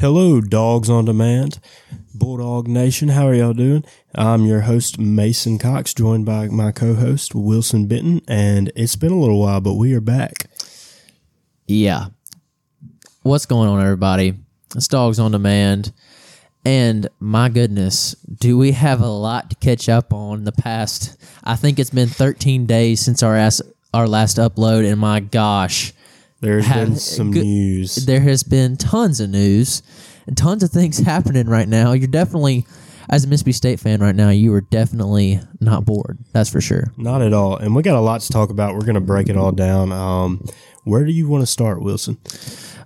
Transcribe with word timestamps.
Hello, 0.00 0.40
dawgs 0.40 0.88
on 0.88 1.04
demand, 1.04 1.60
Bulldog 2.14 2.66
Nation. 2.66 3.10
How 3.10 3.26
are 3.26 3.34
y'all 3.34 3.52
doing? 3.52 3.84
I'm 4.14 4.46
your 4.46 4.62
host, 4.62 4.98
Mason 4.98 5.58
Cox, 5.58 5.92
joined 5.92 6.24
by 6.24 6.48
my 6.48 6.72
co 6.72 6.94
host, 6.94 7.34
Wilson 7.34 7.86
Benton. 7.86 8.22
And 8.26 8.72
it's 8.74 8.96
been 8.96 9.12
a 9.12 9.20
little 9.20 9.38
while, 9.38 9.60
but 9.60 9.74
we 9.74 9.92
are 9.92 10.00
back. 10.00 10.46
Yeah. 11.66 12.06
What's 13.24 13.44
going 13.44 13.68
on, 13.68 13.82
everybody? 13.82 14.38
It's 14.74 14.88
Dawgs 14.88 15.18
on 15.18 15.32
Demand. 15.32 15.92
And 16.64 17.06
my 17.18 17.50
goodness, 17.50 18.14
do 18.24 18.56
we 18.56 18.72
have 18.72 19.02
a 19.02 19.06
lot 19.06 19.50
to 19.50 19.56
catch 19.56 19.90
up 19.90 20.14
on 20.14 20.44
the 20.44 20.52
past? 20.52 21.22
I 21.44 21.56
think 21.56 21.78
it's 21.78 21.90
been 21.90 22.08
13 22.08 22.64
days 22.64 23.00
since 23.00 23.22
our 23.22 23.36
ass, 23.36 23.60
our 23.92 24.08
last 24.08 24.38
upload, 24.38 24.90
and 24.90 24.98
my 24.98 25.20
gosh, 25.20 25.92
There's 26.40 26.64
Have- 26.66 26.88
been 26.88 26.96
some 26.96 27.30
good- 27.32 27.44
news. 27.44 27.94
there 28.06 28.20
has 28.20 28.42
been 28.42 28.76
tons 28.76 29.20
of 29.20 29.30
news 29.30 29.82
and 30.26 30.36
tons 30.36 30.62
of 30.62 30.70
things 30.70 30.98
happening 31.12 31.46
right 31.48 31.68
now. 31.68 31.92
You're 31.92 32.08
definitely, 32.08 32.66
as 33.08 33.24
a 33.24 33.28
Mississippi 33.28 33.52
State 33.52 33.80
fan 33.80 34.00
right 34.00 34.14
now, 34.14 34.30
you 34.30 34.52
are 34.54 34.60
definitely 34.62 35.40
not 35.60 35.84
bored. 35.84 36.18
That's 36.32 36.48
for 36.50 36.60
sure. 36.60 36.92
Not 36.96 37.20
at 37.22 37.32
all. 37.34 37.56
And 37.56 37.74
we 37.76 37.82
got 37.82 37.96
a 37.96 38.00
lot 38.00 38.20
to 38.22 38.32
talk 38.32 38.50
about. 38.50 38.74
We're 38.74 38.80
going 38.86 38.94
to 38.94 39.00
break 39.00 39.28
it 39.28 39.36
all 39.36 39.52
down. 39.52 39.92
Um, 39.92 40.44
where 40.84 41.04
do 41.04 41.12
you 41.12 41.28
want 41.28 41.42
to 41.42 41.46
start, 41.46 41.82
Wilson? 41.82 42.16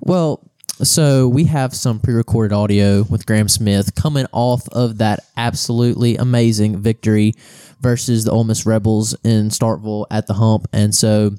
Well, 0.00 0.50
so 0.82 1.28
we 1.28 1.44
have 1.44 1.72
some 1.74 2.00
pre-recorded 2.00 2.52
audio 2.52 3.04
with 3.04 3.26
Graham 3.26 3.48
Smith 3.48 3.94
coming 3.94 4.26
off 4.32 4.68
of 4.70 4.98
that 4.98 5.20
absolutely 5.36 6.16
amazing 6.16 6.78
victory 6.78 7.34
versus 7.80 8.24
the 8.24 8.32
Ole 8.32 8.42
Miss 8.44 8.66
Rebels 8.66 9.14
in 9.22 9.50
Starkville 9.50 10.06
at 10.10 10.26
the 10.26 10.34
Hump, 10.34 10.66
and 10.72 10.92
so 10.94 11.36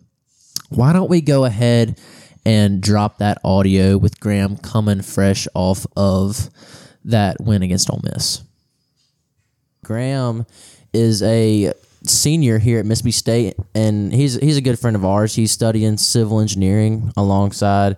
why 0.75 0.93
don't 0.93 1.09
we 1.09 1.21
go 1.21 1.45
ahead 1.45 1.99
and 2.45 2.81
drop 2.81 3.17
that 3.17 3.39
audio 3.43 3.97
with 3.97 4.20
Graham 4.20 4.57
coming 4.57 5.02
fresh 5.02 5.47
off 5.55 5.85
of 5.95 6.49
that 7.05 7.38
win 7.39 7.63
against 7.63 7.89
Ole 7.89 8.02
Miss. 8.03 8.44
Graham 9.83 10.45
is 10.94 11.23
a 11.23 11.73
senior 12.03 12.59
here 12.59 12.80
at 12.80 12.85
Mississippi 12.85 13.11
State, 13.11 13.55
and 13.73 14.13
he's 14.13 14.35
he's 14.35 14.58
a 14.58 14.61
good 14.61 14.80
friend 14.80 14.95
of 14.95 15.05
ours. 15.05 15.35
He's 15.35 15.52
studying 15.52 15.97
civil 15.97 16.39
engineering 16.39 17.11
alongside 17.17 17.97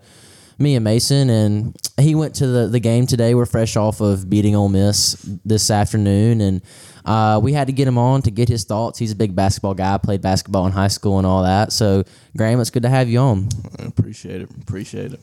me 0.59 0.75
and 0.75 0.83
Mason, 0.83 1.29
and 1.29 1.75
he 1.99 2.15
went 2.15 2.35
to 2.35 2.47
the, 2.47 2.67
the 2.67 2.79
game 2.79 3.05
today. 3.05 3.35
We're 3.35 3.45
fresh 3.45 3.75
off 3.75 4.01
of 4.01 4.29
beating 4.29 4.55
Ole 4.55 4.69
Miss 4.69 5.13
this 5.45 5.69
afternoon, 5.69 6.41
and 6.41 6.61
uh, 7.07 7.39
we 7.41 7.53
had 7.53 7.67
to 7.67 7.73
get 7.73 7.87
him 7.87 7.97
on 7.97 8.21
to 8.23 8.31
get 8.31 8.49
his 8.49 8.65
thoughts. 8.65 8.99
He's 8.99 9.13
a 9.13 9.15
big 9.15 9.35
basketball 9.35 9.73
guy, 9.73 9.97
played 9.97 10.21
basketball 10.21 10.65
in 10.65 10.73
high 10.73 10.89
school 10.89 11.17
and 11.17 11.25
all 11.25 11.43
that. 11.43 11.71
So, 11.71 12.03
Graham, 12.35 12.59
it's 12.59 12.69
good 12.69 12.83
to 12.83 12.89
have 12.89 13.07
you 13.07 13.19
on. 13.19 13.47
I 13.79 13.85
appreciate 13.85 14.41
it. 14.41 14.49
Appreciate 14.61 15.13
it. 15.13 15.19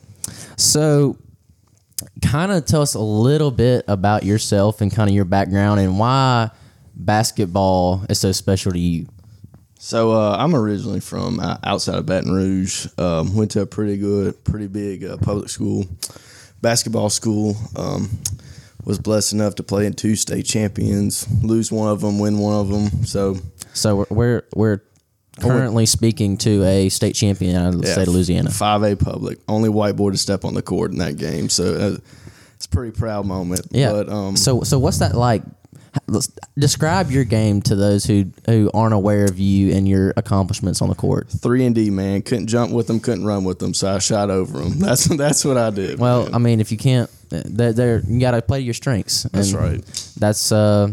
So, 0.57 1.19
kind 2.23 2.51
of 2.51 2.65
tell 2.65 2.81
us 2.81 2.95
a 2.95 3.01
little 3.01 3.51
bit 3.51 3.85
about 3.87 4.25
yourself 4.25 4.81
and 4.81 4.91
kind 4.91 5.11
of 5.11 5.15
your 5.15 5.27
background 5.27 5.79
and 5.81 5.99
why 5.99 6.51
basketball 6.95 8.05
is 8.09 8.19
so 8.19 8.33
special 8.33 8.73
to 8.73 8.79
you. 8.79 9.07
So 9.79 10.13
uh, 10.13 10.37
I'm 10.39 10.55
originally 10.55 11.01
from 11.01 11.39
outside 11.63 11.97
of 11.97 12.07
Baton 12.07 12.33
Rouge. 12.33 12.87
Um, 12.97 13.37
went 13.37 13.51
to 13.51 13.61
a 13.61 13.67
pretty 13.67 13.99
good, 13.99 14.43
pretty 14.43 14.67
big 14.67 15.05
uh, 15.05 15.19
public 15.19 15.51
school, 15.51 15.85
basketball 16.63 17.11
school. 17.11 17.55
Um, 17.77 18.09
was 18.85 18.99
blessed 18.99 19.33
enough 19.33 19.55
to 19.57 19.63
play 19.63 19.87
in 19.87 19.95
two 19.95 20.17
state 20.17 20.45
champions, 20.47 21.27
lose 21.43 21.73
one 21.73 21.89
of 21.91 22.01
them, 22.01 22.19
win 22.19 22.39
one 22.39 22.55
of 22.55 22.69
them. 22.69 23.05
So 23.05 23.37
So 23.73 23.97
we're 23.97 24.07
we're, 24.11 24.43
we're 24.57 24.81
currently 25.41 25.87
speaking 25.87 26.37
to 26.39 26.63
a 26.65 26.89
state 26.89 27.15
champion 27.15 27.57
out 27.57 27.75
of 27.75 27.81
the 27.81 27.89
state 27.89 28.09
of 28.09 28.15
Louisiana. 28.15 28.51
five 28.51 28.83
A 28.83 28.95
public, 28.97 29.39
only 29.49 29.69
white 29.69 29.97
boy 29.97 30.11
to 30.11 30.19
step 30.19 30.45
on 30.45 30.55
the 30.55 30.63
court 30.63 30.93
in 30.93 30.99
that 30.99 31.17
game. 31.17 31.49
So 31.49 31.75
uh, 31.75 31.97
it's 32.55 32.67
a 32.67 32.69
pretty 32.69 32.97
proud 32.97 33.27
moment. 33.27 33.67
Yeah. 33.71 33.93
But 33.93 34.09
um, 34.09 34.37
so 34.37 34.63
so 34.63 34.79
what's 34.79 34.99
that 34.99 35.15
like? 35.15 35.43
Let's 36.09 36.29
describe 36.59 37.13
your 37.13 37.23
game 37.23 37.63
to 37.63 37.77
those 37.77 38.05
who 38.05 38.25
who 38.47 38.69
aren't 38.75 38.95
aware 38.95 39.25
of 39.27 39.39
you 39.39 39.73
and 39.75 39.89
your 39.89 40.13
accomplishments 40.17 40.83
on 40.83 40.89
the 40.89 40.95
court. 40.97 41.29
three 41.31 41.65
and 41.65 41.73
D 41.75 41.89
man 41.91 42.23
couldn't 42.23 42.49
jump 42.49 42.73
with 42.73 42.89
them, 42.89 42.99
couldn't 42.99 43.25
run 43.25 43.45
with 43.45 43.61
them, 43.61 43.75
so 43.75 43.95
I 43.95 43.99
shot 44.01 44.29
over 44.29 44.59
them. 44.59 44.79
That's 44.81 45.05
that's 45.05 45.45
what 45.45 45.57
I 45.57 45.71
did. 45.71 46.01
Well, 46.01 46.25
man. 46.25 46.35
I 46.35 46.39
mean, 46.39 46.61
if 46.61 46.73
you 46.73 46.79
can't, 46.79 47.09
they're, 47.45 47.73
they're 47.73 48.01
you 48.07 48.21
got 48.21 48.33
to 48.33 48.43
play 48.43 48.59
to 48.61 48.65
your 48.65 48.75
strengths. 48.75 49.25
That's 49.25 49.53
And 49.53 49.61
right. 49.61 50.13
That's 50.19 50.53
uh, 50.53 50.93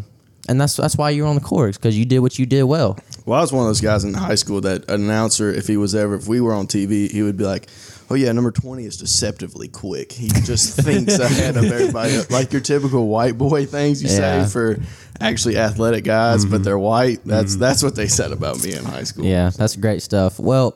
and 0.50 0.59
that's 0.59 0.75
that's 0.75 0.96
why 0.97 1.12
you're 1.12 1.28
on 1.28 1.35
the 1.35 1.41
court 1.41 1.75
because 1.75 1.97
you 1.97 2.06
did 2.06 2.19
what 2.19 2.40
you 2.40 2.46
did 2.46 2.63
well. 2.63 2.97
Well, 3.25 3.38
I 3.38 3.41
was 3.41 3.53
one 3.53 3.63
of 3.63 3.69
those 3.69 3.81
guys 3.81 4.03
in 4.03 4.13
high 4.13 4.35
school 4.35 4.62
that 4.62 4.90
an 4.90 5.03
announcer, 5.03 5.50
if 5.52 5.68
he 5.68 5.78
was 5.78 5.94
ever, 5.94 6.16
if 6.16 6.28
we 6.28 6.41
were 6.41 6.53
on 6.53 6.66
TV, 6.68 7.09
he 7.12 7.22
would 7.22 7.38
be 7.38 7.44
like, 7.44 7.68
"Oh 8.09 8.16
yeah, 8.16 8.31
number 8.31 8.50
twenty 8.52 8.85
is 8.85 8.97
deceptively 8.97 9.68
quick. 9.68 10.12
He 10.12 10.28
just 10.29 10.75
thinks 10.84 11.19
ahead 11.19 11.57
of 11.57 11.66
everybody, 11.66 12.19
like 12.31 12.52
your 12.52 12.62
typical 12.62 13.08
white 13.08 13.38
boy 13.38 13.66
things 13.68 14.02
you 14.02 14.09
Yeah. 14.09 14.46
say 14.46 14.52
for 14.52 14.79
actually 15.19 15.58
athletic 15.58 16.03
guys, 16.03 16.44
but 16.46 16.63
they're 16.63 16.79
white. 16.79 17.19
That's 17.23 17.56
that's 17.58 17.84
what 17.84 17.96
they 17.96 18.08
said 18.08 18.31
about 18.31 18.63
me 18.63 18.73
in 18.73 18.84
high 18.84 19.03
school. 19.03 19.23
Yeah, 19.25 19.52
that's 19.56 19.75
great 19.75 20.02
stuff. 20.02 20.40
Well, 20.40 20.73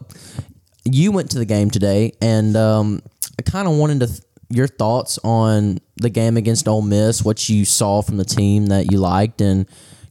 you 0.86 1.12
went 1.12 1.32
to 1.32 1.40
the 1.40 1.46
game 1.46 1.72
today, 1.72 2.14
and 2.22 2.56
um, 2.56 3.02
I 3.40 3.42
kind 3.42 3.68
of 3.68 3.76
wanted 3.76 4.02
to 4.02 4.08
th- 4.08 4.20
your 4.50 4.68
thoughts 4.68 5.18
on 5.24 5.80
the 5.98 6.10
game 6.10 6.38
against 6.38 6.68
Ole 6.68 6.82
Miss, 6.82 7.24
what 7.24 7.50
you 7.50 7.66
saw 7.66 8.02
from 8.02 8.18
the 8.18 8.26
team 8.26 8.68
that 8.68 8.92
you 8.92 9.00
liked, 9.00 9.42
and 9.42 9.66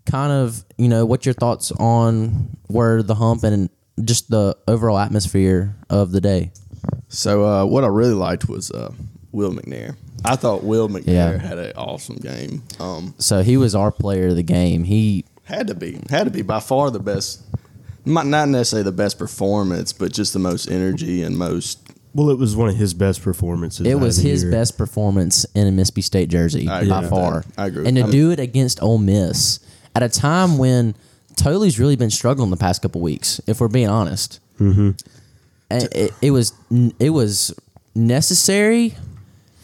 kind 0.07 0.33
of 0.33 0.65
you 0.77 0.89
know 0.89 1.05
what 1.07 1.25
your 1.27 1.33
thoughts 1.35 1.71
on 1.73 2.57
were 2.69 3.03
the 3.03 3.15
hump 3.15 3.45
and 3.45 3.71
just 4.03 4.31
the 4.31 4.57
overall 4.67 4.99
atmosphere 4.99 5.77
of 5.89 6.13
the 6.13 6.21
day. 6.21 6.53
So 7.09 7.45
uh, 7.45 7.65
what 7.65 7.85
I 7.85 7.87
really 7.89 8.15
liked 8.15 8.49
was 8.49 8.71
uh, 8.71 8.93
Will 9.33 9.53
McNair. 9.53 9.97
I 10.25 10.37
thought 10.37 10.65
Will 10.65 10.89
McNair 10.89 11.07
Yeah. 11.07 11.39
had 11.39 11.59
an 11.59 11.73
awesome 11.77 12.17
game. 12.17 12.63
Um, 12.81 13.15
So 13.19 13.43
he 13.43 13.57
was 13.57 13.75
our 13.75 13.93
player 13.93 14.29
of 14.29 14.37
the 14.37 14.43
game. 14.43 14.85
He 14.85 15.25
had 15.45 15.67
to 15.69 15.75
be, 15.75 16.01
had 16.11 16.25
to 16.25 16.31
be 16.31 16.43
by 16.43 16.61
far 16.61 16.91
the 16.91 16.99
best. 16.99 17.43
Not 18.07 18.27
not 18.27 18.49
necessarily 18.49 18.85
the 18.85 18.93
best 18.93 19.19
performance, 19.19 19.93
but 19.93 20.13
just 20.13 20.33
the 20.33 20.39
most 20.39 20.67
energy 20.71 21.23
and 21.23 21.39
most 21.39 21.79
Well, 22.15 22.31
it 22.31 22.39
was 22.39 22.55
one 22.55 22.69
of 22.69 22.77
his 22.77 22.95
best 22.95 23.23
performances. 23.23 23.87
it 23.87 23.97
was 23.97 24.17
his 24.19 24.43
year. 24.45 24.53
best 24.53 24.79
performance 24.79 25.45
in 25.55 25.67
a 25.67 25.73
Mississippi 25.73 26.03
State 26.03 26.29
jersey 26.29 26.69
I 26.69 26.89
by 26.89 27.07
far. 27.09 27.41
that. 27.41 27.47
I 27.59 27.67
agree 27.67 27.87
And 27.87 27.97
to 27.97 28.05
that. 28.05 28.13
do 28.13 28.31
it 28.31 28.39
against 28.39 28.81
Ole 28.83 28.99
Miss 28.99 29.59
at 29.97 30.03
a 30.03 30.09
time 30.09 30.57
when 30.59 30.95
Tolu's 31.37 31.79
really 31.81 31.97
been 31.97 32.11
struggling 32.11 32.51
the 32.51 32.57
past 32.57 32.83
couple 32.83 33.01
weeks, 33.01 33.41
if 33.49 33.61
we're 33.61 33.67
being 33.69 33.89
honest. 33.89 34.39
Mm-hmm. 34.61 34.91
It, 35.71 36.13
it 36.23 36.31
was 36.31 36.53
it 37.01 37.11
was 37.11 37.53
necessary, 37.95 38.95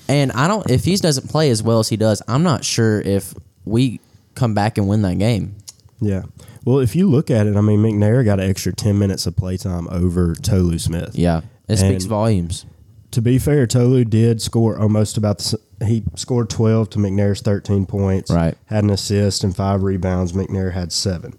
and 0.09 0.33
I 0.33 0.49
don't. 0.49 0.69
If 0.71 0.85
he 0.85 0.97
doesn't 0.97 1.29
play 1.29 1.51
as 1.51 1.63
well 1.63 1.79
as 1.79 1.89
he 1.89 1.97
does, 1.97 2.23
I'm 2.27 2.43
not 2.43 2.65
sure 2.65 3.01
if 3.01 3.35
we 3.65 4.01
come 4.35 4.55
back 4.55 4.79
and 4.79 4.89
win 4.89 5.03
that 5.03 5.19
game. 5.19 5.55
Yeah. 6.01 6.23
Well, 6.65 6.79
if 6.81 6.97
you 6.97 7.09
look 7.09 7.31
at 7.31 7.47
it, 7.47 7.57
I 7.57 7.61
mean, 7.61 7.81
McNair 7.81 8.25
got 8.25 8.41
an 8.41 8.49
extra 8.51 8.73
10 8.73 8.99
minutes 8.99 9.27
of 9.27 9.37
playtime 9.37 9.87
over 9.91 10.35
Tolu 10.35 10.79
Smith. 10.79 11.15
Yeah, 11.15 11.43
it 11.73 11.79
speaks 11.79 12.05
And- 12.05 12.11
volumes. 12.11 12.67
To 13.13 13.21
be 13.21 13.39
fair, 13.39 13.67
Tolu 13.67 14.05
did 14.05 14.41
score 14.41 14.79
almost 14.79 15.17
about 15.17 15.39
the, 15.39 15.59
he 15.85 16.05
scored 16.15 16.49
12 16.49 16.91
to 16.91 16.99
McNair's 16.99 17.41
13 17.41 17.85
points. 17.85 18.31
Right. 18.31 18.57
Had 18.67 18.85
an 18.85 18.91
assist 18.91 19.43
and 19.43 19.55
five 19.55 19.83
rebounds. 19.83 20.33
McNair 20.33 20.73
had 20.73 20.93
seven 20.93 21.35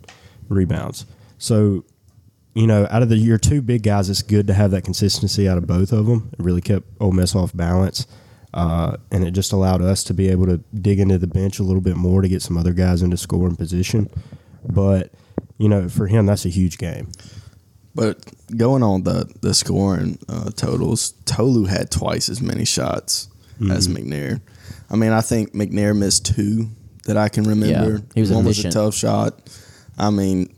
rebounds. 0.50 1.06
So, 1.38 1.86
you 2.54 2.68
know, 2.68 2.88
out 2.92 3.04
of 3.04 3.08
the 3.10 3.16
your 3.16 3.38
two 3.38 3.62
big 3.62 3.84
guys, 3.84 4.10
it's 4.10 4.22
good 4.22 4.48
to 4.48 4.54
have 4.54 4.72
that 4.72 4.84
consistency 4.84 5.48
out 5.48 5.58
of 5.58 5.66
both 5.66 5.94
of 5.94 6.08
them. 6.08 6.30
It 6.38 6.44
really 6.44 6.60
kept 6.60 6.88
Ole 7.00 7.14
Miss 7.14 7.34
off 7.36 7.56
balance. 7.56 8.06
Uh, 8.54 8.98
and 9.10 9.24
it 9.24 9.32
just 9.32 9.54
allowed 9.54 9.82
us 9.82 10.04
to 10.04 10.14
be 10.14 10.28
able 10.28 10.48
to 10.48 10.58
dig 10.76 11.00
into 11.00 11.18
the 11.18 11.28
bench 11.28 11.58
a 11.60 11.64
little 11.64 11.80
bit 11.82 11.96
more 11.96 12.22
to 12.22 12.28
get 12.28 12.42
some 12.42 12.58
other 12.58 12.74
guys 12.74 13.02
into 13.02 13.16
scoring 13.16 13.56
position. 13.56 14.10
But, 14.68 15.14
you 15.58 15.70
know, 15.70 15.88
for 15.88 16.08
him, 16.08 16.26
that's 16.26 16.46
a 16.46 16.50
huge 16.50 16.78
game. 16.78 17.08
But 17.94 18.24
going 18.56 18.84
on 18.84 19.04
the 19.04 19.30
the 19.42 19.54
scoring 19.54 20.18
uh, 20.30 20.52
totals, 20.52 21.12
Tolu 21.26 21.66
had 21.66 21.92
twice 21.92 22.30
as 22.30 22.42
many 22.42 22.66
shots 22.66 23.28
as 23.70 23.88
McNair. 23.88 24.42
I 24.90 24.96
mean, 24.96 25.12
I 25.12 25.22
think 25.22 25.54
McNair 25.54 25.96
missed 25.96 26.26
two 26.26 26.70
that 27.06 27.16
I 27.18 27.30
can 27.30 27.44
remember. 27.44 27.92
Yeah, 27.98 28.00
he 28.16 28.22
was 28.22 28.32
One 28.32 28.46
was 28.46 28.64
a 28.66 28.72
tough 28.72 28.96
shot. 28.96 29.40
I 29.98 30.10
mean, 30.10 30.56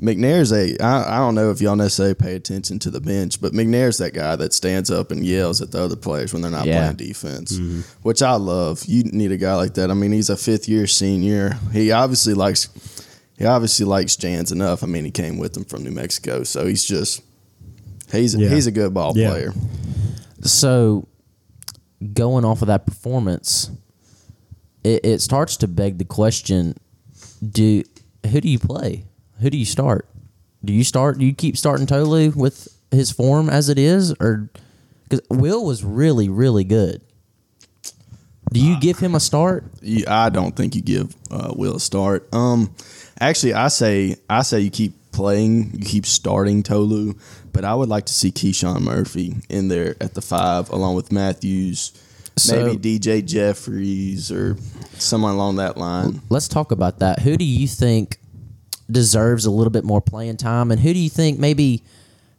McNair's 0.00 0.52
a. 0.52 0.76
I, 0.82 1.16
I 1.16 1.18
don't 1.18 1.34
know 1.34 1.50
if 1.50 1.60
y'all 1.60 1.74
necessarily 1.74 2.14
pay 2.14 2.34
attention 2.34 2.78
to 2.80 2.90
the 2.90 3.00
bench, 3.00 3.40
but 3.40 3.52
McNair's 3.52 3.98
that 3.98 4.12
guy 4.12 4.36
that 4.36 4.52
stands 4.52 4.90
up 4.90 5.10
and 5.10 5.24
yells 5.24 5.62
at 5.62 5.70
the 5.72 5.80
other 5.80 5.96
players 5.96 6.32
when 6.32 6.42
they're 6.42 6.50
not 6.50 6.66
Yeah. 6.66 6.80
playing 6.92 6.96
defense, 6.96 7.58
which 8.02 8.22
I 8.22 8.34
love. 8.34 8.84
You 8.86 9.04
need 9.04 9.32
a 9.32 9.36
guy 9.36 9.54
like 9.56 9.74
that. 9.74 9.90
I 9.90 9.94
mean, 9.94 10.12
he's 10.12 10.30
a 10.30 10.36
fifth 10.36 10.68
year 10.68 10.86
senior. 10.86 11.58
He 11.72 11.90
obviously 11.92 12.34
likes. 12.34 12.68
He 13.38 13.44
obviously 13.44 13.84
likes 13.86 14.16
Jans 14.16 14.52
enough. 14.52 14.82
I 14.82 14.86
mean, 14.86 15.04
he 15.04 15.10
came 15.10 15.38
with 15.38 15.56
him 15.56 15.64
from 15.64 15.82
New 15.82 15.90
Mexico, 15.90 16.44
so 16.44 16.66
he's 16.66 16.84
just 16.84 17.22
he's 18.12 18.34
Yeah. 18.34 18.48
he's 18.48 18.66
a 18.66 18.70
good 18.70 18.94
ball 18.94 19.12
Yeah. 19.16 19.30
player. 19.30 19.54
So, 20.42 21.08
going 22.12 22.44
off 22.44 22.62
of 22.62 22.68
that 22.68 22.86
performance, 22.86 23.70
it, 24.84 25.04
it 25.04 25.20
starts 25.22 25.56
to 25.58 25.68
beg 25.68 25.98
the 25.98 26.04
question: 26.04 26.76
Do 27.46 27.82
who 28.30 28.40
do 28.40 28.48
you 28.48 28.58
play? 28.58 29.04
Who 29.40 29.50
do 29.50 29.56
you 29.58 29.64
start? 29.66 30.08
Do 30.64 30.72
you 30.72 30.84
start? 30.84 31.18
Do 31.18 31.24
you 31.26 31.34
keep 31.34 31.56
starting 31.56 31.86
Tolu 31.86 32.30
with 32.36 32.68
his 32.90 33.10
form 33.10 33.50
as 33.50 33.68
it 33.68 33.78
is, 33.78 34.12
or 34.20 34.48
because 35.08 35.20
Will 35.28 35.64
was 35.64 35.82
really 35.82 36.28
really 36.28 36.64
good? 36.64 37.00
Do 38.52 38.60
you 38.60 38.78
give 38.78 38.98
him 39.00 39.14
a 39.16 39.20
start? 39.20 39.64
I 40.06 40.28
don't 40.28 40.54
think 40.54 40.76
you 40.76 40.82
give 40.82 41.16
uh, 41.30 41.52
Will 41.56 41.76
a 41.76 41.80
start. 41.80 42.32
Um, 42.32 42.72
actually, 43.28 43.54
I 43.54 43.68
say 43.68 44.16
I 44.28 44.42
say 44.42 44.60
you 44.60 44.70
keep 44.70 44.94
playing, 45.12 45.72
you 45.74 45.84
keep 45.84 46.06
starting 46.06 46.62
Tolu, 46.62 47.14
but 47.52 47.64
I 47.64 47.74
would 47.74 47.88
like 47.88 48.06
to 48.06 48.12
see 48.12 48.30
KeShawn 48.32 48.80
Murphy 48.80 49.36
in 49.48 49.68
there 49.68 49.96
at 50.00 50.14
the 50.14 50.22
five 50.22 50.70
along 50.70 50.96
with 50.96 51.12
Matthews, 51.12 51.92
So- 52.36 52.56
maybe 52.74 52.98
DJ 52.98 53.22
Jeffries 53.24 54.32
or 54.32 54.56
someone 54.98 55.34
along 55.34 55.56
that 55.56 55.76
line. 55.76 56.20
Let's 56.30 56.48
talk 56.48 56.72
about 56.72 56.98
that. 56.98 57.20
Who 57.20 57.36
do 57.36 57.44
you 57.44 57.68
think 57.68 58.18
deserves 58.90 59.46
a 59.46 59.50
little 59.50 59.70
bit 59.70 59.84
more 59.84 60.00
playing 60.00 60.36
time, 60.36 60.70
and 60.70 60.80
who 60.80 60.92
do 60.92 60.98
you 60.98 61.08
think 61.10 61.38
maybe 61.38 61.82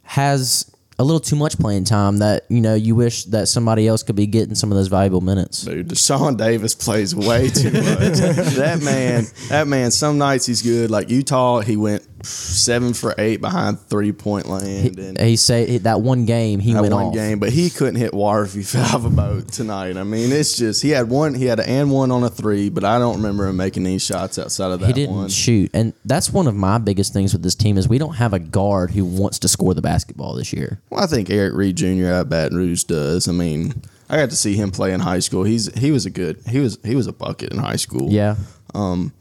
has 0.02 0.70
a 0.98 1.04
little 1.04 1.20
too 1.20 1.36
much 1.36 1.58
playing 1.58 1.84
time 1.84 2.18
that 2.18 2.44
you 2.48 2.60
know 2.60 2.74
you 2.74 2.94
wish 2.94 3.24
that 3.24 3.48
somebody 3.48 3.86
else 3.86 4.02
could 4.02 4.16
be 4.16 4.26
getting 4.26 4.54
some 4.54 4.72
of 4.72 4.78
those 4.78 4.88
valuable 4.88 5.20
minutes? 5.20 5.62
Dude, 5.62 5.88
Dashawn 5.88 6.36
Davis 6.36 6.74
plays 6.74 7.14
way 7.14 7.50
too 7.50 7.70
much. 7.70 7.82
that 7.82 8.80
man, 8.82 9.26
that 9.48 9.66
man. 9.66 9.90
Some 9.90 10.18
nights 10.18 10.46
he's 10.46 10.62
good. 10.62 10.90
Like 10.90 11.10
Utah, 11.10 11.60
he 11.60 11.76
went 11.76 12.06
seven 12.22 12.92
for 12.94 13.14
eight 13.18 13.40
behind 13.40 13.78
three 13.78 14.10
point 14.12 14.46
land 14.48 14.98
and 14.98 15.18
He 15.20 15.36
say 15.36 15.78
that 15.78 16.00
one 16.00 16.24
game 16.24 16.60
he 16.60 16.72
that 16.72 16.82
went 16.82 16.94
one 16.94 17.04
off. 17.06 17.14
game, 17.14 17.38
but 17.38 17.50
he 17.52 17.70
couldn't 17.70 17.96
hit 17.96 18.12
water 18.14 18.42
if 18.44 18.54
he 18.54 18.62
five 18.64 19.04
a 19.04 19.10
boat 19.10 19.48
tonight. 19.48 19.96
I 19.96 20.02
mean, 20.04 20.32
it's 20.32 20.56
just 20.56 20.82
he 20.82 20.90
had 20.90 21.08
one, 21.08 21.34
he 21.34 21.44
had 21.44 21.60
an 21.60 21.66
and 21.68 21.90
one 21.92 22.10
on 22.10 22.24
a 22.24 22.30
three, 22.30 22.70
but 22.70 22.84
I 22.84 22.98
don't 22.98 23.16
remember 23.16 23.46
him 23.46 23.56
making 23.56 23.86
any 23.86 23.98
shots 23.98 24.38
outside 24.38 24.72
of 24.72 24.80
that 24.80 24.86
He 24.86 24.92
didn't 24.92 25.14
one. 25.14 25.28
shoot, 25.28 25.70
and 25.74 25.92
that's 26.04 26.32
one 26.32 26.46
of 26.46 26.54
my 26.56 26.78
biggest 26.78 27.12
things 27.12 27.32
with 27.32 27.42
this 27.42 27.54
team 27.54 27.78
is 27.78 27.88
we 27.88 27.98
don't 27.98 28.16
have 28.16 28.32
a 28.32 28.38
guard 28.38 28.90
who 28.90 29.04
wants 29.04 29.38
to 29.40 29.48
score 29.48 29.74
the 29.74 29.82
basketball 29.82 30.34
this 30.34 30.52
year. 30.52 30.80
Well, 30.90 31.02
I 31.02 31.06
think 31.06 31.30
Eric 31.30 31.54
Reed 31.54 31.76
Jr. 31.76 32.06
at 32.06 32.28
Baton 32.28 32.56
Rouge 32.56 32.84
does. 32.84 33.28
I 33.28 33.32
mean, 33.32 33.82
I 34.08 34.16
got 34.16 34.30
to 34.30 34.36
see 34.36 34.54
him 34.54 34.70
play 34.70 34.92
in 34.92 35.00
high 35.00 35.18
school. 35.20 35.44
He's 35.44 35.72
he 35.78 35.90
was 35.90 36.06
a 36.06 36.10
good 36.10 36.38
he 36.48 36.60
was 36.60 36.78
he 36.84 36.94
was 36.96 37.06
a 37.06 37.12
bucket 37.12 37.52
in 37.52 37.58
high 37.58 37.76
school. 37.76 38.10
Yeah, 38.10 38.36
Um, 38.74 39.12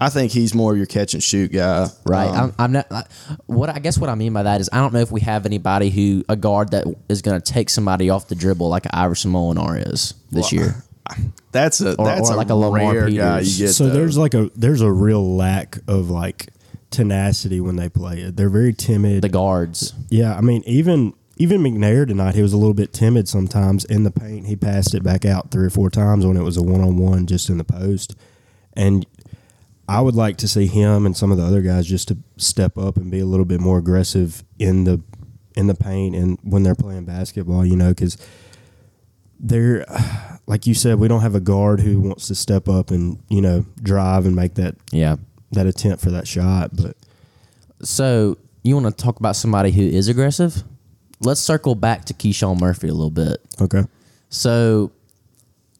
I 0.00 0.08
think 0.08 0.32
he's 0.32 0.54
more 0.54 0.72
of 0.72 0.76
your 0.76 0.86
catch 0.86 1.14
and 1.14 1.22
shoot 1.22 1.52
guy. 1.52 1.88
right. 2.04 2.28
Um, 2.28 2.52
I'm, 2.58 2.64
I'm 2.64 2.72
not. 2.72 2.86
I, 2.90 3.04
what 3.46 3.68
I 3.70 3.78
guess 3.78 3.96
what 3.98 4.10
I 4.10 4.14
mean 4.16 4.32
by 4.32 4.42
that 4.42 4.60
is 4.60 4.68
I 4.72 4.78
don't 4.78 4.92
know 4.92 5.00
if 5.00 5.12
we 5.12 5.20
have 5.20 5.46
anybody 5.46 5.90
who 5.90 6.24
a 6.28 6.34
guard 6.36 6.72
that 6.72 6.84
is 7.08 7.22
going 7.22 7.40
to 7.40 7.52
take 7.52 7.70
somebody 7.70 8.10
off 8.10 8.26
the 8.28 8.34
dribble 8.34 8.68
like 8.68 8.86
Iverson 8.92 9.30
Molinar 9.32 9.86
is 9.92 10.14
this 10.32 10.52
Well, 10.52 10.62
year. 10.64 10.84
that's 11.52 11.80
a 11.80 11.94
Or- 11.94 12.04
that's 12.06 12.28
or 12.30 12.34
a 12.34 12.36
like 12.36 12.50
a 12.50 12.54
Lamar 12.54 12.92
rare 12.92 13.10
guy 13.10 13.40
you 13.40 13.58
get. 13.58 13.68
so 13.72 13.86
though. 13.86 13.94
there's 13.94 14.16
like 14.18 14.34
a 14.34 14.50
there's 14.56 14.80
a 14.80 14.90
real 14.90 15.36
lack 15.36 15.78
of 15.86 16.10
like 16.10 16.48
tenacity 16.90 17.60
when 17.60 17.76
they 17.76 17.88
play 17.88 18.20
it. 18.20 18.36
They're 18.36 18.48
very 18.50 18.72
timid. 18.72 19.22
The 19.22 19.28
guards. 19.28 19.92
Yeah, 20.10 20.36
I 20.36 20.40
mean, 20.40 20.62
even 20.66 21.12
even 21.36 21.60
McNair 21.62 22.06
tonight, 22.06 22.34
he 22.34 22.42
was 22.42 22.52
a 22.52 22.56
little 22.56 22.74
bit 22.74 22.92
timid 22.92 23.28
sometimes 23.28 23.84
in 23.84 24.04
the 24.04 24.10
paint. 24.10 24.46
He 24.46 24.56
passed 24.56 24.94
it 24.94 25.02
back 25.02 25.24
out 25.24 25.50
three 25.50 25.66
or 25.66 25.70
four 25.70 25.90
times 25.90 26.24
when 26.26 26.36
it 26.36 26.42
was 26.42 26.56
a 26.56 26.62
one 26.62 26.80
on 26.80 26.96
one 26.96 27.26
just 27.26 27.48
in 27.48 27.58
the 27.58 27.64
post. 27.64 28.14
And 28.76 29.06
I 29.88 30.00
would 30.00 30.14
like 30.14 30.36
to 30.38 30.48
see 30.48 30.66
him 30.66 31.04
and 31.06 31.16
some 31.16 31.30
of 31.30 31.36
the 31.36 31.44
other 31.44 31.60
guys 31.62 31.86
just 31.86 32.08
to 32.08 32.16
step 32.36 32.78
up 32.78 32.96
and 32.96 33.10
be 33.10 33.20
a 33.20 33.26
little 33.26 33.44
bit 33.44 33.60
more 33.60 33.78
aggressive 33.78 34.42
in 34.58 34.84
the 34.84 35.00
in 35.56 35.66
the 35.68 35.74
paint 35.74 36.16
and 36.16 36.38
when 36.42 36.62
they're 36.64 36.74
playing 36.74 37.04
basketball, 37.04 37.64
you 37.64 37.76
know, 37.76 37.90
because 37.90 38.16
they're 39.38 39.84
like 40.46 40.66
you 40.66 40.74
said, 40.74 40.98
we 40.98 41.08
don't 41.08 41.20
have 41.22 41.34
a 41.34 41.40
guard 41.40 41.80
who 41.80 42.00
wants 42.00 42.28
to 42.28 42.34
step 42.34 42.68
up 42.68 42.90
and 42.90 43.22
you 43.28 43.40
know 43.40 43.64
drive 43.82 44.26
and 44.26 44.34
make 44.36 44.54
that 44.54 44.76
Yeah. 44.90 45.16
that 45.52 45.66
attempt 45.66 46.02
for 46.02 46.10
that 46.10 46.26
shot. 46.26 46.70
But 46.74 46.96
So 47.82 48.38
you 48.62 48.74
want 48.76 48.86
to 48.96 49.04
talk 49.04 49.18
about 49.20 49.36
somebody 49.36 49.70
who 49.70 49.82
is 49.82 50.08
aggressive? 50.08 50.64
Let's 51.20 51.40
circle 51.40 51.74
back 51.74 52.04
to 52.06 52.14
KeShawn 52.14 52.60
Murphy 52.60 52.88
a 52.88 52.92
little 52.94 53.10
bit. 53.10 53.38
okay, 53.60 53.84
So, 54.30 54.90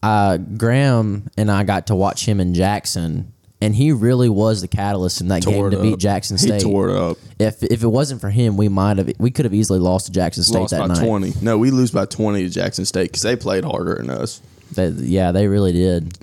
uh, 0.03 0.37
Graham 0.39 1.29
and 1.37 1.51
I 1.51 1.65
got 1.65 1.89
to 1.89 1.95
watch 1.95 2.25
him 2.27 2.41
in 2.41 2.55
Jackson, 2.55 3.33
and 3.65 3.75
he 3.75 3.93
really 3.93 4.29
was 4.29 4.61
the 4.61 4.69
catalyst 4.69 5.21
in 5.21 5.29
that 5.29 5.43
game 5.45 5.71
to 5.71 5.81
beat. 5.83 5.99
Jackson 5.99 6.37
He 6.37 6.47
State. 6.47 6.63
tore 6.63 6.91
it 6.91 6.97
up. 6.97 7.17
If 7.39 7.63
if 7.63 7.83
it 7.83 7.89
wasn't 7.89 8.21
for 8.21 8.31
him, 8.31 8.57
we 8.57 8.69
might 8.69 8.99
have 8.99 9.13
we 9.19 9.31
could 9.31 9.45
have 9.45 9.55
easily 9.55 9.79
lost 9.79 10.07
to 10.07 10.13
Jackson 10.13 10.45
State 10.45 10.59
Lost 10.61 10.71
that 10.73 10.81
by 10.81 10.95
night. 10.95 11.05
twenty. 11.05 11.33
No, 11.43 11.59
we 11.59 11.71
lose 11.71 11.91
by 11.91 12.05
twenty 12.07 12.43
to 12.45 12.51
Jackson 12.51 12.85
State 12.85 13.05
because 13.11 13.23
they 13.23 13.37
played 13.37 13.65
harder 13.65 13.97
than 13.97 14.11
us. 14.11 14.41
They- 14.73 14.89
yeah, 14.89 15.33
they 15.33 15.47
really 15.49 15.73
did. 15.73 16.17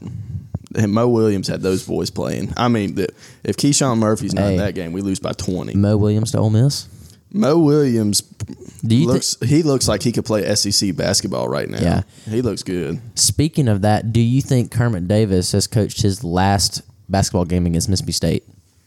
And 0.74 0.94
Mo 0.94 1.08
Williams 1.10 1.48
had 1.50 1.62
those 1.62 1.86
boys 1.86 2.10
playing. 2.10 2.54
I 2.56 2.70
mean, 2.70 2.96
the, 2.96 3.10
if 3.44 3.58
KeShawn 3.58 3.98
Murphy's 3.98 4.34
not 4.34 4.44
Hey. 4.46 4.52
in 4.54 4.58
that 4.60 4.74
game, 4.74 4.94
we 4.94 5.02
lose 5.02 5.20
by 5.20 5.34
twenty. 5.34 5.74
Mo 5.76 5.98
Williams 5.98 6.32
to 6.32 6.38
Ole 6.40 6.50
Miss. 6.50 6.88
Mo 7.34 7.58
Williams 7.60 8.22
Do 8.86 8.96
you 8.96 9.02
thi- 9.08 9.14
looks 9.14 9.38
he 9.44 9.64
looks 9.64 9.88
like 9.88 10.04
he 10.04 10.12
could 10.12 10.26
play 10.26 10.54
SEC 10.56 10.92
basketball 10.96 11.48
right 11.50 11.70
now. 11.70 11.80
Yeah. 11.82 12.02
he 12.30 12.42
looks 12.42 12.62
good. 12.64 13.00
Speaking 13.16 13.68
of 13.70 13.82
that, 13.82 14.12
do 14.14 14.20
you 14.22 14.42
think 14.42 14.72
Kermit 14.72 15.08
Davis 15.08 15.52
has 15.54 15.66
coached 15.68 16.02
his 16.02 16.24
last 16.26 16.82
basketball 17.12 17.46
game 17.46 17.66
against 17.66 17.90
Mississippi 17.90 18.14
State? 18.14 18.44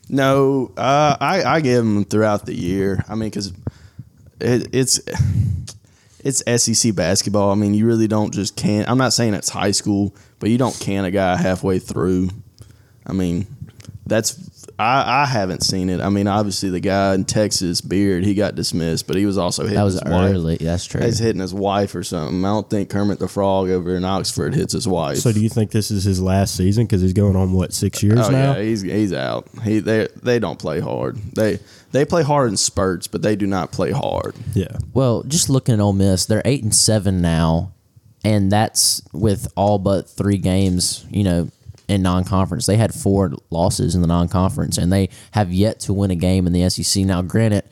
No, 0.09 0.73
uh, 0.77 1.17
I 1.21 1.45
I 1.45 1.61
give 1.61 1.85
them 1.85 2.05
throughout 2.05 2.47
the 2.47 2.55
year. 2.55 3.05
I 3.09 3.15
mean, 3.15 3.31
because 3.31 3.53
it, 4.41 4.69
it's 4.73 5.01
it's 6.25 6.43
SEC 6.63 6.95
basketball. 6.95 7.51
I 7.51 7.55
mean, 7.55 7.75
you 7.75 7.87
really 7.87 8.09
don't 8.09 8.33
just 8.33 8.57
can. 8.57 8.85
I'm 8.89 8.99
not 8.99 9.13
saying 9.13 9.35
it's 9.35 9.51
high 9.51 9.71
school, 9.71 10.15
but 10.39 10.51
you 10.51 10.59
don't 10.59 10.79
can 10.81 11.05
a 11.05 11.11
guy 11.11 11.37
halfway 11.37 11.79
through. 11.79 12.31
I 13.07 13.13
mean, 13.13 13.47
that's 14.07 14.33
I, 14.79 15.23
I 15.23 15.27
haven't 15.27 15.63
seen 15.63 15.89
it. 15.89 16.01
I 16.01 16.09
mean, 16.09 16.27
obviously 16.27 16.69
the 16.71 16.81
guy 16.81 17.15
in 17.15 17.25
Texas, 17.25 17.81
Beard, 17.81 18.25
he 18.25 18.35
got 18.35 18.55
dismissed, 18.57 19.07
but 19.07 19.17
he 19.17 19.25
was 19.25 19.39
also 19.39 19.63
hitting 19.63 19.77
That 19.77 19.85
was 19.85 19.95
his 19.95 20.03
wife. 20.05 20.33
early. 20.35 20.57
That's 20.57 20.85
true. 20.85 21.01
He's 21.01 21.19
hitting 21.21 21.41
his 21.41 21.55
wife 21.55 21.95
or 21.95 22.03
something. 22.03 22.45
I 22.45 22.49
don't 22.49 22.69
think 22.69 22.91
Kermit 22.91 23.19
the 23.21 23.29
Frog 23.29 23.69
over 23.71 23.95
in 23.95 24.05
Oxford 24.05 24.55
hits 24.55 24.73
his 24.73 24.89
wife. 24.89 25.19
so 25.19 25.31
do 25.33 25.41
you 25.41 25.49
think 25.49 25.71
this 25.71 25.91
is 25.93 26.03
his 26.05 26.21
last 26.21 26.57
season 26.57 26.85
because 26.87 27.03
he's 27.03 27.13
going 27.13 27.37
on 27.37 27.53
what 27.53 27.73
six 27.73 28.03
years 28.03 28.19
Oh 28.19 28.31
now? 28.31 28.57
yeah, 28.57 28.63
he's 28.63 28.83
he's 28.83 29.13
out. 29.13 29.49
He 29.63 29.79
they 29.79 30.09
they 30.23 30.39
don't 30.41 30.59
play 30.59 30.81
hard. 30.81 31.19
They 31.35 31.61
they 31.93 32.05
play 32.05 32.25
hard 32.25 32.49
in 32.51 32.57
spurts, 32.57 33.07
but 33.07 33.23
they 33.23 33.37
do 33.37 33.47
not 33.47 33.71
play 33.71 33.93
hard. 33.93 34.35
yeah. 34.55 34.77
Well, 34.93 35.23
just 35.23 35.49
looking 35.49 35.75
at 35.75 35.81
Ole 35.81 35.93
Miss, 35.93 36.27
they're 36.27 36.43
eight 36.45 36.65
and 36.65 36.75
seven 36.75 37.21
now, 37.23 37.73
and 38.25 38.51
that's 38.51 39.03
with 39.13 39.47
all 39.57 39.79
but 39.79 40.09
three 40.09 40.39
games. 40.39 41.07
You 41.11 41.23
know, 41.23 41.49
in 41.89 42.03
non-conference, 42.03 42.67
they 42.67 42.77
had 42.77 42.95
four 42.95 43.33
losses 43.51 43.95
in 43.95 44.01
the 44.01 44.07
non-conference, 44.07 44.79
and 44.79 44.93
they 44.93 45.09
have 45.33 45.53
yet 45.53 45.81
to 45.81 45.93
win 45.93 46.11
a 46.11 46.17
game 46.17 46.47
in 46.47 46.53
the 46.53 46.69
SEC. 46.71 47.05
Now, 47.05 47.23
granted, 47.23 47.65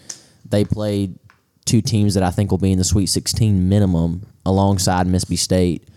they 0.49 0.65
played 0.65 1.19
two 1.65 1.81
teams 1.81 2.15
that 2.15 2.23
I 2.23 2.31
think 2.31 2.51
will 2.51 2.59
be 2.59 2.73
in 2.73 2.79
the 2.79 2.85
Sweet 2.85 3.07
16 3.07 3.69
minimum, 3.69 4.27
alongside 4.45 5.07
Mississippi 5.07 5.37
State, 5.37 5.89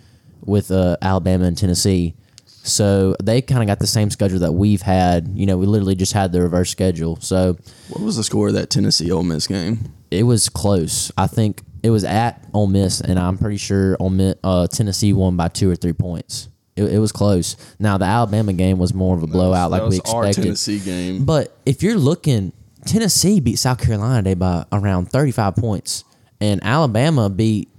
with 0.45 0.71
uh, 0.71 0.95
Alabama 1.01 1.45
and 1.45 1.57
Tennessee. 1.57 2.15
So 2.47 3.15
they 3.22 3.41
kind 3.41 3.62
of 3.62 3.67
got 3.67 3.79
the 3.79 3.88
same 3.88 4.10
schedule 4.10 4.39
that 4.39 4.53
we've 4.53 4.81
had. 4.81 5.27
You 5.36 5.45
know, 5.45 5.57
we 5.57 5.65
literally 5.67 5.95
just 5.95 6.13
had 6.13 6.31
the 6.31 6.41
reverse 6.41 6.69
schedule. 6.72 7.17
So 7.22 7.57
What 7.89 8.01
was 8.01 8.15
the 8.15 8.24
score 8.24 8.48
of 8.48 8.53
that 8.55 8.69
Tennessee 8.69 9.12
Ole 9.12 9.24
Miss 9.24 9.48
game? 9.48 9.91
it 10.12 10.24
was 10.24 10.50
close. 10.50 11.12
I 11.17 11.27
think 11.27 11.62
it 11.84 11.89
was 11.89 12.03
at 12.03 12.43
Ole 12.53 12.67
Miss, 12.67 13.01
and 13.01 13.19
I'm 13.19 13.38
pretty 13.38 13.57
sure 13.57 13.98
Ole 14.00 14.10
Miss, 14.12 14.36
uh, 14.43 14.67
Tennessee 14.67 15.13
won 15.13 15.36
by 15.36 15.48
two 15.50 15.69
or 15.69 15.75
three 15.75 15.93
points. 15.93 16.48
It, 16.75 16.84
it 16.86 17.00
was 17.00 17.12
close. 17.12 17.55
Now 17.79 17.98
the 17.98 18.05
Alabama 18.05 18.53
game 18.53 18.77
was 18.77 18.94
more 18.94 19.15
of 19.15 19.24
a 19.24 19.27
blowout, 19.27 19.70
that 19.72 19.82
like 19.82 19.89
we 19.89 20.00
was 20.00 20.13
our 20.13 20.25
expected. 20.25 20.44
Tennessee 20.44 20.79
game. 20.79 21.24
But 21.25 21.55
if 21.65 21.82
you're 21.84 21.96
looking, 21.98 22.51
Tennessee 22.86 23.39
beat 23.39 23.58
South 23.60 23.79
Carolina 23.82 24.22
today 24.22 24.34
by 24.34 24.65
around 24.72 25.10
35 25.12 25.55
points, 25.55 26.03
and 26.41 26.60
Alabama 26.63 27.29
beat. 27.29 27.70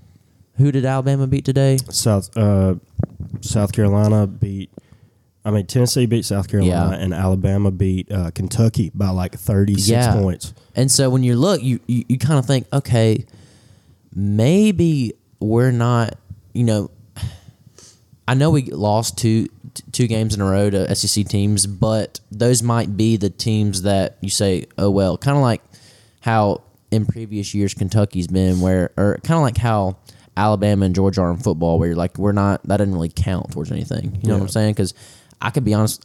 Who 0.56 0.72
did 0.72 0.86
Alabama 0.86 1.26
beat 1.26 1.44
today? 1.44 1.76
South 1.90 2.34
uh, 2.36 2.76
South 3.42 3.72
Carolina 3.72 4.26
beat. 4.26 4.70
I 5.44 5.50
mean, 5.50 5.66
Tennessee 5.66 6.06
beat 6.06 6.24
South 6.24 6.48
Carolina, 6.48 6.96
Yeah. 6.96 7.04
and 7.04 7.12
Alabama 7.14 7.70
beat 7.70 8.10
uh, 8.10 8.30
Kentucky 8.32 8.90
by 8.94 9.10
like 9.10 9.38
thirty 9.38 9.74
six 9.74 9.88
Yeah. 9.90 10.14
points. 10.14 10.54
And 10.74 10.90
so 10.90 11.08
when 11.10 11.22
you 11.22 11.36
look, 11.36 11.62
you, 11.62 11.78
you, 11.86 12.04
you 12.08 12.18
kind 12.18 12.38
of 12.38 12.46
think, 12.46 12.66
okay, 12.72 13.26
maybe 14.14 15.12
we're 15.40 15.70
not, 15.70 16.14
you 16.52 16.64
know, 16.64 16.90
I 18.28 18.34
know 18.34 18.50
we 18.50 18.62
lost 18.62 19.18
two 19.18 19.48
two 19.92 20.06
games 20.06 20.34
in 20.34 20.40
a 20.40 20.44
row 20.44 20.70
to 20.70 20.94
SEC 20.94 21.26
teams, 21.26 21.66
but 21.66 22.20
those 22.30 22.62
might 22.62 22.96
be 22.96 23.16
the 23.16 23.30
teams 23.30 23.82
that 23.82 24.16
you 24.20 24.30
say, 24.30 24.66
oh 24.78 24.90
well, 24.90 25.16
kind 25.16 25.36
of 25.36 25.42
like 25.42 25.62
how 26.20 26.62
in 26.90 27.06
previous 27.06 27.54
years 27.54 27.74
Kentucky's 27.74 28.26
been, 28.26 28.60
where 28.60 28.90
or 28.96 29.18
kind 29.22 29.36
of 29.36 29.42
like 29.42 29.58
how 29.58 29.98
Alabama 30.36 30.86
and 30.86 30.94
Georgia 30.94 31.22
are 31.22 31.30
in 31.30 31.38
football, 31.38 31.78
where 31.78 31.88
you're 31.88 31.96
like, 31.96 32.18
we're 32.18 32.32
not 32.32 32.62
that 32.64 32.78
doesn't 32.78 32.94
really 32.94 33.12
count 33.14 33.52
towards 33.52 33.70
anything. 33.70 34.18
You 34.22 34.28
know 34.28 34.34
what 34.34 34.42
I'm 34.42 34.48
saying? 34.48 34.74
Because 34.74 34.92
I 35.40 35.50
could 35.50 35.64
be 35.64 35.74
honest, 35.74 36.04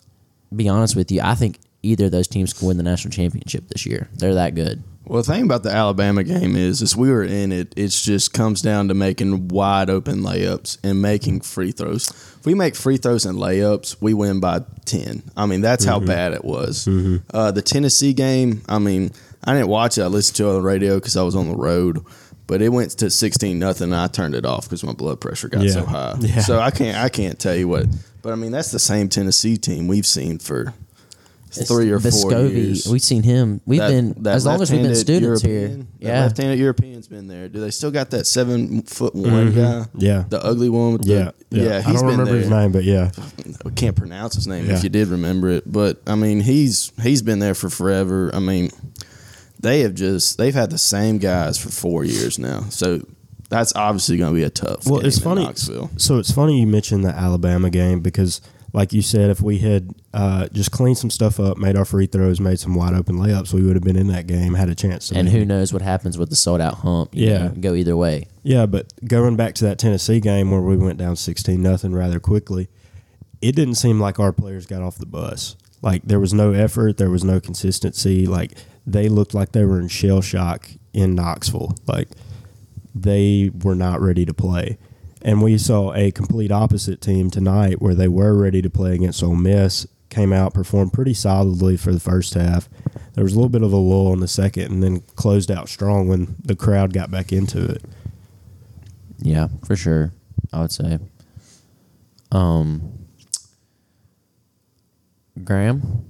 be 0.55 0.69
honest 0.69 0.95
with 0.95 1.11
you, 1.11 1.21
I 1.21 1.35
think 1.35 1.59
either 1.83 2.05
of 2.05 2.11
those 2.11 2.27
teams 2.27 2.53
can 2.53 2.67
win 2.67 2.77
the 2.77 2.83
national 2.83 3.11
championship 3.11 3.67
this 3.69 3.85
year. 3.85 4.07
They're 4.13 4.35
that 4.35 4.55
good. 4.55 4.83
Well, 5.05 5.21
the 5.23 5.31
thing 5.33 5.43
about 5.43 5.63
the 5.63 5.71
Alabama 5.71 6.23
game 6.23 6.55
is, 6.55 6.81
is 6.81 6.95
we 6.95 7.09
were 7.11 7.23
in 7.23 7.51
it. 7.51 7.73
It 7.75 7.87
just 7.89 8.33
comes 8.33 8.61
down 8.61 8.87
to 8.89 8.93
making 8.93 9.47
wide 9.49 9.89
open 9.89 10.19
layups 10.21 10.77
and 10.83 11.01
making 11.01 11.41
free 11.41 11.71
throws. 11.71 12.07
If 12.09 12.45
we 12.45 12.53
make 12.53 12.75
free 12.75 12.97
throws 12.97 13.25
and 13.25 13.37
layups, 13.37 13.97
we 13.99 14.13
win 14.13 14.39
by 14.39 14.61
ten. 14.85 15.23
I 15.35 15.47
mean, 15.47 15.61
that's 15.61 15.83
how 15.83 15.99
bad 15.99 16.33
it 16.33 16.45
was. 16.45 16.87
Uh, 17.33 17.51
the 17.51 17.61
Tennessee 17.63 18.13
game. 18.13 18.61
I 18.69 18.77
mean, 18.79 19.11
I 19.43 19.53
didn't 19.53 19.69
watch 19.69 19.97
it. 19.97 20.03
I 20.03 20.07
listened 20.07 20.37
to 20.37 20.45
it 20.45 20.49
on 20.49 20.55
the 20.55 20.61
radio 20.61 20.95
because 20.95 21.17
I 21.17 21.23
was 21.23 21.35
on 21.35 21.49
the 21.49 21.57
road. 21.57 22.05
But 22.47 22.61
it 22.61 22.69
went 22.69 22.91
to 22.99 23.09
sixteen 23.09 23.59
nothing. 23.59 23.85
and 23.91 23.95
I 23.95 24.07
turned 24.07 24.35
it 24.35 24.45
off 24.45 24.65
because 24.65 24.83
my 24.83 24.93
blood 24.93 25.19
pressure 25.19 25.47
got 25.49 25.63
Yeah. 25.63 25.71
so 25.71 25.85
high. 25.85 26.15
Yeah. 26.19 26.39
So 26.41 26.59
I 26.59 26.69
can't. 26.69 26.97
I 26.97 27.09
can't 27.09 27.39
tell 27.39 27.55
you 27.55 27.67
what 27.67 27.87
But 28.21 28.33
I 28.33 28.35
mean, 28.35 28.51
that's 28.51 28.71
the 28.71 28.79
same 28.79 29.09
Tennessee 29.09 29.57
team 29.57 29.87
we've 29.87 30.05
seen 30.05 30.37
for 30.37 30.73
three 31.51 31.91
or 31.91 31.99
four 31.99 32.31
years. 32.47 32.87
We've 32.87 33.01
seen 33.01 33.23
him. 33.23 33.61
We've 33.65 33.79
That- 33.79 33.89
been 33.89 34.15
that 34.23 34.35
as 34.35 34.45
long 34.45 34.61
as 34.61 34.71
we've 34.71 34.81
been 34.81 34.91
left-handed 34.93 34.95
students 34.99 35.43
European, 35.43 35.69
here. 35.71 35.85
that 35.99 36.07
Yeah, 36.15 36.21
left-handed 36.23 36.59
European's 36.59 37.07
been 37.07 37.27
there. 37.27 37.49
Do 37.49 37.59
they 37.59 37.71
still 37.71 37.91
got 37.91 38.09
that 38.11 38.25
seven 38.27 38.81
foot 38.83 39.13
one 39.15 39.51
guy? 39.53 39.61
Mm-hmm. 39.61 39.99
Yeah. 39.99 40.23
the 40.29 40.43
ugly 40.43 40.69
one 40.69 40.93
with 40.93 41.05
Yeah, 41.05 41.31
the 41.49 41.59
yeah. 41.59 41.77
I 41.77 41.81
he's 41.81 41.85
don't 41.85 41.95
been 41.95 42.19
remember 42.19 42.35
his 42.39 42.49
there. 42.49 42.59
name, 42.59 42.71
but 42.71 42.83
yeah, 42.83 43.11
I 43.65 43.69
can't 43.71 43.95
pronounce 43.95 44.35
his 44.35 44.47
name 44.47 44.65
Yeah. 44.67 44.75
if 44.77 44.83
you 44.83 44.89
did 44.89 45.09
remember 45.09 45.49
it, 45.49 45.69
but 45.71 46.01
I 46.07 46.15
mean 46.15 46.41
he's 46.41 46.91
he's 47.01 47.21
been 47.21 47.39
there 47.39 47.55
for 47.55 47.69
forever. 47.69 48.31
I 48.33 48.39
mean 48.39 48.69
they 49.59 49.81
have 49.81 49.93
just 49.93 50.37
they've 50.37 50.55
had 50.55 50.69
the 50.71 50.77
same 50.77 51.17
guys 51.17 51.57
for 51.57 51.69
four 51.69 52.03
years 52.03 52.39
now, 52.39 52.65
so 52.69 53.01
that's 53.49 53.75
obviously 53.75 54.15
going 54.17 54.31
to 54.33 54.35
be 54.35 54.43
a 54.43 54.49
tough. 54.49 54.85
Well, 54.87 54.99
game 55.01 55.07
it's 55.07 55.17
in 55.17 55.23
funny. 55.23 55.43
Knoxville. 55.43 55.91
So 55.97 56.17
it's 56.19 56.31
funny 56.31 56.59
you 56.61 56.65
mentioned 56.67 57.03
the 57.03 57.09
Alabama 57.13 57.69
game 57.69 57.99
because, 57.99 58.39
like 58.73 58.93
you 58.93 59.01
said, 59.01 59.29
if 59.29 59.41
we 59.41 59.57
had 59.57 59.89
uh, 60.13 60.47
just 60.53 60.71
cleaned 60.71 60.97
some 60.97 61.09
stuff 61.09 61.39
up, 61.39 61.57
made 61.57 61.75
our 61.75 61.83
free 61.85 62.05
throws, 62.05 62.39
made 62.39 62.59
some 62.59 62.73
wide 62.75 62.93
open 62.93 63.15
layups, 63.17 63.53
we 63.53 63.63
would 63.63 63.75
have 63.75 63.83
been 63.83 63.97
in 63.97 64.07
that 64.07 64.27
game, 64.27 64.53
had 64.53 64.69
a 64.69 64.75
chance 64.75 65.09
to. 65.09 65.15
and 65.17 65.27
who 65.29 65.43
knows 65.45 65.73
what 65.73 65.81
happens 65.81 66.17
with 66.17 66.29
the 66.29 66.35
sold 66.35 66.61
out 66.61 66.75
hump? 66.75 67.13
you 67.13 67.27
Yeah. 67.27 67.37
know, 67.47 67.49
go 67.59 67.73
either 67.75 67.97
way. 67.97 68.27
Yeah, 68.43 68.65
but 68.65 68.91
going 69.05 69.35
back 69.35 69.55
to 69.55 69.65
that 69.65 69.77
Tennessee 69.77 70.19
game 70.19 70.51
where 70.51 70.61
we 70.61 70.77
went 70.77 70.97
down 70.97 71.15
sixteen 71.17 71.61
nothing 71.61 71.93
rather 71.93 72.19
quickly, 72.19 72.69
it 73.41 73.55
didn't 73.55 73.75
seem 73.75 73.99
like 73.99 74.19
our 74.19 74.31
players 74.31 74.65
got 74.65 74.81
off 74.81 74.97
the 74.97 75.05
bus. 75.05 75.55
Like 75.81 76.03
there 76.05 76.19
was 76.19 76.33
no 76.33 76.51
effort, 76.51 76.97
there 76.97 77.09
was 77.09 77.23
no 77.23 77.39
consistency. 77.39 78.25
Like 78.25 78.51
they 78.87 79.09
looked 79.09 79.33
like 79.33 79.51
they 79.51 79.65
were 79.65 79.79
in 79.79 79.87
shell 79.89 80.21
shock 80.21 80.69
in 80.93 81.13
Knoxville. 81.15 81.75
Like 81.87 82.07
they 82.95 83.51
were 83.63 83.75
not 83.75 84.01
ready 84.01 84.25
to 84.25 84.33
play. 84.33 84.77
And 85.23 85.41
we 85.41 85.57
saw 85.57 85.93
a 85.93 86.11
complete 86.11 86.51
opposite 86.51 87.01
team 87.01 87.29
tonight 87.29 87.81
where 87.81 87.93
they 87.93 88.07
were 88.07 88.33
ready 88.33 88.61
to 88.61 88.69
play 88.69 88.95
against 88.95 89.21
Ole 89.21 89.35
Miss, 89.35 89.85
came 90.09 90.33
out, 90.33 90.53
performed 90.53 90.93
pretty 90.93 91.13
solidly 91.13 91.77
for 91.77 91.93
the 91.93 91.99
first 91.99 92.33
half. 92.33 92.67
There 93.13 93.23
was 93.23 93.33
a 93.33 93.35
little 93.35 93.49
bit 93.49 93.61
of 93.61 93.71
a 93.71 93.77
lull 93.77 94.13
in 94.13 94.19
the 94.19 94.27
second 94.27 94.71
and 94.71 94.83
then 94.83 95.01
closed 95.15 95.51
out 95.51 95.69
strong 95.69 96.07
when 96.07 96.35
the 96.43 96.55
crowd 96.55 96.93
got 96.93 97.11
back 97.11 97.31
into 97.31 97.63
it. 97.63 97.83
Yeah, 99.19 99.49
for 99.65 99.75
sure. 99.75 100.11
I 100.51 100.61
would 100.61 100.71
say. 100.71 100.99
Um, 102.31 103.07
Graham, 105.43 106.05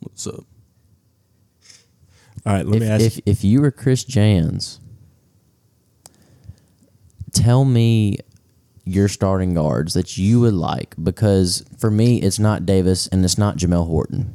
What's 0.00 0.26
up? 0.26 0.44
All 2.46 2.52
right, 2.54 2.66
let 2.66 2.76
if, 2.76 2.82
me 2.82 2.88
ask 2.88 3.04
if 3.04 3.20
if 3.26 3.44
you 3.44 3.60
were 3.60 3.70
Chris 3.70 4.04
Jans, 4.04 4.80
tell 7.32 7.64
me 7.64 8.18
your 8.84 9.08
starting 9.08 9.52
guards 9.54 9.94
that 9.94 10.16
you 10.16 10.40
would 10.40 10.54
like 10.54 10.94
because 11.02 11.62
for 11.78 11.90
me 11.90 12.18
it's 12.22 12.38
not 12.38 12.64
Davis 12.64 13.06
and 13.08 13.24
it's 13.24 13.36
not 13.38 13.56
Jamel 13.56 13.86
Horton. 13.86 14.34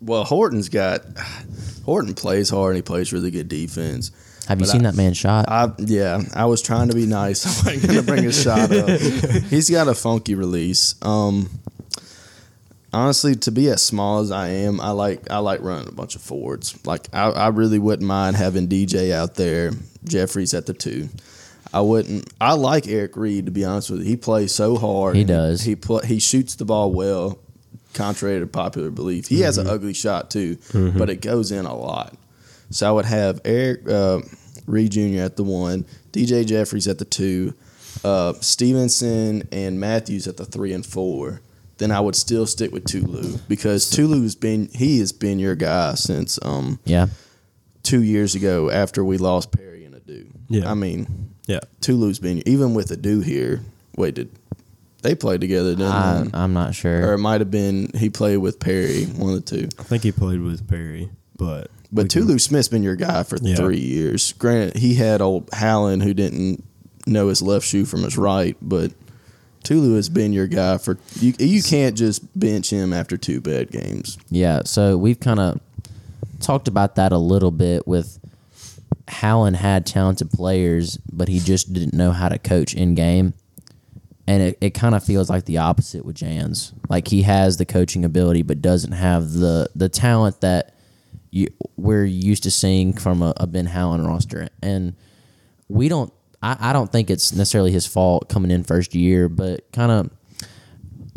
Well, 0.00 0.24
Horton's 0.24 0.68
got 0.68 1.02
Horton 1.84 2.14
plays 2.14 2.48
hard 2.50 2.70
and 2.70 2.76
he 2.76 2.82
plays 2.82 3.12
really 3.12 3.30
good 3.30 3.48
defense. 3.48 4.10
Have 4.48 4.60
you 4.60 4.66
But 4.66 4.72
seen 4.72 4.86
I- 4.86 4.90
that 4.90 4.96
man 4.96 5.12
shot? 5.14 5.46
I 5.48 5.72
yeah, 5.78 6.20
I 6.34 6.44
was 6.46 6.62
trying 6.62 6.88
to 6.88 6.94
be 6.94 7.04
nice. 7.06 7.44
I 7.66 7.72
wasn't 7.74 7.86
gonna 7.86 8.02
bring 8.02 8.22
his 8.22 8.40
shot 8.40 8.70
up. 8.72 8.88
He's 9.50 9.68
got 9.68 9.88
a 9.88 9.94
funky 9.94 10.34
release. 10.34 10.94
Um, 11.02 11.50
honestly, 12.92 13.34
to 13.36 13.50
be 13.50 13.68
as 13.68 13.82
small 13.82 14.20
as 14.20 14.30
I 14.30 14.48
am, 14.48 14.80
I 14.80 14.90
like 14.90 15.30
I 15.30 15.38
like 15.38 15.60
running 15.62 15.88
a 15.88 15.92
bunch 15.92 16.14
of 16.14 16.22
forwards. 16.22 16.78
Like 16.86 17.08
I, 17.12 17.30
I 17.30 17.48
really 17.48 17.78
wouldn't 17.78 18.06
mind 18.06 18.36
having 18.36 18.68
DJ 18.68 19.12
out 19.12 19.34
there, 19.34 19.72
Jeffries 20.04 20.54
at 20.54 20.66
the 20.66 20.74
two. 20.74 21.08
I 21.72 21.80
wouldn't. 21.80 22.32
I 22.40 22.54
like 22.54 22.86
Eric 22.86 23.16
Reed 23.16 23.46
to 23.46 23.52
be 23.52 23.64
honest 23.64 23.90
with 23.90 24.00
you. 24.00 24.06
He 24.06 24.16
plays 24.16 24.54
so 24.54 24.76
hard. 24.76 25.16
He 25.16 25.24
does. 25.24 25.62
He 25.62 25.76
pl- 25.76 26.00
he 26.00 26.18
shoots 26.18 26.54
the 26.54 26.64
ball 26.64 26.92
well, 26.92 27.38
contrary 27.94 28.40
to 28.40 28.46
popular 28.46 28.90
belief. 28.90 29.28
He 29.28 29.40
has 29.40 29.58
an 29.58 29.66
ugly 29.66 29.94
shot 29.94 30.30
too, 30.30 30.58
but 30.72 31.10
it 31.10 31.20
goes 31.20 31.52
in 31.52 31.66
a 31.66 31.76
lot. 31.76 32.14
So 32.70 32.88
I 32.88 32.92
would 32.92 33.04
have 33.04 33.40
Eric 33.44 33.88
uh, 33.88 34.20
Reed 34.66 34.92
Jr. 34.92 35.20
at 35.20 35.36
the 35.36 35.44
one, 35.44 35.86
DJ 36.12 36.46
Jeffries 36.46 36.88
at 36.88 36.98
the 36.98 37.04
two, 37.04 37.54
uh, 38.04 38.34
Stevenson 38.34 39.48
and 39.52 39.80
Matthews 39.80 40.26
at 40.26 40.36
the 40.36 40.44
three 40.44 40.72
and 40.72 40.84
four. 40.84 41.42
Then 41.78 41.90
I 41.90 42.00
would 42.00 42.16
still 42.16 42.46
stick 42.46 42.72
with 42.72 42.86
Tolu 42.86 43.38
because 43.48 43.90
Tolu's 43.90 44.34
been 44.34 44.68
he 44.72 44.98
has 45.00 45.12
been 45.12 45.38
your 45.38 45.54
guy 45.54 45.94
since 45.94 46.38
um, 46.40 46.80
yeah. 46.84 47.08
two 47.82 48.02
years 48.02 48.34
ago 48.34 48.70
after 48.70 49.04
we 49.04 49.18
lost 49.18 49.52
Perry 49.52 49.84
and 49.84 49.94
Ado. 49.94 50.26
Yeah. 50.48 50.70
I 50.70 50.74
mean 50.74 51.34
yeah, 51.46 51.60
Tolu's 51.80 52.18
been 52.18 52.42
even 52.48 52.74
with 52.74 52.90
Ado 52.90 53.20
here. 53.20 53.62
Wait, 53.96 54.14
did 54.14 54.30
they 55.02 55.14
play 55.14 55.38
together? 55.38 55.70
Didn't 55.70 55.86
I, 55.92 56.22
they? 56.24 56.30
I'm 56.38 56.52
not 56.52 56.74
sure. 56.74 57.08
Or 57.10 57.14
it 57.14 57.18
might 57.18 57.40
have 57.40 57.50
been 57.50 57.90
he 57.96 58.10
played 58.10 58.38
with 58.38 58.58
Perry, 58.60 59.04
one 59.04 59.34
of 59.34 59.44
the 59.44 59.56
two. 59.58 59.68
I 59.78 59.82
think 59.82 60.02
he 60.02 60.12
played 60.12 60.40
with 60.40 60.68
Perry, 60.68 61.08
but 61.38 61.70
But 61.92 62.04
we 62.04 62.08
can- 62.08 62.22
Tolu 62.22 62.38
Smith's 62.38 62.68
been 62.68 62.82
your 62.82 62.96
guy 62.96 63.22
for 63.22 63.38
Yeah. 63.40 63.54
three 63.56 63.78
years. 63.80 64.32
Granted, 64.32 64.76
he 64.76 64.94
had 64.94 65.20
old 65.22 65.48
Howland 65.52 66.02
who 66.02 66.12
didn't 66.14 66.62
know 67.06 67.28
his 67.28 67.40
left 67.42 67.64
shoe 67.66 67.84
from 67.84 68.02
his 68.02 68.18
right, 68.18 68.56
but 68.60 68.92
Tolu 69.62 69.94
has 69.94 70.08
been 70.08 70.32
your 70.32 70.46
guy 70.48 70.78
for 70.78 70.98
you. 71.20 71.32
You 71.38 71.62
can't 71.62 71.96
just 71.96 72.38
bench 72.38 72.70
him 72.70 72.92
after 72.92 73.16
two 73.16 73.40
bad 73.40 73.70
games. 73.70 74.18
Yeah, 74.30 74.62
so 74.64 74.96
we've 74.96 75.18
kind 75.20 75.38
of 75.40 75.60
talked 76.40 76.68
about 76.68 76.96
that 76.96 77.12
a 77.12 77.18
little 77.18 77.50
bit 77.50 77.86
with 77.86 78.18
Howland 79.08 79.56
had 79.56 79.86
talented 79.86 80.30
players, 80.30 80.98
but 81.12 81.28
he 81.28 81.38
just 81.38 81.72
didn't 81.72 81.94
know 81.94 82.12
how 82.12 82.28
to 82.28 82.38
coach 82.38 82.74
in 82.74 82.94
game. 82.94 83.34
And 84.26 84.42
it, 84.42 84.58
it 84.60 84.70
kind 84.70 84.94
of 84.94 85.04
feels 85.04 85.30
like 85.30 85.44
the 85.44 85.58
opposite 85.58 86.04
with 86.04 86.16
Jans. 86.16 86.72
Like 86.88 87.08
he 87.08 87.22
has 87.22 87.58
the 87.58 87.64
coaching 87.64 88.04
ability, 88.04 88.42
but 88.42 88.60
doesn't 88.60 88.92
have 88.92 89.32
the 89.32 89.70
the 89.76 89.88
talent 89.88 90.40
that 90.40 90.74
you, 91.30 91.48
we're 91.76 92.04
used 92.04 92.42
to 92.42 92.50
seeing 92.50 92.92
from 92.92 93.22
a, 93.22 93.32
a 93.36 93.46
Ben 93.46 93.66
Howland 93.66 94.04
roster. 94.04 94.48
And 94.62 94.96
we 95.68 95.88
don't. 95.88 96.12
I, 96.42 96.56
I 96.58 96.72
don't 96.72 96.90
think 96.90 97.08
it's 97.08 97.32
necessarily 97.32 97.70
his 97.70 97.86
fault 97.86 98.28
coming 98.28 98.50
in 98.50 98.64
first 98.64 98.94
year, 98.94 99.28
but 99.28 99.70
kind 99.72 99.92
of. 99.92 100.10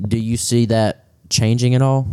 Do 0.01 0.17
you 0.17 0.38
see 0.38 0.65
that 0.67 1.07
changing 1.29 1.75
at 1.75 1.81
all? 1.81 2.07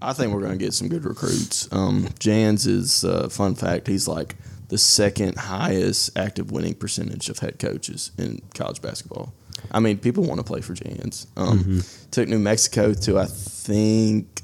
I 0.00 0.12
think 0.12 0.32
we're 0.32 0.40
going 0.40 0.58
to 0.58 0.64
get 0.64 0.72
some 0.72 0.88
good 0.88 1.04
recruits. 1.04 1.70
Um, 1.72 2.08
Jans 2.18 2.66
is 2.66 3.04
uh, 3.04 3.28
fun 3.28 3.54
fact. 3.54 3.86
He's 3.86 4.08
like 4.08 4.36
the 4.68 4.78
second 4.78 5.36
highest 5.36 6.16
active 6.18 6.50
winning 6.50 6.74
percentage 6.74 7.28
of 7.28 7.38
head 7.38 7.58
coaches 7.58 8.10
in 8.18 8.42
college 8.54 8.82
basketball. 8.82 9.32
I 9.70 9.80
mean, 9.80 9.98
people 9.98 10.24
want 10.24 10.38
to 10.38 10.44
play 10.44 10.60
for 10.60 10.74
Jans. 10.74 11.26
Um, 11.36 11.82
Took 12.10 12.28
New 12.28 12.38
Mexico 12.38 12.92
to 12.94 13.18
I 13.18 13.26
think 13.26 14.42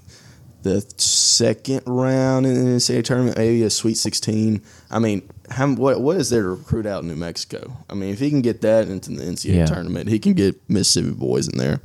the 0.62 0.80
second 0.96 1.82
round 1.86 2.46
in 2.46 2.54
the 2.54 2.70
NCAA 2.76 3.04
tournament, 3.04 3.36
maybe 3.36 3.62
a 3.64 3.70
Sweet 3.70 3.96
Sixteen. 3.96 4.62
I 4.90 4.98
mean, 5.00 5.28
how, 5.50 5.74
what 5.74 6.00
what 6.00 6.16
is 6.16 6.30
there 6.30 6.42
to 6.42 6.48
recruit 6.50 6.86
out 6.86 7.02
in 7.02 7.08
New 7.08 7.16
Mexico? 7.16 7.76
I 7.90 7.94
mean, 7.94 8.10
if 8.12 8.20
he 8.20 8.30
can 8.30 8.42
get 8.42 8.60
that 8.62 8.88
into 8.88 9.10
the 9.10 9.24
NCAA 9.24 9.54
Yeah. 9.54 9.66
tournament, 9.66 10.08
he 10.08 10.18
can 10.18 10.34
get 10.34 10.54
Mississippi 10.68 11.10
boys 11.10 11.48
in 11.48 11.58
there. 11.58 11.80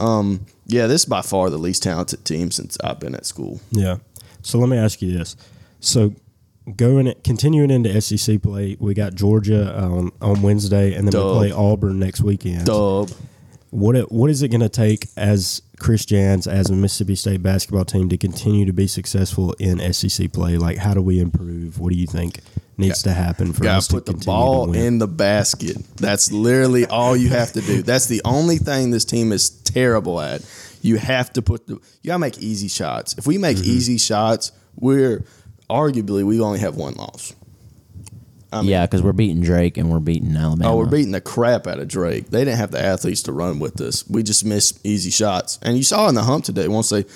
Um, 0.00 0.46
yeah, 0.66 0.86
this 0.86 1.02
is 1.02 1.06
by 1.06 1.22
far 1.22 1.50
the 1.50 1.58
least 1.58 1.82
talented 1.82 2.24
team 2.24 2.50
since 2.50 2.76
I've 2.84 3.00
been 3.00 3.14
at 3.14 3.26
school. 3.26 3.60
Yeah. 3.70 3.96
So 4.42 4.58
let 4.58 4.68
me 4.68 4.76
ask 4.76 5.00
you 5.02 5.16
this: 5.16 5.36
so 5.80 6.14
going 6.76 7.12
continuing 7.24 7.70
into 7.70 8.00
SEC 8.00 8.40
play, 8.42 8.76
we 8.78 8.94
got 8.94 9.14
Georgia 9.14 9.76
um, 9.78 10.12
on 10.20 10.42
Wednesday, 10.42 10.94
and 10.94 11.06
then 11.06 11.12
Dub. 11.12 11.32
we 11.32 11.38
play 11.48 11.52
Auburn 11.52 11.98
next 11.98 12.20
weekend. 12.22 12.66
Dub. 12.66 13.10
What 13.70 13.96
it, 13.96 14.12
what 14.12 14.28
is 14.28 14.42
it 14.42 14.48
going 14.48 14.60
to 14.60 14.68
take 14.68 15.06
as 15.16 15.62
Chris 15.78 16.04
Jans 16.04 16.46
as 16.46 16.68
a 16.68 16.74
Mississippi 16.74 17.14
State 17.14 17.42
basketball 17.42 17.86
team 17.86 18.10
to 18.10 18.18
continue 18.18 18.66
to 18.66 18.72
be 18.72 18.86
successful 18.86 19.54
in 19.58 19.92
SEC 19.94 20.30
play? 20.30 20.58
Like, 20.58 20.76
how 20.76 20.92
do 20.92 21.00
we 21.00 21.20
improve? 21.20 21.78
What 21.80 21.90
do 21.90 21.98
you 21.98 22.06
think 22.06 22.40
needs 22.76 23.02
to 23.04 23.12
happen 23.12 23.52
for 23.52 23.62
Got 23.62 23.78
us 23.78 23.88
to 23.88 23.94
put 23.94 24.06
the 24.06 24.12
ball 24.14 24.72
in 24.74 24.98
the 24.98 25.06
basket. 25.08 25.76
That's 25.96 26.32
literally 26.32 26.84
all 26.86 27.16
you 27.16 27.28
have 27.30 27.52
to 27.52 27.60
do. 27.60 27.82
That's 27.82 28.06
the 28.06 28.20
only 28.24 28.58
thing 28.58 28.90
this 28.90 29.04
team 29.04 29.32
is 29.32 29.50
terrible 29.50 30.20
at. 30.20 30.42
You 30.82 30.96
have 30.98 31.32
to 31.34 31.42
put 31.42 31.66
the. 31.66 31.74
You 31.74 32.08
gotta 32.08 32.18
make 32.18 32.38
easy 32.38 32.68
shots. 32.68 33.16
If 33.16 33.26
we 33.26 33.38
make 33.38 33.56
Mm-hmm. 33.56 33.70
easy 33.70 33.98
shots, 33.98 34.52
we're 34.76 35.24
arguably 35.72 36.24
we 36.24 36.40
only 36.40 36.60
have 36.60 36.76
one 36.76 36.94
loss. 36.94 37.34
I 38.52 38.60
mean, 38.60 38.70
yeah, 38.70 38.84
because 38.84 39.02
we're 39.02 39.12
beating 39.12 39.40
Drake 39.40 39.78
and 39.78 39.90
we're 39.90 39.98
beating 39.98 40.36
Alabama. 40.36 40.72
Oh, 40.72 40.76
we're 40.76 40.84
beating 40.86 41.12
the 41.12 41.22
crap 41.22 41.66
out 41.66 41.78
of 41.78 41.88
Drake. 41.88 42.28
They 42.28 42.44
didn't 42.44 42.58
have 42.58 42.70
the 42.70 42.84
athletes 42.84 43.22
to 43.22 43.32
run 43.32 43.58
with 43.58 43.80
us. 43.80 44.06
We 44.08 44.22
just 44.22 44.44
missed 44.44 44.84
easy 44.84 45.10
shots. 45.10 45.58
And 45.62 45.78
you 45.78 45.82
saw 45.82 46.06
in 46.08 46.14
the 46.14 46.22
hump 46.22 46.44
today, 46.44 46.68
once 46.68 46.90
they 46.90 47.06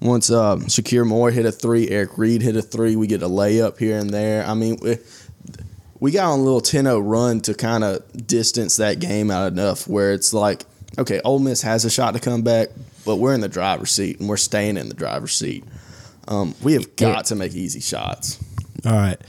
once 0.00 0.30
um, 0.30 0.62
Shakeel 0.62 1.06
Moore 1.06 1.30
hit 1.30 1.44
a 1.44 1.52
three, 1.52 1.88
Eric 1.90 2.16
Reed 2.16 2.40
hit 2.40 2.56
a 2.56 2.62
three, 2.62 2.96
we 2.96 3.06
get 3.06 3.22
a 3.22 3.28
layup 3.28 3.78
here 3.78 3.98
and 3.98 4.10
there. 4.10 4.46
I 4.46 4.54
mean, 4.54 4.78
we, 4.80 4.96
we 6.00 6.10
got 6.12 6.32
on 6.32 6.38
a 6.38 6.42
little 6.42 6.60
10-0 6.60 7.02
run 7.04 7.40
to 7.42 7.54
kind 7.54 7.82
of 7.82 8.26
distance 8.26 8.76
that 8.76 9.00
game 9.00 9.30
out 9.30 9.52
enough 9.52 9.88
where 9.88 10.12
it's 10.12 10.32
like, 10.32 10.64
okay, 10.98 11.20
Ole 11.24 11.40
Miss 11.40 11.62
has 11.62 11.84
a 11.84 11.90
shot 11.90 12.14
to 12.14 12.20
come 12.20 12.42
back, 12.42 12.68
but 13.04 13.16
we're 13.16 13.34
in 13.34 13.40
the 13.40 13.48
driver's 13.48 13.90
seat 13.90 14.20
and 14.20 14.28
we're 14.28 14.36
staying 14.36 14.76
in 14.76 14.88
the 14.88 14.94
driver's 14.94 15.34
seat. 15.34 15.64
Um, 16.28 16.54
we 16.62 16.74
have 16.74 16.94
got 16.96 17.24
to 17.26 17.34
make 17.34 17.54
easy 17.54 17.80
shots. 17.80 18.38
All 18.84 18.92
right. 18.92 19.20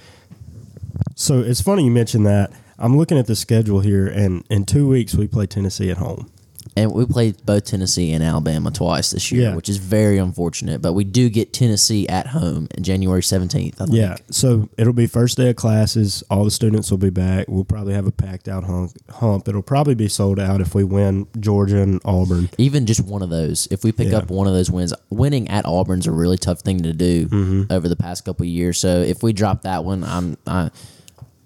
So 1.15 1.39
it's 1.39 1.62
funny 1.62 1.86
you 1.86 1.91
mentioned 1.91 2.25
that. 2.25 2.51
I'm 2.77 2.98
looking 2.98 3.18
at 3.18 3.27
the 3.27 3.36
schedule 3.36 3.79
here, 3.79 4.08
and 4.08 4.46
in 4.50 4.65
two 4.65 4.88
weeks 4.88 5.15
we 5.15 5.27
play 5.27 5.48
Tennessee 5.48 5.89
at 5.89 5.98
home. 5.98 6.32
And 6.79 6.91
we 6.93 7.05
played 7.05 7.45
both 7.45 7.65
Tennessee 7.65 8.12
and 8.13 8.24
Alabama 8.24 8.71
twice 8.71 9.12
this 9.12 9.31
year, 9.31 9.50
Yeah. 9.50 9.55
which 9.55 9.69
is 9.69 9.77
very 9.77 10.17
unfortunate. 10.17 10.81
But 10.81 10.93
we 10.93 11.03
do 11.03 11.29
get 11.29 11.51
Tennessee 11.53 12.07
at 12.07 12.27
home 12.27 12.67
in 12.75 12.83
January 12.83 13.21
seventeenth. 13.24 13.81
I 13.81 13.86
think. 13.86 13.98
Yeah, 13.98 14.15
so 14.31 14.69
it'll 14.77 14.93
be 14.93 15.07
first 15.07 15.38
day 15.38 15.50
of 15.50 15.55
classes. 15.55 16.24
All 16.29 16.43
the 16.45 16.51
students 16.51 16.89
will 16.91 16.98
be 16.98 17.09
back. 17.09 17.48
We'll 17.48 17.63
probably 17.65 17.93
have 17.93 18.07
a 18.07 18.12
packed 18.12 18.48
out 18.48 18.63
hump. 18.63 18.91
hump. 19.09 19.48
It'll 19.48 19.62
probably 19.62 19.95
be 19.95 20.07
sold 20.07 20.39
out 20.39 20.62
if 20.62 20.74
we 20.74 20.83
win 20.83 21.27
Georgia 21.39 21.81
and 21.81 22.00
Auburn. 22.05 22.50
even 22.57 22.86
just 22.86 23.01
one 23.01 23.21
of 23.21 23.29
those. 23.29 23.67
If 23.71 23.83
we 23.83 23.91
pick 23.91 24.09
Yeah. 24.12 24.17
up 24.19 24.29
one 24.31 24.48
of 24.48 24.53
those 24.53 24.71
wins, 24.71 24.93
winning 25.09 25.48
at 25.50 25.65
Auburn's 25.65 26.07
a 26.07 26.12
really 26.12 26.38
tough 26.38 26.62
thing 26.62 26.81
to 26.83 26.93
do 26.93 27.27
Mm-hmm. 27.27 27.63
over 27.74 27.88
the 27.89 27.95
past 27.95 28.25
couple 28.25 28.43
of 28.43 28.50
years. 28.50 28.77
So 28.79 29.01
if 29.01 29.21
we 29.21 29.33
drop 29.33 29.63
that 29.63 29.83
one, 29.83 30.03
I'm 30.03 30.38
I, 30.48 30.69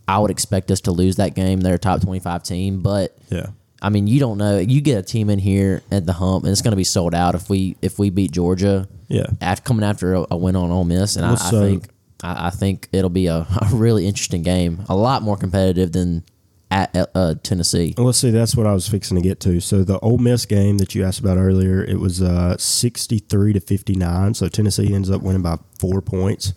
I 0.08 0.20
would 0.20 0.32
expect 0.32 0.70
us 0.70 0.82
to 0.82 0.92
lose 0.92 1.16
that 1.16 1.34
game. 1.34 1.62
They're 1.62 1.76
a 1.76 1.80
top 1.80 2.02
twenty 2.02 2.20
five 2.20 2.44
team, 2.44 2.82
but 2.82 3.18
Yeah, 3.30 3.48
I 3.84 3.90
mean, 3.90 4.08
you 4.08 4.20
don't 4.20 4.38
know. 4.38 4.58
You 4.58 4.80
get 4.82 4.98
a 4.98 5.04
team 5.04 5.30
in 5.30 5.38
here 5.40 5.84
at 5.92 6.06
the 6.06 6.14
hump, 6.14 6.46
and 6.46 6.52
it's 6.52 6.62
going 6.62 6.72
to 6.72 6.78
be 6.78 6.86
sold 6.86 7.14
out 7.14 7.36
if 7.36 7.50
we 7.50 7.76
if 7.82 8.00
we 8.00 8.10
beat 8.10 8.32
Georgia. 8.32 8.88
Yeah. 9.10 9.28
after 9.42 9.62
coming 9.62 9.84
after 9.86 10.16
a, 10.16 10.26
a 10.32 10.38
win 10.38 10.56
on 10.56 10.72
Ole 10.72 10.86
Miss, 10.86 11.18
and 11.18 11.26
I, 11.26 11.34
I 11.34 11.36
so- 11.36 11.62
think 11.62 11.90
I, 12.24 12.48
I 12.48 12.50
think 12.50 12.88
it'll 12.92 13.10
be 13.12 13.28
a, 13.28 13.46
a 13.62 13.68
really 13.72 14.08
interesting 14.08 14.42
game, 14.42 14.86
a 14.90 14.96
lot 14.96 15.22
more 15.22 15.38
competitive 15.38 15.92
than 15.92 16.24
at 16.72 16.96
uh, 17.14 17.36
Tennessee. 17.44 17.94
Well, 17.96 18.08
let's 18.08 18.18
see. 18.18 18.32
That's 18.32 18.56
what 18.56 18.66
I 18.66 18.74
was 18.74 18.88
fixing 18.88 19.16
to 19.18 19.22
get 19.22 19.40
to. 19.42 19.60
So 19.60 19.84
the 19.84 20.00
Ole 20.00 20.18
Miss 20.18 20.48
game 20.48 20.80
that 20.80 20.96
you 20.96 21.04
asked 21.04 21.20
about 21.20 21.38
earlier, 21.38 21.84
it 21.84 22.00
was 22.00 22.22
uh, 22.22 22.58
sixty-three 22.58 23.54
to 23.54 23.60
fifty-nine. 23.60 24.34
So 24.34 24.48
Tennessee 24.48 24.92
ends 24.92 25.12
up 25.12 25.22
winning 25.22 25.44
by 25.44 25.58
four 25.78 26.02
points 26.02 26.54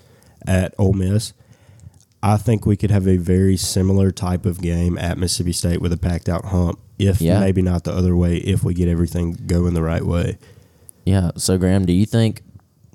at 0.46 0.74
Ole 0.78 0.94
Miss. 0.94 1.34
I 2.22 2.38
think 2.38 2.64
we 2.64 2.76
could 2.76 2.90
have 2.90 3.06
a 3.06 3.18
very 3.18 3.58
similar 3.58 4.10
type 4.10 4.46
of 4.46 4.62
game 4.62 4.96
at 4.96 5.18
Mississippi 5.18 5.52
State 5.52 5.82
with 5.82 5.92
a 5.92 5.98
packed 5.98 6.28
out 6.30 6.46
hump. 6.46 6.78
If 6.98 7.20
Yeah. 7.20 7.40
maybe 7.40 7.62
not 7.62 7.84
the 7.84 7.92
other 7.92 8.16
way, 8.16 8.36
if 8.36 8.64
we 8.64 8.74
get 8.74 8.88
everything 8.88 9.38
going 9.46 9.74
the 9.74 9.82
right 9.82 10.04
way. 10.04 10.38
Yeah. 11.04 11.32
So 11.36 11.58
Graham, 11.58 11.84
do 11.86 11.92
you 11.92 12.06
think 12.06 12.42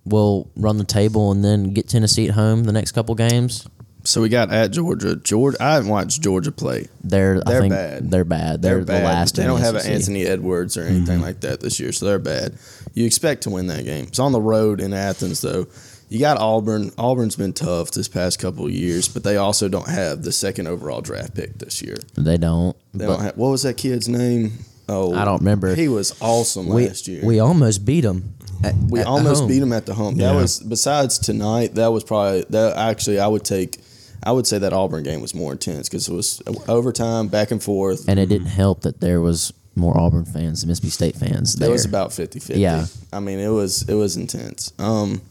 we'll 0.06 0.50
run 0.56 0.78
the 0.78 0.84
table 0.84 1.32
and 1.32 1.44
then 1.44 1.74
get 1.74 1.88
Tennessee 1.88 2.28
at 2.28 2.34
home 2.34 2.64
the 2.64 2.72
next 2.72 2.92
couple 2.94 3.16
games? 3.16 3.68
So 4.04 4.22
we 4.22 4.30
got 4.30 4.52
at 4.52 4.72
Georgia. 4.72 5.16
Georgia. 5.16 5.58
I 5.62 5.76
haven't 5.76 5.90
watched 5.90 6.22
Georgia 6.22 6.52
play. 6.52 6.88
They're 7.04 7.42
I 7.46 7.52
They're 7.52 7.62
think 7.62 7.74
bad. 7.74 8.12
They're 8.12 8.26
bad. 8.26 8.62
They're, 8.62 8.78
They're, 8.78 8.86
bad. 8.86 9.02
the 9.02 9.06
last. 9.06 9.36
They 9.36 9.44
don't 9.44 9.60
the 9.60 9.66
have 9.66 9.76
an 9.76 9.86
Anthony 9.86 10.26
Edwards 10.26 10.76
or 10.76 10.84
anything 10.84 11.18
mm-hmm. 11.18 11.24
like 11.24 11.42
that 11.42 11.60
this 11.60 11.80
year, 11.80 11.92
so 11.92 12.08
they're 12.08 12.20
bad. 12.20 12.58
You 12.96 13.06
expect 13.06 13.44
to 13.44 13.52
win 13.52 13.68
that 13.68 13.86
game. 13.86 14.06
It's 14.06 14.18
on 14.18 14.32
the 14.32 14.42
road 14.42 14.82
in 14.82 14.94
Athens, 14.94 15.42
though. 15.42 15.68
You 16.12 16.20
got 16.20 16.38
Auburn. 16.40 16.92
Auburn's 16.98 17.38
been 17.38 17.54
tough 17.54 17.92
this 17.92 18.10
past 18.10 18.38
couple 18.38 18.66
of 18.66 18.72
years, 18.72 19.08
but 19.08 19.24
they 19.24 19.38
also 19.38 19.70
don't 19.70 19.88
have 19.88 20.24
the 20.24 20.34
second 20.34 20.68
overall 20.68 21.00
draft 21.00 21.34
pick 21.36 21.58
this 21.58 21.82
year. 21.82 21.96
They 22.16 22.38
don't. 22.38 22.76
They 22.94 23.06
don't 23.06 23.22
have. 23.22 23.38
What 23.38 23.48
was 23.50 23.64
that 23.64 23.78
kid's 23.78 24.10
name? 24.10 24.52
Oh, 24.90 25.16
I 25.16 25.24
don't 25.24 25.40
remember. 25.40 25.74
He 25.74 25.88
was 25.88 26.14
awesome 26.22 26.68
we 26.68 26.86
last 26.88 27.08
year. 27.08 27.22
we 27.24 27.40
almost 27.40 27.86
beat 27.86 28.04
him. 28.04 28.34
At, 28.62 28.76
We 28.90 29.00
at 29.00 29.08
almost 29.08 29.40
home. 29.42 29.48
beat 29.48 29.64
him 29.64 29.72
at 29.72 29.86
the 29.86 29.94
hump. 29.94 30.18
That 30.18 30.34
Yeah. 30.34 30.42
was 30.42 30.60
besides 30.60 31.18
tonight. 31.18 31.76
That 31.76 31.94
was 31.94 32.04
probably 32.04 32.44
that. 32.50 32.76
Actually, 32.76 33.20
I 33.22 33.28
would 33.28 33.46
take. 33.46 33.80
I 34.22 34.34
would 34.34 34.46
say 34.46 34.60
that 34.60 34.74
Auburn 34.74 35.04
game 35.04 35.22
was 35.22 35.34
more 35.34 35.54
intense 35.54 35.88
because 35.88 36.10
it 36.10 36.14
was 36.14 36.42
overtime, 36.68 37.30
back 37.30 37.52
and 37.52 37.64
forth. 37.64 38.04
and 38.10 38.20
it 38.20 38.28
didn't 38.28 38.48
help 38.48 38.82
that 38.82 39.00
there 39.00 39.22
was 39.22 39.54
more 39.76 39.98
Auburn 39.98 40.26
fans 40.26 40.60
than 40.62 40.68
Mississippi 40.68 40.90
State 40.92 41.16
fans. 41.16 41.60
It 41.60 41.70
was 41.70 41.86
about 41.86 42.10
50-50. 42.12 42.58
Yeah. 42.60 42.86
I 43.14 43.22
mean, 43.22 43.40
it 43.40 43.48
was 43.48 43.84
it 43.88 43.94
was 43.96 44.18
intense. 44.18 44.74
Um, 44.78 45.22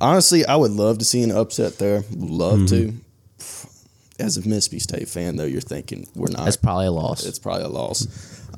honestly, 0.00 0.44
I 0.46 0.56
would 0.56 0.72
love 0.72 0.98
to 0.98 1.04
see 1.04 1.22
an 1.22 1.30
upset 1.30 1.78
there. 1.78 2.04
Love 2.14 2.66
to. 2.68 2.92
As 4.18 4.38
a 4.38 4.48
Mississippi 4.48 4.78
State 4.78 5.08
fan, 5.08 5.36
though, 5.36 5.44
you're 5.44 5.60
thinking 5.60 6.08
we're 6.14 6.30
not. 6.30 6.44
that's 6.44 6.56
probably 6.56 6.86
a 6.86 6.90
loss. 6.90 7.26
it's 7.26 7.38
probably 7.38 7.64
a 7.64 7.68
loss. 7.68 8.06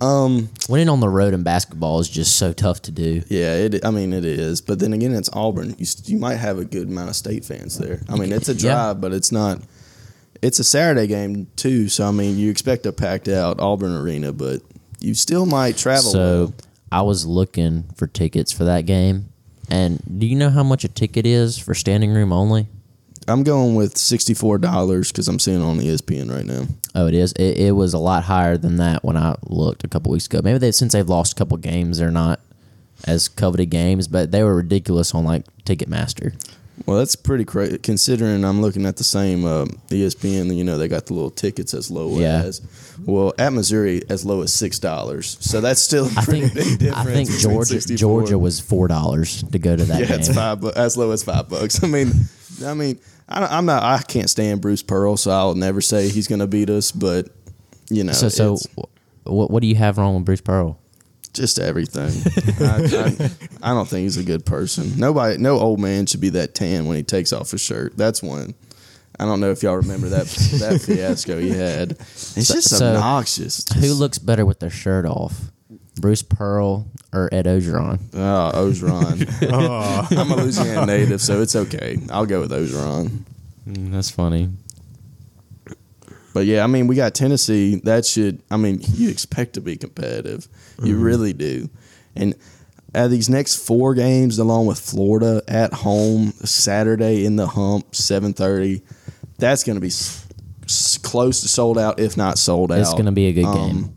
Um, 0.01 0.51
Winning 0.69 0.89
on 0.89 1.01
the 1.01 1.09
road 1.09 1.35
in 1.35 1.43
basketball 1.43 1.99
is 1.99 2.09
just 2.09 2.37
so 2.37 2.53
tough 2.53 2.81
to 2.83 2.93
do. 2.93 3.23
yeah, 3.29 3.55
it. 3.55 3.85
I 3.85 3.91
mean, 3.91 4.13
it 4.13 4.25
is. 4.25 4.61
But 4.61 4.79
then 4.79 4.93
again, 4.93 5.13
it's 5.17 5.29
Auburn. 5.33 5.75
You 5.77 5.87
you 6.05 6.17
might 6.19 6.37
have 6.37 6.59
a 6.59 6.65
good 6.65 6.87
amount 6.87 7.11
of 7.11 7.17
state 7.17 7.45
fans 7.45 7.77
there. 7.77 8.01
I 8.09 8.15
mean, 8.17 8.31
it's 8.33 8.49
a 8.49 8.55
Yeah. 8.55 8.61
drive, 8.71 9.01
but 9.01 9.13
it's 9.13 9.33
not. 9.33 9.61
It's 10.41 10.61
a 10.61 10.65
Saturday 10.65 11.09
game 11.09 11.49
too, 11.57 11.89
so 11.89 12.07
I 12.07 12.13
mean, 12.13 12.39
you 12.39 12.49
expect 12.53 12.87
a 12.87 12.93
packed 12.93 13.27
out 13.27 13.59
Auburn 13.59 13.97
arena, 13.97 14.33
but 14.33 14.63
you 15.01 15.15
still 15.15 15.45
might 15.47 15.77
travel. 15.77 16.13
So 16.13 16.45
well. 16.45 16.55
I 16.93 17.03
was 17.03 17.27
looking 17.27 17.83
for 17.97 18.07
tickets 18.07 18.53
for 18.53 18.63
that 18.63 18.87
game. 18.87 19.31
And 19.71 20.03
do 20.19 20.27
you 20.27 20.37
know 20.37 20.51
how 20.51 20.63
much 20.63 20.85
a 20.85 20.89
ticket 20.89 21.27
is 21.27 21.59
for 21.59 21.75
standing 21.75 22.13
room 22.13 22.33
only? 22.33 22.67
I'm 23.27 23.43
going 23.43 23.75
with 23.75 23.99
sixty 23.99 24.33
four 24.33 24.57
dollars 24.57 25.13
because 25.13 25.29
I'm 25.29 25.39
seeing 25.39 25.61
it 25.61 25.65
on 25.65 25.79
ESPN 25.79 26.31
right 26.33 26.47
now. 26.47 26.67
Oh, 26.95 27.07
it 27.07 27.15
is. 27.15 27.33
It, 27.33 27.59
it 27.59 27.73
was 27.73 27.93
a 27.93 27.99
lot 27.99 28.25
higher 28.25 28.57
than 28.57 28.77
that 28.77 29.05
when 29.05 29.17
I 29.19 29.37
looked 29.43 29.85
a 29.85 29.89
couple 29.89 30.13
weeks 30.13 30.27
ago. 30.27 30.41
Maybe 30.43 30.59
they 30.59 30.73
since 30.73 30.95
they've 30.95 31.09
lost 31.09 31.33
a 31.33 31.37
couple 31.37 31.57
games, 31.59 31.99
they're 31.99 32.11
not 32.11 32.41
as 33.07 33.29
coveted 33.29 33.71
games, 33.71 34.09
but 34.09 34.31
they 34.33 34.43
were 34.43 34.57
ridiculous 34.57 35.15
on 35.15 35.25
like 35.25 35.45
Ticketmaster. 35.65 36.35
Well, 36.87 36.99
that's 36.99 37.17
pretty 37.17 37.45
crazy 37.45 37.79
considering 37.79 38.45
I'm 38.45 38.61
looking 38.61 38.87
at 38.87 38.97
the 38.97 39.05
same 39.05 39.45
uh, 39.45 39.67
ESPN. 39.89 40.55
You 40.57 40.65
know, 40.65 40.79
they 40.79 40.89
got 40.89 41.07
the 41.07 41.15
little 41.15 41.31
tickets 41.31 41.75
as 41.75 41.91
low 41.91 42.19
Yeah. 42.19 42.43
as. 42.43 42.61
Well, 43.05 43.33
at 43.39 43.53
Missouri, 43.53 44.03
as 44.09 44.25
low 44.25 44.43
as 44.43 44.53
six 44.53 44.79
dollars. 44.79 45.37
So 45.41 45.61
that's 45.61 45.81
still 45.81 46.07
a 46.07 46.11
I 46.17 46.23
think 46.23 46.55
big 46.55 46.79
difference. 46.79 46.97
I 46.97 47.05
think 47.13 47.31
Georgia 47.31 47.65
64. 47.81 47.97
Georgia 47.99 48.39
was 48.39 48.61
four 48.61 48.89
dollars 48.89 49.43
to 49.45 49.59
go 49.59 49.77
to 49.77 49.85
that 49.85 50.01
Yeah, 50.01 50.07
game. 50.07 50.19
it's 50.21 50.35
five. 50.35 50.61
Bu- 50.61 50.73
as 50.75 50.97
low 50.97 51.11
as 51.11 51.23
five 51.23 51.49
bucks. 51.49 51.83
I 51.83 51.87
mean, 51.87 52.13
I 52.65 52.75
mean, 52.75 52.99
I 53.29 53.41
don't, 53.41 53.53
I'm 53.53 53.67
not. 53.67 53.83
I 53.83 54.03
can't 54.03 54.31
stand 54.31 54.61
Bruce 54.61 54.83
Pearl, 54.83 55.17
so 55.17 55.31
I'll 55.31 55.55
never 55.55 55.81
say 55.81 56.09
he's 56.09 56.27
going 56.29 56.41
to 56.41 56.47
beat 56.47 56.71
us. 56.71 56.91
But 56.93 57.29
you 57.91 58.05
know, 58.05 58.13
So 58.13 58.29
so 58.29 58.57
what 59.25 59.51
what 59.51 59.61
do 59.63 59.67
you 59.69 59.75
have 59.77 59.99
wrong 59.99 60.15
with 60.17 60.25
Bruce 60.25 60.41
Pearl? 60.41 60.79
Just 61.39 61.61
everything. 61.61 62.11
I, 62.67 62.83
I, 63.63 63.71
I 63.71 63.73
don't 63.73 63.87
think 63.89 64.03
he's 64.03 64.17
a 64.17 64.25
good 64.25 64.45
person. 64.45 64.99
Nobody, 64.99 65.39
no 65.39 65.57
old 65.57 65.79
man 65.79 66.07
should 66.07 66.21
be 66.21 66.31
that 66.31 66.53
tan 66.53 66.87
when 66.87 66.97
he 66.97 67.05
takes 67.05 67.33
off 67.33 67.53
his 67.53 67.61
shirt. 67.61 67.97
That's 67.97 68.21
one. 68.25 68.55
I 69.21 69.25
don't 69.25 69.39
know 69.39 69.53
if 69.53 69.63
y'all 69.63 69.77
remember 69.77 70.09
that 70.09 70.27
that 70.27 70.81
fiasco 70.85 71.39
he 71.39 71.51
had. 71.51 71.93
It's 71.93 72.35
just 72.49 72.77
so 72.77 72.95
obnoxious. 72.95 73.65
Who 73.73 73.93
looks 73.95 74.19
better 74.19 74.45
with 74.45 74.59
their 74.59 74.69
shirt 74.69 75.07
off? 75.07 75.53
Bruce 76.01 76.23
Pearl 76.23 76.89
or 77.13 77.29
Ed 77.33 77.47
Orgeron? 77.47 78.01
Oh, 78.15 78.51
Orgeron. 78.53 80.19
I'm 80.19 80.33
a 80.33 80.35
Louisiana 80.35 80.87
native, 80.87 81.21
so 81.21 81.41
it's 81.41 81.55
okay. 81.55 81.99
I'll 82.11 82.27
go 82.27 82.41
with 82.41 82.51
Orgeron. 82.51 83.21
Mm, 83.69 83.93
that's 83.93 84.11
funny. 84.11 84.49
But 86.35 86.47
yeah, 86.47 86.63
I 86.63 86.67
mean, 86.67 86.87
we 86.87 86.95
got 86.97 87.15
Tennessee. 87.15 87.77
That 87.85 88.05
should, 88.05 88.43
I 88.51 88.57
mean, 88.57 88.81
you 88.95 89.09
expect 89.09 89.55
to 89.55 89.61
be 89.61 89.77
competitive. 89.77 90.47
You 90.83 90.97
really 90.97 91.33
do. 91.33 91.69
And 92.15 92.35
at 92.95 93.11
these 93.11 93.29
next 93.29 93.57
four 93.67 93.95
games, 93.95 94.39
along 94.39 94.67
with 94.67 94.79
Florida 94.79 95.43
at 95.49 95.73
home, 95.73 96.33
Saturday 96.45 97.25
in 97.25 97.37
the 97.37 97.47
hump, 97.47 97.93
7.30, 97.93 98.83
that's 99.39 99.65
going 99.65 99.77
to 99.77 99.81
be 99.81 99.89
s- 99.89 100.27
s- 100.65 100.99
close 100.99 101.41
to 101.43 101.49
sold 101.49 101.79
out, 101.79 101.99
if 102.01 102.17
not 102.17 102.39
sold 102.39 102.73
out. 102.73 102.79
It's 102.81 102.93
going 102.93 103.07
to 103.07 103.13
be 103.13 103.27
a 103.29 103.33
good 103.33 103.45
Um, 103.45 103.55
game. 103.55 103.95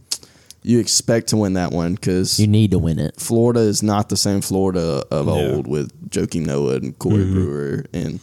You 0.63 0.78
expect 0.80 1.30
to 1.30 1.38
win 1.38 1.54
that 1.54 1.72
one 1.72 1.96
because 1.96 2.39
You 2.39 2.46
need 2.48 2.72
to 2.72 2.78
win 2.80 3.00
it. 3.00 3.20
Florida 3.20 3.62
is 3.62 3.82
not 3.82 4.10
the 4.10 4.17
same 4.17 4.41
Florida 4.41 5.04
of 5.10 5.26
Yeah. 5.28 5.34
old 5.34 5.67
with 5.67 5.91
Joakim 6.12 6.46
Noah 6.46 6.76
and 6.76 6.98
Corey 7.00 7.26
Brewer. 7.26 7.86
And 7.94 8.20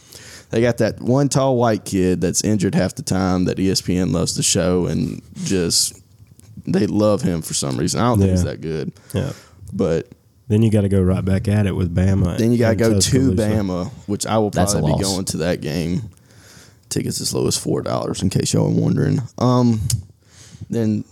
they 0.49 0.61
got 0.61 0.77
that 0.79 0.99
one 1.01 1.29
tall 1.29 1.57
white 1.57 1.85
kid 1.85 2.21
that's 2.21 2.43
injured 2.43 2.75
half 2.75 2.95
the 2.95 3.03
time 3.03 3.45
that 3.45 3.57
ESPN 3.57 4.11
loves 4.11 4.33
to 4.35 4.43
show 4.43 4.85
and 4.87 5.21
just 5.43 5.99
they 6.65 6.87
love 6.87 7.21
him 7.21 7.41
for 7.41 7.53
some 7.53 7.77
reason. 7.77 7.99
I 7.99 8.05
don't 8.05 8.19
think 8.19 8.31
he's 8.31 8.43
that 8.43 8.61
good. 8.61 8.91
Yeah. 9.13 9.31
But 9.71 10.07
Then 10.47 10.61
you 10.63 10.71
got 10.71 10.81
to 10.81 10.89
go 10.89 11.01
right 11.01 11.23
back 11.23 11.47
at 11.47 11.65
it 11.67 11.75
with 11.75 11.93
Bama. 11.95 12.37
then 12.37 12.51
you 12.51 12.57
got 12.57 12.69
to 12.71 12.75
go 12.75 12.99
to 12.99 13.31
Bama, 13.31 13.89
which 14.07 14.25
I 14.25 14.37
will 14.39 14.51
probably 14.51 14.93
be 14.93 14.99
going 15.01 15.25
to 15.25 15.37
that 15.37 15.61
game. 15.61 16.09
Tickets 16.89 17.21
as 17.21 17.33
low 17.35 17.45
as 17.47 17.55
four 17.55 17.83
dollars, 17.83 18.23
in 18.23 18.31
case 18.31 18.51
y'all 18.53 18.65
are 18.65 18.81
wondering. 18.81 19.19
Um, 19.37 19.79
then, 20.71 21.03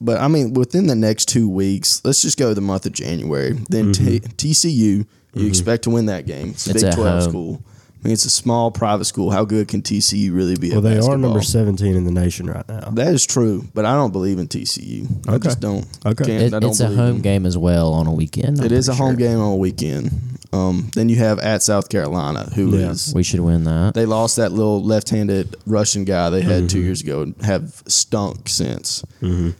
but 0.00 0.18
I 0.18 0.28
mean, 0.28 0.54
within 0.54 0.86
the 0.86 0.94
next 0.94 1.26
two 1.28 1.50
weeks, 1.50 2.00
let's 2.04 2.22
just 2.22 2.38
go 2.38 2.54
the 2.54 2.62
month 2.62 2.86
of 2.86 2.92
January. 2.92 3.52
Then 3.68 3.92
T- 3.92 4.20
TCU, 4.20 5.06
you 5.34 5.46
expect 5.46 5.84
to 5.84 5.90
win 5.90 6.06
that 6.06 6.26
game. 6.26 6.50
It's 6.50 6.66
a 6.66 6.70
It's 6.70 6.82
Big 6.82 6.92
at 6.92 6.94
Twelve 6.96 7.22
home. 7.24 7.30
school. 7.30 7.62
I 8.04 8.08
mean, 8.08 8.12
it's 8.12 8.26
a 8.26 8.30
small 8.30 8.70
private 8.70 9.06
school. 9.06 9.30
How 9.30 9.46
good 9.46 9.66
can 9.66 9.80
TCU 9.80 10.34
really 10.34 10.56
be? 10.56 10.68
Well, 10.70 10.78
at 10.78 10.82
they 10.84 10.98
are 10.98 11.16
number 11.16 11.40
17 11.40 11.96
in 11.96 12.04
the 12.04 12.10
nation 12.12 12.46
right 12.50 12.68
now. 12.68 12.90
That 12.90 13.14
is 13.14 13.24
true, 13.24 13.64
but 13.72 13.86
I 13.86 13.94
don't 13.94 14.12
believe 14.12 14.38
in 14.38 14.46
TCU. 14.46 15.08
I 15.26 15.36
Okay. 15.36 15.44
just 15.48 15.60
don't. 15.60 15.86
Okay. 16.04 16.46
It, 16.46 16.52
I 16.54 16.58
don't 16.58 16.70
it's 16.70 16.80
a 16.80 16.88
home 16.88 17.16
in- 17.16 17.22
game 17.22 17.46
as 17.46 17.56
well 17.56 17.94
on 17.94 18.06
a 18.06 18.12
weekend. 18.12 18.58
I'm 18.60 18.66
It 18.66 18.72
is 18.72 18.88
a 18.90 18.94
home 18.94 19.12
sure. 19.12 19.16
game 19.28 19.38
on 19.40 19.52
a 19.52 19.56
weekend. 19.56 20.10
Um, 20.52 20.88
then 20.94 21.08
you 21.08 21.16
have 21.16 21.38
at 21.40 21.62
South 21.62 21.88
Carolina, 21.88 22.50
who 22.54 22.74
is 22.74 23.08
Yeah. 23.08 23.14
We 23.16 23.22
should 23.22 23.40
win 23.40 23.64
that. 23.64 23.94
they 23.94 24.04
lost 24.06 24.36
that 24.36 24.52
little 24.52 24.82
left-handed 24.84 25.56
Russian 25.66 26.04
guy 26.04 26.28
they 26.30 26.42
had 26.42 26.54
Mm-hmm. 26.58 26.66
two 26.68 26.80
years 26.80 27.00
ago 27.00 27.22
and 27.22 27.34
have 27.42 27.82
stunk 27.88 28.48
since. 28.50 29.02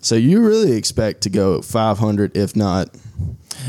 So 0.02 0.14
you 0.16 0.40
really 0.42 0.72
expect 0.72 1.22
to 1.22 1.30
go 1.30 1.62
500, 1.62 2.36
if 2.36 2.54
not 2.54 2.90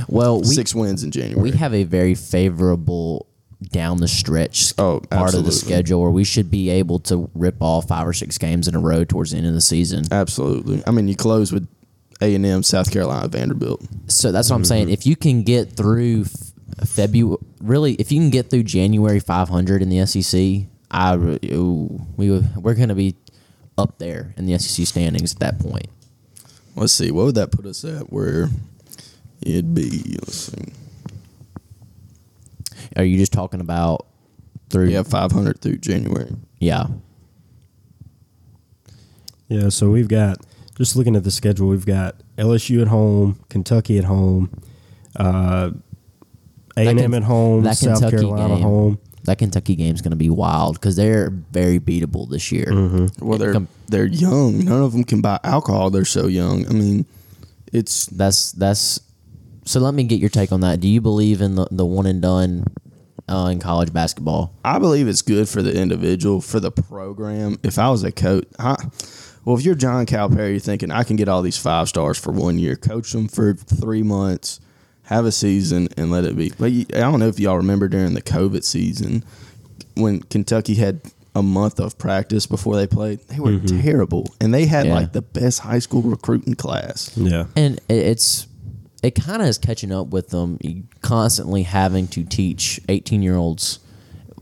Well, 0.09 0.41
we 0.41 0.45
six 0.47 0.75
wins 0.75 1.01
in 1.03 1.11
January. 1.11 1.41
we 1.51 1.57
have 1.57 1.73
a 1.73 1.83
very 1.85 2.13
favorable 2.13 3.25
down 3.61 3.97
the 3.97 4.07
stretch 4.07 4.73
Oh, 4.77 4.99
part 5.09 5.33
of 5.33 5.45
the 5.45 5.51
schedule 5.51 6.01
where 6.01 6.11
we 6.11 6.23
should 6.23 6.51
be 6.51 6.69
able 6.69 6.99
to 6.99 7.29
rip 7.33 7.55
off 7.61 7.87
five 7.87 8.07
or 8.07 8.13
six 8.13 8.37
games 8.37 8.67
in 8.67 8.75
a 8.75 8.79
row 8.79 9.03
towards 9.05 9.31
the 9.31 9.37
end 9.37 9.47
of 9.47 9.53
the 9.53 9.61
season. 9.61 10.05
Absolutely. 10.11 10.83
I 10.85 10.91
mean, 10.91 11.07
you 11.07 11.15
close 11.15 11.51
with 11.51 11.67
A 12.21 12.35
and 12.35 12.45
M, 12.45 12.63
South 12.63 12.91
Carolina, 12.91 13.27
Vanderbilt. 13.27 13.81
So 14.07 14.31
that's 14.31 14.49
what 14.49 14.57
I'm 14.57 14.65
saying. 14.65 14.85
Mm-hmm. 14.85 14.93
If 14.93 15.05
you 15.05 15.15
can 15.15 15.43
get 15.43 15.71
through 15.71 16.25
February, 16.85 17.37
really, 17.61 17.93
if 17.93 18.11
you 18.11 18.19
can 18.19 18.29
get 18.29 18.49
through 18.49 18.63
January 18.63 19.19
500 19.19 19.81
in 19.81 19.89
the 19.89 20.05
SEC, 20.05 20.67
I 20.91 21.15
ooh, 21.15 22.01
we 22.17 22.39
we're 22.57 22.75
going 22.75 22.89
to 22.89 22.95
be 22.95 23.15
up 23.77 23.97
there 23.97 24.33
in 24.37 24.45
the 24.45 24.57
SEC 24.57 24.85
standings 24.85 25.33
at 25.33 25.39
that 25.39 25.59
point. 25.59 25.87
Let's 26.75 26.93
see, 26.93 27.11
what 27.11 27.25
would 27.25 27.35
that 27.35 27.51
put 27.51 27.65
us 27.65 27.85
at? 27.85 28.11
Where 28.11 28.49
it'd 29.41 29.73
be? 29.73 30.17
Let's 30.19 30.35
see. 30.35 30.73
Are 32.95 33.03
you 33.03 33.17
just 33.17 33.33
talking 33.33 33.59
about 33.61 34.07
through? 34.69 34.87
Yeah, 34.89 35.03
500 35.03 35.61
through 35.61 35.77
January. 35.77 36.35
Yeah. 36.59 36.87
Yeah, 39.47 39.69
so 39.69 39.89
we've 39.91 40.07
got 40.07 40.37
just 40.77 40.95
looking 40.95 41.15
at 41.15 41.23
the 41.23 41.31
schedule, 41.31 41.67
we've 41.67 41.85
got 41.85 42.15
LSU 42.37 42.81
at 42.81 42.87
home, 42.87 43.39
Kentucky 43.49 43.97
at 43.97 44.03
home, 44.05 44.49
uh, 45.15 45.71
A 46.75 46.87
and 46.87 46.99
M 46.99 47.11
Ken- 47.11 47.13
at 47.13 47.23
home, 47.23 47.63
that 47.63 47.77
South 47.77 47.99
Kentucky 47.99 48.17
Carolina 48.23 48.55
game. 48.55 48.63
home. 48.63 48.99
That 49.23 49.39
Kentucky 49.39 49.75
game's 49.75 50.01
going 50.01 50.11
to 50.11 50.17
be 50.17 50.29
wild 50.29 50.75
because 50.75 50.95
they're 50.95 51.31
very 51.31 51.79
beatable 51.79 52.29
this 52.29 52.51
year. 52.51 52.67
Well, 53.19 53.39
they're 53.39 53.53
Com- 53.53 53.67
they're 53.87 54.05
young. 54.05 54.59
None 54.65 54.83
of 54.83 54.91
them 54.91 55.03
can 55.03 55.19
buy 55.21 55.39
alcohol. 55.43 55.89
They're 55.89 56.05
so 56.05 56.27
young. 56.27 56.67
I 56.67 56.73
mean, 56.73 57.05
it's 57.73 58.05
That's 58.07 58.51
that's. 58.51 58.99
So 59.65 59.79
let 59.79 59.95
me 59.95 60.03
get 60.03 60.19
your 60.19 60.29
take 60.29 60.51
on 60.51 60.61
that. 60.61 60.79
Do 60.79 60.87
you 60.87 61.01
believe 61.01 61.41
in 61.41 61.55
the, 61.55 61.67
the 61.71 61.85
one 61.87 62.05
and 62.05 62.21
done 62.21 62.65
uh, 63.27 63.49
in 63.51 63.59
college 63.59 63.91
basketball? 63.93 64.53
I 64.63 64.79
believe 64.79 65.07
it's 65.07 65.21
good 65.21 65.47
for 65.49 65.61
the 65.61 65.73
individual, 65.79 66.41
for 66.41 66.59
the 66.59 66.71
program. 66.71 67.57
If 67.63 67.79
I 67.79 67.89
was 67.89 68.03
a 68.03 68.11
coach, 68.11 68.45
I, 68.59 68.75
well, 69.43 69.57
if 69.57 69.63
you're 69.63 69.75
John 69.75 70.05
Calipari, 70.05 70.51
you're 70.51 70.59
thinking 70.59 70.91
I 70.91 71.03
can 71.03 71.15
get 71.15 71.27
all 71.29 71.41
these 71.41 71.57
five 71.57 71.87
stars 71.89 72.17
for 72.17 72.31
one 72.31 72.57
year, 72.59 72.75
coach 72.75 73.11
them 73.11 73.27
for 73.27 73.53
three 73.53 74.03
months, 74.03 74.59
have 75.03 75.25
a 75.25 75.31
season, 75.31 75.87
and 75.97 76.11
let 76.11 76.25
it 76.25 76.35
be. 76.35 76.51
But 76.57 76.71
you, 76.71 76.85
I 76.93 76.99
don't 77.01 77.19
know 77.19 77.27
if 77.27 77.39
y'all 77.39 77.57
remember 77.57 77.87
during 77.87 78.13
the 78.15 78.21
COVID 78.23 78.63
season 78.63 79.23
when 79.95 80.21
Kentucky 80.23 80.75
had 80.75 81.01
a 81.35 81.43
month 81.43 81.79
of 81.79 81.97
practice 81.97 82.45
before 82.47 82.75
they 82.77 82.87
played. 82.87 83.19
They 83.27 83.39
were 83.39 83.59
terrible, 83.59 84.33
and 84.39 84.53
they 84.53 84.65
had 84.65 84.85
Yeah. 84.87 84.95
like 84.95 85.11
the 85.13 85.21
best 85.21 85.59
high 85.59 85.79
school 85.79 86.01
recruiting 86.01 86.55
class. 86.55 87.11
Yeah. 87.17 87.45
And 87.57 87.79
it's 87.89 88.47
it 89.05 89.15
kind 89.15 89.41
of 89.41 89.47
is 89.47 89.57
catching 89.57 89.91
up 89.91 90.07
with 90.07 90.29
them 90.29 90.57
constantly 91.01 91.63
having 91.63 92.07
to 92.07 92.23
teach 92.23 92.79
18 92.89 93.21
year 93.21 93.35
olds 93.35 93.79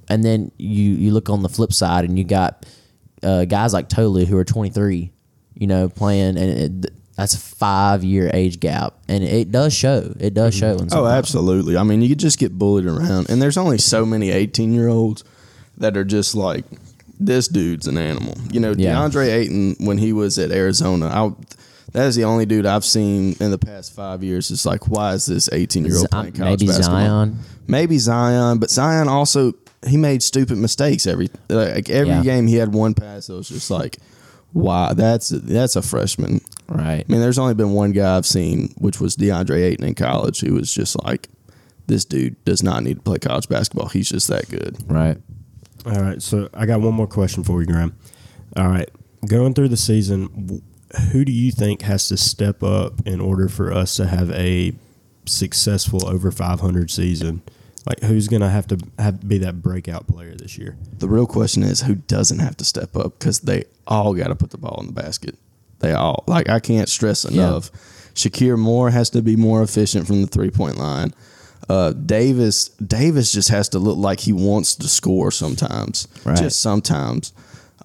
and 0.10 0.24
then 0.24 0.52
you 0.58 0.84
you 0.96 1.12
look 1.12 1.30
on 1.30 1.44
the 1.44 1.50
flip 1.50 1.74
side 1.74 2.06
and 2.06 2.18
you 2.18 2.24
got 2.24 2.66
uh, 3.24 3.46
guys 3.46 3.74
like 3.74 3.90
Tolu 3.90 4.26
who 4.26 4.38
are 4.38 4.44
23 4.44 5.12
you 5.56 5.68
know 5.68 5.90
playing 5.90 6.38
and 6.38 6.86
it, 6.86 6.94
that's 7.16 7.34
a 7.36 7.40
five 7.40 8.04
year 8.04 8.30
age 8.34 8.60
gap 8.60 8.96
and 9.08 9.24
it 9.24 9.52
does 9.52 9.74
show 9.74 10.14
it 10.20 10.34
does 10.34 10.54
show 10.56 10.72
in 10.74 10.90
some 10.90 11.00
Oh, 11.00 11.04
times. 11.04 11.18
absolutely. 11.20 11.78
I 11.78 11.84
mean, 11.84 12.02
you 12.02 12.10
could 12.10 12.20
just 12.20 12.40
get 12.40 12.58
bullied 12.58 12.86
around, 12.88 13.30
and 13.30 13.40
there's 13.42 13.58
only 13.58 13.78
so 13.78 14.06
many 14.06 14.32
18 14.32 14.74
year 14.74 14.88
olds 14.88 15.24
that 15.78 15.96
are 15.96 16.04
just 16.04 16.34
like, 16.36 16.66
this 17.20 17.48
dude's 17.48 17.86
an 17.88 17.98
animal. 18.00 18.36
You 18.52 18.60
know, 18.60 18.74
Yeah. 18.76 18.96
DeAndre 18.96 19.28
Ayton 19.32 19.76
when 19.80 20.00
he 20.00 20.12
was 20.12 20.38
at 20.40 20.52
Arizona, 20.52 21.06
I, 21.08 21.32
that 21.94 22.08
is 22.08 22.16
the 22.16 22.24
only 22.26 22.46
dude 22.46 22.66
I've 22.66 22.84
seen 22.86 23.36
in 23.40 23.52
the 23.52 23.58
past 23.58 23.94
five 23.94 24.24
years. 24.24 24.52
It's 24.52 24.66
like, 24.66 24.88
why 24.88 25.14
is 25.14 25.26
this 25.26 25.50
18 25.52 25.86
year 25.86 25.98
old 25.98 26.10
playing 26.12 26.34
uh, 26.34 26.46
college 26.46 26.66
basketball? 26.66 26.96
maybe 26.96 27.06
basketball? 27.06 27.08
Zion 27.08 27.40
Maybe 27.68 27.98
Zion, 27.98 28.58
but 28.60 28.70
Zion 28.70 29.08
also 29.08 29.54
he 29.88 29.98
made 29.98 30.22
stupid 30.24 30.58
mistakes 30.58 31.06
every 31.08 31.30
like 31.50 31.90
every 31.90 32.14
Yeah. 32.14 32.24
game. 32.24 32.48
He 32.48 32.56
had 32.56 32.74
one 32.74 32.94
pass 32.94 33.28
that 33.28 33.34
was 33.36 33.48
just 33.50 33.70
like, 33.72 33.98
wow, 34.54 34.94
that's 34.94 35.30
that's 35.30 35.76
a 35.76 35.82
freshman. 35.82 36.42
right 36.68 37.06
I 37.08 37.12
mean, 37.12 37.22
there's 37.22 37.38
only 37.40 37.54
been 37.54 37.72
one 37.72 37.92
guy 37.92 38.18
I've 38.18 38.26
seen, 38.26 38.74
which 38.78 39.00
was 39.00 39.16
DeAndre 39.16 39.62
Ayton 39.64 39.86
in 39.86 39.96
college, 39.96 40.40
who 40.42 40.54
was 40.56 40.74
just 40.74 41.02
like, 41.04 41.30
this 41.88 42.06
dude 42.06 42.42
does 42.46 42.64
not 42.64 42.82
need 42.84 42.96
to 42.96 43.02
play 43.02 43.18
college 43.20 43.48
basketball. 43.50 43.88
He's 43.90 44.10
just 44.10 44.28
that 44.30 44.50
good. 44.50 44.78
right 44.92 45.18
All 45.86 46.02
right, 46.02 46.22
so 46.22 46.50
I 46.54 46.66
got 46.66 46.82
one 46.82 46.94
more 46.94 47.08
question 47.08 47.44
for 47.44 47.60
you, 47.62 47.68
Graham. 47.68 47.96
All 48.56 48.68
right, 48.70 48.90
going 49.28 49.54
through 49.54 49.70
the 49.70 49.78
season, 49.78 50.28
w- 50.46 50.62
who 51.12 51.26
do 51.26 51.32
you 51.32 51.52
think 51.52 51.82
has 51.84 52.08
to 52.10 52.18
step 52.18 52.62
up 52.64 53.06
in 53.08 53.20
order 53.20 53.50
for 53.50 53.74
us 53.74 53.96
to 53.96 54.06
have 54.08 54.30
a 54.32 54.74
successful 55.26 56.06
over 56.08 56.32
500 56.32 56.92
season? 56.92 57.42
Like, 57.86 58.00
who's 58.02 58.28
going 58.30 58.42
to 58.42 58.50
have 58.50 58.68
to 58.68 58.78
have 58.98 59.28
be 59.28 59.40
that 59.40 59.62
breakout 59.62 60.08
player 60.08 60.34
this 60.36 60.58
year? 60.58 60.78
The 61.00 61.08
real 61.10 61.28
question 61.28 61.64
is 61.64 61.82
who 61.82 61.96
doesn't 61.96 62.40
have 62.40 62.56
to 62.58 62.66
step 62.66 62.96
up 62.96 63.20
because 63.20 63.42
they 63.42 63.66
all 63.88 64.14
got 64.14 64.28
to 64.28 64.36
put 64.36 64.52
the 64.52 64.58
ball 64.58 64.78
in 64.80 64.88
the 64.88 64.94
basket. 64.94 65.38
They 65.80 65.92
all 65.92 66.24
like 66.28 66.48
I 66.48 66.60
can't 66.62 66.88
stress 66.88 67.26
enough. 67.26 67.72
Shakeel 68.14 68.58
Moore 68.58 68.90
has 68.92 69.10
to 69.10 69.22
be 69.22 69.36
more 69.36 69.62
efficient 69.64 70.08
from 70.08 70.22
the 70.22 70.28
three 70.28 70.50
point 70.52 70.78
line. 70.78 71.14
Uh, 71.68 71.92
Davis 71.92 72.70
Davis 72.70 73.34
just 73.34 73.50
has 73.50 73.68
to 73.70 73.80
look 73.80 73.98
like 73.98 74.22
he 74.22 74.32
wants 74.32 74.76
to 74.76 74.88
score 74.88 75.30
sometimes, 75.32 76.08
Right. 76.24 76.38
just 76.38 76.62
sometimes. 76.62 77.34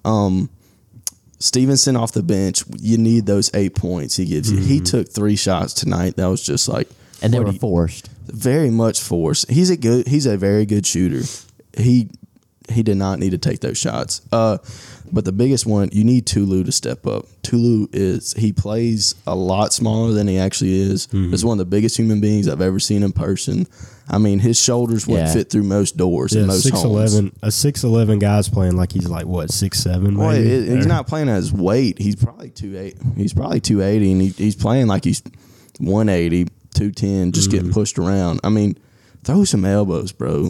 Um, 0.05 0.49
Stevenson 1.39 1.95
off 1.95 2.11
the 2.11 2.23
bench, 2.23 2.63
you 2.77 2.97
need 2.97 3.25
those 3.25 3.49
eight 3.53 3.75
points 3.75 4.17
he 4.17 4.25
gives 4.25 4.51
you. 4.51 4.59
He 4.59 4.77
mm-hmm. 4.77 4.83
took 4.83 5.11
three 5.11 5.35
shots 5.35 5.73
tonight. 5.73 6.15
That 6.17 6.27
was 6.27 6.43
just 6.43 6.67
like 6.67 6.89
and 7.21 7.33
they 7.33 7.39
what 7.39 7.47
were 7.47 7.53
you- 7.53 7.59
forced 7.59 8.09
very 8.31 8.69
much 8.69 9.01
forced. 9.01 9.49
He's 9.49 9.69
a 9.69 9.77
good. 9.77 10.07
He's 10.07 10.25
a 10.25 10.37
very 10.37 10.65
good 10.65 10.85
shooter. 10.85 11.23
He 11.77 12.09
he 12.71 12.83
did 12.83 12.97
not 12.97 13.19
need 13.19 13.31
to 13.31 13.37
take 13.37 13.59
those 13.61 13.77
shots. 13.77 14.21
Uh, 14.31 14.57
but 15.11 15.25
the 15.25 15.31
biggest 15.31 15.65
one, 15.65 15.89
you 15.91 16.03
need 16.03 16.25
Tolu 16.27 16.63
to 16.63 16.71
step 16.71 17.07
up. 17.07 17.25
Tolu 17.41 17.87
is 17.91 18.33
he 18.33 18.53
plays 18.53 19.15
a 19.25 19.35
lot 19.35 19.73
smaller 19.73 20.11
than 20.13 20.27
he 20.27 20.37
actually 20.37 20.79
is. 20.79 21.07
He's 21.11 21.43
one 21.43 21.55
of 21.55 21.57
the 21.59 21.69
biggest 21.69 21.97
human 21.97 22.21
beings 22.21 22.47
I've 22.47 22.61
ever 22.61 22.79
seen 22.79 23.01
in 23.03 23.11
person. 23.11 23.65
I 24.11 24.17
mean, 24.17 24.39
his 24.39 24.59
shoulders 24.61 25.05
would 25.07 25.17
Yeah. 25.19 25.33
fit 25.33 25.49
through 25.51 25.63
most 25.63 25.95
doors 25.97 26.33
Yeah, 26.33 26.39
and 26.39 26.47
most 26.47 26.63
six 26.63 26.81
homes. 26.81 27.13
eleven. 27.13 27.31
A 27.43 27.51
six 27.51 27.83
eleven 27.83 28.17
guy's 28.19 28.49
playing 28.49 28.75
like 28.75 28.91
he's 28.91 29.07
like 29.07 29.25
what 29.25 29.51
six 29.51 29.79
seven. 29.79 30.17
Well, 30.17 30.31
maybe? 30.31 30.49
it- 30.49 30.75
he's 30.77 30.85
not 30.87 31.07
playing 31.07 31.29
at 31.29 31.35
his 31.37 31.51
weight. 31.53 31.99
He's 31.99 32.15
probably 32.15 32.49
two 32.49 32.77
eight. 32.77 32.97
He's 33.15 33.33
probably 33.33 33.59
two 33.59 33.81
eighty, 33.81 34.11
and 34.11 34.21
he, 34.21 34.29
he's 34.29 34.55
playing 34.55 34.87
like 34.87 35.03
he's 35.05 35.21
180, 35.79 36.45
210, 36.73 37.31
just 37.31 37.47
Mm-hmm. 37.49 37.55
getting 37.57 37.71
pushed 37.73 37.97
around. 37.99 38.39
I 38.43 38.49
mean, 38.49 38.77
throw 39.23 39.43
some 39.43 39.65
elbows, 39.65 40.11
bro. 40.11 40.49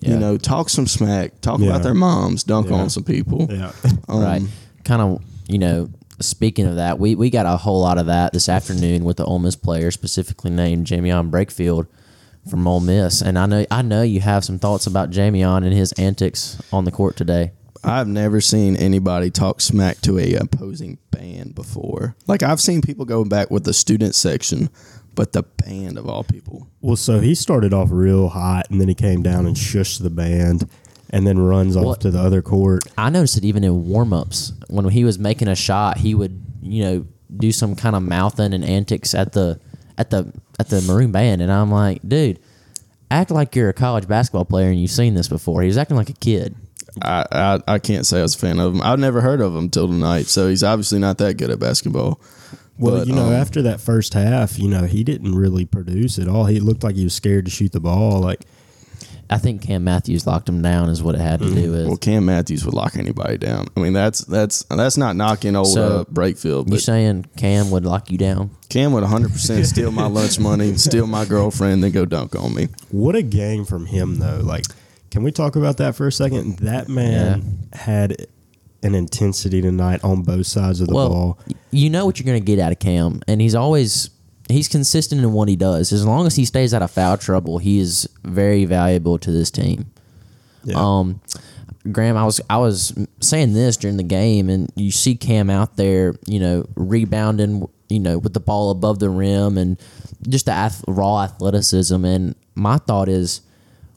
Yeah. 0.00 0.10
You 0.12 0.18
know, 0.18 0.36
talk 0.36 0.68
some 0.68 0.86
smack. 0.86 1.40
Talk 1.40 1.60
Yeah. 1.60 1.68
about 1.70 1.82
their 1.82 1.94
moms. 1.94 2.44
Dunk 2.44 2.68
Yeah. 2.68 2.76
on 2.76 2.90
some 2.90 3.04
people. 3.04 3.46
Yeah. 3.50 3.72
Um, 4.08 4.22
right. 4.22 4.42
Kind 4.84 5.02
of, 5.02 5.22
you 5.48 5.58
know, 5.58 5.90
speaking 6.20 6.66
of 6.66 6.76
that, 6.76 6.98
we, 6.98 7.14
we 7.14 7.28
got 7.30 7.44
a 7.46 7.56
whole 7.58 7.80
lot 7.82 7.98
of 7.98 8.06
that 8.06 8.32
this 8.32 8.48
afternoon 8.48 9.04
with 9.04 9.18
the 9.18 9.24
Ole 9.24 9.38
Miss 9.38 9.54
player, 9.56 9.90
specifically 9.90 10.50
named 10.50 10.86
Jaemyn 10.86 11.30
Brakefield 11.30 11.86
from 12.48 12.66
Ole 12.66 12.80
Miss. 12.80 13.20
And 13.20 13.38
I 13.38 13.44
know 13.46 13.66
I 13.70 13.82
know 13.82 14.00
you 14.02 14.20
have 14.20 14.44
some 14.44 14.58
thoughts 14.58 14.86
about 14.86 15.10
Jaemyn 15.10 15.64
and 15.64 15.74
his 15.74 15.92
antics 15.92 16.56
on 16.72 16.84
the 16.86 16.90
court 16.90 17.16
today. 17.16 17.52
I've 17.84 18.08
never 18.08 18.40
seen 18.40 18.76
anybody 18.76 19.30
talk 19.30 19.60
smack 19.60 20.00
to 20.02 20.18
a 20.18 20.34
opposing 20.34 20.98
band 21.10 21.54
before. 21.54 22.16
Like 22.26 22.42
I've 22.42 22.60
seen 22.60 22.80
people 22.80 23.04
go 23.04 23.24
back 23.24 23.50
with 23.50 23.64
the 23.64 23.74
student 23.74 24.14
section, 24.14 24.70
but 25.18 25.32
the 25.32 25.42
band 25.42 25.98
of 25.98 26.08
all 26.08 26.22
people. 26.22 26.68
Well, 26.80 26.94
so 26.94 27.18
he 27.18 27.34
started 27.34 27.74
off 27.74 27.88
real 27.90 28.28
hot, 28.28 28.70
and 28.70 28.80
then 28.80 28.86
he 28.86 28.94
came 28.94 29.20
down 29.20 29.46
and 29.46 29.56
shushed 29.56 30.00
the 30.00 30.10
band, 30.10 30.70
and 31.10 31.26
then 31.26 31.40
runs 31.40 31.76
off 31.76 31.98
to 31.98 32.12
the 32.12 32.20
other 32.20 32.40
court. 32.40 32.84
I 32.96 33.10
noticed 33.10 33.36
it 33.36 33.44
even 33.44 33.64
in 33.64 33.88
warm 33.88 34.12
ups 34.12 34.52
when 34.68 34.88
he 34.90 35.02
was 35.02 35.18
making 35.18 35.48
a 35.48 35.56
shot, 35.56 35.98
he 35.98 36.14
would 36.14 36.40
you 36.62 36.84
know 36.84 37.06
do 37.36 37.50
some 37.50 37.74
kind 37.74 37.96
of 37.96 38.04
mouthing 38.04 38.54
and 38.54 38.64
antics 38.64 39.12
at 39.12 39.32
the 39.32 39.58
at 39.98 40.10
the 40.10 40.32
at 40.60 40.68
the 40.68 40.82
maroon 40.82 41.10
band, 41.10 41.42
and 41.42 41.50
I'm 41.50 41.72
like, 41.72 42.00
dude, 42.06 42.38
act 43.10 43.32
like 43.32 43.56
you're 43.56 43.70
a 43.70 43.74
college 43.74 44.06
basketball 44.06 44.44
player 44.44 44.70
and 44.70 44.80
you've 44.80 44.92
seen 44.92 45.14
this 45.14 45.26
before. 45.26 45.62
He 45.62 45.66
was 45.66 45.78
acting 45.78 45.96
like 45.96 46.10
a 46.10 46.14
kid. 46.14 46.54
I, 47.02 47.26
I 47.32 47.74
I 47.74 47.78
can't 47.80 48.06
say 48.06 48.20
I 48.20 48.22
was 48.22 48.36
a 48.36 48.38
fan 48.38 48.60
of 48.60 48.72
him. 48.72 48.82
I've 48.82 49.00
never 49.00 49.20
heard 49.20 49.40
of 49.40 49.52
him 49.56 49.68
till 49.68 49.88
tonight, 49.88 50.26
so 50.26 50.46
he's 50.48 50.62
obviously 50.62 51.00
not 51.00 51.18
that 51.18 51.38
good 51.38 51.50
at 51.50 51.58
basketball. 51.58 52.20
Well, 52.78 52.98
But, 52.98 53.06
you 53.08 53.14
know, 53.14 53.26
um, 53.26 53.32
after 53.32 53.62
that 53.62 53.80
first 53.80 54.14
half, 54.14 54.58
you 54.58 54.68
know, 54.68 54.84
he 54.84 55.02
didn't 55.04 55.34
really 55.34 55.64
produce 55.64 56.18
at 56.18 56.28
all. 56.28 56.46
He 56.46 56.60
looked 56.60 56.84
like 56.84 56.94
he 56.96 57.04
was 57.04 57.14
scared 57.14 57.44
to 57.46 57.50
shoot 57.50 57.72
the 57.72 57.80
ball. 57.80 58.20
Like, 58.20 58.44
I 59.30 59.36
think 59.36 59.60
Cam 59.62 59.84
Matthews 59.84 60.26
locked 60.26 60.48
him 60.48 60.62
down, 60.62 60.88
is 60.88 61.02
what 61.02 61.14
it 61.14 61.20
had 61.20 61.40
to 61.40 61.54
do 61.54 61.72
with. 61.72 61.86
Well, 61.86 61.96
Cam 61.98 62.24
Matthews 62.24 62.64
would 62.64 62.72
lock 62.72 62.96
anybody 62.96 63.36
down. 63.36 63.66
I 63.76 63.80
mean, 63.80 63.92
that's 63.92 64.20
that's 64.24 64.62
that's 64.70 64.96
not 64.96 65.16
knocking 65.16 65.54
old 65.54 65.66
So, 65.68 66.00
uh, 66.00 66.04
Brakefield, 66.04 66.66
You 66.66 66.70
but 66.72 66.80
saying 66.80 67.26
Cam 67.36 67.70
would 67.70 67.84
lock 67.84 68.10
you 68.10 68.16
down? 68.16 68.50
Cam 68.70 68.92
would 68.92 69.02
100 69.02 69.32
percent 69.32 69.66
steal 69.66 69.90
my 69.90 70.06
lunch 70.06 70.38
money, 70.38 70.74
steal 70.76 71.06
my 71.06 71.26
girlfriend, 71.26 71.84
then 71.84 71.90
go 71.92 72.06
dunk 72.06 72.36
on 72.36 72.54
me. 72.54 72.68
what 72.90 73.16
a 73.16 73.22
game 73.22 73.66
from 73.66 73.84
him, 73.84 74.18
though. 74.18 74.40
Like, 74.42 74.64
can 75.10 75.22
we 75.22 75.30
talk 75.30 75.56
about 75.56 75.76
that 75.76 75.94
for 75.94 76.06
a 76.06 76.12
second? 76.12 76.60
That 76.60 76.88
man 76.88 77.68
had 77.74 78.28
an 78.82 78.94
intensity 78.94 79.60
tonight 79.60 80.02
on 80.04 80.22
both 80.22 80.46
sides 80.46 80.80
of 80.80 80.88
the 80.88 80.94
well, 80.94 81.08
ball. 81.08 81.38
you 81.70 81.90
know 81.90 82.06
what 82.06 82.18
you're 82.18 82.26
going 82.26 82.40
to 82.40 82.44
get 82.44 82.58
out 82.58 82.72
of 82.72 82.78
Cam, 82.78 83.20
and 83.26 83.40
he's 83.40 83.54
always 83.54 84.10
he's 84.48 84.68
consistent 84.68 85.20
in 85.20 85.32
what 85.32 85.48
he 85.48 85.56
does. 85.56 85.92
As 85.92 86.06
long 86.06 86.26
as 86.26 86.36
he 86.36 86.44
stays 86.44 86.72
out 86.72 86.82
of 86.82 86.90
foul 86.90 87.18
trouble, 87.18 87.58
he 87.58 87.78
is 87.78 88.08
very 88.24 88.64
valuable 88.64 89.18
to 89.18 89.30
this 89.30 89.50
team. 89.50 89.90
Yeah. 90.64 90.76
Um, 90.76 91.20
Graham, 91.90 92.16
I 92.16 92.24
was 92.24 92.40
I 92.48 92.58
was 92.58 92.96
saying 93.20 93.52
this 93.54 93.76
during 93.76 93.96
the 93.96 94.02
game, 94.02 94.48
and 94.48 94.70
you 94.76 94.90
see 94.90 95.16
Cam 95.16 95.50
out 95.50 95.76
there, 95.76 96.14
you 96.26 96.38
know, 96.38 96.66
rebounding 96.74 97.68
you 97.88 97.98
know, 97.98 98.18
with 98.18 98.34
the 98.34 98.40
ball 98.40 98.70
above 98.70 98.98
the 98.98 99.08
rim 99.08 99.56
and 99.56 99.80
just 100.28 100.46
the 100.46 100.52
ath- 100.52 100.84
raw 100.86 101.22
athleticism. 101.22 102.04
And 102.04 102.34
my 102.54 102.78
thought 102.78 103.08
is, 103.08 103.40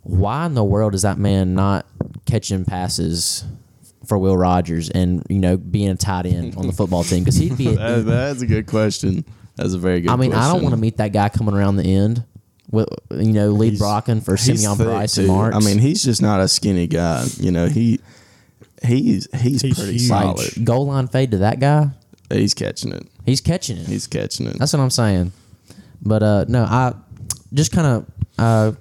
why 0.04 0.46
in 0.46 0.54
the 0.54 0.64
world 0.64 0.96
is 0.96 1.04
that 1.04 1.18
man 1.18 1.54
not 1.54 1.86
catching 2.26 2.66
passes 2.66 3.46
for 4.12 4.18
Will 4.18 4.36
Rogers 4.36 4.90
and 4.90 5.26
you 5.30 5.40
know 5.40 5.56
being 5.56 5.88
a 5.88 5.96
tight 5.96 6.26
end 6.26 6.58
on 6.58 6.68
the 6.68 6.74
football 6.74 7.06
team? 7.06 7.20
Because 7.24 7.38
he'd 7.38 7.58
be. 7.58 7.76
That, 7.78 8.06
that's 8.06 8.42
a 8.42 8.46
good 8.46 8.68
question. 8.68 9.24
That's 9.56 9.74
a 9.74 9.80
very 9.80 10.02
good. 10.02 10.12
I 10.12 10.18
mean, 10.18 10.34
I 10.34 10.52
don't 10.52 10.62
want 10.62 10.76
to 10.76 10.82
meet 10.82 10.98
that 10.98 11.14
guy 11.14 11.30
coming 11.30 11.56
around 11.56 11.78
the 11.78 11.86
end. 11.86 12.26
With 12.70 12.90
you 13.12 13.32
know, 13.32 13.52
lead 13.52 13.76
Brocken 13.80 14.22
for 14.24 14.36
He's 14.36 14.62
Simeon 14.62 14.76
Price 14.78 15.16
too. 15.16 15.22
and 15.22 15.30
Marks. 15.30 15.56
I 15.56 15.60
mean, 15.60 15.78
he's 15.80 16.04
just 16.04 16.22
not 16.22 16.42
a 16.42 16.50
skinny 16.50 16.88
guy. 16.88 17.26
You 17.38 17.52
know, 17.52 17.68
he 17.68 18.02
he's 18.84 19.30
he's, 19.34 19.62
He's 19.62 19.76
pretty 19.76 19.94
huge. 19.94 20.08
solid. 20.10 20.66
goal 20.66 20.88
line 20.88 21.08
fade 21.08 21.32
to 21.32 21.38
that 21.38 21.62
guy. 21.62 21.92
He's 22.30 22.54
catching 22.54 22.92
it. 22.92 23.08
He's 23.26 23.40
catching 23.40 23.78
it. 23.78 23.88
He's 23.88 24.08
catching 24.08 24.46
it. 24.48 24.60
That's 24.60 24.74
what 24.74 24.82
I'm 24.82 24.90
saying. 24.90 25.32
But 26.02 26.22
uh, 26.22 26.46
no, 26.50 26.64
I 26.66 26.94
just 27.54 27.72
kind 27.72 27.88
of 27.88 28.06
uh, 28.38 28.72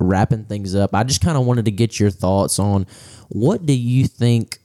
wrapping 0.00 0.44
things 0.44 0.74
up. 0.74 0.94
I 0.94 1.02
just 1.04 1.20
kind 1.20 1.36
of 1.36 1.44
wanted 1.44 1.66
to 1.66 1.70
get 1.70 2.00
your 2.00 2.10
thoughts 2.10 2.58
on 2.58 2.86
what 3.28 3.66
do 3.66 3.74
you 3.74 4.06
think 4.06 4.58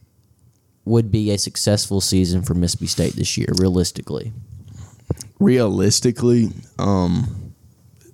would 0.88 1.12
be 1.12 1.32
a 1.32 1.38
successful 1.38 2.02
season 2.02 2.42
for 2.42 2.54
Mississippi 2.54 2.88
State 2.88 3.14
this 3.16 3.38
year, 3.38 3.50
realistically. 3.58 4.34
realistically, 5.40 6.50
um, 6.80 7.54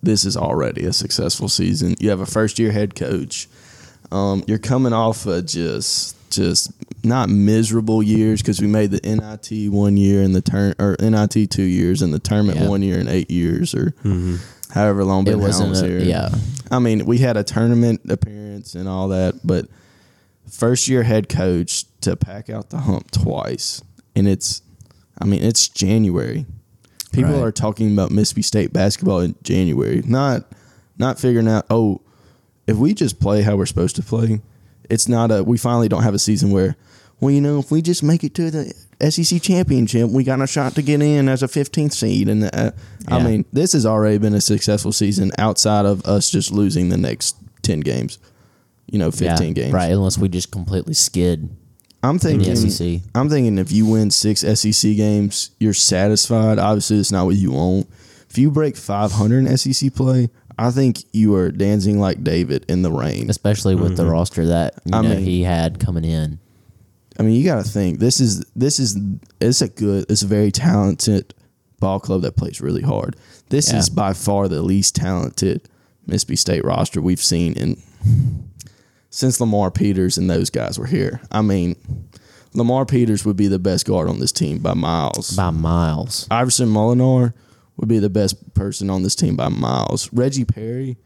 this 0.01 0.25
is 0.25 0.36
already 0.36 0.86
a 0.86 0.93
successful 0.93 1.47
season. 1.47 1.95
You 1.99 2.09
have 2.09 2.19
a 2.19 2.25
first 2.25 2.59
year 2.59 2.71
head 2.71 2.95
coach. 2.95 3.47
Um, 4.12 4.43
you're 4.47 4.57
coming 4.59 4.93
off 4.93 5.25
of 5.25 5.45
just 5.45 6.15
just 6.29 6.71
not 7.03 7.29
miserable 7.29 8.01
years 8.01 8.41
because 8.41 8.59
we 8.59 8.65
made 8.67 8.89
the 8.91 8.99
NIT 9.07 9.69
one 9.71 9.97
year 9.97 10.21
and 10.23 10.33
the 10.36 10.41
turn 10.41 10.73
or 10.79 10.95
NIT 10.99 11.49
two 11.51 11.62
years 11.63 12.01
and 12.01 12.13
the 12.13 12.19
tournament 12.19 12.59
Yeah. 12.59 12.67
one 12.69 12.81
year 12.81 12.99
and 12.99 13.07
eight 13.07 13.29
years 13.29 13.73
or 13.75 13.93
however 14.71 15.03
long 15.05 15.27
It 15.27 15.38
wasn't 15.38 15.69
was 15.69 15.81
a- 15.81 15.88
here. 15.88 15.99
yeah. 15.99 16.29
I 16.71 16.79
mean, 16.79 17.05
we 17.05 17.19
had 17.19 17.38
a 17.38 17.43
tournament 17.43 18.01
appearance 18.09 18.73
and 18.73 18.88
all 18.89 19.09
that, 19.09 19.36
but 19.45 19.67
first 20.53 20.87
year 20.87 21.03
head 21.03 21.27
coach 21.29 21.85
to 22.01 22.15
pack 22.15 22.49
out 22.49 22.69
the 22.69 22.79
hump 22.79 23.11
twice, 23.11 23.81
and 24.15 24.27
it's, 24.27 24.61
I 25.19 25.25
mean, 25.25 25.41
it's 25.43 25.67
January. 25.67 26.45
People 27.11 27.33
Right. 27.33 27.41
are 27.43 27.51
talking 27.51 27.93
about 27.93 28.11
Mississippi 28.11 28.41
State 28.41 28.73
basketball 28.73 29.19
in 29.19 29.35
January, 29.43 30.01
not 30.05 30.51
not 30.97 31.19
figuring 31.19 31.47
out. 31.47 31.65
Oh, 31.69 32.01
if 32.67 32.77
we 32.77 32.93
just 32.93 33.19
play 33.19 33.41
how 33.41 33.55
we're 33.55 33.65
supposed 33.65 33.95
to 33.97 34.01
play, 34.03 34.41
it's 34.89 35.07
not 35.07 35.31
a. 35.31 35.43
We 35.43 35.57
finally 35.57 35.87
don't 35.87 36.03
have 36.03 36.13
a 36.15 36.19
season 36.19 36.49
where, 36.51 36.75
well, 37.19 37.29
you 37.31 37.41
know, 37.41 37.59
if 37.59 37.69
we 37.71 37.81
just 37.81 38.01
make 38.03 38.23
it 38.23 38.33
to 38.35 38.49
the 38.49 38.73
SEC 39.11 39.41
championship, 39.41 40.09
we 40.09 40.23
got 40.23 40.41
a 40.41 40.47
shot 40.47 40.73
to 40.75 40.81
get 40.81 41.01
in 41.01 41.27
as 41.29 41.43
a 41.43 41.47
15th 41.47 41.93
seed. 41.93 42.29
And 42.29 42.45
uh, 42.53 42.71
I 43.07 43.21
mean, 43.21 43.45
this 43.53 43.73
has 43.73 43.85
already 43.85 44.17
been 44.17 44.33
a 44.33 44.41
successful 44.41 44.91
season 44.91 45.31
outside 45.37 45.85
of 45.85 46.03
us 46.05 46.29
just 46.31 46.51
losing 46.51 46.89
the 46.89 46.97
next 46.97 47.35
10 47.63 47.81
games. 47.81 48.17
You 48.91 48.99
know, 48.99 49.11
15 49.11 49.47
Yeah, 49.47 49.53
games. 49.53 49.73
Right, 49.73 49.91
unless 49.91 50.17
we 50.17 50.29
just 50.29 50.51
completely 50.51 50.93
skid. 50.93 51.49
I'm 52.03 52.19
thinking. 52.19 52.55
SEC. 52.55 52.99
I'm 53.15 53.29
thinking 53.29 53.57
if 53.57 53.71
you 53.71 53.85
win 53.85 54.11
six 54.11 54.41
SEC 54.41 54.95
games, 54.95 55.51
you're 55.59 55.73
satisfied. 55.73 56.59
Obviously, 56.59 56.97
it's 56.99 57.11
not 57.11 57.25
what 57.25 57.35
you 57.35 57.51
want. 57.51 57.87
If 58.29 58.37
you 58.37 58.51
break 58.51 58.75
500 58.75 59.45
in 59.47 59.57
SEC 59.57 59.93
play, 59.93 60.29
I 60.59 60.69
think 60.71 60.97
you 61.13 61.33
are 61.35 61.49
dancing 61.51 61.99
like 61.99 62.23
David 62.23 62.65
in 62.67 62.81
the 62.81 62.91
rain. 62.91 63.29
especially 63.29 63.75
with 63.75 63.95
the 63.95 64.03
mm-hmm. 64.03 64.11
roster 64.11 64.45
that 64.47 64.73
you 64.85 64.91
I 64.95 65.01
know, 65.01 65.09
mean- 65.09 65.23
he 65.23 65.43
had 65.43 65.79
coming 65.79 66.03
in. 66.05 66.39
I 67.19 67.23
mean, 67.23 67.35
you 67.39 67.45
got 67.45 67.63
to 67.63 67.69
think 67.69 67.99
this 67.99 68.19
is 68.19 68.43
this 68.55 68.79
is 68.79 68.97
it's 69.39 69.61
a 69.61 69.69
good, 69.69 70.07
it's 70.09 70.23
a 70.23 70.27
very 70.27 70.51
talented 70.51 71.33
ball 71.79 71.99
club 71.99 72.23
that 72.23 72.35
plays 72.35 72.59
really 72.59 72.81
hard. 72.81 73.15
This 73.49 73.71
Yeah. 73.71 73.77
is 73.79 73.89
by 73.89 74.13
far 74.13 74.47
the 74.47 74.63
least 74.63 74.95
talented 74.95 75.61
Mississippi 76.07 76.35
State 76.37 76.65
roster 76.65 77.01
we've 77.01 77.21
seen 77.21 77.53
in 77.53 77.77
since 79.13 79.39
Lamar 79.39 79.69
Peters 79.69 80.17
and 80.17 80.28
those 80.28 80.49
guys 80.49 80.80
were 80.80 80.88
here. 80.88 81.21
I 81.32 81.43
mean, 81.43 81.76
Lamar 82.56 82.84
Peters 82.84 83.23
would 83.23 83.38
be 83.38 83.47
the 83.47 83.60
best 83.60 83.86
guard 83.86 84.10
on 84.10 84.19
this 84.19 84.32
team 84.32 84.58
by 84.58 84.73
miles. 84.73 85.30
By 85.38 85.52
miles. 85.52 86.28
Iverson 86.32 86.67
Molinar 86.67 87.36
would 87.78 87.88
be 87.88 87.99
the 87.99 88.10
best 88.10 88.56
person 88.56 88.89
on 88.89 89.04
this 89.04 89.13
team 89.13 89.36
by 89.36 89.49
miles. 89.49 90.12
Reggie 90.12 90.45
Perry 90.45 90.97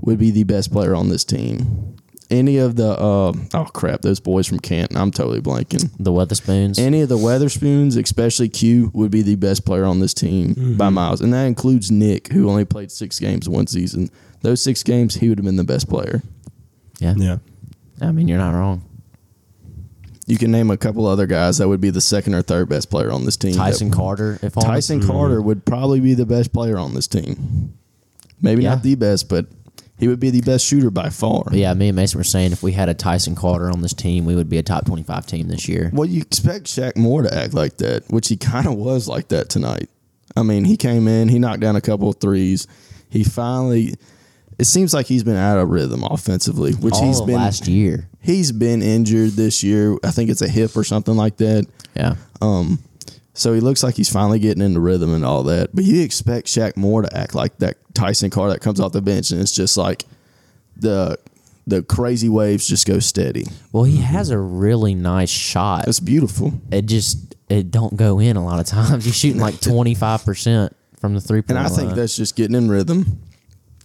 would 0.00 0.18
be 0.18 0.32
the 0.32 0.42
best 0.42 0.72
player 0.72 0.96
on 0.96 1.10
this 1.10 1.24
team. 1.24 1.96
Any 2.28 2.56
of 2.56 2.74
the 2.74 2.88
uh, 2.98 3.32
oh 3.54 3.64
crap, 3.72 4.00
those 4.02 4.18
boys 4.18 4.48
from 4.48 4.58
Canton, 4.58 4.96
I'm 4.96 5.12
totally 5.12 5.40
blanking. 5.40 5.92
The 6.00 6.10
Weatherspoons. 6.10 6.80
Any 6.80 7.02
of 7.02 7.08
the 7.08 7.18
Weatherspoons, 7.18 7.96
especially 8.02 8.48
Q, 8.48 8.90
would 8.94 9.12
be 9.12 9.22
the 9.22 9.36
best 9.36 9.64
player 9.64 9.84
on 9.84 10.00
this 10.00 10.14
team 10.14 10.76
by 10.76 10.88
miles, 10.88 11.20
and 11.20 11.32
that 11.32 11.44
includes 11.44 11.92
Nick, 11.92 12.32
who 12.32 12.50
only 12.50 12.64
played 12.64 12.90
six 12.90 13.20
games 13.20 13.48
one 13.48 13.68
season. 13.68 14.10
Those 14.40 14.60
six 14.60 14.82
games, 14.82 15.14
he 15.16 15.28
would 15.28 15.38
have 15.38 15.44
been 15.44 15.56
the 15.56 15.64
best 15.64 15.88
player. 15.88 16.22
Yeah. 16.98 17.14
Yeah. 17.16 17.38
I 18.00 18.12
mean, 18.12 18.28
you're 18.28 18.38
not 18.38 18.54
wrong. 18.54 18.82
You 20.26 20.38
can 20.38 20.50
name 20.50 20.70
a 20.70 20.76
couple 20.76 21.06
other 21.06 21.26
guys 21.26 21.58
that 21.58 21.68
would 21.68 21.80
be 21.80 21.90
the 21.90 22.00
second 22.00 22.34
or 22.34 22.42
third 22.42 22.68
best 22.68 22.90
player 22.90 23.10
on 23.12 23.24
this 23.24 23.36
team. 23.36 23.54
Tyson 23.54 23.90
That- 23.90 23.96
Carter, 23.96 24.38
if 24.42 24.56
all 24.56 24.62
Tyson 24.62 25.00
mm-hmm. 25.00 25.10
Carter 25.10 25.42
would 25.42 25.64
probably 25.64 26.00
be 26.00 26.14
the 26.14 26.26
best 26.26 26.52
player 26.52 26.78
on 26.78 26.94
this 26.94 27.06
team. 27.06 27.74
Maybe 28.40 28.62
Yeah. 28.62 28.70
not 28.70 28.82
the 28.82 28.94
best, 28.94 29.28
but 29.28 29.46
he 29.98 30.08
would 30.08 30.20
be 30.20 30.30
the 30.30 30.40
best 30.40 30.64
shooter 30.66 30.90
by 30.90 31.10
far. 31.10 31.44
But 31.44 31.54
yeah, 31.54 31.72
me 31.74 31.88
and 31.88 31.96
Mason 31.96 32.18
were 32.18 32.24
saying 32.24 32.52
if 32.52 32.62
we 32.62 32.72
had 32.72 32.88
a 32.88 32.94
Tyson 32.94 33.34
Carter 33.34 33.70
on 33.70 33.82
this 33.82 33.94
team, 33.94 34.24
we 34.24 34.34
would 34.34 34.48
be 34.48 34.58
a 34.58 34.62
top 34.62 34.86
25 34.86 35.26
team 35.26 35.48
this 35.48 35.68
year. 35.68 35.90
Well, 35.92 36.08
you 36.08 36.22
expect 36.22 36.66
Shaq 36.66 36.96
Moore 36.96 37.22
to 37.22 37.34
act 37.34 37.54
like 37.54 37.76
that, 37.78 38.04
which 38.08 38.28
he 38.28 38.36
kind 38.36 38.66
of 38.66 38.74
was 38.74 39.06
like 39.08 39.28
that 39.28 39.48
tonight. 39.50 39.88
I 40.36 40.42
mean, 40.42 40.64
he 40.64 40.76
came 40.76 41.06
in, 41.06 41.28
he 41.28 41.38
knocked 41.38 41.60
down 41.60 41.76
a 41.76 41.80
couple 41.80 42.08
of 42.08 42.16
threes. 42.16 42.66
He 43.08 43.22
finally, 43.22 43.94
it 44.58 44.64
seems 44.64 44.94
like 44.94 45.06
he's 45.06 45.24
been 45.24 45.36
out 45.36 45.58
of 45.58 45.68
rhythm 45.68 46.02
offensively, 46.04 46.72
which 46.74 46.94
all 46.94 47.04
he's 47.06 47.20
been 47.20 47.36
last 47.36 47.66
year. 47.68 48.08
He's 48.20 48.52
been 48.52 48.82
injured 48.82 49.32
this 49.32 49.62
year. 49.64 49.96
I 50.04 50.10
think 50.10 50.30
it's 50.30 50.42
a 50.42 50.48
hip 50.48 50.76
or 50.76 50.84
something 50.84 51.16
like 51.16 51.36
that. 51.38 51.66
Yeah. 51.96 52.16
Um, 52.40 52.78
So 53.34 53.52
he 53.52 53.60
looks 53.60 53.82
like 53.82 53.96
he's 53.96 54.08
finally 54.10 54.38
getting 54.38 54.62
into 54.62 54.78
rhythm 54.80 55.12
and 55.12 55.24
all 55.24 55.42
that. 55.44 55.74
But 55.74 55.84
you 55.84 56.02
expect 56.02 56.46
Shaq 56.46 56.76
Moore 56.76 57.02
to 57.02 57.16
act 57.16 57.34
like 57.34 57.58
that 57.58 57.76
Tyson 57.94 58.30
Carter 58.30 58.52
that 58.52 58.60
comes 58.60 58.78
off 58.80 58.92
the 58.92 59.02
bench, 59.02 59.30
and 59.32 59.40
it's 59.40 59.52
just 59.52 59.76
like 59.76 60.04
the 60.76 61.18
the 61.66 61.82
crazy 61.82 62.28
waves 62.28 62.68
just 62.68 62.86
go 62.86 62.98
steady. 62.98 63.44
Well, 63.72 63.84
he 63.84 63.96
has 63.98 64.30
a 64.30 64.38
really 64.38 64.94
nice 64.94 65.30
shot. 65.30 65.88
It's 65.88 65.98
beautiful. 66.00 66.52
It 66.70 66.86
just 66.86 67.34
it 67.48 67.70
don't 67.70 67.96
go 67.96 68.18
in 68.20 68.36
a 68.36 68.44
lot 68.44 68.60
of 68.60 68.66
times. 68.66 69.04
He's 69.04 69.16
shooting 69.16 69.40
like 69.40 69.54
25% 69.60 70.70
from 71.00 71.14
the 71.14 71.20
three 71.20 71.42
point. 71.42 71.48
point 71.48 71.58
And 71.58 71.66
I 71.66 71.68
line. 71.70 71.76
think 71.86 71.94
that's 71.96 72.16
just 72.16 72.36
getting 72.36 72.54
in 72.56 72.68
rhythm. 72.70 73.20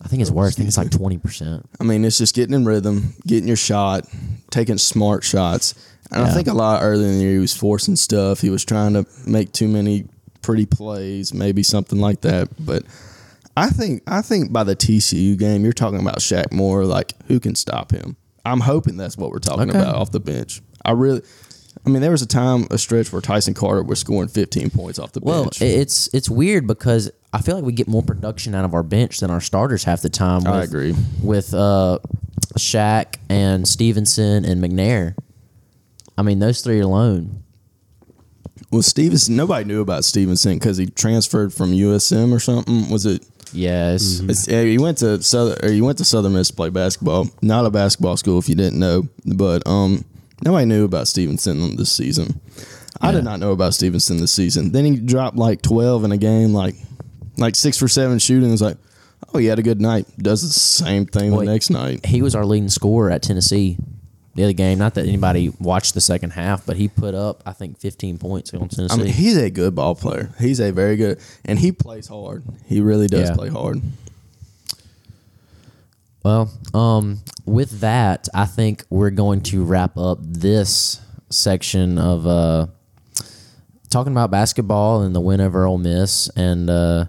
I 0.01 0.07
think 0.07 0.21
it's 0.21 0.31
worse. 0.31 0.53
I 0.53 0.57
think 0.57 0.67
it's 0.69 0.77
like 0.77 0.89
20%. 0.89 1.63
I 1.79 1.83
mean, 1.83 2.05
it's 2.05 2.17
just 2.17 2.33
getting 2.35 2.55
in 2.55 2.65
rhythm, 2.65 3.15
getting 3.27 3.47
your 3.47 3.57
shot, 3.57 4.05
taking 4.49 4.77
smart 4.77 5.23
shots. 5.23 5.73
And 6.11 6.23
I 6.23 6.31
think 6.31 6.47
a 6.47 6.53
lot 6.53 6.81
earlier 6.81 7.07
in 7.07 7.17
the 7.17 7.23
year 7.23 7.33
he 7.33 7.39
was 7.39 7.55
forcing 7.55 7.95
stuff. 7.95 8.39
He 8.41 8.49
was 8.49 8.63
trying 8.65 8.93
to 8.93 9.05
make 9.27 9.51
too 9.51 9.67
many 9.67 10.05
pretty 10.41 10.65
plays, 10.65 11.33
maybe 11.33 11.61
something 11.63 11.99
like 11.99 12.21
that. 12.21 12.47
But 12.59 12.83
I 13.57 13.69
think 13.69 14.01
I 14.07 14.21
think 14.21 14.51
by 14.51 14.63
the 14.63 14.75
TCU 14.75 15.37
game, 15.37 15.63
you're 15.63 15.73
talking 15.73 15.99
about 15.99 16.19
Shaq 16.19 16.51
Moore. 16.51 16.85
Like, 16.85 17.13
who 17.27 17.39
can 17.39 17.53
stop 17.55 17.91
him? 17.91 18.15
I'm 18.45 18.61
hoping 18.61 18.97
that's 18.97 19.17
what 19.17 19.29
we're 19.31 19.39
talking 19.39 19.69
Okay. 19.69 19.77
about 19.79 19.95
off 19.95 20.11
the 20.11 20.19
bench. 20.21 20.61
I 20.83 20.91
really, 20.91 21.21
I 21.85 21.89
mean, 21.89 22.01
there 22.01 22.11
was 22.11 22.21
a 22.21 22.27
time, 22.27 22.67
a 22.71 22.77
stretch 22.77 23.11
where 23.13 23.21
Tyson 23.21 23.53
Carter 23.53 23.83
was 23.83 23.99
scoring 23.99 24.27
15 24.29 24.69
points 24.69 24.99
off 24.99 25.11
the 25.13 25.19
Well, 25.21 25.43
bench. 25.43 25.61
i- 25.61 25.65
it's 25.65 26.09
it's 26.13 26.29
weird 26.29 26.67
because 26.67 27.09
I 27.33 27.41
feel 27.41 27.55
like 27.55 27.63
we 27.63 27.71
get 27.73 27.87
more 27.87 28.01
production 28.03 28.53
out 28.55 28.65
of 28.65 28.73
our 28.73 28.83
bench 28.83 29.19
than 29.19 29.29
our 29.31 29.39
starters 29.41 29.83
half 29.83 30.01
the 30.01 30.09
time. 30.09 30.43
With, 30.43 30.53
I 30.53 30.63
agree. 30.63 30.95
With 31.21 31.53
uh, 31.53 31.99
Shaq 32.57 33.15
and 33.29 33.67
Stevenson 33.67 34.45
and 34.45 34.61
McNair. 34.63 35.15
I 36.17 36.21
mean, 36.23 36.39
those 36.39 36.61
three 36.61 36.79
alone. 36.79 37.43
well, 38.71 38.81
Stevenson, 38.81 39.35
nobody 39.35 39.63
knew 39.65 39.81
about 39.81 40.03
Stevenson 40.05 40.55
because 40.55 40.77
he 40.77 40.87
transferred 40.87 41.53
from 41.53 41.71
USM 41.71 42.33
or 42.33 42.39
something. 42.39 42.89
Was 42.89 43.05
it? 43.05 43.25
Yes. 43.53 44.19
It's, 44.19 44.47
yeah, 44.47 44.61
you 44.61 44.81
went 44.81 44.99
to 44.99 45.21
Southern, 45.23 45.57
or 45.65 45.71
you 45.71 45.83
went 45.85 45.97
to 45.99 46.05
Southern 46.05 46.33
Miss 46.33 46.49
to 46.49 46.53
play 46.55 46.69
basketball. 46.69 47.29
Not 47.41 47.65
a 47.65 47.71
basketball 47.71 48.15
school, 48.17 48.37
if 48.37 48.47
you 48.49 48.55
didn't 48.55 48.77
know. 48.79 49.07
But 49.25 49.65
um, 49.65 50.03
nobody 50.43 50.65
knew 50.65 50.85
about 50.85 51.07
Stevenson 51.07 51.75
this 51.75 51.91
season. 51.91 52.39
I 53.01 53.11
did 53.11 53.23
not 53.23 53.39
know 53.39 53.51
about 53.51 53.73
Stevenson 53.73 54.17
this 54.17 54.33
season. 54.33 54.71
Then 54.71 54.83
he 54.85 54.97
dropped 54.97 55.37
like 55.37 55.61
twelve 55.61 56.03
in 56.03 56.11
a 56.11 56.17
game, 56.17 56.53
like 56.53 56.75
like 57.37 57.55
six 57.55 57.77
for 57.77 57.87
seven 57.87 58.19
shooting. 58.19 58.49
It 58.49 58.51
was 58.51 58.61
like, 58.61 58.77
oh, 59.33 59.37
he 59.37 59.45
had 59.45 59.59
a 59.59 59.63
good 59.63 59.79
night. 59.79 60.05
Does 60.17 60.41
the 60.41 60.47
same 60.59 61.05
thing 61.05 61.31
Well, 61.31 61.39
the 61.41 61.45
next 61.45 61.69
night. 61.69 62.05
He 62.05 62.21
was 62.21 62.35
our 62.35 62.45
leading 62.45 62.69
scorer 62.69 63.09
at 63.11 63.21
Tennessee 63.21 63.77
the 64.35 64.43
other 64.43 64.53
game. 64.53 64.77
Not 64.77 64.95
that 64.95 65.05
anybody 65.05 65.53
watched 65.59 65.93
the 65.93 66.01
second 66.01 66.31
half, 66.31 66.65
but 66.65 66.77
he 66.77 66.87
put 66.87 67.15
up, 67.15 67.41
I 67.45 67.53
think, 67.53 67.79
15 67.79 68.17
points 68.17 68.53
on 68.53 68.67
Tennessee. 68.69 68.93
I 68.93 68.97
mean, 69.03 69.13
he's 69.13 69.37
a 69.37 69.49
good 69.49 69.75
ball 69.75 69.95
player. 69.95 70.29
He's 70.39 70.59
a 70.59 70.71
very 70.71 70.95
good, 70.97 71.19
and 71.45 71.57
he 71.59 71.71
plays 71.71 72.07
hard. 72.07 72.43
He 72.65 72.81
really 72.81 73.07
does 73.07 73.29
Yeah. 73.29 73.35
play 73.35 73.49
hard. 73.49 73.81
Well, 76.23 76.51
um, 76.73 77.21
with 77.45 77.79
that, 77.79 78.27
I 78.33 78.45
think 78.45 78.83
we're 78.89 79.09
going 79.09 79.41
to 79.43 79.63
wrap 79.63 79.97
up 79.97 80.19
this 80.21 80.99
section 81.29 81.97
of 81.97 82.27
uh, 82.27 82.67
talking 83.89 84.11
about 84.11 84.31
basketball 84.31 85.01
and 85.03 85.15
the 85.15 85.21
win 85.21 85.39
over 85.41 85.65
Ole 85.65 85.77
Miss, 85.77 86.29
and 86.35 86.69
uh, 86.69 87.05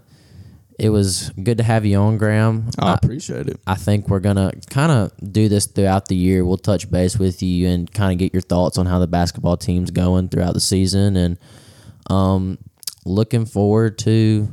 it 0.79 0.89
was 0.89 1.29
good 1.43 1.57
to 1.57 1.63
have 1.63 1.85
you 1.85 1.97
on, 1.97 2.17
Graham. 2.17 2.69
I 2.79 2.93
appreciate 2.93 3.47
it. 3.47 3.59
I 3.67 3.75
think 3.75 4.07
we're 4.07 4.21
gonna 4.21 4.53
kind 4.69 4.91
of 4.91 5.33
do 5.33 5.49
this 5.49 5.65
throughout 5.65 6.07
the 6.07 6.15
year. 6.15 6.45
We'll 6.45 6.57
touch 6.57 6.89
base 6.89 7.19
with 7.19 7.43
you 7.43 7.67
and 7.67 7.91
kind 7.91 8.13
of 8.13 8.17
get 8.17 8.33
your 8.33 8.41
thoughts 8.41 8.77
on 8.77 8.85
how 8.85 8.99
the 8.99 9.07
basketball 9.07 9.57
team's 9.57 9.91
going 9.91 10.29
throughout 10.29 10.53
the 10.53 10.61
season, 10.61 11.17
and 11.17 11.37
um, 12.09 12.57
looking 13.05 13.45
forward 13.45 13.97
to 13.99 14.49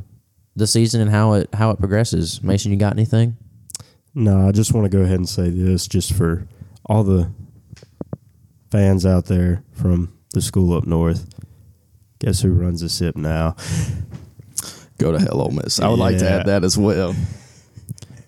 the 0.57 0.67
season 0.67 1.01
and 1.01 1.11
how 1.11 1.35
it 1.35 1.55
how 1.55 1.71
it 1.71 1.79
progresses. 1.79 2.43
Mason, 2.43 2.73
you 2.73 2.79
got 2.79 2.93
anything? 2.93 3.37
No, 4.19 4.49
I 4.49 4.53
just 4.53 4.73
want 4.73 4.85
to 4.91 4.97
go 4.97 5.05
ahead 5.05 5.17
and 5.19 5.29
say 5.29 5.49
this 5.49 5.87
just 5.87 6.13
for 6.13 6.47
all 6.87 7.05
the 7.05 7.31
fans 8.71 9.07
out 9.07 9.27
there 9.27 9.63
from 9.73 10.13
the 10.35 10.43
school 10.43 10.77
up 10.77 10.87
north. 10.87 11.25
Guess 12.19 12.41
who 12.41 12.51
runs 12.53 12.81
the 12.81 12.89
SIP 12.89 13.17
now? 13.17 13.55
Go 14.99 15.13
to 15.13 15.21
hell, 15.21 15.41
Ole 15.41 15.53
Miss. 15.53 15.79
I 15.79 15.89
would 15.89 16.01
like 16.01 16.19
to 16.19 16.25
Yeah. 16.25 16.39
add 16.39 16.47
that 16.47 16.65
as 16.65 16.77
well. 16.77 17.15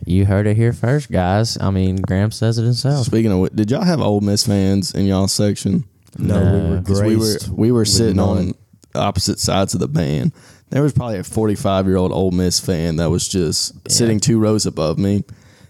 You 0.07 0.27
heard 0.27 0.47
it 0.47 0.57
here 0.57 0.73
first, 0.73 1.11
guys. 1.11 1.59
I 1.61 1.71
mean, 1.71 1.97
Graham 1.97 2.31
says 2.31 2.57
it 2.59 2.65
himself. 2.65 3.07
Speaking 3.07 3.33
of, 3.33 3.41
which, 3.41 3.53
did 3.55 3.71
y'all 3.71 3.83
have 3.83 4.01
Ole 4.01 4.21
Miss 4.21 4.47
fans 4.47 4.95
in 4.95 5.07
y'all 5.07 5.27
section? 5.29 5.85
No, 6.17 6.37
we 6.41 6.71
were 6.77 6.83
'Cause 6.83 7.03
we 7.03 7.17
were 7.17 7.25
graced 7.25 7.49
we 7.49 7.73
were 7.73 7.81
with 7.81 7.89
sitting 7.89 8.17
none. 8.17 8.39
on 8.39 8.55
opposite 8.95 9.41
sides 9.41 9.75
of 9.75 9.81
the 9.81 9.89
band. 9.89 10.33
There 10.71 10.83
was 10.83 10.93
probably 10.93 11.19
a 11.19 11.25
45 11.25 11.87
year 11.87 11.97
old 11.97 12.13
Ole 12.13 12.31
Miss 12.31 12.61
fan 12.61 12.97
that 12.97 13.11
was 13.11 13.27
just 13.27 13.73
sitting 13.91 14.21
two 14.21 14.39
rows 14.39 14.67
above 14.67 14.99
me. 14.99 15.25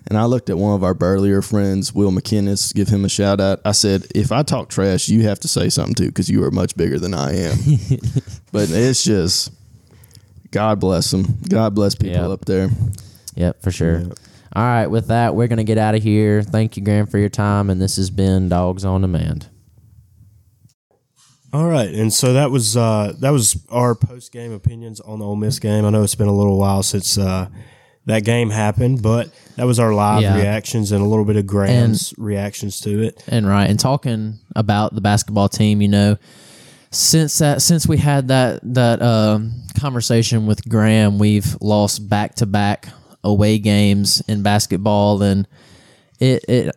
And 0.08 0.18
I 0.18 0.24
looked 0.24 0.50
at 0.50 0.58
one 0.58 0.74
of 0.74 0.82
our 0.82 0.94
burlier 0.94 1.42
friends, 1.42 1.94
Will 1.94 2.10
McKinnis, 2.10 2.74
give 2.74 2.88
him 2.88 3.04
a 3.04 3.08
shout 3.08 3.40
out. 3.40 3.60
I 3.64 3.72
said, 3.72 4.06
if 4.14 4.32
I 4.32 4.42
talk 4.42 4.68
trash, 4.68 5.08
you 5.08 5.22
have 5.24 5.38
to 5.40 5.48
say 5.48 5.68
something 5.68 5.94
too, 5.94 6.06
because 6.06 6.28
you 6.28 6.42
are 6.44 6.50
much 6.50 6.76
bigger 6.76 6.98
than 6.98 7.14
I 7.14 7.32
am. 7.36 7.56
but 8.52 8.70
it's 8.70 9.04
just, 9.04 9.52
God 10.50 10.80
bless 10.80 11.10
them. 11.10 11.38
God 11.48 11.74
bless 11.74 11.94
people 11.94 12.22
Yep. 12.22 12.30
up 12.30 12.44
there. 12.46 12.70
Yep, 13.36 13.62
for 13.62 13.70
sure. 13.70 14.02
All 14.52 14.64
right, 14.64 14.88
with 14.88 15.08
that, 15.08 15.36
we're 15.36 15.46
gonna 15.46 15.62
get 15.62 15.78
out 15.78 15.94
of 15.94 16.02
here. 16.02 16.42
Thank 16.42 16.76
you, 16.76 16.82
Graham, 16.82 17.06
for 17.06 17.18
your 17.18 17.28
time, 17.28 17.70
and 17.70 17.80
this 17.80 17.94
has 17.96 18.10
been 18.10 18.48
Dawgs 18.48 18.84
on 18.84 19.02
Demand. 19.02 19.46
All 21.52 21.68
right, 21.68 21.88
and 21.88 22.12
so 22.12 22.32
that 22.32 22.50
was 22.50 22.76
uh, 22.76 23.12
that 23.20 23.30
was 23.30 23.64
our 23.70 23.94
post 23.94 24.32
game 24.32 24.52
opinions 24.52 25.00
on 25.00 25.18
the 25.18 25.24
Ole 25.24 25.36
Miss 25.36 25.58
game. 25.58 25.84
I 25.84 25.90
know 25.90 26.02
it's 26.02 26.14
been 26.14 26.28
a 26.28 26.34
little 26.36 26.58
while 26.58 26.82
since 26.82 27.18
uh, 27.18 27.48
that 28.10 28.24
game 28.24 28.50
happened, 28.50 29.02
but 29.02 29.30
that 29.56 29.64
was 29.64 29.78
our 29.78 29.92
live 29.94 30.22
Yeah. 30.22 30.36
reactions 30.36 30.92
and 30.92 31.02
a 31.02 31.06
little 31.06 31.24
bit 31.24 31.36
of 31.36 31.46
Graham's 31.46 32.12
reactions 32.18 32.80
to 32.80 33.02
it. 33.02 33.22
And 33.28 33.46
right, 33.46 33.68
and 33.68 33.78
talking 33.78 34.38
about 34.56 34.94
the 34.94 35.00
basketball 35.00 35.48
team, 35.48 35.80
you 35.80 35.88
know, 35.88 36.16
since 36.90 37.38
that 37.38 37.62
since 37.62 37.86
we 37.86 37.98
had 37.98 38.28
that 38.28 38.60
that 38.74 39.00
um, 39.00 39.52
conversation 39.78 40.46
with 40.46 40.68
Graham, 40.68 41.18
we've 41.18 41.56
lost 41.60 42.08
back 42.08 42.34
to 42.36 42.46
back 42.46 42.88
away 43.22 43.58
games 43.58 44.22
in 44.28 44.42
basketball, 44.42 45.22
and 45.22 45.46
it 46.18 46.44
it 46.48 46.76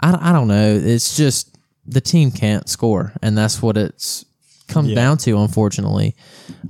I, 0.00 0.30
I 0.30 0.32
don't 0.32 0.48
know. 0.48 0.74
It's 0.82 1.16
just 1.16 1.56
the 1.86 2.00
team 2.00 2.30
can't 2.30 2.68
score, 2.68 3.12
and 3.22 3.36
that's 3.36 3.60
what 3.60 3.76
it's 3.76 4.24
comes 4.68 4.88
Yeah. 4.90 4.94
down 4.94 5.18
to. 5.18 5.38
Unfortunately, 5.38 6.14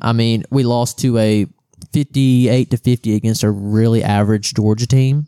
I 0.01 0.12
mean, 0.12 0.45
we 0.51 0.64
lost 0.64 0.99
to 1.01 1.17
a 1.19 1.47
fifty-eight 1.92 2.70
to 2.70 2.77
fifty 2.77 3.14
against 3.14 3.42
a 3.42 3.51
really 3.51 4.03
average 4.03 4.55
Georgia 4.55 4.87
team. 4.87 5.27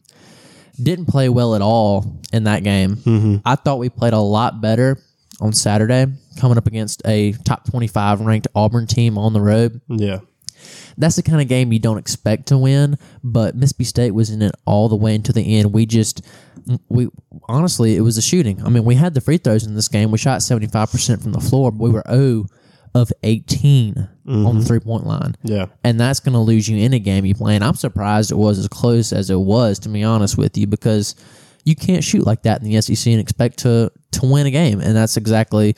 Didn't 0.82 1.06
play 1.06 1.28
well 1.28 1.54
at 1.54 1.60
all 1.62 2.20
in 2.32 2.44
that 2.44 2.64
game. 2.64 2.96
Mm-hmm. 2.96 3.36
I 3.44 3.56
thought 3.56 3.78
we 3.78 3.90
played 3.90 4.14
a 4.14 4.18
lot 4.18 4.60
better 4.60 4.98
on 5.40 5.52
Saturday, 5.52 6.06
coming 6.38 6.58
up 6.58 6.66
against 6.66 7.02
a 7.06 7.32
top 7.44 7.68
twenty-five 7.70 8.20
ranked 8.20 8.48
Auburn 8.54 8.86
team 8.86 9.18
on 9.18 9.32
the 9.32 9.40
road 9.40 9.80
Yeah, 9.88 10.20
that's 10.96 11.16
the 11.16 11.22
kind 11.22 11.40
of 11.40 11.48
game 11.48 11.72
you 11.72 11.78
don't 11.78 11.98
expect 11.98 12.46
to 12.48 12.58
win. 12.58 12.96
But 13.22 13.56
Mississippi 13.56 13.84
State 13.84 14.10
was 14.12 14.30
in 14.30 14.42
it 14.42 14.54
all 14.64 14.88
the 14.88 14.96
way 14.96 15.14
into 15.14 15.32
the 15.32 15.58
end. 15.58 15.72
We 15.72 15.86
just, 15.86 16.26
we 16.88 17.08
honestly, 17.48 17.96
it 17.96 18.02
was 18.02 18.16
a 18.16 18.22
shooting. 18.22 18.64
I 18.64 18.68
mean, 18.68 18.84
we 18.84 18.94
had 18.94 19.14
the 19.14 19.20
free 19.20 19.38
throws 19.38 19.66
in 19.66 19.74
this 19.74 19.88
game. 19.88 20.10
We 20.10 20.18
shot 20.18 20.42
seventy 20.42 20.66
five 20.66 20.90
percent 20.90 21.22
from 21.22 21.32
the 21.32 21.40
floor, 21.40 21.70
but 21.70 21.82
we 21.82 21.90
were 21.90 22.04
zero 22.08 22.46
of 22.94 23.12
eighteen 23.22 24.08
on 24.26 24.58
the 24.60 24.64
three 24.64 24.80
point 24.80 25.06
line. 25.06 25.36
yeah, 25.42 25.66
And 25.82 25.98
that's 25.98 26.20
going 26.20 26.34
to 26.34 26.38
lose 26.38 26.68
you 26.68 26.78
in 26.78 26.92
a 26.92 26.98
game 27.00 27.24
you 27.24 27.34
play. 27.34 27.56
And 27.56 27.64
I'm 27.64 27.74
surprised 27.74 28.30
it 28.30 28.36
was 28.36 28.58
as 28.58 28.68
close 28.68 29.12
as 29.12 29.28
it 29.28 29.40
was, 29.40 29.80
to 29.80 29.88
be 29.88 30.04
honest 30.04 30.38
with 30.38 30.56
you, 30.56 30.68
because 30.68 31.16
you 31.64 31.74
can't 31.74 32.04
shoot 32.04 32.24
like 32.24 32.42
that 32.42 32.62
in 32.62 32.68
the 32.68 32.80
SEC 32.80 33.10
and 33.10 33.20
expect 33.20 33.58
to 33.60 33.90
to 34.12 34.26
win 34.26 34.46
a 34.46 34.50
game. 34.50 34.80
And 34.80 34.94
that's 34.96 35.16
exactly 35.16 35.74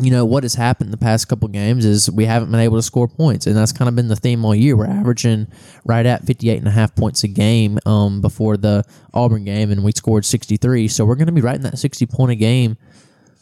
you 0.00 0.10
know 0.10 0.24
what 0.24 0.42
has 0.42 0.54
happened 0.54 0.92
the 0.92 0.96
past 0.96 1.28
couple 1.28 1.46
games 1.48 1.84
is 1.84 2.10
we 2.10 2.24
haven't 2.24 2.50
been 2.50 2.60
able 2.60 2.76
to 2.76 2.82
score 2.82 3.06
points 3.06 3.46
and 3.46 3.56
that's 3.56 3.70
kind 3.70 3.88
of 3.88 3.94
been 3.94 4.08
the 4.08 4.16
theme 4.16 4.44
all 4.44 4.54
year 4.54 4.76
we're 4.76 4.86
averaging 4.86 5.46
right 5.84 6.04
at 6.04 6.24
58 6.24 6.58
and 6.58 6.66
a 6.66 6.72
half 6.72 6.96
points 6.96 7.22
a 7.22 7.28
game 7.28 7.78
um, 7.86 8.20
before 8.20 8.56
the 8.56 8.82
auburn 9.12 9.44
game 9.44 9.70
and 9.70 9.84
we 9.84 9.92
scored 9.92 10.24
63 10.24 10.88
so 10.88 11.04
we're 11.04 11.14
going 11.14 11.26
to 11.26 11.32
be 11.32 11.40
right 11.40 11.54
in 11.54 11.62
that 11.62 11.78
60 11.78 12.06
point 12.06 12.32
a 12.32 12.34
game 12.34 12.76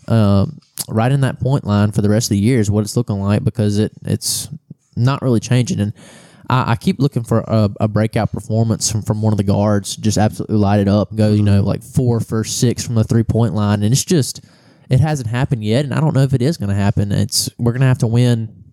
um, 0.08 0.58
right 0.88 1.12
in 1.12 1.20
that 1.20 1.40
point 1.40 1.64
line 1.64 1.92
for 1.92 2.02
the 2.02 2.08
rest 2.08 2.26
of 2.26 2.36
the 2.36 2.38
year 2.38 2.58
is 2.58 2.70
what 2.70 2.82
it's 2.82 2.96
looking 2.96 3.20
like 3.20 3.44
because 3.44 3.78
it 3.78 3.92
it's 4.04 4.48
not 4.96 5.22
really 5.22 5.40
changing 5.40 5.80
and 5.80 5.92
I, 6.50 6.72
I 6.72 6.76
keep 6.76 6.98
looking 6.98 7.22
for 7.22 7.40
a, 7.46 7.70
a 7.80 7.88
breakout 7.88 8.32
performance 8.32 8.90
from, 8.90 9.02
from 9.02 9.22
one 9.22 9.32
of 9.32 9.36
the 9.36 9.44
guards 9.44 9.96
just 9.96 10.18
absolutely 10.18 10.56
light 10.56 10.80
it 10.80 10.88
up 10.88 11.14
go 11.14 11.30
you 11.30 11.42
know 11.42 11.62
like 11.62 11.82
four 11.82 12.20
for 12.20 12.44
six 12.44 12.84
from 12.84 12.94
the 12.94 13.04
three 13.04 13.22
point 13.22 13.54
line 13.54 13.82
and 13.82 13.92
it's 13.92 14.04
just 14.04 14.44
it 14.92 15.00
hasn't 15.00 15.28
happened 15.28 15.64
yet, 15.64 15.86
and 15.86 15.94
I 15.94 16.00
don't 16.00 16.14
know 16.14 16.20
if 16.20 16.34
it 16.34 16.42
is 16.42 16.58
going 16.58 16.68
to 16.68 16.74
happen. 16.74 17.12
It's 17.12 17.48
we're 17.58 17.72
going 17.72 17.80
to 17.80 17.86
have 17.86 17.98
to 17.98 18.06
win 18.06 18.72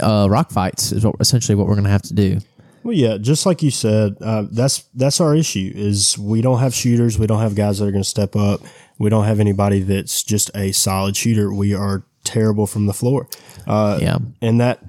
uh, 0.00 0.26
rock 0.30 0.50
fights 0.50 0.90
is 0.90 1.04
what, 1.04 1.16
essentially 1.20 1.54
what 1.54 1.66
we're 1.66 1.74
going 1.74 1.84
to 1.84 1.90
have 1.90 2.02
to 2.02 2.14
do. 2.14 2.38
Well, 2.82 2.94
yeah, 2.94 3.18
just 3.18 3.44
like 3.44 3.62
you 3.62 3.70
said, 3.70 4.16
uh, 4.22 4.44
that's 4.50 4.84
that's 4.94 5.20
our 5.20 5.34
issue. 5.34 5.70
Is 5.74 6.16
we 6.16 6.40
don't 6.40 6.60
have 6.60 6.74
shooters. 6.74 7.18
We 7.18 7.26
don't 7.26 7.40
have 7.40 7.54
guys 7.54 7.78
that 7.78 7.86
are 7.86 7.90
going 7.90 8.04
to 8.04 8.08
step 8.08 8.36
up. 8.36 8.60
We 8.98 9.10
don't 9.10 9.24
have 9.24 9.40
anybody 9.40 9.80
that's 9.80 10.22
just 10.22 10.50
a 10.54 10.72
solid 10.72 11.16
shooter. 11.16 11.52
We 11.52 11.74
are 11.74 12.02
terrible 12.24 12.66
from 12.66 12.86
the 12.86 12.92
floor. 12.94 13.28
Uh, 13.66 13.98
Yeah. 14.00 14.18
and 14.40 14.60
that 14.60 14.82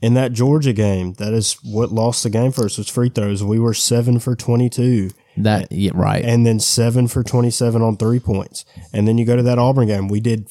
in 0.00 0.14
that 0.14 0.32
Georgia 0.32 0.72
game, 0.72 1.12
that 1.14 1.32
is 1.32 1.52
what 1.62 1.92
lost 1.92 2.24
the 2.24 2.30
game 2.30 2.50
for 2.50 2.64
us 2.64 2.76
was 2.76 2.88
free 2.88 3.08
throws. 3.08 3.42
We 3.44 3.58
were 3.60 3.74
seven 3.74 4.18
for 4.18 4.34
twenty 4.34 4.68
two. 4.68 5.10
That 5.36 5.70
yeah, 5.72 5.92
right. 5.94 6.22
and 6.22 6.44
then 6.44 6.60
seven 6.60 7.08
for 7.08 7.22
27 7.22 7.80
on 7.80 7.96
three 7.96 8.20
points. 8.20 8.66
And 8.92 9.08
then 9.08 9.16
you 9.16 9.24
go 9.24 9.34
to 9.34 9.42
that 9.44 9.58
Auburn 9.58 9.86
game. 9.88 10.08
We 10.08 10.20
did 10.20 10.46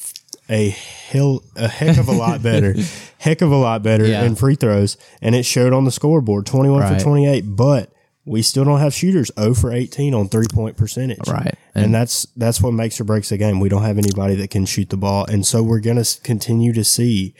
a 0.50 0.70
hell, 0.70 1.44
a 1.54 1.68
heck 1.68 1.98
of 1.98 2.08
a 2.08 2.12
lot 2.12 2.42
better, 2.50 2.74
heck 3.18 3.42
of 3.42 3.52
a 3.52 3.56
lot 3.56 3.84
better 3.84 4.04
Yeah. 4.04 4.24
in 4.24 4.34
free 4.34 4.56
throws. 4.56 4.96
And 5.20 5.36
it 5.36 5.44
showed 5.44 5.72
on 5.72 5.84
the 5.84 5.92
scoreboard 5.92 6.46
21 6.46 6.80
Right. 6.80 6.98
for 6.98 7.00
28. 7.04 7.42
But 7.54 7.92
we 8.24 8.42
still 8.42 8.64
don't 8.64 8.78
have 8.80 8.94
shooters 8.94 9.30
0 9.38 9.54
for 9.54 9.72
18 9.72 10.14
on 10.14 10.28
three 10.28 10.46
point 10.52 10.76
percentage. 10.76 11.26
Right. 11.28 11.54
And, 11.74 11.86
And- 11.86 11.94
that's, 11.94 12.26
that's 12.36 12.60
what 12.60 12.72
makes 12.72 13.00
or 13.00 13.04
breaks 13.04 13.30
the 13.30 13.36
game. 13.36 13.58
We 13.60 13.68
don't 13.68 13.82
have 13.82 13.98
anybody 13.98 14.34
that 14.36 14.50
can 14.50 14.66
shoot 14.66 14.90
the 14.90 14.96
ball. 14.96 15.24
And 15.26 15.46
so 15.46 15.62
we're 15.62 15.80
going 15.80 16.02
to 16.02 16.20
continue 16.22 16.72
to 16.72 16.84
see 16.84 17.34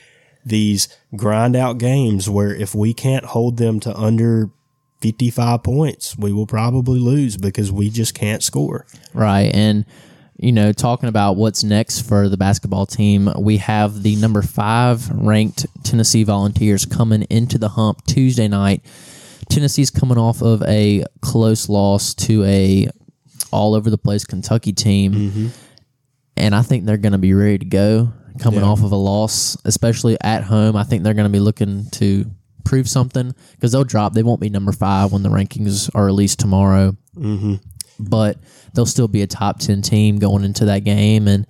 these 0.45 0.89
grind 1.15 1.55
out 1.55 1.77
games 1.77 2.29
where 2.29 2.53
if 2.53 2.75
we 2.75 2.93
can't 2.93 3.23
hold 3.25 3.57
them 3.57 3.79
to 3.79 3.95
under 3.95 4.49
55 4.99 5.63
points, 5.63 6.17
we 6.17 6.33
will 6.33 6.47
probably 6.47 6.99
lose 6.99 7.37
because 7.37 7.71
we 7.71 7.89
just 7.89 8.13
can't 8.13 8.43
score. 8.43 8.85
Right. 9.13 9.53
And, 9.53 9.85
you 10.37 10.51
know, 10.51 10.73
talking 10.73 11.07
about 11.07 11.37
what's 11.37 11.63
next 11.63 12.01
for 12.01 12.27
the 12.27 12.35
basketball 12.37 12.85
team, 12.85 13.29
we 13.37 13.57
have 13.57 14.03
the 14.03 14.17
number 14.17 14.41
five 14.41 15.09
ranked 15.09 15.65
Tennessee 15.83 16.23
Volunteers 16.23 16.85
coming 16.85 17.23
into 17.29 17.57
the 17.57 17.69
hump 17.69 18.05
Tuesday 18.05 18.47
night. 18.49 18.83
Tennessee's 19.49 19.89
coming 19.91 20.17
off 20.17 20.41
of 20.41 20.61
a 20.63 21.03
close 21.21 21.69
loss 21.69 22.13
to 22.15 22.43
a 22.45 22.87
all 23.51 23.75
over 23.75 23.89
the 23.89 23.97
place 23.97 24.25
Kentucky 24.25 24.73
team. 24.73 25.13
Mm-hmm. 25.13 25.47
And 26.37 26.55
I 26.55 26.61
think 26.63 26.85
they're 26.85 26.97
going 26.97 27.11
to 27.11 27.19
be 27.19 27.33
ready 27.33 27.59
to 27.59 27.65
go 27.65 28.11
coming 28.39 28.61
Yeah. 28.61 28.67
off 28.67 28.83
of 28.83 28.91
a 28.91 28.95
loss, 28.97 29.55
especially 29.65 30.17
at 30.21 30.43
home. 30.43 30.75
I 30.75 30.83
think 30.83 31.03
they're 31.03 31.13
going 31.13 31.27
to 31.27 31.31
be 31.31 31.39
looking 31.39 31.85
to 31.91 32.25
prove 32.65 32.89
something 32.89 33.35
because 33.51 33.71
they'll 33.71 33.83
drop. 33.83 34.13
They 34.13 34.23
won't 34.23 34.41
be 34.41 34.49
number 34.49 34.71
five 34.71 35.11
when 35.11 35.21
the 35.21 35.29
rankings 35.29 35.89
are 35.93 36.05
released 36.05 36.39
tomorrow 36.39 36.95
mm-hmm. 37.15 37.55
but 37.99 38.37
they'll 38.73 38.85
still 38.85 39.07
be 39.07 39.21
a 39.21 39.27
top 39.27 39.59
10 39.59 39.81
team 39.81 40.17
going 40.17 40.43
into 40.43 40.65
that 40.65 40.79
game 40.79 41.27
and 41.27 41.45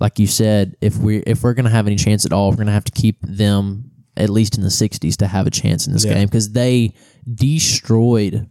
like 0.00 0.18
you 0.18 0.26
said 0.26 0.74
if 0.80 0.96
we 0.96 1.18
if 1.18 1.42
we're 1.42 1.54
going 1.54 1.64
to 1.66 1.70
have 1.70 1.86
any 1.86 1.96
chance 1.96 2.24
at 2.24 2.32
all 2.32 2.50
we're 2.50 2.56
going 2.56 2.66
to 2.66 2.72
have 2.72 2.84
to 2.84 2.92
keep 2.92 3.18
them 3.22 3.90
at 4.18 4.28
least 4.28 4.56
in 4.58 4.62
the 4.62 4.68
60s 4.68 5.16
to 5.16 5.26
have 5.26 5.46
a 5.46 5.50
chance 5.50 5.86
in 5.86 5.92
this 5.94 6.04
Yeah. 6.04 6.14
game 6.14 6.26
because 6.26 6.50
they 6.52 6.92
destroyed 7.52 8.48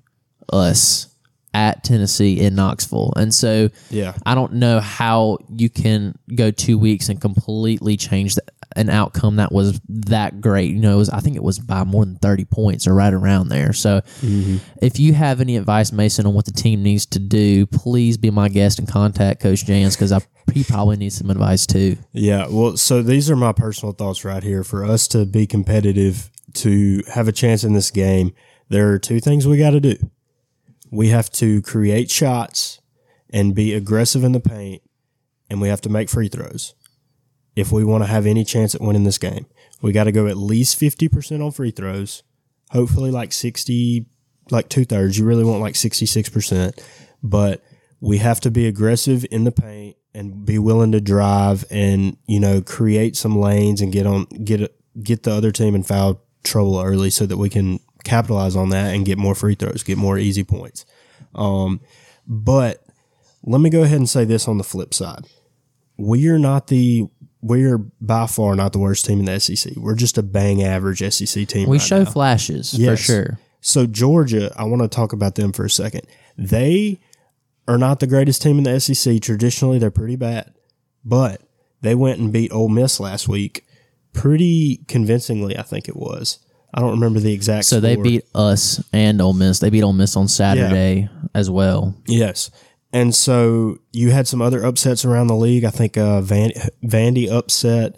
us 0.52 1.08
at 1.54 1.84
Tennessee 1.84 2.40
in 2.40 2.56
Knoxville 2.56 3.14
and 3.16 3.34
so 3.34 3.70
Yeah. 3.90 4.14
I 4.26 4.36
don't 4.36 4.54
know 4.54 4.80
how 4.80 5.38
you 5.50 5.70
can 5.70 6.18
go 6.36 6.52
two 6.52 6.78
weeks 6.78 7.10
and 7.10 7.20
completely 7.20 7.98
change 7.98 8.36
the, 8.36 8.44
an 8.76 8.90
outcome 8.90 9.38
that 9.38 9.52
was 9.52 9.80
that 9.90 10.40
great. 10.40 10.72
You 10.72 10.80
know, 10.82 10.94
it 10.94 10.98
was 10.98 11.10
I 11.10 11.20
think 11.20 11.36
it 11.36 11.44
was 11.44 11.58
by 11.58 11.84
more 11.84 12.06
than 12.06 12.18
thirty 12.18 12.46
points 12.46 12.86
or 12.86 12.94
right 12.94 13.14
around 13.14 13.48
there. 13.48 13.74
So, 13.74 14.02
mm-hmm. 14.22 14.58
if 14.84 15.00
you 15.00 15.14
have 15.14 15.42
any 15.42 15.56
advice, 15.58 15.92
Mason, 15.92 16.28
on 16.28 16.34
what 16.36 16.46
the 16.46 16.52
team 16.52 16.84
needs 16.84 17.06
to 17.08 17.20
do, 17.20 17.66
please 17.66 18.18
be 18.18 18.30
my 18.30 18.50
guest 18.50 18.78
and 18.78 18.88
contact 18.88 19.42
Coach 19.42 19.66
Jans 19.66 19.96
because 19.96 20.12
I 20.12 20.20
he 20.54 20.64
probably 20.64 20.98
needs 20.98 21.16
some 21.16 21.30
advice 21.30 21.66
too. 21.66 21.98
Yeah, 22.14 22.48
well, 22.50 22.78
so 22.78 23.02
these 23.02 23.30
are 23.30 23.36
my 23.36 23.52
personal 23.52 23.94
thoughts 23.94 24.24
right 24.24 24.44
here. 24.44 24.64
For 24.64 24.86
us 24.86 25.08
to 25.10 25.26
be 25.26 25.46
competitive, 25.46 26.32
to 26.56 27.04
have 27.14 27.28
a 27.28 27.32
chance 27.32 27.64
in 27.64 27.74
this 27.74 27.92
game, 27.92 28.34
there 28.70 28.92
are 28.92 29.00
two 29.00 29.20
things 29.20 29.48
we 29.48 29.58
got 29.58 29.72
to 29.72 29.80
do. 29.80 29.96
We 30.92 31.10
have 31.10 31.30
to 31.34 31.62
create 31.62 32.10
shots 32.10 32.80
and 33.30 33.56
be 33.56 33.74
aggressive 33.74 34.24
in 34.24 34.32
the 34.32 34.40
paint, 34.40 34.82
and 35.50 35.62
we 35.62 35.68
have 35.68 35.82
to 35.82 35.90
make 35.90 36.10
free 36.10 36.30
throws. 36.30 36.74
If 37.56 37.72
we 37.72 37.84
want 37.84 38.04
to 38.04 38.08
have 38.08 38.26
any 38.26 38.44
chance 38.44 38.76
at 38.76 38.82
winning 38.82 39.04
this 39.04 39.18
game, 39.18 39.48
we 39.82 39.92
got 39.92 40.06
to 40.06 40.12
go 40.12 40.28
at 40.28 40.38
least 40.38 40.80
50% 40.80 41.44
on 41.44 41.52
free 41.52 41.72
throws, 41.72 42.24
hopefully 42.72 43.12
like 43.12 43.34
60, 43.34 44.06
like 44.50 44.70
two 44.70 44.86
thirds. 44.86 45.18
You 45.18 45.26
really 45.26 45.44
want 45.44 45.62
like 45.62 45.74
66%, 45.74 46.80
but 47.22 47.64
we 48.00 48.20
have 48.20 48.40
to 48.42 48.52
be 48.52 48.68
aggressive 48.68 49.26
in 49.32 49.44
the 49.44 49.52
paint 49.52 49.98
and 50.14 50.46
be 50.46 50.58
willing 50.58 50.92
to 50.94 51.02
drive 51.02 51.66
and, 51.70 52.18
you 52.28 52.40
know, 52.40 52.62
create 52.62 53.16
some 53.16 53.38
lanes 53.38 53.82
and 53.82 53.92
get 53.92 54.08
on, 54.08 54.26
get, 54.44 54.76
get 55.02 55.24
the 55.24 55.32
other 55.32 55.52
team 55.52 55.76
in 55.76 55.84
foul 55.84 56.22
trouble 56.44 56.80
early 56.80 57.10
so 57.10 57.26
that 57.26 57.38
we 57.38 57.50
can 57.50 57.80
capitalize 58.04 58.56
on 58.56 58.70
that 58.70 58.96
and 58.96 59.06
get 59.06 59.18
more 59.18 59.36
free 59.36 59.56
throws, 59.56 59.84
get 59.84 59.98
more 59.98 60.18
easy 60.18 60.44
points. 60.44 60.86
Um, 61.36 61.82
but 62.26 62.84
let 63.44 63.62
me 63.62 63.70
go 63.70 63.84
ahead 63.84 63.98
and 63.98 64.10
say 64.10 64.26
this 64.26 64.48
on 64.48 64.58
the 64.58 64.64
flip 64.64 64.94
side. 64.94 65.26
We 65.98 66.28
are 66.30 66.40
not 66.40 66.68
the 66.68 67.08
we 67.42 67.66
are 67.66 67.78
by 67.78 68.28
far 68.28 68.56
not 68.56 68.74
the 68.74 68.80
worst 68.80 69.06
team 69.06 69.20
in 69.20 69.26
the 69.26 69.40
SEC. 69.40 69.74
We're 69.76 69.96
just 69.96 70.18
a 70.18 70.24
bang 70.24 70.64
average 70.64 71.00
SEC 71.00 71.48
team. 71.48 71.70
We 71.70 71.78
right 71.78 71.86
show 71.86 72.04
now. 72.04 72.12
flashes 72.12 72.76
for 72.76 72.98
sure. 72.98 73.40
So 73.62 73.86
Georgia, 73.86 74.52
I 74.56 74.64
want 74.66 74.82
to 74.82 74.88
talk 74.88 75.14
about 75.14 75.36
them 75.36 75.52
for 75.54 75.66
a 75.66 75.70
second. 75.70 76.02
They 76.38 77.00
are 77.68 77.78
not 77.78 78.00
the 78.00 78.08
greatest 78.08 78.42
team 78.42 78.58
in 78.58 78.64
the 78.64 78.80
SEC. 78.80 79.22
Traditionally, 79.22 79.80
they're 79.80 79.92
pretty 79.92 80.16
bad, 80.16 80.54
but 81.04 81.42
they 81.82 81.96
went 81.96 82.20
and 82.20 82.32
beat 82.32 82.52
Ole 82.52 82.70
Miss 82.70 83.00
last 83.00 83.28
week 83.28 83.66
pretty 84.14 84.84
convincingly. 84.88 85.58
I 85.58 85.64
think 85.64 85.88
it 85.88 85.96
was. 85.96 86.40
I 86.74 86.82
don't 86.82 86.92
remember 86.92 87.20
the 87.20 87.34
exact. 87.34 87.66
So 87.66 87.80
they 87.80 87.96
beat 87.96 88.24
us 88.36 88.84
and 88.92 89.22
Ole 89.22 89.34
Miss. 89.34 89.60
They 89.60 89.70
beat 89.70 89.84
Ole 89.84 89.94
Miss 89.94 90.16
on 90.16 90.28
Saturday 90.28 91.10
as 91.34 91.50
well. 91.50 91.96
Yes. 92.06 92.52
And 92.94 93.14
so 93.14 93.78
you 93.92 94.12
had 94.12 94.28
some 94.28 94.42
other 94.42 94.64
upsets 94.66 95.06
around 95.06 95.28
the 95.28 95.36
league. 95.36 95.64
I 95.64 95.70
think 95.70 95.98
uh, 95.98 96.22
Van, 96.22 96.52
Vandy 96.84 97.30
upset. 97.30 97.96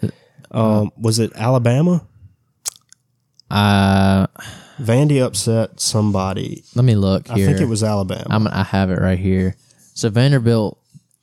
Um, 0.50 0.90
was 0.96 1.18
it 1.18 1.32
Alabama? 1.34 2.06
Uh, 3.50 4.26
Vandy 4.80 5.24
upset 5.24 5.80
somebody. 5.80 6.64
let 6.74 6.84
me 6.84 6.94
look 6.94 7.30
I 7.30 7.34
think 7.34 7.60
it 7.60 7.68
was 7.68 7.82
Alabama. 7.82 8.26
I'm, 8.28 8.46
I 8.48 8.64
have 8.64 8.90
it 8.90 9.00
right 9.00 9.18
here. 9.18 9.56
So 9.94 10.08
Vanderbilt 10.08 10.78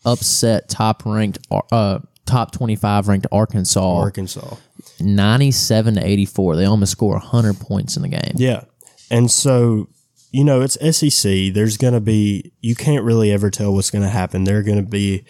upset 0.06 0.70
top 0.70 1.06
ranked, 1.06 1.40
uh, 1.72 2.00
top 2.26 2.52
25 2.52 3.08
ranked 3.08 3.28
Arkansas, 3.32 3.98
Arkansas. 3.98 4.56
97 5.00 5.96
to 5.96 6.06
84. 6.06 6.56
They 6.56 6.66
almost 6.66 6.92
score 6.92 7.14
100 7.14 7.60
points 7.60 7.96
in 7.96 8.04
the 8.04 8.10
game. 8.10 8.34
Yeah. 8.36 8.64
And 9.10 9.32
so, 9.32 9.88
you 10.32 10.44
know, 10.44 10.62
it's 10.62 10.78
SEC. 10.98 11.54
There's 11.54 11.78
going 11.78 11.94
to 11.94 12.02
be, 12.02 12.52
you 12.62 12.76
can't 12.76 13.04
really 13.04 13.32
ever 13.32 13.50
tell 13.50 13.74
what's 13.74 13.92
going 13.92 14.04
to 14.04 14.10
happen. 14.10 14.44
They're 14.44 14.64
going 14.64 14.84
to 14.84 14.90
be, 14.90 15.24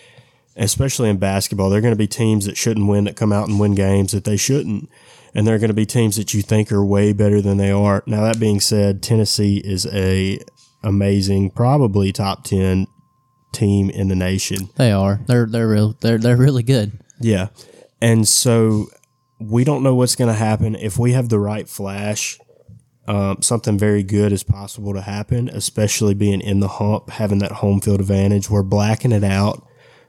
especially 0.56 1.10
in 1.10 1.18
basketball, 1.18 1.70
they're 1.70 1.82
going 1.82 1.94
to 1.94 1.98
be 1.98 2.08
teams 2.08 2.46
that 2.46 2.58
shouldn't 2.58 2.88
win 2.88 3.06
that 3.06 3.16
come 3.16 3.32
out 3.32 3.48
and 3.48 3.60
win 3.60 3.76
games 3.76 4.12
that 4.12 4.24
they 4.24 4.38
shouldn't. 4.38 4.90
And 5.38 5.46
there 5.46 5.54
are 5.54 5.60
going 5.60 5.70
to 5.70 5.76
be 5.76 5.86
teams 5.86 6.16
that 6.16 6.34
you 6.34 6.42
think 6.42 6.72
are 6.72 6.84
way 6.84 7.14
better 7.14 7.42
than 7.42 7.58
they 7.58 7.70
are. 7.70 8.04
Now, 8.08 8.24
that 8.24 8.40
being 8.40 8.60
said, 8.60 9.04
Tennessee 9.04 9.58
is 9.58 9.86
a 9.86 10.40
amazing, 10.84 11.52
probably 11.52 12.12
top 12.12 12.44
10 12.44 12.88
team 13.52 13.92
in 13.92 14.08
the 14.08 14.16
nation. 14.16 14.70
They 14.78 14.92
are. 14.92 15.22
They're 15.28 15.46
they're 15.46 15.68
real. 15.68 15.96
They're 16.02 16.18
they're 16.18 16.38
really 16.38 16.64
good. 16.64 17.00
Yeah. 17.22 17.50
And 18.02 18.28
so 18.28 18.88
we 19.40 19.64
don't 19.64 19.84
know 19.84 19.94
what's 19.94 20.16
going 20.16 20.32
to 20.32 20.38
happen. 20.38 20.76
If 20.76 20.98
we 20.98 21.12
have 21.12 21.30
the 21.30 21.40
right 21.40 21.70
flash, 21.70 22.40
um, 23.08 23.42
something 23.44 23.78
very 23.78 24.02
good 24.02 24.32
is 24.32 24.42
possible 24.42 24.94
to 24.94 25.02
happen, 25.02 25.50
especially 25.50 26.16
being 26.16 26.42
in 26.42 26.62
the 26.62 26.68
hump, 26.68 27.12
having 27.12 27.38
that 27.40 27.54
home 27.54 27.80
field 27.80 28.00
advantage. 28.00 28.50
We're 28.50 28.64
blacking 28.64 29.12
it 29.12 29.24
out. 29.24 29.64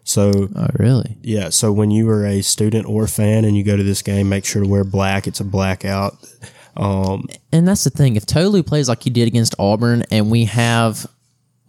So, 0.08 0.48
Oh, 0.56 0.68
really? 0.78 1.18
yeah. 1.22 1.50
So 1.50 1.70
when 1.70 1.90
you 1.90 2.08
are 2.08 2.24
a 2.24 2.40
student 2.40 2.86
or 2.88 3.06
fan 3.06 3.44
and 3.44 3.54
you 3.54 3.62
go 3.62 3.76
to 3.76 3.82
this 3.82 4.00
game, 4.00 4.30
make 4.30 4.46
sure 4.46 4.62
to 4.62 4.68
wear 4.68 4.82
black. 4.82 5.26
It's 5.26 5.40
a 5.40 5.44
blackout. 5.44 6.16
Um, 6.78 7.26
And 7.52 7.68
that's 7.68 7.84
the 7.84 7.90
thing. 7.90 8.16
If 8.16 8.24
Tolu 8.24 8.62
plays 8.62 8.88
like 8.88 9.02
he 9.02 9.10
did 9.10 9.28
against 9.28 9.54
Auburn, 9.58 10.04
and 10.10 10.30
we 10.30 10.46
have 10.46 11.06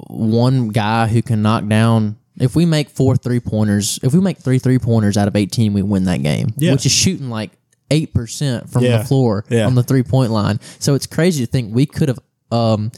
one 0.08 0.70
guy 0.70 1.08
who 1.08 1.22
can 1.22 1.42
knock 1.42 1.68
down. 1.68 2.16
If 2.40 2.56
we 2.56 2.66
make 2.66 2.90
four 2.90 3.18
three 3.18 3.42
pointers, 3.42 4.00
if 4.04 4.14
we 4.14 4.22
make 4.22 4.38
three 4.38 4.60
three 4.60 4.80
pointers 4.80 5.18
out 5.18 5.28
of 5.28 5.36
eighteen, 5.36 5.74
we 5.74 5.82
win 5.82 6.06
that 6.06 6.24
game. 6.24 6.54
Yeah. 6.56 6.72
Which 6.72 6.86
is 6.86 6.94
shooting 6.94 7.30
like 7.30 7.52
eight 7.92 8.14
percent 8.14 8.70
from 8.70 8.86
Yeah. 8.86 9.00
the 9.00 9.04
floor 9.04 9.44
Yeah. 9.50 9.66
on 9.66 9.76
the 9.76 9.84
three 9.84 10.04
point 10.04 10.32
line. 10.32 10.62
So 10.80 10.94
it's 10.94 11.08
crazy 11.08 11.46
to 11.46 11.52
think 11.52 11.76
we 11.76 11.86
could 11.86 12.08
have 12.08 12.20
um, 12.52 12.94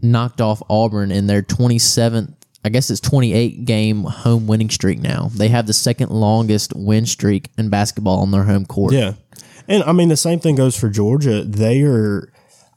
knocked 0.00 0.40
off 0.40 0.62
Auburn 0.70 1.10
in 1.10 1.26
their 1.26 1.42
twenty 1.42 1.78
seventh. 1.78 2.30
I 2.64 2.70
guess 2.70 2.90
it's 2.90 3.00
28 3.00 3.64
game 3.66 4.04
home 4.04 4.46
winning 4.46 4.70
streak 4.70 4.98
now. 5.00 5.30
They 5.34 5.48
have 5.48 5.66
the 5.66 5.72
second 5.74 6.10
longest 6.10 6.72
win 6.74 7.04
streak 7.06 7.50
in 7.58 7.68
basketball 7.68 8.20
on 8.20 8.30
their 8.30 8.44
home 8.44 8.64
court. 8.66 8.94
Yeah. 8.94 9.14
And 9.68 9.82
I 9.84 9.92
mean, 9.92 10.08
the 10.08 10.16
same 10.16 10.40
thing 10.40 10.54
goes 10.56 10.76
for 10.76 10.88
Georgia. 10.88 11.42
They 11.44 11.82
are, 11.82 12.30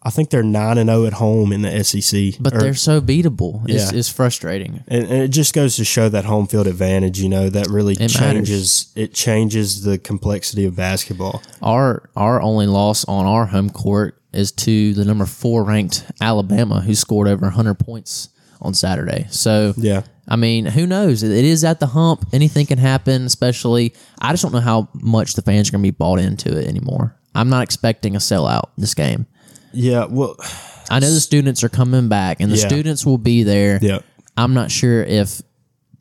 I 0.03 0.09
think 0.09 0.29
they're 0.29 0.43
9 0.43 0.77
and 0.77 0.89
0 0.89 1.05
at 1.05 1.13
home 1.13 1.51
in 1.53 1.61
the 1.61 1.83
SEC. 1.83 2.33
But 2.39 2.53
Or- 2.53 2.59
they're 2.59 2.73
so 2.73 2.99
beatable. 3.01 3.63
It's, 3.69 3.91
Yeah. 3.91 3.97
it's 3.99 4.09
frustrating. 4.09 4.83
and, 4.87 5.03
and 5.05 5.21
it 5.23 5.29
just 5.29 5.53
goes 5.53 5.75
to 5.77 5.85
show 5.85 6.09
that 6.09 6.25
home 6.25 6.47
field 6.47 6.67
advantage, 6.67 7.19
you 7.19 7.29
know, 7.29 7.49
that 7.49 7.67
really 7.69 7.95
matters. 7.99 8.13
changes 8.15 8.87
it 8.95 9.13
changes 9.13 9.83
the 9.83 9.97
complexity 9.97 10.65
of 10.65 10.75
basketball. 10.75 11.41
Our 11.61 12.09
our 12.15 12.41
only 12.41 12.67
loss 12.67 13.03
on 13.05 13.25
our 13.25 13.45
home 13.47 13.69
court 13.69 14.21
is 14.33 14.51
to 14.51 14.93
the 14.93 15.03
number 15.05 15.25
four 15.25 15.63
ranked 15.63 16.05
Alabama, 16.21 16.81
who 16.81 16.93
scored 16.95 17.27
over 17.27 17.45
100 17.47 17.75
points 17.75 18.29
on 18.61 18.73
Saturday. 18.73 19.27
So 19.29 19.73
Yeah. 19.77 20.01
I 20.27 20.35
mean, 20.35 20.65
who 20.65 20.85
knows? 20.85 21.23
It 21.23 21.45
is 21.45 21.63
at 21.63 21.79
the 21.79 21.87
hump. 21.87 22.25
Anything 22.33 22.65
can 22.65 22.77
happen. 22.77 23.25
Especially, 23.25 23.93
I 24.19 24.31
just 24.33 24.43
don't 24.43 24.51
know 24.51 24.59
how 24.59 24.89
much 24.93 25.35
the 25.35 25.41
fans 25.41 25.69
are 25.69 25.71
going 25.71 25.81
to 25.83 25.87
be 25.87 25.91
bought 25.91 26.19
into 26.19 26.57
it 26.57 26.67
anymore. 26.67 27.15
I'm 27.33 27.49
not 27.49 27.63
expecting 27.63 28.15
a 28.15 28.19
sellout 28.19 28.69
this 28.77 28.93
game. 28.93 29.25
Yeah, 29.71 30.05
well, 30.09 30.35
I 30.89 30.99
know 30.99 31.09
the 31.13 31.19
students 31.19 31.63
are 31.63 31.69
coming 31.69 32.09
back, 32.09 32.41
and 32.41 32.51
the 32.51 32.57
Yeah. 32.57 32.67
students 32.67 33.05
will 33.05 33.17
be 33.19 33.43
there. 33.43 33.79
yeah. 33.81 33.99
I'm 34.35 34.53
not 34.53 34.69
sure 34.71 35.03
if 35.03 35.41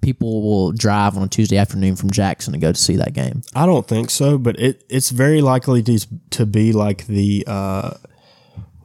people 0.01 0.43
will 0.43 0.73
drive 0.73 1.17
on 1.17 1.23
a 1.23 1.29
Tuesday 1.29 1.57
afternoon 1.57 1.97
from 1.97 2.11
Jackson 2.11 2.53
to 2.53 2.59
go 2.59 2.71
to 2.73 2.79
see 2.79 2.97
that 2.97 3.13
game. 3.13 3.43
I 3.55 3.67
don't 3.67 3.87
think 3.89 4.11
so, 4.11 4.39
but 4.39 4.59
it 4.61 4.83
it's 4.89 5.11
very 5.11 5.41
likely 5.41 5.83
to 5.85 5.99
to 6.31 6.47
be 6.47 6.73
like 6.73 7.07
the 7.07 7.45
uh, 7.47 7.91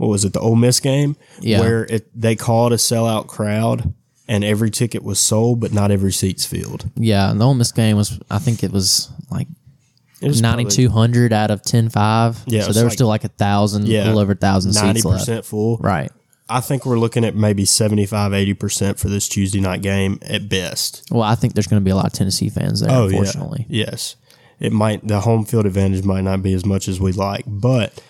what 0.02 0.10
was 0.10 0.26
it, 0.26 0.34
the 0.34 0.40
Ole 0.40 0.56
Miss 0.56 0.80
game, 0.80 1.16
Yeah. 1.42 1.60
where 1.60 1.84
it 1.84 2.08
they 2.20 2.36
called 2.36 2.74
a 2.74 2.78
sellout 2.78 3.28
crowd, 3.28 3.94
and 4.28 4.44
every 4.44 4.72
ticket 4.72 5.04
was 5.04 5.20
sold, 5.20 5.60
but 5.60 5.72
not 5.72 5.92
every 5.92 6.12
seat's 6.12 6.44
filled. 6.46 6.90
Yeah, 6.96 7.32
the 7.36 7.46
Ole 7.46 7.54
Miss 7.54 7.72
game 7.72 7.98
was. 7.98 8.20
I 8.30 8.40
think 8.40 8.64
it 8.64 8.72
was 8.72 9.10
like 9.30 9.48
It 10.20 10.28
was 10.28 10.42
ninety 10.42 10.66
two 10.66 10.90
hundred 10.90 11.32
out 11.34 11.52
of 11.52 11.62
ten 11.62 11.90
five. 11.90 12.40
Yeah, 12.48 12.62
so 12.64 12.74
there 12.74 12.84
were 12.84 12.90
like- 12.90 12.94
still 12.94 13.08
like 13.08 13.24
a 13.26 13.28
thousand, 13.30 13.84
a 13.84 13.88
little 13.88 14.20
over 14.20 14.32
a 14.32 14.36
thousand 14.36 14.74
ninety 14.74 15.02
seats 15.02 15.06
left. 15.06 15.20
percent 15.20 15.46
full. 15.46 15.78
Right. 15.78 16.12
I 16.50 16.60
think 16.60 16.86
we're 16.86 17.00
looking 17.00 17.24
at 17.24 17.34
maybe 17.34 17.64
75, 17.64 18.34
80 18.34 18.54
percent 18.56 19.00
for 19.00 19.08
this 19.08 19.30
Tuesday 19.30 19.62
night 19.62 19.82
game 19.82 20.20
at 20.24 20.50
best. 20.50 21.04
Well, 21.10 21.22
I 21.24 21.36
think 21.36 21.54
there's 21.54 21.68
going 21.68 21.80
to 21.82 21.86
be 21.86 21.92
a 21.92 21.96
lot 21.96 22.08
of 22.08 22.12
Tennessee 22.14 22.50
fans 22.50 22.82
there. 22.82 22.90
unfortunately, 22.90 23.68
Oh, 23.70 23.74
yeah, 23.74 23.86
yes. 23.92 24.16
It 24.60 24.74
might 24.74 25.08
the 25.08 25.22
home 25.22 25.46
field 25.46 25.66
advantage 25.66 26.04
might 26.04 26.22
not 26.26 26.44
be 26.44 26.54
as 26.54 26.66
much 26.66 26.88
as 26.90 27.00
we 27.00 27.14
like, 27.14 27.46
but 27.48 28.02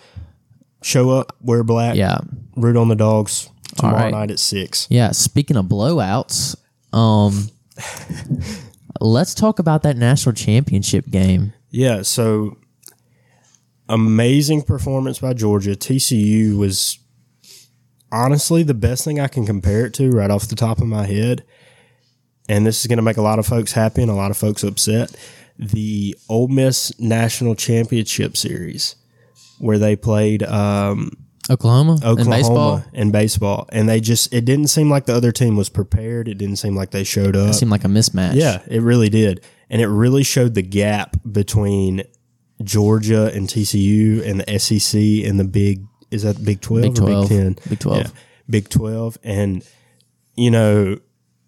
show 0.81 1.09
up, 1.09 1.35
wear 1.41 1.63
black, 1.63 1.95
yeah, 1.95 2.19
root 2.55 2.77
on 2.77 2.87
the 2.87 2.95
dogs 2.95 3.49
tomorrow 3.77 3.97
right. 3.97 4.11
night 4.11 4.31
at 4.31 4.39
six. 4.39 4.87
yeah. 4.89 5.11
Speaking 5.11 5.57
of 5.57 5.65
blowouts, 5.65 6.55
um, 6.93 7.49
let's 8.99 9.33
talk 9.33 9.59
about 9.59 9.83
that 9.83 9.97
national 9.97 10.33
championship 10.33 11.09
game. 11.09 11.53
Yeah, 11.69 12.01
so 12.01 12.57
amazing 13.87 14.63
performance 14.63 15.19
by 15.19 15.33
Georgia. 15.33 15.71
TCU 15.71 16.57
was 16.57 16.99
honestly 18.11 18.63
the 18.63 18.73
best 18.73 19.05
thing 19.05 19.19
I 19.19 19.27
can 19.27 19.45
compare 19.45 19.85
it 19.85 19.93
to 19.95 20.09
right 20.11 20.29
off 20.29 20.47
the 20.47 20.55
top 20.55 20.79
of 20.79 20.87
my 20.87 21.05
head. 21.05 21.43
And 22.49 22.65
this 22.65 22.81
is 22.81 22.87
going 22.87 22.97
to 22.97 23.03
make 23.03 23.17
a 23.17 23.21
lot 23.21 23.39
of 23.39 23.45
folks 23.45 23.71
happy 23.71 24.01
and 24.01 24.11
a 24.11 24.15
lot 24.15 24.31
of 24.31 24.37
folks 24.37 24.63
upset. 24.63 25.15
The 25.57 26.17
Ole 26.27 26.47
Miss 26.47 26.97
National 26.99 27.55
Championship 27.55 28.35
Series, 28.35 28.95
where 29.61 29.77
they 29.77 29.95
played 29.95 30.43
um, 30.43 31.11
Oklahoma, 31.49 31.93
Oklahoma 32.03 32.21
in 32.21 32.29
baseball. 32.29 32.83
in 32.93 33.11
baseball, 33.11 33.69
and 33.71 33.87
they 33.87 33.99
just 33.99 34.33
it 34.33 34.45
didn't 34.45 34.67
seem 34.67 34.89
like 34.89 35.05
the 35.05 35.15
other 35.15 35.31
team 35.31 35.55
was 35.55 35.69
prepared. 35.69 36.27
It 36.27 36.35
didn't 36.35 36.57
seem 36.57 36.75
like 36.75 36.91
they 36.91 37.03
showed 37.03 37.35
up. 37.35 37.49
It 37.49 37.53
seemed 37.53 37.71
like 37.71 37.83
a 37.83 37.87
mismatch. 37.87 38.35
Yeah, 38.35 38.61
it 38.67 38.81
really 38.81 39.09
did. 39.09 39.45
And 39.69 39.81
it 39.81 39.87
really 39.87 40.23
showed 40.23 40.55
the 40.55 40.61
gap 40.61 41.15
between 41.31 42.03
Georgia 42.63 43.31
and 43.33 43.47
TCU 43.47 44.25
and 44.27 44.41
the 44.41 44.59
SEC 44.59 45.29
and 45.29 45.39
the 45.39 45.45
big 45.45 45.85
is 46.09 46.23
that 46.23 46.43
Big 46.43 46.59
12 46.61 46.81
Big 46.81 46.91
or 46.91 46.95
12. 46.95 47.29
Big 47.29 47.37
10? 47.37 47.57
Big 47.69 47.79
12. 47.79 47.97
Yeah, 47.97 48.07
Big 48.49 48.69
12 48.69 49.17
and 49.23 49.65
you 50.35 50.51
know, 50.51 50.97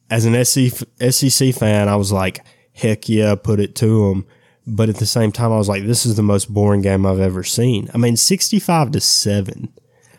as 0.10 0.26
an 0.26 0.44
SEC 0.46 0.88
SEC 1.12 1.54
fan, 1.54 1.90
I 1.90 1.96
was 1.96 2.12
like 2.12 2.46
heck 2.74 3.10
yeah, 3.10 3.36
put 3.36 3.60
it 3.60 3.76
to 3.78 4.10
them. 4.10 4.26
But 4.66 4.88
at 4.90 4.96
the 4.96 5.06
same 5.06 5.32
time, 5.34 5.52
I 5.52 5.58
was 5.58 5.68
like, 5.68 5.84
this 5.86 6.06
is 6.06 6.16
the 6.16 6.24
most 6.24 6.54
boring 6.54 6.82
game 6.82 7.06
I've 7.06 7.20
ever 7.20 7.44
seen. 7.44 7.90
I 7.94 7.98
mean, 7.98 8.16
sixty-five 8.16 8.92
to 8.92 9.02
seven. 9.02 9.74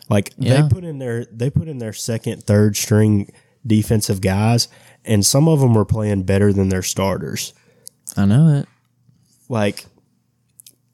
Like 0.09 0.33
Yeah. 0.37 0.61
they 0.61 0.69
put 0.69 0.83
in 0.83 0.99
their 0.99 1.25
they 1.25 1.49
put 1.49 1.67
in 1.67 1.79
their 1.79 1.93
second, 1.93 2.43
third 2.43 2.77
string 2.77 3.31
defensive 3.65 4.21
guys, 4.21 4.67
and 5.03 5.25
some 5.25 5.47
of 5.47 5.59
them 5.61 5.73
were 5.73 5.85
playing 5.85 6.23
better 6.23 6.53
than 6.53 6.69
their 6.69 6.83
starters. 6.83 7.53
I 8.15 8.25
know 8.25 8.59
it. 8.59 8.67
Like, 9.49 9.85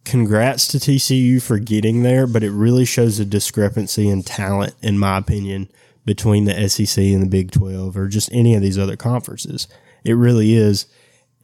congrats 0.06 0.68
to 0.70 0.78
TCU 0.78 1.42
for 1.42 1.60
getting 1.60 2.04
there, 2.04 2.26
but 2.28 2.44
it 2.44 2.52
really 2.52 2.86
shows 2.86 3.20
a 3.20 3.26
discrepancy 3.26 4.08
in 4.10 4.24
talent, 4.24 4.76
in 4.82 4.98
my 4.98 5.18
opinion, 5.18 5.70
between 6.06 6.46
the 6.46 6.70
SEC 6.70 6.98
and 7.04 7.22
the 7.22 7.28
Big 7.28 7.52
Twelve, 7.52 7.98
or 7.98 8.08
just 8.08 8.32
any 8.32 8.56
of 8.56 8.62
these 8.62 8.78
other 8.80 8.96
conferences. 8.96 9.68
It 10.04 10.14
really 10.14 10.54
is 10.56 10.86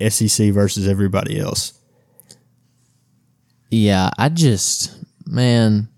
SEC 0.07 0.51
versus 0.51 0.87
everybody 0.87 1.39
else. 1.39 1.73
Yeah, 3.69 4.09
I 4.17 4.29
just 4.29 4.95
man, 5.25 5.89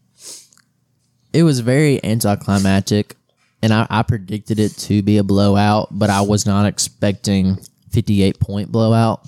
it 1.34 1.43
was 1.43 1.59
very 1.59 2.03
anticlimactic, 2.03 3.15
and 3.61 3.74
I, 3.74 3.86
I 3.89 4.03
predicted 4.03 4.59
it 4.59 4.70
to 4.78 5.01
be 5.01 5.17
a 5.17 5.24
blowout, 5.24 5.89
but 5.91 6.09
I 6.09 6.22
was 6.22 6.45
not 6.45 6.65
expecting 6.65 7.57
fifty-eight 7.91 8.39
point 8.39 8.72
blowout. 8.72 9.28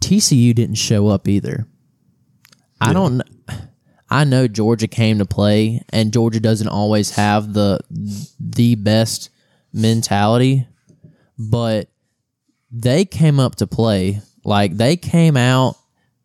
TCU 0.00 0.54
didn't 0.54 0.76
show 0.76 1.08
up 1.08 1.28
either. 1.28 1.66
I 2.80 2.92
don't. 2.92 3.22
I 4.12 4.24
know 4.24 4.48
Georgia 4.48 4.88
came 4.88 5.18
to 5.18 5.26
play, 5.26 5.82
and 5.90 6.12
Georgia 6.12 6.40
doesn't 6.40 6.68
always 6.68 7.10
have 7.12 7.52
the 7.52 7.78
the 8.40 8.74
best 8.74 9.30
mentality, 9.72 10.66
but 11.38 11.88
they 12.72 13.04
came 13.04 13.38
up 13.38 13.56
to 13.56 13.66
play. 13.66 14.20
Like 14.44 14.76
they 14.76 14.96
came 14.96 15.36
out 15.36 15.76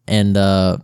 and 0.08 0.38
uh, 0.38 0.78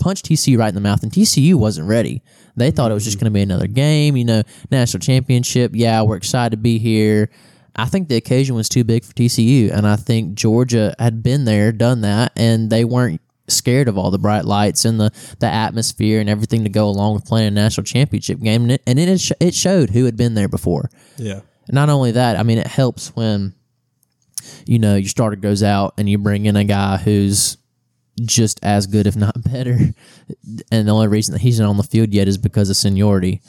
punched 0.00 0.26
TCU 0.26 0.58
right 0.58 0.68
in 0.68 0.74
the 0.74 0.80
mouth, 0.80 1.02
and 1.02 1.12
TCU 1.12 1.54
wasn't 1.54 1.88
ready. 1.88 2.22
They 2.56 2.70
thought 2.70 2.90
it 2.90 2.94
was 2.94 3.04
just 3.04 3.18
going 3.18 3.26
to 3.26 3.34
be 3.34 3.42
another 3.42 3.66
game, 3.66 4.16
you 4.16 4.24
know, 4.24 4.42
national 4.70 5.00
championship. 5.00 5.72
Yeah, 5.74 6.02
we're 6.02 6.16
excited 6.16 6.50
to 6.50 6.56
be 6.56 6.78
here. 6.78 7.30
I 7.76 7.86
think 7.86 8.08
the 8.08 8.16
occasion 8.16 8.56
was 8.56 8.68
too 8.68 8.82
big 8.82 9.04
for 9.04 9.12
TCU, 9.12 9.72
and 9.72 9.86
I 9.86 9.96
think 9.96 10.34
Georgia 10.34 10.94
had 10.98 11.22
been 11.22 11.44
there, 11.44 11.70
done 11.70 12.00
that, 12.00 12.32
and 12.36 12.70
they 12.70 12.84
weren't 12.84 13.20
scared 13.46 13.88
of 13.88 13.96
all 13.96 14.10
the 14.10 14.18
bright 14.18 14.44
lights 14.44 14.84
and 14.84 15.00
the, 15.00 15.10
the 15.38 15.46
atmosphere 15.46 16.20
and 16.20 16.28
everything 16.28 16.64
to 16.64 16.70
go 16.70 16.88
along 16.88 17.14
with 17.14 17.24
playing 17.24 17.48
a 17.48 17.50
national 17.50 17.84
championship 17.84 18.40
game. 18.40 18.62
And 18.62 18.72
it, 18.72 18.82
and 18.86 18.98
it, 18.98 19.20
sh- 19.20 19.32
it 19.40 19.54
showed 19.54 19.90
who 19.90 20.04
had 20.04 20.16
been 20.16 20.34
there 20.34 20.48
before. 20.48 20.90
Yeah. 21.16 21.40
Not 21.70 21.88
only 21.88 22.12
that, 22.12 22.36
I 22.36 22.42
mean, 22.42 22.58
it 22.58 22.66
helps 22.66 23.14
when 23.14 23.54
you 24.66 24.78
know 24.78 24.96
your 24.96 25.08
starter 25.08 25.36
goes 25.36 25.62
out 25.62 25.94
and 25.98 26.08
you 26.08 26.18
bring 26.18 26.46
in 26.46 26.56
a 26.56 26.64
guy 26.64 26.96
who's 26.96 27.58
just 28.24 28.60
as 28.62 28.86
good, 28.86 29.06
if 29.06 29.16
not 29.16 29.34
better. 29.50 29.78
And 30.70 30.88
the 30.88 30.92
only 30.92 31.08
reason 31.08 31.32
that 31.32 31.40
he's 31.40 31.60
not 31.60 31.68
on 31.68 31.76
the 31.76 31.82
field 31.82 32.12
yet 32.12 32.28
is 32.28 32.38
because 32.38 32.70
of 32.70 32.76
seniority. 32.76 33.42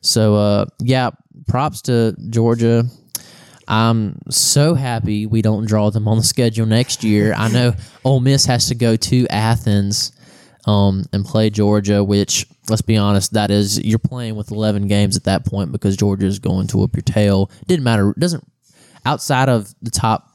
So, 0.00 0.34
uh, 0.36 0.66
yeah, 0.80 1.10
props 1.48 1.82
to 1.82 2.14
Georgia. 2.30 2.84
I'm 3.66 4.18
so 4.30 4.74
happy 4.74 5.24
we 5.24 5.40
don't 5.40 5.66
draw 5.66 5.90
them 5.90 6.06
on 6.06 6.18
the 6.18 6.24
schedule 6.24 6.66
next 6.66 7.02
year. 7.02 7.32
I 7.34 7.48
know 7.48 7.74
Ole 8.04 8.20
Miss 8.20 8.44
has 8.44 8.68
to 8.68 8.74
go 8.74 8.96
to 8.96 9.26
Athens 9.28 10.12
um, 10.66 11.04
and 11.12 11.24
play 11.24 11.48
Georgia, 11.50 12.04
which 12.04 12.46
let's 12.68 12.82
be 12.82 12.96
honest, 12.96 13.32
that 13.32 13.50
is 13.50 13.82
you're 13.82 13.98
playing 13.98 14.36
with 14.36 14.50
11 14.50 14.88
games 14.88 15.16
at 15.16 15.24
that 15.24 15.44
point 15.44 15.72
because 15.72 15.96
Georgia 15.96 16.26
is 16.26 16.38
going 16.38 16.66
to 16.68 16.78
whoop 16.78 16.94
your 16.94 17.02
tail. 17.02 17.50
Didn't 17.66 17.84
matter. 17.84 18.14
Doesn't 18.18 18.46
outside 19.06 19.48
of 19.48 19.74
the 19.82 19.90
top 19.90 20.28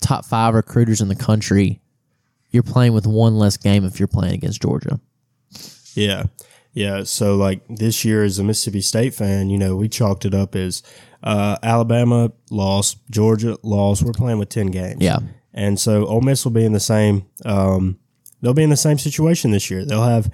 top 0.00 0.24
five 0.24 0.54
recruiters 0.54 1.00
in 1.00 1.08
the 1.08 1.16
country. 1.16 1.80
You're 2.52 2.62
playing 2.62 2.92
with 2.92 3.06
one 3.06 3.36
less 3.36 3.56
game 3.56 3.84
if 3.84 3.98
you're 3.98 4.08
playing 4.08 4.34
against 4.34 4.62
Georgia. 4.62 5.00
Yeah. 5.94 6.24
Yeah. 6.74 7.02
So, 7.04 7.36
like 7.36 7.62
this 7.68 8.04
year, 8.04 8.24
as 8.24 8.38
a 8.38 8.44
Mississippi 8.44 8.80
State 8.80 9.14
fan, 9.14 9.50
you 9.50 9.58
know, 9.58 9.76
we 9.76 9.88
chalked 9.88 10.24
it 10.24 10.34
up 10.34 10.54
as 10.54 10.82
uh, 11.22 11.56
Alabama 11.62 12.32
lost, 12.50 12.98
Georgia 13.10 13.58
lost. 13.62 14.02
We're 14.02 14.12
playing 14.12 14.38
with 14.38 14.48
10 14.48 14.68
games. 14.68 15.02
Yeah. 15.02 15.18
And 15.54 15.78
so 15.78 16.06
Ole 16.06 16.22
Miss 16.22 16.44
will 16.44 16.52
be 16.52 16.64
in 16.64 16.72
the 16.72 16.80
same, 16.80 17.26
um, 17.44 17.98
they'll 18.40 18.54
be 18.54 18.62
in 18.62 18.70
the 18.70 18.76
same 18.76 18.98
situation 18.98 19.50
this 19.50 19.70
year. 19.70 19.84
They'll 19.84 20.04
have 20.04 20.30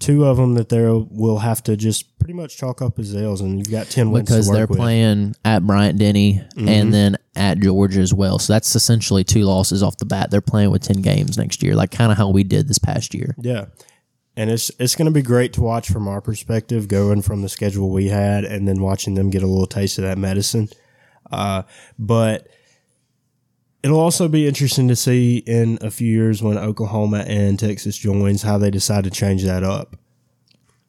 two 0.00 0.24
of 0.24 0.36
them 0.38 0.54
that 0.54 0.68
they 0.70 0.80
will 0.82 1.38
have 1.38 1.62
to 1.64 1.76
just 1.76 2.18
pretty 2.18 2.32
much 2.34 2.56
chalk 2.56 2.82
up 2.82 2.98
as 2.98 3.14
L's, 3.14 3.40
and 3.40 3.58
you've 3.58 3.70
got 3.70 3.86
10 3.86 4.10
wins 4.10 4.28
because 4.28 4.46
to 4.46 4.50
work 4.50 4.56
they're 4.56 4.66
with. 4.66 4.78
playing 4.78 5.36
at 5.44 5.64
Bryant 5.64 5.98
Denny 5.98 6.42
Mm-hmm. 6.56 6.68
and 6.68 6.92
then 6.92 7.16
at 7.36 7.58
Georgia 7.60 8.00
as 8.00 8.12
well. 8.12 8.38
So 8.38 8.52
that's 8.52 8.74
essentially 8.74 9.22
two 9.24 9.44
losses 9.44 9.82
off 9.82 9.96
the 9.98 10.04
bat. 10.06 10.30
They're 10.30 10.40
playing 10.40 10.70
with 10.72 10.82
10 10.82 11.00
games 11.02 11.38
next 11.38 11.62
year, 11.62 11.74
like 11.76 11.90
kind 11.92 12.10
of 12.10 12.18
how 12.18 12.30
we 12.30 12.42
did 12.42 12.66
this 12.66 12.78
past 12.78 13.14
year. 13.14 13.34
Yeah. 13.38 13.66
And 14.36 14.50
it's 14.50 14.70
it's 14.78 14.96
going 14.96 15.06
to 15.06 15.12
be 15.12 15.22
great 15.22 15.52
to 15.54 15.60
watch 15.60 15.90
from 15.90 16.08
our 16.08 16.20
perspective, 16.20 16.88
going 16.88 17.20
from 17.22 17.42
the 17.42 17.48
schedule 17.48 17.90
we 17.90 18.08
had 18.08 18.44
and 18.44 18.66
then 18.66 18.80
watching 18.80 19.14
them 19.14 19.28
get 19.30 19.42
a 19.42 19.46
little 19.46 19.66
taste 19.66 19.98
of 19.98 20.04
that 20.04 20.18
medicine. 20.18 20.68
Uh, 21.30 21.62
but 21.98 22.48
it'll 23.82 24.00
also 24.00 24.28
be 24.28 24.46
interesting 24.46 24.88
to 24.88 24.96
see 24.96 25.38
in 25.38 25.78
a 25.80 25.90
few 25.90 26.10
years 26.10 26.42
when 26.42 26.58
Oklahoma 26.58 27.24
and 27.26 27.58
Texas 27.58 27.96
joins 27.96 28.42
how 28.42 28.58
they 28.58 28.70
decide 28.70 29.04
to 29.04 29.10
change 29.10 29.44
that 29.44 29.62
up. 29.62 29.96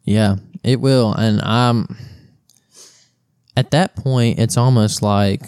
Yeah, 0.04 0.38
it 0.64 0.82
will. 0.82 1.14
And 1.14 1.42
I'm 1.42 1.96
at 3.56 3.72
that 3.72 3.96
point, 3.96 4.40
it's 4.40 4.58
almost 4.58 5.02
like 5.02 5.44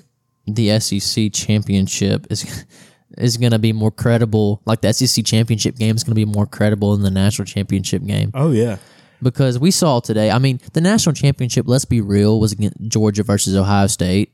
the 0.46 0.80
SEC 0.80 1.32
championship 1.34 2.28
is 2.30 2.66
is 3.18 3.38
going 3.38 3.52
to 3.52 3.60
be 3.60 3.74
more 3.74 3.92
credible. 3.92 4.62
Like 4.66 4.82
the 4.82 4.94
SEC 4.94 5.26
championship 5.26 5.76
game 5.76 5.96
is 5.96 6.04
going 6.04 6.12
to 6.12 6.26
be 6.26 6.26
more 6.26 6.46
credible 6.46 6.94
than 6.94 7.04
the 7.04 7.12
national 7.12 7.46
championship 7.46 8.04
game 8.04 8.32
Oh 8.34 8.52
yeah, 8.52 8.78
because 9.22 9.58
we 9.60 9.72
saw 9.72 10.00
today. 10.00 10.32
I 10.32 10.40
mean, 10.40 10.60
the 10.74 10.82
national 10.82 11.14
championship. 11.14 11.66
Let's 11.68 11.86
be 11.86 12.02
real, 12.02 12.40
was 12.40 12.52
against 12.52 12.78
Georgia 12.88 13.24
versus 13.24 13.56
Ohio 13.56 13.88
State. 13.88 14.32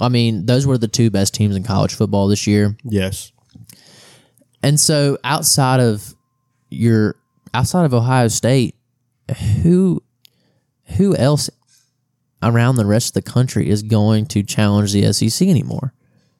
I 0.00 0.08
mean, 0.08 0.46
those 0.46 0.66
were 0.66 0.78
the 0.78 0.88
two 0.88 1.10
best 1.10 1.34
teams 1.34 1.56
in 1.56 1.62
college 1.62 1.94
football 1.94 2.28
this 2.28 2.46
year. 2.46 2.76
yes, 2.84 3.32
And 4.62 4.78
so 4.78 5.18
outside 5.24 5.80
of 5.80 6.14
your 6.70 7.16
outside 7.54 7.84
of 7.84 7.94
Ohio 7.94 8.28
State, 8.28 8.74
who 9.62 10.02
who 10.96 11.16
else 11.16 11.50
around 12.42 12.76
the 12.76 12.86
rest 12.86 13.08
of 13.16 13.24
the 13.24 13.30
country 13.30 13.68
is 13.68 13.82
going 13.82 14.26
to 14.26 14.42
challenge 14.42 14.92
the 14.92 15.12
SEC 15.12 15.46
anymore? 15.48 15.92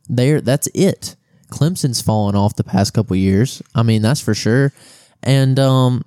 There 0.09 0.41
that's 0.41 0.69
it. 0.75 1.17
Clemson's 1.51 2.01
fallen 2.01 2.35
off 2.35 2.57
the 2.57 2.65
past 2.65 2.93
couple 2.95 3.17
years. 3.17 3.63
I 3.75 3.83
mean, 3.83 4.03
that's 4.03 4.21
for 4.21 4.35
sure. 4.35 4.73
And 5.23 5.59
um 5.59 6.03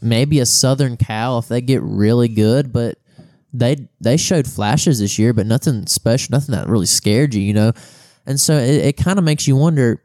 maybe 0.00 0.40
a 0.40 0.46
Southern 0.46 0.96
Cal 0.96 1.38
if 1.38 1.48
they 1.48 1.60
get 1.60 1.82
really 1.82 2.28
good, 2.28 2.72
but 2.72 2.98
they 3.58 3.88
they 4.00 4.16
showed 4.16 4.46
flashes 4.46 5.00
this 5.00 5.18
year, 5.18 5.32
but 5.32 5.46
nothing 5.46 5.86
special, 5.86 6.32
nothing 6.32 6.54
that 6.54 6.68
really 6.68 6.86
scared 6.86 7.34
you, 7.34 7.42
you 7.42 7.54
know. 7.54 7.72
And 8.26 8.40
so 8.40 8.54
it, 8.54 8.84
it 8.84 8.96
kind 8.96 9.18
of 9.18 9.24
makes 9.24 9.46
you 9.46 9.56
wonder 9.56 10.02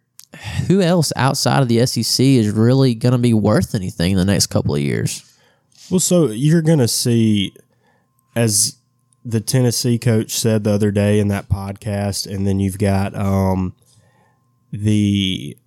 who 0.68 0.82
else 0.82 1.12
outside 1.16 1.62
of 1.62 1.68
the 1.68 1.86
SEC 1.86 2.24
is 2.26 2.50
really 2.50 2.96
going 2.96 3.12
to 3.12 3.18
be 3.18 3.34
worth 3.34 3.76
anything 3.76 4.12
in 4.12 4.18
the 4.18 4.26
next 4.26 4.48
couple 4.48 4.76
of 4.76 4.82
years? 4.82 5.28
Well, 5.90 6.00
so 6.00 6.28
you're 6.28 6.62
going 6.62 6.80
to 6.80 6.88
see, 6.88 7.54
as 8.36 8.78
the 9.26 9.42
Tennessee 9.42 10.00
coach 10.00 10.32
said 10.32 10.64
the 10.64 10.72
other 10.72 10.92
day 10.92 11.20
in 11.20 11.28
that 11.28 11.50
podcast, 11.50 12.34
and 12.34 12.48
then 12.48 12.60
you've 12.60 12.78
got 12.78 13.14
um, 13.16 13.76
the 14.72 15.58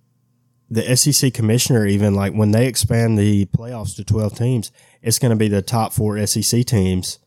the 0.67 0.95
SEC 0.95 1.31
commissioner 1.31 1.85
even 1.85 2.15
like 2.15 2.33
when 2.33 2.49
they 2.49 2.65
expand 2.65 3.19
the 3.19 3.45
playoffs 3.45 3.95
to 3.95 4.03
12 4.03 4.35
teams, 4.35 4.71
it's 5.03 5.19
going 5.19 5.29
to 5.29 5.35
be 5.35 5.47
the 5.47 5.61
top 5.61 5.93
four 5.93 6.25
SEC 6.25 6.65
teams, 6.65 7.19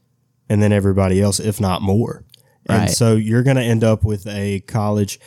and 0.49 0.62
then 0.62 0.72
everybody 0.72 1.20
else, 1.20 1.38
if 1.40 1.61
not 1.61 1.82
more. 1.82 2.24
And 2.68 2.90
so 2.90 3.16
you're 3.16 3.42
going 3.42 3.57
to 3.57 3.62
end 3.62 3.82
up 3.82 4.05
with 4.05 4.26
a 4.26 4.61
college. 4.61 5.18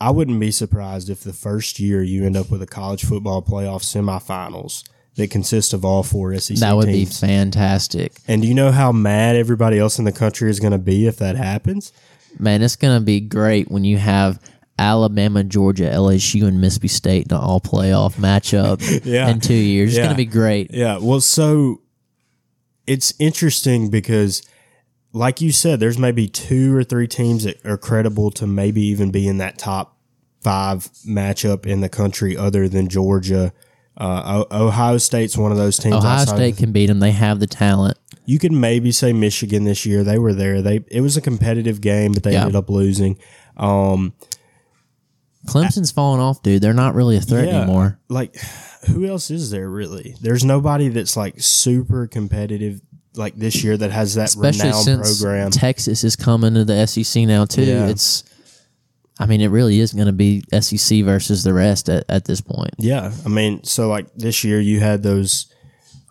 I 0.00 0.10
wouldn't 0.10 0.40
be 0.40 0.50
surprised 0.50 1.10
if 1.10 1.20
the 1.22 1.32
first 1.34 1.78
year 1.78 2.02
you 2.02 2.24
end 2.24 2.36
up 2.38 2.50
with 2.50 2.62
a 2.62 2.66
college 2.66 3.04
football 3.04 3.42
playoff 3.42 3.82
semifinals 3.82 4.82
that 5.16 5.30
consist 5.30 5.72
of 5.74 5.84
all 5.84 6.02
four 6.02 6.34
SEC 6.38 6.56
That 6.58 6.74
would 6.76 6.86
be 6.86 7.04
fantastic. 7.04 8.12
And 8.28 8.40
do 8.42 8.48
you 8.48 8.54
know 8.54 8.70
how 8.72 8.92
mad 8.92 9.36
everybody 9.36 9.78
else 9.78 9.98
in 9.98 10.04
the 10.06 10.12
country 10.12 10.48
is 10.50 10.58
going 10.60 10.72
to 10.72 10.78
be 10.78 11.06
if 11.06 11.16
that 11.18 11.36
happens? 11.36 11.92
Man, 12.38 12.62
it's 12.62 12.76
going 12.76 12.98
to 12.98 13.04
be 13.04 13.20
great 13.20 13.70
when 13.70 13.84
you 13.84 13.96
have 13.98 14.38
Alabama, 14.78 15.42
Georgia, 15.44 15.84
LSU, 15.84 16.46
and 16.46 16.60
Mississippi 16.60 16.88
State 16.88 17.26
in 17.30 17.36
an 17.36 17.42
all 17.42 17.60
playoff 17.60 18.16
matchup 18.16 18.80
Yeah. 19.06 19.28
in 19.30 19.40
two 19.40 19.54
years. 19.54 19.90
It's 19.90 19.96
Yeah. 19.98 20.04
going 20.04 20.14
to 20.14 20.18
be 20.18 20.26
great. 20.26 20.70
Yeah. 20.72 20.98
Well, 21.00 21.20
so 21.22 21.80
it's 22.86 23.14
interesting 23.18 23.90
because, 23.90 24.42
like 25.16 25.40
you 25.40 25.50
said, 25.52 25.80
there's 25.80 25.98
maybe 25.98 26.28
two 26.28 26.74
or 26.76 26.84
three 26.84 27.08
teams 27.08 27.44
that 27.44 27.64
are 27.64 27.78
credible 27.78 28.30
to 28.32 28.46
maybe 28.46 28.82
even 28.82 29.10
be 29.10 29.26
in 29.26 29.38
that 29.38 29.58
top 29.58 29.96
five 30.42 30.88
matchup 31.08 31.64
in 31.66 31.80
the 31.80 31.88
country 31.88 32.36
other 32.36 32.68
than 32.68 32.88
Georgia. 32.88 33.52
Uh, 33.96 34.44
Ohio 34.50 34.98
State's 34.98 35.36
one 35.38 35.50
of 35.52 35.56
those 35.58 35.78
teams. 35.78 35.94
Ohio 35.96 36.10
outside 36.20 36.32
of- 36.34 36.38
State 36.38 36.56
can 36.58 36.70
beat 36.72 36.86
them. 36.86 37.00
They 37.00 37.12
have 37.12 37.40
the 37.40 37.46
talent. 37.46 37.98
you 38.26 38.38
could 38.38 38.52
maybe 38.52 38.90
say 38.92 39.12
Michigan 39.12 39.64
this 39.64 39.86
year. 39.86 40.02
They 40.04 40.18
were 40.18 40.34
there. 40.34 40.60
They 40.60 40.84
it 40.88 41.00
was 41.00 41.16
a 41.16 41.20
competitive 41.20 41.80
game, 41.80 42.12
but 42.12 42.22
they 42.24 42.32
Yeah. 42.32 42.40
ended 42.40 42.56
up 42.56 42.68
losing. 42.68 43.16
Um, 43.56 44.12
Clemson's 45.46 45.92
falling 45.92 46.20
off, 46.20 46.42
dude. 46.42 46.60
They're 46.60 46.74
not 46.74 46.94
really 46.94 47.16
a 47.16 47.20
threat 47.20 47.46
Yeah. 47.46 47.62
anymore. 47.62 47.98
Like, 48.08 48.36
who 48.88 49.06
else 49.06 49.30
is 49.30 49.50
there 49.50 49.70
really? 49.70 50.16
There's 50.20 50.44
nobody 50.44 50.88
that's 50.88 51.16
like 51.16 51.40
super 51.40 52.06
competitive 52.08 52.80
like 53.16 53.36
this 53.36 53.64
year 53.64 53.76
that 53.76 53.90
has 53.90 54.14
that 54.14 54.28
Especially 54.28 54.68
renowned 54.68 54.84
since 54.84 55.22
program. 55.22 55.50
Texas 55.50 56.04
is 56.04 56.16
coming 56.16 56.54
to 56.54 56.64
the 56.64 56.86
SEC 56.86 57.24
now 57.24 57.44
too. 57.44 57.64
Yeah. 57.64 57.88
It's, 57.88 58.24
I 59.18 59.26
mean, 59.26 59.40
it 59.40 59.48
really 59.48 59.80
is 59.80 59.92
going 59.92 60.06
to 60.06 60.12
be 60.12 60.42
SEC 60.60 61.04
versus 61.04 61.42
the 61.42 61.54
rest 61.54 61.88
at, 61.88 62.04
at 62.08 62.26
this 62.26 62.40
point. 62.40 62.74
Yeah, 62.78 63.12
I 63.24 63.28
mean, 63.28 63.64
so 63.64 63.88
like 63.88 64.14
this 64.14 64.44
year 64.44 64.60
you 64.60 64.80
had 64.80 65.02
those. 65.02 65.52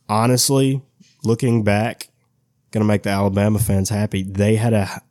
Honestly, 0.07 0.83
looking 1.23 1.63
back, 1.63 2.09
gonna 2.69 2.85
make 2.85 3.03
the 3.03 3.09
Alabama 3.09 3.57
fans 3.57 3.89
happy. 3.89 4.21
They 4.21 4.55
had 4.55 4.73
a 4.73 5.01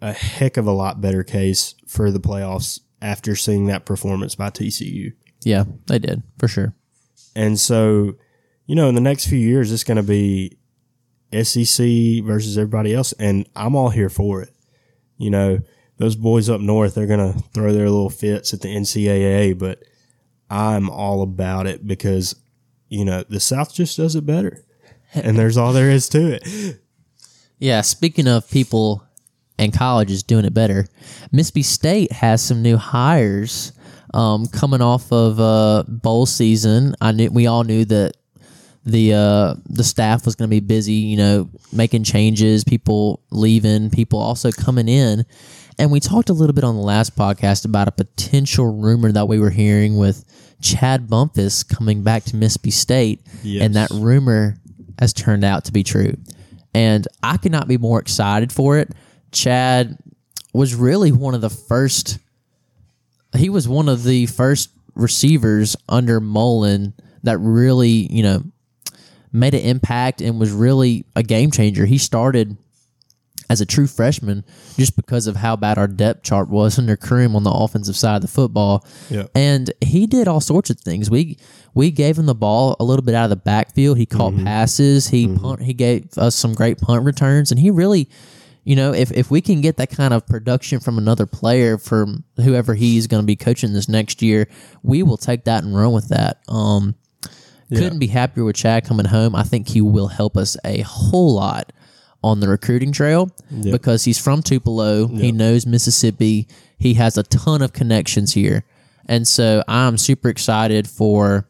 a 0.00 0.12
heck 0.12 0.56
of 0.56 0.66
a 0.66 0.72
lot 0.72 1.00
better 1.00 1.24
case 1.24 1.74
for 1.86 2.10
the 2.10 2.20
playoffs 2.20 2.80
after 3.00 3.34
seeing 3.34 3.66
that 3.66 3.86
performance 3.86 4.34
by 4.34 4.50
TCU. 4.50 5.12
Yeah, 5.44 5.64
they 5.86 5.98
did 5.98 6.22
for 6.38 6.46
sure. 6.46 6.74
And 7.34 7.58
so, 7.58 8.14
you 8.66 8.76
know, 8.76 8.88
in 8.88 8.94
the 8.94 9.00
next 9.00 9.26
few 9.26 9.38
years, 9.38 9.72
it's 9.72 9.82
going 9.82 9.96
to 9.96 10.02
be 10.02 10.58
SEC 11.42 12.24
versus 12.24 12.58
everybody 12.58 12.94
else, 12.94 13.12
and 13.14 13.48
I'm 13.56 13.74
all 13.74 13.90
here 13.90 14.08
for 14.08 14.42
it. 14.42 14.50
You 15.16 15.30
know, 15.30 15.60
those 15.98 16.16
boys 16.16 16.50
up 16.50 16.60
north, 16.60 16.94
they're 16.94 17.06
going 17.06 17.32
to 17.32 17.38
throw 17.50 17.72
their 17.72 17.88
little 17.88 18.10
fits 18.10 18.52
at 18.52 18.60
the 18.60 18.68
NCAA, 18.68 19.58
but 19.58 19.82
I'm 20.50 20.90
all 20.90 21.22
about 21.22 21.66
it 21.66 21.86
because, 21.86 22.36
you 22.88 23.04
know, 23.04 23.24
the 23.28 23.40
South 23.40 23.74
just 23.74 23.96
does 23.96 24.16
it 24.16 24.26
better. 24.26 24.64
And 25.14 25.38
there's 25.38 25.56
all 25.56 25.72
there 25.72 25.90
is 25.90 26.08
to 26.10 26.38
it. 26.40 26.80
Yeah, 27.58 27.82
speaking 27.82 28.26
of 28.26 28.50
people 28.50 29.04
and 29.58 29.72
colleges 29.72 30.24
doing 30.24 30.44
it 30.44 30.52
better, 30.52 30.86
Mississippi 31.30 31.62
State 31.62 32.12
has 32.12 32.42
some 32.42 32.62
new 32.62 32.76
hires 32.76 33.72
um, 34.12 34.46
coming 34.48 34.82
off 34.82 35.12
of 35.12 35.38
uh, 35.40 35.84
bowl 35.86 36.26
season. 36.26 36.94
I 37.00 37.12
knew 37.12 37.30
we 37.30 37.46
all 37.46 37.64
knew 37.64 37.84
that 37.86 38.16
the 38.84 39.14
uh, 39.14 39.54
the 39.66 39.84
staff 39.84 40.26
was 40.26 40.34
going 40.34 40.48
to 40.48 40.54
be 40.54 40.60
busy, 40.60 40.92
you 40.94 41.16
know, 41.16 41.48
making 41.72 42.04
changes, 42.04 42.64
people 42.64 43.22
leaving, 43.30 43.90
people 43.90 44.18
also 44.18 44.50
coming 44.50 44.88
in. 44.88 45.24
And 45.78 45.90
we 45.90 45.98
talked 46.00 46.28
a 46.28 46.32
little 46.32 46.54
bit 46.54 46.64
on 46.64 46.76
the 46.76 46.82
last 46.82 47.16
podcast 47.16 47.64
about 47.64 47.88
a 47.88 47.92
potential 47.92 48.72
rumor 48.72 49.10
that 49.10 49.26
we 49.26 49.40
were 49.40 49.50
hearing 49.50 49.96
with 49.96 50.24
Chad 50.60 51.08
Bumphis 51.08 51.64
coming 51.68 52.02
back 52.02 52.24
to 52.24 52.36
Mississippi 52.36 52.70
State, 52.70 53.22
and 53.64 53.74
that 53.74 53.90
rumor 53.90 54.56
has 54.98 55.12
turned 55.12 55.44
out 55.44 55.64
to 55.64 55.72
be 55.72 55.82
true. 55.82 56.14
And 56.74 57.06
I 57.22 57.36
could 57.38 57.52
not 57.52 57.68
be 57.68 57.78
more 57.78 57.98
excited 57.98 58.52
for 58.52 58.78
it. 58.78 58.92
Chad 59.32 59.98
was 60.52 60.74
really 60.74 61.10
one 61.10 61.34
of 61.34 61.40
the 61.40 61.50
first 61.50 62.18
he 63.36 63.48
was 63.48 63.66
one 63.66 63.88
of 63.88 64.04
the 64.04 64.26
first 64.26 64.70
receivers 64.94 65.74
under 65.88 66.20
Mullen 66.20 66.94
that 67.24 67.38
really, 67.38 67.90
you 68.12 68.22
know, 68.22 68.44
made 69.34 69.52
an 69.52 69.60
impact 69.60 70.20
and 70.20 70.38
was 70.38 70.52
really 70.52 71.04
a 71.16 71.22
game 71.22 71.50
changer. 71.50 71.84
He 71.86 71.98
started 71.98 72.56
as 73.50 73.60
a 73.60 73.66
true 73.66 73.86
freshman 73.86 74.44
just 74.76 74.96
because 74.96 75.26
of 75.26 75.36
how 75.36 75.54
bad 75.56 75.76
our 75.76 75.86
depth 75.86 76.22
chart 76.22 76.48
was 76.48 76.78
under 76.78 76.96
Croom 76.96 77.36
on 77.36 77.42
the 77.42 77.50
offensive 77.50 77.96
side 77.96 78.16
of 78.16 78.22
the 78.22 78.28
football. 78.28 78.86
Yeah. 79.10 79.26
And 79.34 79.72
he 79.80 80.06
did 80.06 80.28
all 80.28 80.40
sorts 80.40 80.70
of 80.70 80.80
things. 80.80 81.10
We 81.10 81.38
we 81.74 81.90
gave 81.90 82.16
him 82.16 82.26
the 82.26 82.34
ball 82.34 82.76
a 82.78 82.84
little 82.84 83.04
bit 83.04 83.14
out 83.14 83.24
of 83.24 83.30
the 83.30 83.36
backfield. 83.36 83.98
He 83.98 84.06
caught 84.06 84.36
passes. 84.36 85.08
He 85.08 85.28
punt, 85.28 85.62
he 85.62 85.74
gave 85.74 86.16
us 86.16 86.34
some 86.34 86.54
great 86.54 86.80
punt 86.80 87.04
returns 87.04 87.50
and 87.50 87.60
he 87.60 87.70
really 87.70 88.08
you 88.64 88.76
know, 88.76 88.94
if, 88.94 89.12
if 89.12 89.30
we 89.30 89.42
can 89.42 89.60
get 89.60 89.76
that 89.76 89.90
kind 89.90 90.14
of 90.14 90.26
production 90.26 90.80
from 90.80 90.96
another 90.96 91.26
player, 91.26 91.76
from 91.76 92.24
whoever 92.36 92.74
he's 92.74 93.06
going 93.06 93.22
to 93.22 93.26
be 93.26 93.36
coaching 93.36 93.74
this 93.74 93.90
next 93.90 94.22
year, 94.22 94.48
we 94.82 95.02
will 95.02 95.18
take 95.18 95.44
that 95.44 95.64
and 95.64 95.76
run 95.76 95.92
with 95.92 96.08
that. 96.08 96.38
Um, 96.48 96.94
Couldn't 97.70 97.98
be 97.98 98.06
happier 98.08 98.44
with 98.44 98.56
Chad 98.56 98.84
coming 98.84 99.06
home. 99.06 99.34
I 99.34 99.42
think 99.42 99.68
he 99.68 99.80
will 99.80 100.08
help 100.08 100.36
us 100.36 100.56
a 100.64 100.80
whole 100.82 101.34
lot 101.34 101.72
on 102.22 102.40
the 102.40 102.48
recruiting 102.48 102.92
trail 102.92 103.30
because 103.72 104.04
he's 104.04 104.18
from 104.18 104.42
Tupelo. 104.42 105.06
He 105.08 105.32
knows 105.32 105.66
Mississippi. 105.66 106.46
He 106.78 106.94
has 106.94 107.16
a 107.18 107.22
ton 107.22 107.62
of 107.62 107.72
connections 107.72 108.32
here. 108.34 108.64
And 109.06 109.26
so 109.28 109.62
I'm 109.68 109.98
super 109.98 110.28
excited 110.30 110.88
for 110.88 111.46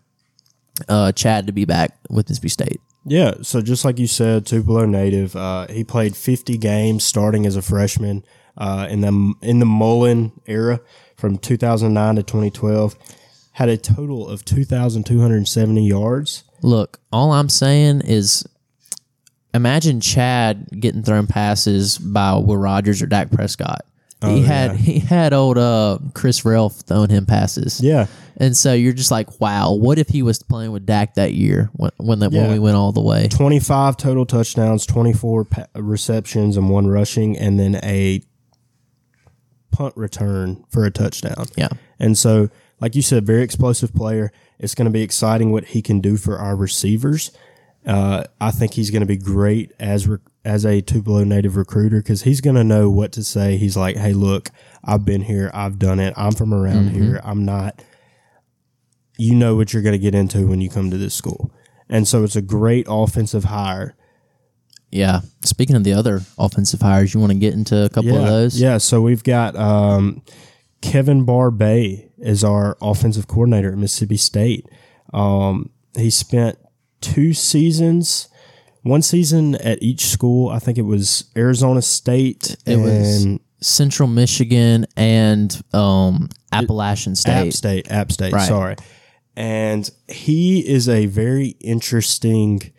uh, 0.89 1.13
Chad 1.13 1.47
to 1.47 1.53
be 1.53 1.65
back 1.65 1.97
with 2.11 2.29
Mississippi 2.29 2.49
State. 2.49 2.81
Yeah, 3.07 3.35
so 3.43 3.61
just 3.61 3.85
like 3.85 3.99
you 3.99 4.07
said, 4.07 4.47
Tupelo 4.47 4.87
native. 4.87 5.37
Uh, 5.37 5.67
he 5.69 5.85
played 5.85 6.17
50 6.17 6.57
games 6.59 7.05
starting 7.05 7.45
as 7.47 7.55
a 7.55 7.63
freshman 7.63 8.25
uh, 8.57 8.87
in 8.91 9.03
the 9.03 9.35
in 9.43 9.59
the 9.59 9.67
Mullen 9.67 10.33
era 10.47 10.81
from 11.17 11.39
2009 11.39 12.17
to 12.17 12.23
2012. 12.23 12.97
Had 13.55 13.69
a 13.69 13.77
total 13.77 14.29
of 14.29 14.45
2,270 14.45 15.87
yards. 15.87 16.45
Look, 16.63 17.01
all 17.13 17.33
I'm 17.33 17.49
saying 17.49 18.03
is 18.05 18.45
imagine 19.53 20.01
Chad 20.01 20.69
getting 20.81 21.03
thrown 21.03 21.27
passes 21.27 21.99
by 21.99 22.35
Will 22.35 22.57
Rogers 22.57 23.01
or 23.01 23.07
Dak 23.07 23.31
Prescott. 23.31 23.85
he 24.25 24.43
had 24.43 24.77
he 24.77 24.99
had 24.99 25.33
old 25.33 25.59
uh, 25.59 25.99
Chris 26.15 26.41
Relf 26.43 26.83
throwing 26.83 27.11
him 27.11 27.27
passes. 27.27 27.81
Yeah, 27.81 28.07
And 28.39 28.57
so 28.57 28.73
you're 28.73 28.93
just 28.93 29.11
like, 29.11 29.41
wow, 29.41 29.75
what 29.75 29.99
if 29.99 30.09
he 30.09 30.23
was 30.23 30.43
playing 30.43 30.73
with 30.73 30.85
Dak 30.87 31.15
that 31.15 31.35
year 31.35 31.71
when 31.75 31.91
when, 31.99 32.19
the, 32.19 32.31
when 32.31 32.51
we 32.51 32.59
went 32.59 32.77
all 32.77 32.91
the 32.93 33.03
way? 33.03 33.29
25 33.29 33.97
total 33.97 34.27
touchdowns, 34.27 34.85
24 34.87 35.45
pa- 35.45 35.67
receptions, 35.77 36.57
and 36.57 36.71
one 36.71 36.87
rushing, 36.89 37.37
and 37.39 37.61
then 37.61 37.77
a 37.85 38.21
punt 39.71 39.97
return 39.97 40.65
for 40.71 40.85
a 40.85 40.91
touchdown. 40.91 41.47
Yeah. 41.57 41.69
And 41.99 42.17
so, 42.17 42.49
like 42.81 42.95
you 42.95 43.03
said, 43.03 43.27
very 43.27 43.43
explosive 43.43 43.95
player. 43.95 44.33
It's 44.59 44.75
going 44.75 44.87
to 44.87 44.91
be 44.91 45.03
exciting 45.03 45.53
what 45.53 45.67
he 45.67 45.83
can 45.83 46.01
do 46.01 46.17
for 46.17 46.39
our 46.39 46.57
receivers. 46.57 47.31
Uh, 47.87 48.25
I 48.41 48.51
think 48.51 48.75
he's 48.75 48.91
going 48.91 49.01
to 49.01 49.07
be 49.07 49.17
great 49.17 49.73
as 49.79 50.09
re- 50.09 50.19
as 50.45 50.65
a 50.65 50.81
Tupelo 50.81 51.25
native 51.25 51.57
recruiter 51.57 51.99
because 51.99 52.23
he's 52.23 52.41
going 52.41 52.57
to 52.57 52.65
know 52.65 52.91
what 52.91 53.13
to 53.13 53.25
say. 53.25 53.57
He's 53.57 53.77
like, 53.77 53.97
"Hey, 53.97 54.15
look, 54.15 54.51
I've 54.83 55.05
been 55.05 55.23
here, 55.23 55.51
I've 55.53 55.79
done 55.79 56.01
it. 56.01 56.15
I'm 56.17 56.33
from 56.33 56.55
around 56.55 56.91
here. 56.91 57.21
I'm 57.25 57.45
not." 57.45 57.83
You 59.17 59.35
know 59.35 59.55
what 59.55 59.73
you're 59.73 59.83
going 59.83 59.93
to 59.93 59.99
get 59.99 60.15
into 60.15 60.47
when 60.47 60.61
you 60.61 60.69
come 60.69 60.91
to 60.91 60.97
this 60.97 61.15
school, 61.15 61.53
and 61.89 62.09
so 62.09 62.25
it's 62.25 62.37
a 62.37 62.43
great 62.43 62.87
offensive 62.89 63.45
hire. 63.45 63.97
Yeah. 64.95 65.23
Speaking 65.45 65.75
of 65.75 65.83
the 65.83 65.93
other 65.93 66.21
offensive 66.39 66.81
hires, 66.81 67.13
you 67.13 67.21
want 67.21 67.33
to 67.33 67.39
get 67.39 67.53
into 67.53 67.85
a 67.85 67.89
couple 67.89 68.13
yeah, 68.13 68.21
of 68.21 68.27
those? 68.27 68.61
Yeah, 68.61 68.79
so 68.79 69.03
we've 69.03 69.25
got 69.25 69.57
um, 69.57 70.23
Kevin 70.83 71.25
Barbay 71.25 72.13
is 72.25 72.43
our 72.43 72.77
offensive 72.81 73.29
coordinator 73.29 73.73
at 73.73 73.79
Mississippi 73.79 74.17
State. 74.17 74.69
Um, 75.13 75.71
he 75.97 76.11
spent 76.11 76.59
two 77.01 77.33
seasons, 77.33 78.29
one 78.83 79.03
season 79.03 79.55
at 79.57 79.83
each 79.83 80.07
school. 80.07 80.49
I 80.49 80.59
think 80.59 80.79
it 80.79 80.83
was 80.83 81.31
Arizona 81.37 81.83
State 81.83 82.57
It 82.67 82.77
was 82.77 83.25
and 83.25 83.41
Central 83.61 84.09
Michigan 84.09 84.87
and 84.97 85.63
um, 85.73 86.29
Appalachian 86.53 87.15
State. 87.15 87.49
App 87.49 87.53
State. 87.53 87.91
App 87.91 88.13
State. 88.13 88.33
Right. 88.33 88.49
Sorry. 88.49 88.77
And 89.37 89.91
he 90.09 90.61
is 90.61 90.89
a 90.89 91.07
very 91.07 91.57
interesting 91.61 92.73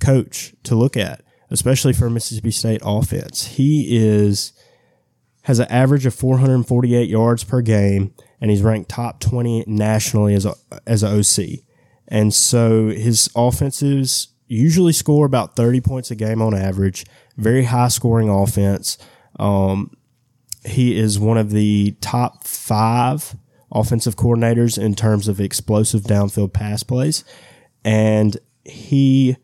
coach 0.00 0.54
to 0.64 0.74
look 0.74 0.96
at, 0.96 1.22
especially 1.50 1.92
for 1.92 2.10
Mississippi 2.10 2.50
State 2.50 2.80
offense. 2.84 3.46
He 3.46 3.96
is 3.96 4.52
has 5.42 5.58
an 5.58 5.66
average 5.70 6.04
of 6.04 6.14
448 6.14 7.08
yards 7.08 7.44
per 7.44 7.62
game, 7.62 8.12
and 8.40 8.50
he's 8.50 8.62
ranked 8.62 8.90
top 8.90 9.20
20 9.20 9.64
nationally 9.66 10.34
as 10.34 10.46
a 10.46 10.54
as 10.86 11.02
a 11.02 11.08
OC. 11.18 11.60
And 12.08 12.34
so 12.34 12.88
his 12.88 13.30
offenses 13.36 14.28
usually 14.48 14.92
score 14.92 15.26
about 15.26 15.54
30 15.54 15.80
points 15.80 16.10
a 16.10 16.16
game 16.16 16.42
on 16.42 16.54
average. 16.54 17.06
Very 17.36 17.64
high 17.64 17.88
scoring 17.88 18.28
offense. 18.28 18.98
Um, 19.38 19.96
he 20.64 20.98
is 20.98 21.18
one 21.18 21.38
of 21.38 21.50
the 21.50 21.92
top 22.00 22.44
five 22.44 23.36
offensive 23.72 24.16
coordinators 24.16 24.82
in 24.82 24.94
terms 24.94 25.28
of 25.28 25.40
explosive 25.40 26.02
downfield 26.02 26.52
pass 26.52 26.82
plays. 26.82 27.24
And 27.84 28.36
he, 28.64 29.36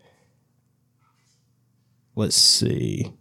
let's 2.17 2.37
see. 2.37 3.13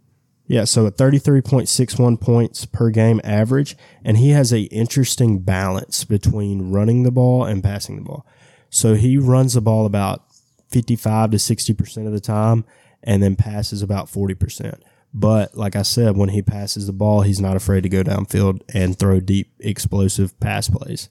Yeah, 0.48 0.64
so 0.64 0.86
at 0.86 0.96
33.61 0.96 2.20
points 2.20 2.66
per 2.66 2.90
game 2.90 3.20
average. 3.24 3.76
And 4.04 4.16
he 4.18 4.30
has 4.30 4.52
a 4.52 4.62
interesting 4.62 5.40
balance 5.40 6.04
between 6.04 6.70
running 6.70 7.02
the 7.02 7.10
ball 7.10 7.44
and 7.44 7.64
passing 7.64 7.96
the 7.96 8.02
ball. 8.02 8.24
So 8.70 8.94
he 8.94 9.18
runs 9.18 9.54
the 9.54 9.60
ball 9.60 9.86
about 9.86 10.22
55 10.70 11.32
to 11.32 11.36
60% 11.36 12.06
of 12.06 12.12
the 12.12 12.20
time 12.20 12.64
and 13.02 13.22
then 13.22 13.36
passes 13.36 13.82
about 13.82 14.06
40%. 14.06 14.80
But 15.12 15.56
like 15.56 15.74
I 15.76 15.82
said, 15.82 16.16
when 16.16 16.28
he 16.28 16.42
passes 16.42 16.86
the 16.86 16.92
ball, 16.92 17.22
he's 17.22 17.40
not 17.40 17.56
afraid 17.56 17.82
to 17.84 17.88
go 17.88 18.02
downfield 18.02 18.60
and 18.74 18.98
throw 18.98 19.18
deep, 19.20 19.52
explosive 19.60 20.38
pass 20.40 20.68
plays 20.68 21.08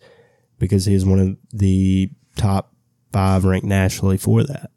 because 0.60 0.86
he 0.86 0.94
is 0.94 1.06
one 1.06 1.20
of 1.20 1.38
the 1.52 2.12
top 2.36 2.74
five 3.12 3.46
ranked 3.46 3.66
nationally 3.66 4.18
for 4.18 4.44
that. 4.44 4.70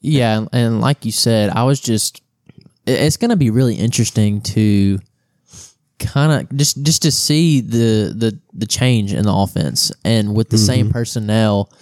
Yeah, 0.00 0.44
and- 0.52 0.80
like 0.80 1.04
you 1.04 1.12
said, 1.12 1.50
I 1.50 1.64
was 1.64 1.80
just 1.80 2.20
it's 2.86 3.16
going 3.16 3.30
to 3.30 3.36
be 3.36 3.50
really 3.50 3.74
interesting 3.74 4.40
to 4.42 4.98
kind 5.98 6.32
of 6.32 6.56
just 6.56 6.82
just 6.82 7.02
to 7.02 7.10
see 7.10 7.60
the 7.60 8.12
the 8.16 8.38
the 8.52 8.66
change 8.66 9.12
in 9.12 9.24
the 9.24 9.32
offense 9.32 9.92
and 10.04 10.34
with 10.34 10.50
the 10.50 10.58
same 10.58 10.86
mm-hmm. 10.86 10.92
personnel 10.92 11.72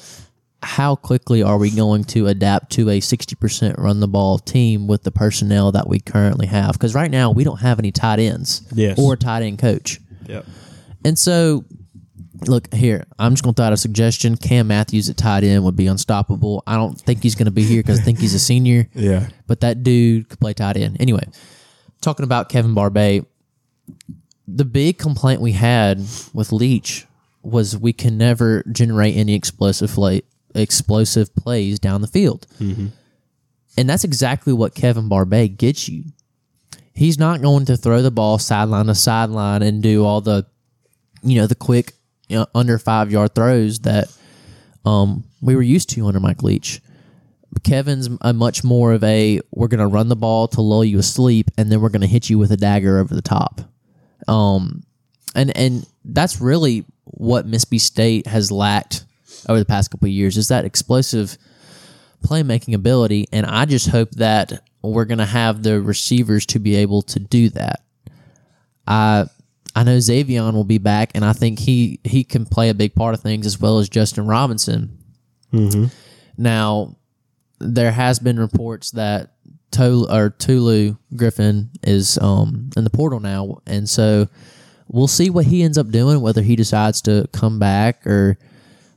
how 0.62 0.94
quickly 0.94 1.42
are 1.42 1.59
we 1.59 1.70
going 1.70 2.05
to 2.05 2.28
adapt 2.28 2.70
to 2.70 2.88
a 2.88 3.00
60% 3.00 3.78
run 3.78 3.98
the 3.98 4.07
ball 4.07 4.38
team 4.38 4.86
with 4.86 5.03
the 5.03 5.11
personnel 5.11 5.72
that 5.72 5.88
we 5.88 5.98
currently 5.98 6.46
have 6.46 6.74
because 6.74 6.94
right 6.94 7.11
now 7.11 7.32
we 7.32 7.42
don't 7.42 7.61
have 7.61 7.80
any 7.80 7.90
tight 7.90 8.20
ends 8.20 8.62
Yes. 8.72 8.96
or 8.98 9.16
tight 9.16 9.42
end 9.42 9.59
coach 9.59 9.98
Yep. 10.26 10.46
and 11.05 11.18
so 11.18 11.64
look 12.49 12.72
here 12.74 13.05
i'm 13.18 13.32
just 13.32 13.43
going 13.45 13.55
to 13.55 13.57
throw 13.57 13.66
out 13.66 13.72
a 13.72 13.76
suggestion 13.76 14.36
cam 14.36 14.66
matthews 14.68 15.09
at 15.09 15.16
tight 15.16 15.45
end 15.45 15.62
would 15.64 15.76
be 15.76 15.86
unstoppable 15.86 16.62
i 16.66 16.74
don't 16.76 17.01
think 17.01 17.22
he's 17.22 17.34
going 17.34 17.45
to 17.47 17.51
be 17.53 17.62
here 17.62 17.82
because 17.82 18.01
i 18.01 18.03
think 18.03 18.18
he's 18.18 18.34
a 18.34 18.38
senior 18.51 18.88
Yeah. 18.95 19.28
but 19.47 19.61
that 19.61 19.82
dude 19.82 20.28
could 20.28 20.40
play 20.40 20.53
tight 20.53 20.76
end. 20.76 20.97
Anyway, 21.01 21.24
talking 22.01 22.24
about 22.24 22.49
Kevin 22.49 22.74
Barbay, 22.74 23.24
the 24.49 24.64
big 24.64 24.99
complaint 24.99 25.40
we 25.40 25.53
had 25.53 25.99
with 26.34 26.53
Leach 26.53 27.07
was 27.43 27.76
we 27.78 27.93
can 27.93 28.18
never 28.18 28.62
generate 28.72 29.16
any 29.16 29.34
explosive 29.34 29.90
play, 29.90 30.22
explosive 30.55 31.34
plays 31.34 31.78
down 31.78 32.01
the 32.01 32.07
field, 32.09 32.47
mm-hmm. 32.61 32.86
and 33.76 33.88
that's 33.88 34.05
exactly 34.05 34.53
what 34.53 34.74
Kevin 34.74 35.09
Barbay 35.09 35.49
gets 35.49 35.88
you. 35.88 36.05
He's 36.95 37.18
not 37.18 37.40
going 37.40 37.64
to 37.66 37.76
throw 37.76 38.03
the 38.03 38.11
ball 38.11 38.38
sideline 38.38 38.86
to 38.86 38.95
sideline 38.95 39.62
and 39.62 39.82
do 39.82 40.05
all 40.05 40.20
the, 40.20 40.47
you 41.22 41.36
know, 41.40 41.47
the 41.47 41.55
quick 41.55 41.95
you 42.33 42.39
know, 42.39 42.47
under 42.55 42.78
five 42.78 43.12
yard 43.12 43.35
throws 43.35 43.80
that 43.80 44.09
um, 44.85 45.24
we 45.43 45.55
were 45.55 45.62
used 45.62 45.91
to 45.91 46.07
under 46.07 46.18
Mike 46.18 46.43
Leach. 46.43 46.80
Kevin's 47.62 48.09
a 48.22 48.33
much 48.33 48.64
more 48.64 48.95
of 48.95 49.05
a 49.05 49.41
we're 49.51 49.68
going 49.68 49.78
to 49.80 49.87
run 49.87 50.09
the 50.09 50.16
ball 50.16 50.49
to 50.49 50.62
lull 50.62 50.83
you 50.83 50.99
asleep 50.99 51.51
and 51.59 51.70
then 51.70 51.83
we're 51.83 51.91
going 51.91 52.01
to 52.01 52.07
hit 52.07 52.30
you 52.30 52.39
with 52.39 52.51
a 52.51 52.57
dagger 52.57 52.99
over 52.99 53.14
the 53.14 53.22
top. 53.22 53.61
Um 54.26 54.85
and 55.35 55.55
and 55.57 55.87
that's 56.05 56.41
really 56.41 56.87
what 57.05 57.47
Mississippi 57.47 57.78
State 57.78 58.26
has 58.26 58.51
lacked 58.51 59.05
over 59.49 59.59
the 59.59 59.66
past 59.66 59.91
couple 59.91 60.07
of 60.07 60.12
years 60.12 60.39
is 60.39 60.49
that 60.49 60.64
explosive 60.64 61.37
playmaking 62.24 62.74
ability 62.74 63.26
and 63.33 63.45
I 63.45 63.66
just 63.66 63.91
hope 63.91 64.12
that 64.12 64.62
we're 64.80 65.05
going 65.05 65.18
to 65.18 65.26
have 65.26 65.62
the 65.62 65.80
receivers 65.80 66.47
to 66.47 66.59
be 66.59 66.76
able 66.76 67.03
to 67.03 67.20
do 67.20 67.51
that. 67.51 67.83
I 68.87 69.26
I 69.75 69.85
know 69.85 69.97
Zavion 69.97 70.53
will 70.53 70.64
be 70.64 70.79
back 70.79 71.12
and 71.14 71.25
I 71.25 71.33
think 71.33 71.59
he 71.59 71.99
he 72.05 72.25
can 72.25 72.45
play 72.45 72.68
a 72.68 72.75
big 72.75 72.95
part 72.95 73.14
of 73.14 73.20
things 73.20 73.47
as 73.47 73.59
well 73.61 73.79
as 73.79 73.89
Justin 73.89 74.27
Robinson. 74.27 74.99
Now, 76.37 76.97
there 77.59 77.93
has 77.93 78.18
been 78.18 78.39
reports 78.39 78.91
that 78.93 79.35
Tolu 79.70 80.07
or 80.11 80.31
Tulu 80.31 80.97
Griffin 81.16 81.70
is 81.83 82.18
um, 82.18 82.70
in 82.77 82.85
the 82.85 82.91
portal 82.91 83.20
now, 83.20 83.61
and 83.66 83.89
so 83.89 84.29
we'll 84.89 85.09
see 85.09 85.31
what 85.31 85.47
he 85.47 85.62
ends 85.62 85.79
up 85.79 85.89
doing. 85.91 86.20
Whether 86.20 86.43
he 86.43 86.57
decides 86.57 87.01
to 87.03 87.29
come 87.33 87.59
back 87.59 88.07
or 88.07 88.39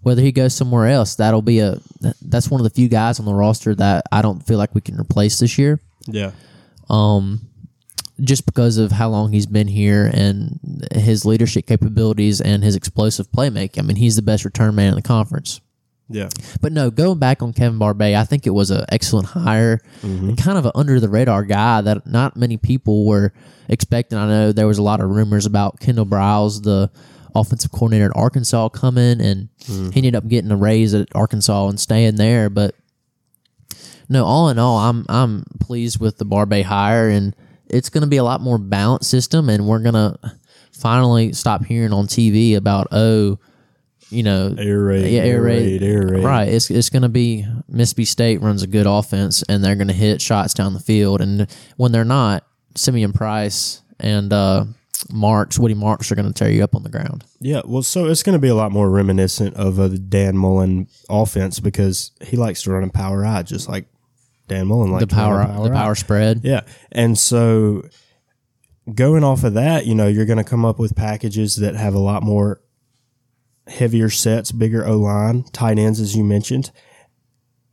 whether 0.02 0.22
he 0.22 0.32
goes 0.32 0.54
somewhere 0.54 0.88
else. 0.88 1.16
That'll 1.16 1.42
be 1.42 1.60
a 1.60 1.80
that's 2.22 2.50
one 2.50 2.60
of 2.62 2.64
the 2.64 2.70
few 2.70 2.88
guys 2.90 3.20
on 3.20 3.26
the 3.26 3.34
roster 3.34 3.74
that 3.76 4.06
I 4.12 4.22
don't 4.22 4.46
feel 4.46 4.58
like 4.58 4.76
we 4.76 4.82
can 4.82 5.00
replace 5.00 5.40
this 5.40 5.58
year 5.58 5.80
Yeah. 6.08 6.32
Just 8.22 8.46
because 8.46 8.78
of 8.78 8.94
how 8.94 9.10
long 9.10 9.34
he's 9.34 9.46
been 9.46 9.68
here 9.68 10.10
and 10.14 10.88
his 10.94 11.26
leadership 11.26 11.68
capabilities 11.68 12.40
and 12.40 12.64
his 12.64 12.76
explosive 12.76 13.30
playmaking. 13.32 13.80
I 13.80 13.82
mean, 13.82 13.98
he's 13.98 14.16
the 14.16 14.22
best 14.22 14.46
return 14.46 14.74
man 14.74 14.90
in 14.90 14.96
the 14.96 15.02
conference. 15.02 15.60
Yeah. 16.08 16.30
But 16.62 16.72
no, 16.72 16.92
going 16.92 17.20
back 17.20 17.42
on 17.42 17.52
Kevin 17.52 17.78
Barbay, 17.78 18.16
I 18.16 18.24
think 18.24 18.46
it 18.46 18.52
was 18.52 18.72
an 18.72 18.86
excellent 18.90 19.28
hire. 19.28 19.82
Mm-hmm. 20.02 20.36
Kind 20.36 20.58
of 20.58 20.66
an 20.66 20.72
under 20.76 21.00
the 21.00 21.10
radar 21.10 21.44
guy 21.44 21.82
that 21.82 22.08
not 22.08 22.38
many 22.38 22.58
people 22.58 23.06
were 23.06 23.34
expecting. 23.68 24.18
I 24.18 24.28
know 24.28 24.52
there 24.52 24.68
was 24.68 24.78
a 24.78 24.84
lot 24.84 25.02
of 25.02 25.10
rumors 25.10 25.46
about 25.46 25.80
Kendal 25.80 26.06
Briles, 26.06 26.64
the 26.64 26.92
offensive 27.36 27.72
coordinator 27.72 28.06
at 28.06 28.16
Arkansas, 28.16 28.70
coming, 28.70 29.20
and 29.20 29.50
mm. 29.64 29.92
he 29.92 30.00
ended 30.00 30.16
up 30.16 30.28
getting 30.28 30.52
a 30.52 30.56
raise 30.56 30.94
at 30.94 31.10
Arkansas 31.14 31.68
and 31.68 31.80
staying 31.80 32.16
there. 32.16 32.50
But 32.50 32.76
no, 34.08 34.26
all 34.26 34.50
in 34.50 34.60
all, 34.60 34.78
I'm 34.78 35.06
I'm 35.10 35.46
pleased 35.60 36.00
with 36.00 36.18
the 36.18 36.26
Barbay 36.26 36.62
hire, 36.62 37.10
and 37.10 37.36
it's 37.76 37.90
going 37.90 38.02
to 38.02 38.08
be 38.08 38.18
a 38.18 38.24
lot 38.24 38.42
more 38.42 38.58
balanced 38.58 39.10
system, 39.10 39.50
and 39.50 39.68
we're 39.68 39.80
gonna 39.80 40.18
finally 40.72 41.34
stop 41.34 41.66
hearing 41.66 41.94
on 41.94 42.08
TV 42.08 42.56
about 42.56 42.88
oh, 42.92 43.40
you 44.10 44.24
know, 44.24 44.54
Air 44.58 44.80
raid, 44.80 45.12
yeah, 45.12 45.22
air 45.22 45.36
air 45.36 45.42
raid, 45.42 45.82
raid, 45.82 45.84
air 45.84 46.08
raid. 46.08 46.24
Right. 46.24 46.48
It's 46.48 46.70
it's 46.70 46.90
going 46.90 47.02
to 47.02 47.10
be 47.10 47.46
Mississippi 47.68 48.06
State 48.06 48.42
runs 48.42 48.64
a 48.64 48.68
good 48.68 48.86
offense, 48.86 49.44
and 49.44 49.64
they're 49.64 49.76
going 49.76 49.88
to 49.88 49.94
hit 49.94 50.22
shots 50.22 50.54
down 50.54 50.74
the 50.74 50.80
field. 50.80 51.22
And 51.22 51.48
when 51.78 51.92
they're 51.92 52.06
not, 52.06 52.46
Simeon 52.76 53.14
Price 53.14 53.82
and 54.00 54.32
uh, 54.32 54.66
Marks, 55.12 55.58
Woody 55.58 55.74
Marks, 55.74 56.12
are 56.12 56.16
going 56.16 56.32
to 56.32 56.34
tear 56.34 56.52
you 56.52 56.64
up 56.64 56.76
on 56.76 56.84
the 56.84 56.90
ground. 56.90 57.24
Yeah, 57.40 57.62
well, 57.66 57.84
so 57.84 58.06
it's 58.06 58.24
going 58.24 58.36
to 58.36 58.40
be 58.40 58.48
a 58.48 58.56
lot 58.56 58.72
more 58.72 58.90
reminiscent 58.90 59.56
of 59.56 59.80
a 59.80 59.90
Dan 59.90 60.38
Mullen 60.38 60.88
offense 61.10 61.60
because 61.60 62.12
he 62.22 62.38
likes 62.38 62.64
to 62.64 62.72
run 62.72 62.84
a 62.84 62.90
power 62.90 63.26
I, 63.26 63.44
just 63.44 63.68
like 63.68 63.86
Dan 64.48 64.68
Mullen 64.68 64.92
like 64.92 65.02
The 65.02 65.08
power, 65.08 65.42
a 65.42 65.64
the 65.64 65.72
power 65.72 65.96
spread. 65.96 66.42
Yeah, 66.44 66.62
and 66.92 67.18
so 67.18 67.84
going 68.94 69.24
off 69.24 69.44
of 69.44 69.54
that, 69.56 69.86
you 69.86 69.96
know, 69.96 70.08
you're 70.08 70.26
going 70.26 70.38
to 70.38 70.44
come 70.44 70.66
up 70.66 70.78
with 70.80 70.96
packages 70.96 71.56
that 71.58 71.76
have 71.76 71.94
a 71.94 72.00
lot 72.00 72.24
more 72.24 72.62
heavier 73.68 74.10
sets, 74.10 74.52
bigger 74.52 74.86
O 74.86 74.98
line, 74.98 75.44
tight 75.52 75.80
ends, 75.80 76.00
as 76.00 76.16
you 76.16 76.24
mentioned, 76.24 76.72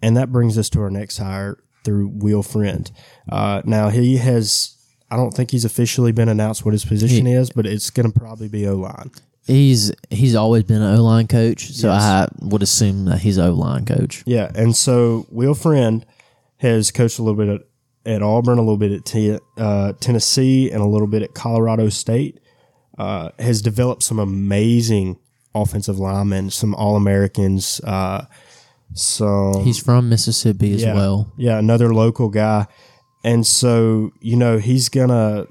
and 0.01 0.17
that 0.17 0.33
brings 0.33 0.57
us 0.57 0.71
to 0.71 0.81
our 0.81 0.91
next 0.91 1.19
hire 1.19 1.59
through 1.85 2.09
Will 2.09 2.43
Friend. 2.43 2.91
Uh, 3.31 3.63
now 3.65 3.89
he 3.89 4.17
has. 4.19 4.77
I 5.11 5.17
don't 5.17 5.33
think 5.33 5.51
he's 5.51 5.67
officially 5.67 6.11
been 6.11 6.31
announced 6.31 6.65
what 6.65 6.73
his 6.73 6.87
position 6.87 7.27
is, 7.27 7.51
but 7.51 7.67
it's 7.67 7.91
going 7.91 8.11
to 8.11 8.19
probably 8.19 8.49
be 8.49 8.67
O 8.67 8.77
line. 8.77 9.11
He's 9.47 9.93
he's 10.09 10.35
always 10.35 10.63
been 10.63 10.81
an 10.81 10.97
O 10.97 11.03
line 11.03 11.27
coach, 11.27 11.73
so 11.73 11.91
I 11.91 12.29
would 12.41 12.63
assume 12.63 13.05
that 13.07 13.19
he's 13.19 13.39
O 13.39 13.53
line 13.53 13.85
coach. 13.85 14.23
Yeah, 14.25 14.51
and 14.55 14.75
so 14.75 15.27
Will 15.31 15.55
Friend 15.55 16.07
has 16.63 16.93
coached 16.93 17.19
a 17.19 17.23
little 17.23 17.37
bit 17.37 17.49
at, 18.07 18.15
at 18.15 18.23
Auburn, 18.23 18.57
a 18.57 18.63
little 18.63 18.77
bit 18.77 18.93
at 18.93 19.05
T, 19.05 19.37
uh, 19.59 19.93
Tennessee, 20.01 20.71
and 20.71 20.81
a 20.81 20.87
little 20.87 21.09
bit 21.09 21.23
at 21.23 21.35
Colorado 21.35 21.89
State. 21.89 22.39
Uh, 22.97 23.31
has 23.39 23.63
developed 23.63 24.03
some 24.03 24.19
amazing 24.19 25.19
offensive 25.55 25.99
linemen, 25.99 26.51
some 26.51 26.75
All 26.75 26.95
Americans, 26.95 27.81
uh, 27.85 28.27
some 28.95 29.65
He's 29.65 29.79
from 29.79 30.09
Mississippi 30.09 30.75
as 30.75 30.83
yeah, 30.83 30.95
well. 30.95 31.33
Yeah, 31.37 31.59
another 31.59 31.93
local 31.93 32.29
guy. 32.29 32.67
And 33.25 33.47
so, 33.47 34.13
you 34.21 34.37
know, 34.37 34.59
he's 34.59 34.89
gonna 34.89 35.47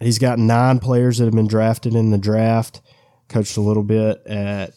he's 0.00 0.18
got 0.18 0.38
nine 0.38 0.78
players 0.78 1.18
that 1.18 1.24
have 1.24 1.34
been 1.34 1.48
drafted 1.48 1.94
in 1.94 2.10
the 2.10 2.18
draft, 2.18 2.80
coached 3.28 3.56
a 3.56 3.60
little 3.60 3.82
bit 3.82 4.24
at 4.26 4.72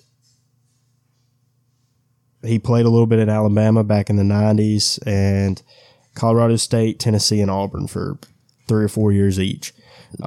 he 2.43 2.59
played 2.59 2.85
a 2.85 2.89
little 2.89 3.07
bit 3.07 3.19
at 3.19 3.29
Alabama 3.29 3.83
back 3.83 4.09
in 4.09 4.15
the 4.15 4.23
nineties 4.23 4.97
and 5.05 5.61
Colorado 6.15 6.55
State, 6.55 6.99
Tennessee, 6.99 7.41
and 7.41 7.51
Auburn 7.51 7.87
for 7.87 8.17
three 8.67 8.83
or 8.83 8.89
four 8.89 9.11
years 9.11 9.39
each. 9.39 9.73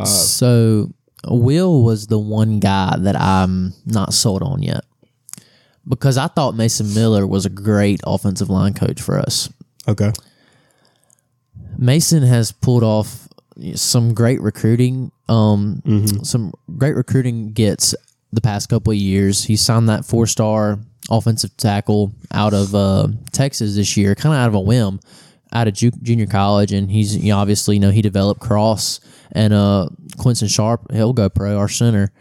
so 0.05 0.93
Will 1.29 1.83
was 1.83 2.07
the 2.09 2.19
one 2.19 2.59
guy 2.61 2.97
that 2.99 3.17
I'm 3.17 3.75
not 3.87 4.13
sold 4.13 4.43
on 4.43 4.63
yet 4.63 4.85
because 5.87 6.17
I 6.17 6.29
thought 6.29 6.55
Mason 6.55 6.93
Miller 6.95 7.27
was 7.27 7.47
a 7.47 7.51
great 7.51 8.01
offensive 8.05 8.51
line 8.51 8.75
coach 8.75 9.01
for 9.01 9.19
us. 9.19 9.49
Okay. 9.89 10.13
Mason 11.79 12.23
has 12.23 12.53
pulled 12.53 12.83
off 12.85 13.29
some 13.75 14.15
great 14.15 14.41
recruiting, 14.41 15.11
um, 15.29 15.83
some 16.23 16.53
great 16.77 16.95
recruiting 16.95 17.53
gets 17.53 17.95
the 18.33 18.41
past 18.41 18.69
couple 18.69 18.93
of 18.93 18.97
years. 18.99 19.45
He 19.45 19.57
signed 19.57 19.89
that 19.89 20.05
four 20.05 20.27
star 20.27 20.79
offensive 21.11 21.57
tackle 21.57 22.13
out 22.33 22.55
of 22.55 22.75
uh, 22.75 23.09
Texas 23.33 23.75
this 23.77 23.97
year, 23.97 24.15
kind 24.15 24.35
of 24.35 24.41
out 24.41 24.49
of 24.49 24.55
a 24.55 24.61
whim, 24.61 25.01
out 25.53 25.69
of 25.69 25.75
ju- 25.75 25.91
junior 26.03 26.27
college, 26.27 26.73
and 26.73 26.91
he's 26.91 27.17
you 27.17 27.31
know, 27.33 27.39
obviously 27.39 27.77
you 27.77 27.81
know 27.81 27.91
he 27.91 28.03
developed 28.03 28.41
Cross 28.41 29.01
and 29.33 29.53
uh, 29.53 29.89
Quincy 30.19 30.49
Sharp. 30.49 30.91
He'll 30.93 31.13
go 31.13 31.29
pro, 31.29 31.57
our 31.59 31.69
center, 31.69 32.13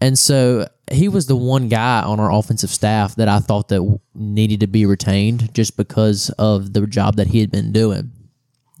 and 0.00 0.18
so 0.18 0.66
he 0.90 1.08
was 1.08 1.26
the 1.26 1.36
one 1.36 1.68
guy 1.68 2.02
on 2.02 2.20
our 2.20 2.30
offensive 2.32 2.70
staff 2.70 3.14
that 3.16 3.28
I 3.28 3.38
thought 3.38 3.68
that 3.68 4.00
needed 4.14 4.60
to 4.60 4.66
be 4.66 4.84
retained 4.86 5.54
just 5.54 5.76
because 5.76 6.30
of 6.38 6.72
the 6.74 6.86
job 6.86 7.16
that 7.16 7.28
he 7.28 7.40
had 7.40 7.50
been 7.50 7.72
doing. 7.72 8.10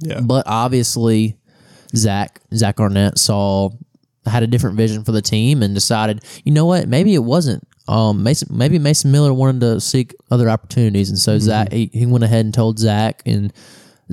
Yeah. 0.00 0.20
But 0.20 0.44
obviously, 0.46 1.38
Zach 1.96 2.40
Zach 2.54 2.78
Arnett 2.80 3.18
saw 3.18 3.70
had 4.26 4.42
a 4.42 4.46
different 4.46 4.76
vision 4.76 5.04
for 5.04 5.12
the 5.12 5.22
team 5.22 5.62
and 5.62 5.74
decided, 5.74 6.24
you 6.44 6.52
know 6.52 6.66
what, 6.66 6.88
maybe 6.88 7.14
it 7.14 7.24
wasn't. 7.24 7.66
Um, 7.86 8.22
Mason, 8.22 8.48
maybe 8.56 8.78
Mason 8.78 9.12
Miller 9.12 9.34
wanted 9.34 9.60
to 9.60 9.80
seek 9.80 10.14
other 10.30 10.48
opportunities, 10.48 11.10
and 11.10 11.18
so 11.18 11.38
Zach 11.38 11.70
he, 11.70 11.90
he 11.92 12.06
went 12.06 12.24
ahead 12.24 12.44
and 12.44 12.54
told 12.54 12.78
Zach, 12.78 13.22
and 13.26 13.52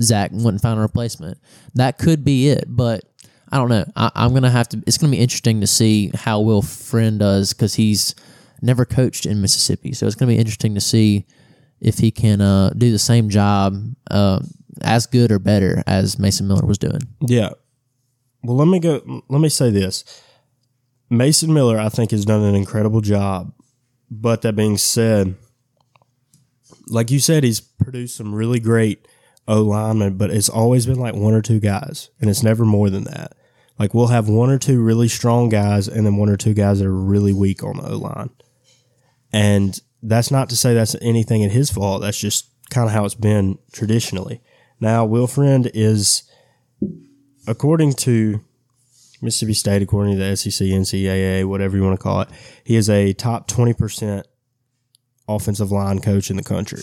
Zach 0.00 0.30
went 0.32 0.48
and 0.48 0.60
found 0.60 0.78
a 0.78 0.82
replacement. 0.82 1.38
That 1.74 1.96
could 1.96 2.22
be 2.22 2.48
it, 2.48 2.64
but 2.68 3.02
I 3.50 3.56
don't 3.56 3.70
know. 3.70 3.84
I, 3.96 4.10
I'm 4.14 4.34
gonna 4.34 4.50
have 4.50 4.68
to. 4.70 4.82
It's 4.86 4.98
gonna 4.98 5.10
be 5.10 5.18
interesting 5.18 5.62
to 5.62 5.66
see 5.66 6.10
how 6.14 6.40
Will 6.40 6.60
Friend 6.60 7.18
does 7.18 7.54
because 7.54 7.74
he's 7.74 8.14
never 8.60 8.84
coached 8.84 9.24
in 9.24 9.40
Mississippi, 9.40 9.94
so 9.94 10.06
it's 10.06 10.16
gonna 10.16 10.32
be 10.32 10.38
interesting 10.38 10.74
to 10.74 10.80
see 10.80 11.24
if 11.80 11.98
he 11.98 12.10
can 12.10 12.42
uh, 12.42 12.70
do 12.76 12.92
the 12.92 12.98
same 12.98 13.28
job 13.30 13.74
uh, 14.10 14.40
as 14.82 15.06
good 15.06 15.32
or 15.32 15.38
better 15.38 15.82
as 15.86 16.18
Mason 16.18 16.46
Miller 16.46 16.66
was 16.66 16.78
doing. 16.78 17.00
Yeah. 17.20 17.50
Well, 18.42 18.56
let 18.56 18.68
me 18.68 18.78
go. 18.78 19.22
Let 19.28 19.40
me 19.40 19.48
say 19.48 19.70
this: 19.70 20.22
Mason 21.10 21.52
Miller, 21.52 21.78
I 21.78 21.88
think, 21.88 22.10
has 22.10 22.24
done 22.24 22.42
an 22.42 22.54
incredible 22.54 23.00
job. 23.00 23.52
But 24.10 24.42
that 24.42 24.54
being 24.54 24.76
said, 24.76 25.36
like 26.88 27.10
you 27.10 27.18
said, 27.18 27.44
he's 27.44 27.60
produced 27.60 28.16
some 28.16 28.34
really 28.34 28.60
great 28.60 29.08
O 29.48 29.62
linemen, 29.62 30.18
but 30.18 30.30
it's 30.30 30.50
always 30.50 30.86
been 30.86 30.98
like 31.00 31.14
one 31.14 31.34
or 31.34 31.42
two 31.42 31.60
guys, 31.60 32.10
and 32.20 32.28
it's 32.28 32.42
never 32.42 32.64
more 32.64 32.90
than 32.90 33.04
that. 33.04 33.34
Like 33.78 33.94
we'll 33.94 34.08
have 34.08 34.28
one 34.28 34.50
or 34.50 34.58
two 34.58 34.82
really 34.82 35.08
strong 35.08 35.48
guys, 35.48 35.88
and 35.88 36.04
then 36.04 36.16
one 36.16 36.28
or 36.28 36.36
two 36.36 36.54
guys 36.54 36.78
that 36.78 36.86
are 36.86 36.94
really 36.94 37.32
weak 37.32 37.64
on 37.64 37.78
the 37.78 37.88
O 37.88 37.96
line. 37.96 38.30
And 39.32 39.80
that's 40.02 40.30
not 40.30 40.50
to 40.50 40.56
say 40.56 40.74
that's 40.74 40.96
anything 41.00 41.42
at 41.44 41.52
his 41.52 41.70
fault. 41.70 42.02
That's 42.02 42.18
just 42.18 42.50
kind 42.70 42.86
of 42.86 42.92
how 42.92 43.04
it's 43.04 43.14
been 43.14 43.58
traditionally. 43.72 44.40
Now, 44.80 45.04
Will 45.04 45.26
Friend 45.26 45.70
is, 45.74 46.24
according 47.46 47.94
to 47.94 48.40
Mississippi 49.20 49.54
State, 49.54 49.82
according 49.82 50.18
to 50.18 50.18
the 50.18 50.36
SEC, 50.36 50.66
NCAA, 50.66 51.44
whatever 51.44 51.76
you 51.76 51.82
want 51.82 51.98
to 51.98 52.02
call 52.02 52.20
it, 52.20 52.28
he 52.64 52.76
is 52.76 52.90
a 52.90 53.12
top 53.12 53.48
20% 53.48 54.24
offensive 55.28 55.70
line 55.70 56.00
coach 56.00 56.30
in 56.30 56.36
the 56.36 56.42
country. 56.42 56.82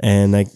And 0.00 0.32
they 0.32 0.46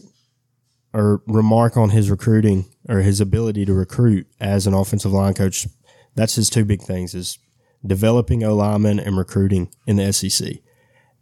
or 0.93 1.23
remark 1.27 1.77
on 1.77 1.91
his 1.91 2.11
recruiting 2.11 2.67
or 2.89 3.01
his 3.01 3.21
ability 3.21 3.65
to 3.65 3.73
recruit 3.73 4.27
as 4.41 4.67
an 4.67 4.75
offensive 4.75 5.13
line 5.13 5.35
coach. 5.35 5.67
That's 6.15 6.35
his 6.35 6.51
two 6.51 6.65
big 6.65 6.83
things 6.83 7.15
is 7.15 7.39
developing 7.85 8.45
O 8.45 8.55
linemen 8.55 9.01
and 9.01 9.17
recruiting 9.17 9.73
in 9.87 9.97
the 9.97 10.13
SEC. 10.13 10.57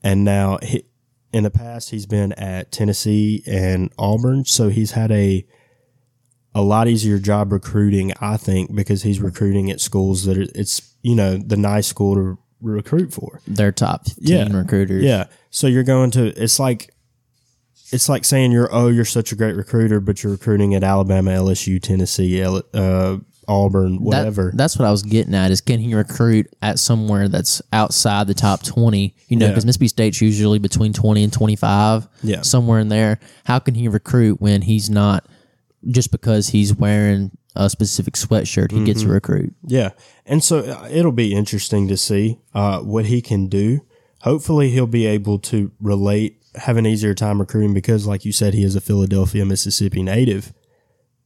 And 0.03 0.25
now 0.25 0.59
he, 0.63 0.85
in 1.33 1.45
the 1.45 1.51
past, 1.51 1.91
he's 1.91 2.07
been 2.07 2.33
at 2.33 2.73
Tennessee 2.73 3.43
and 3.47 3.93
Auburn. 3.99 4.45
So 4.45 4.69
he's 4.69 4.93
had 4.93 5.13
a, 5.13 5.47
a 6.55 6.63
lot 6.63 6.89
easier 6.89 7.19
job 7.19 7.53
recruiting, 7.53 8.13
I 8.21 8.37
think, 8.37 8.75
because 8.75 9.03
he's 9.03 9.21
recruiting 9.21 9.71
at 9.71 9.81
schools 9.81 10.25
that 10.25 10.37
it's, 10.37 10.83
you 11.03 11.15
know, 11.15 11.37
the 11.37 11.57
nice 11.57 11.87
school 11.87 12.15
to 12.17 12.39
recruit 12.61 13.13
for. 13.13 13.41
They're 13.47 13.73
top 13.73 14.07
15 14.07 14.27
Yeah. 14.29 14.57
recruiters. 14.57 15.05
Yeah. 15.05 15.25
So 15.51 15.67
you're 15.67 15.85
going 15.85 16.11
to 16.13 16.27
it's 16.43 16.59
like 16.59 16.93
it's 17.93 18.09
like 18.09 18.25
saying 18.25 18.53
you're 18.53 18.69
oh 18.73 18.89
you're 18.89 19.05
such 19.05 19.33
a 19.33 19.37
great 19.37 19.57
recruiter, 19.57 20.01
but 20.01 20.23
you're 20.23 20.33
recruiting 20.33 20.75
at 20.75 20.85
Alabama, 20.85 21.31
LSU, 21.33 21.81
Tennessee, 21.81 22.41
L- 22.41 22.63
uh, 22.75 23.17
Auburn, 23.49 23.95
That- 23.95 24.01
whatever. 24.03 24.53
that's 24.55 24.79
what 24.79 24.87
I 24.87 24.91
was 24.93 25.03
getting 25.03 25.35
at 25.35 25.51
is 25.51 25.61
can 25.61 25.81
he 25.81 25.95
recruit 25.95 26.47
at 26.63 26.79
somewhere 26.79 27.29
that's 27.29 27.61
outside 27.73 28.27
the 28.29 28.35
top 28.35 28.63
20? 28.63 29.15
You 29.29 29.37
know, 29.39 29.47
Yeah. 29.47 29.53
because 29.53 29.65
Mississippi 29.65 29.89
State's 29.89 30.21
usually 30.21 30.59
between 30.59 30.93
20 30.93 31.25
and 31.25 31.33
25. 31.33 32.07
Yeah. 32.23 32.43
Somewhere 32.43 32.79
in 32.79 32.91
there. 32.91 33.19
How 33.45 33.59
can 33.59 33.75
he 33.75 33.89
recruit 33.89 34.41
when 34.41 34.63
he's 34.63 34.89
not 34.91 35.25
just 35.89 36.11
because 36.11 36.49
he's 36.49 36.75
wearing 36.75 37.31
a 37.57 37.69
specific 37.71 38.15
sweatshirt, 38.15 38.71
he 38.71 38.85
gets 38.85 39.01
a 39.03 39.05
Mm-hmm. 39.05 39.13
recruit? 39.15 39.55
yeah. 39.67 39.91
And 40.27 40.45
so 40.45 40.59
uh, 40.61 40.89
it'll 40.91 41.11
be 41.13 41.35
interesting 41.35 41.89
to 41.89 41.97
see 41.97 42.39
uh, 42.55 42.81
what 42.81 43.07
he 43.07 43.21
can 43.21 43.49
do. 43.49 43.81
Hopefully, 44.23 44.71
he'll 44.71 44.87
be 44.87 45.07
able 45.07 45.39
to 45.41 45.73
relate, 45.81 46.41
have 46.55 46.77
an 46.77 46.87
easier 46.87 47.15
time 47.15 47.41
recruiting 47.41 47.75
because, 47.75 48.07
like 48.07 48.25
you 48.25 48.33
said, 48.33 48.55
he 48.55 48.63
is 48.63 48.77
a 48.77 48.81
Philadelphia, 48.81 49.45
Mississippi 49.45 50.03
native. 50.03 50.53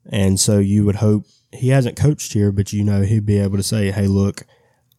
And 0.06 0.38
so 0.38 0.58
you 0.58 0.84
would 0.84 0.96
hope 0.96 1.24
he 1.52 1.68
hasn't 1.70 1.96
coached 1.96 2.32
here, 2.32 2.52
but 2.52 2.72
you 2.72 2.84
know, 2.84 3.02
he'd 3.02 3.26
be 3.26 3.38
able 3.38 3.56
to 3.56 3.62
say, 3.62 3.90
hey, 3.90 4.06
look, 4.06 4.46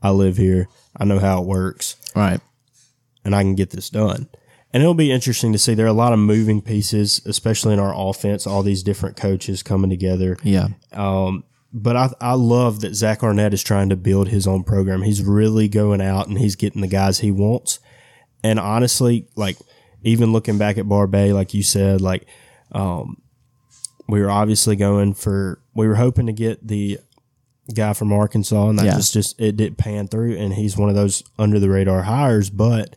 I 0.02 0.10
live 0.12 0.38
here. 0.38 0.68
I 0.98 1.06
know 1.06 1.20
how 1.20 1.42
it 1.42 1.48
works. 1.48 1.96
Right. 2.16 2.40
and 3.24 3.34
I 3.36 3.42
can 3.42 3.56
get 3.56 3.72
this 3.72 3.90
done. 3.90 4.28
And 4.76 4.84
it'll 4.84 4.94
be 4.94 5.10
interesting 5.10 5.54
to 5.54 5.58
see. 5.58 5.74
There 5.74 5.86
are 5.86 5.88
a 5.88 5.94
lot 5.94 6.12
of 6.12 6.20
moving 6.20 6.62
pieces, 6.62 7.22
especially 7.26 7.72
in 7.72 7.80
our 7.80 7.94
offense. 7.96 8.46
All 8.46 8.62
these 8.62 8.84
different 8.84 9.16
coaches 9.16 9.64
coming 9.64 9.90
together. 9.90 10.38
Yeah. 10.44 10.68
But 11.78 11.96
I, 11.96 12.10
I 12.20 12.34
love 12.34 12.82
that 12.82 12.94
Zach 12.94 13.24
Arnett 13.24 13.54
is 13.54 13.64
trying 13.64 13.88
to 13.88 13.96
build 13.96 14.28
his 14.28 14.46
own 14.46 14.66
program. 14.66 15.02
He's 15.04 15.24
really 15.24 15.70
going 15.70 16.02
out 16.02 16.28
and 16.28 16.38
he's 16.38 16.58
getting 16.58 16.82
the 16.82 16.88
guys 16.88 17.20
he 17.20 17.32
wants. 17.32 17.80
And 18.44 18.60
honestly, 18.60 19.30
like 19.38 19.58
even 20.04 20.34
looking 20.34 20.58
back 20.58 20.78
at 20.78 20.90
Barbay, 20.90 21.32
like 21.32 21.54
you 21.54 21.64
said, 21.64 22.02
like 22.02 22.28
um, 22.74 23.22
we 24.10 24.20
were 24.22 24.30
obviously 24.30 24.76
going 24.76 25.14
for. 25.14 25.62
We 25.74 25.88
were 25.88 25.96
hoping 25.96 26.26
to 26.26 26.34
get 26.34 26.68
the 26.68 27.00
guy 27.74 27.94
from 27.94 28.12
Arkansas, 28.12 28.70
and 28.70 28.78
that 28.80 28.86
Yeah. 28.86 28.96
just 28.96 29.14
just 29.14 29.40
it 29.40 29.56
didn't 29.56 29.78
pan 29.78 30.08
through. 30.10 30.36
And 30.36 30.54
he's 30.54 30.76
one 30.78 30.90
of 30.90 30.96
those 30.96 31.24
under 31.40 31.60
the 31.60 31.70
radar 31.70 32.04
hires, 32.04 32.50
but 32.50 32.96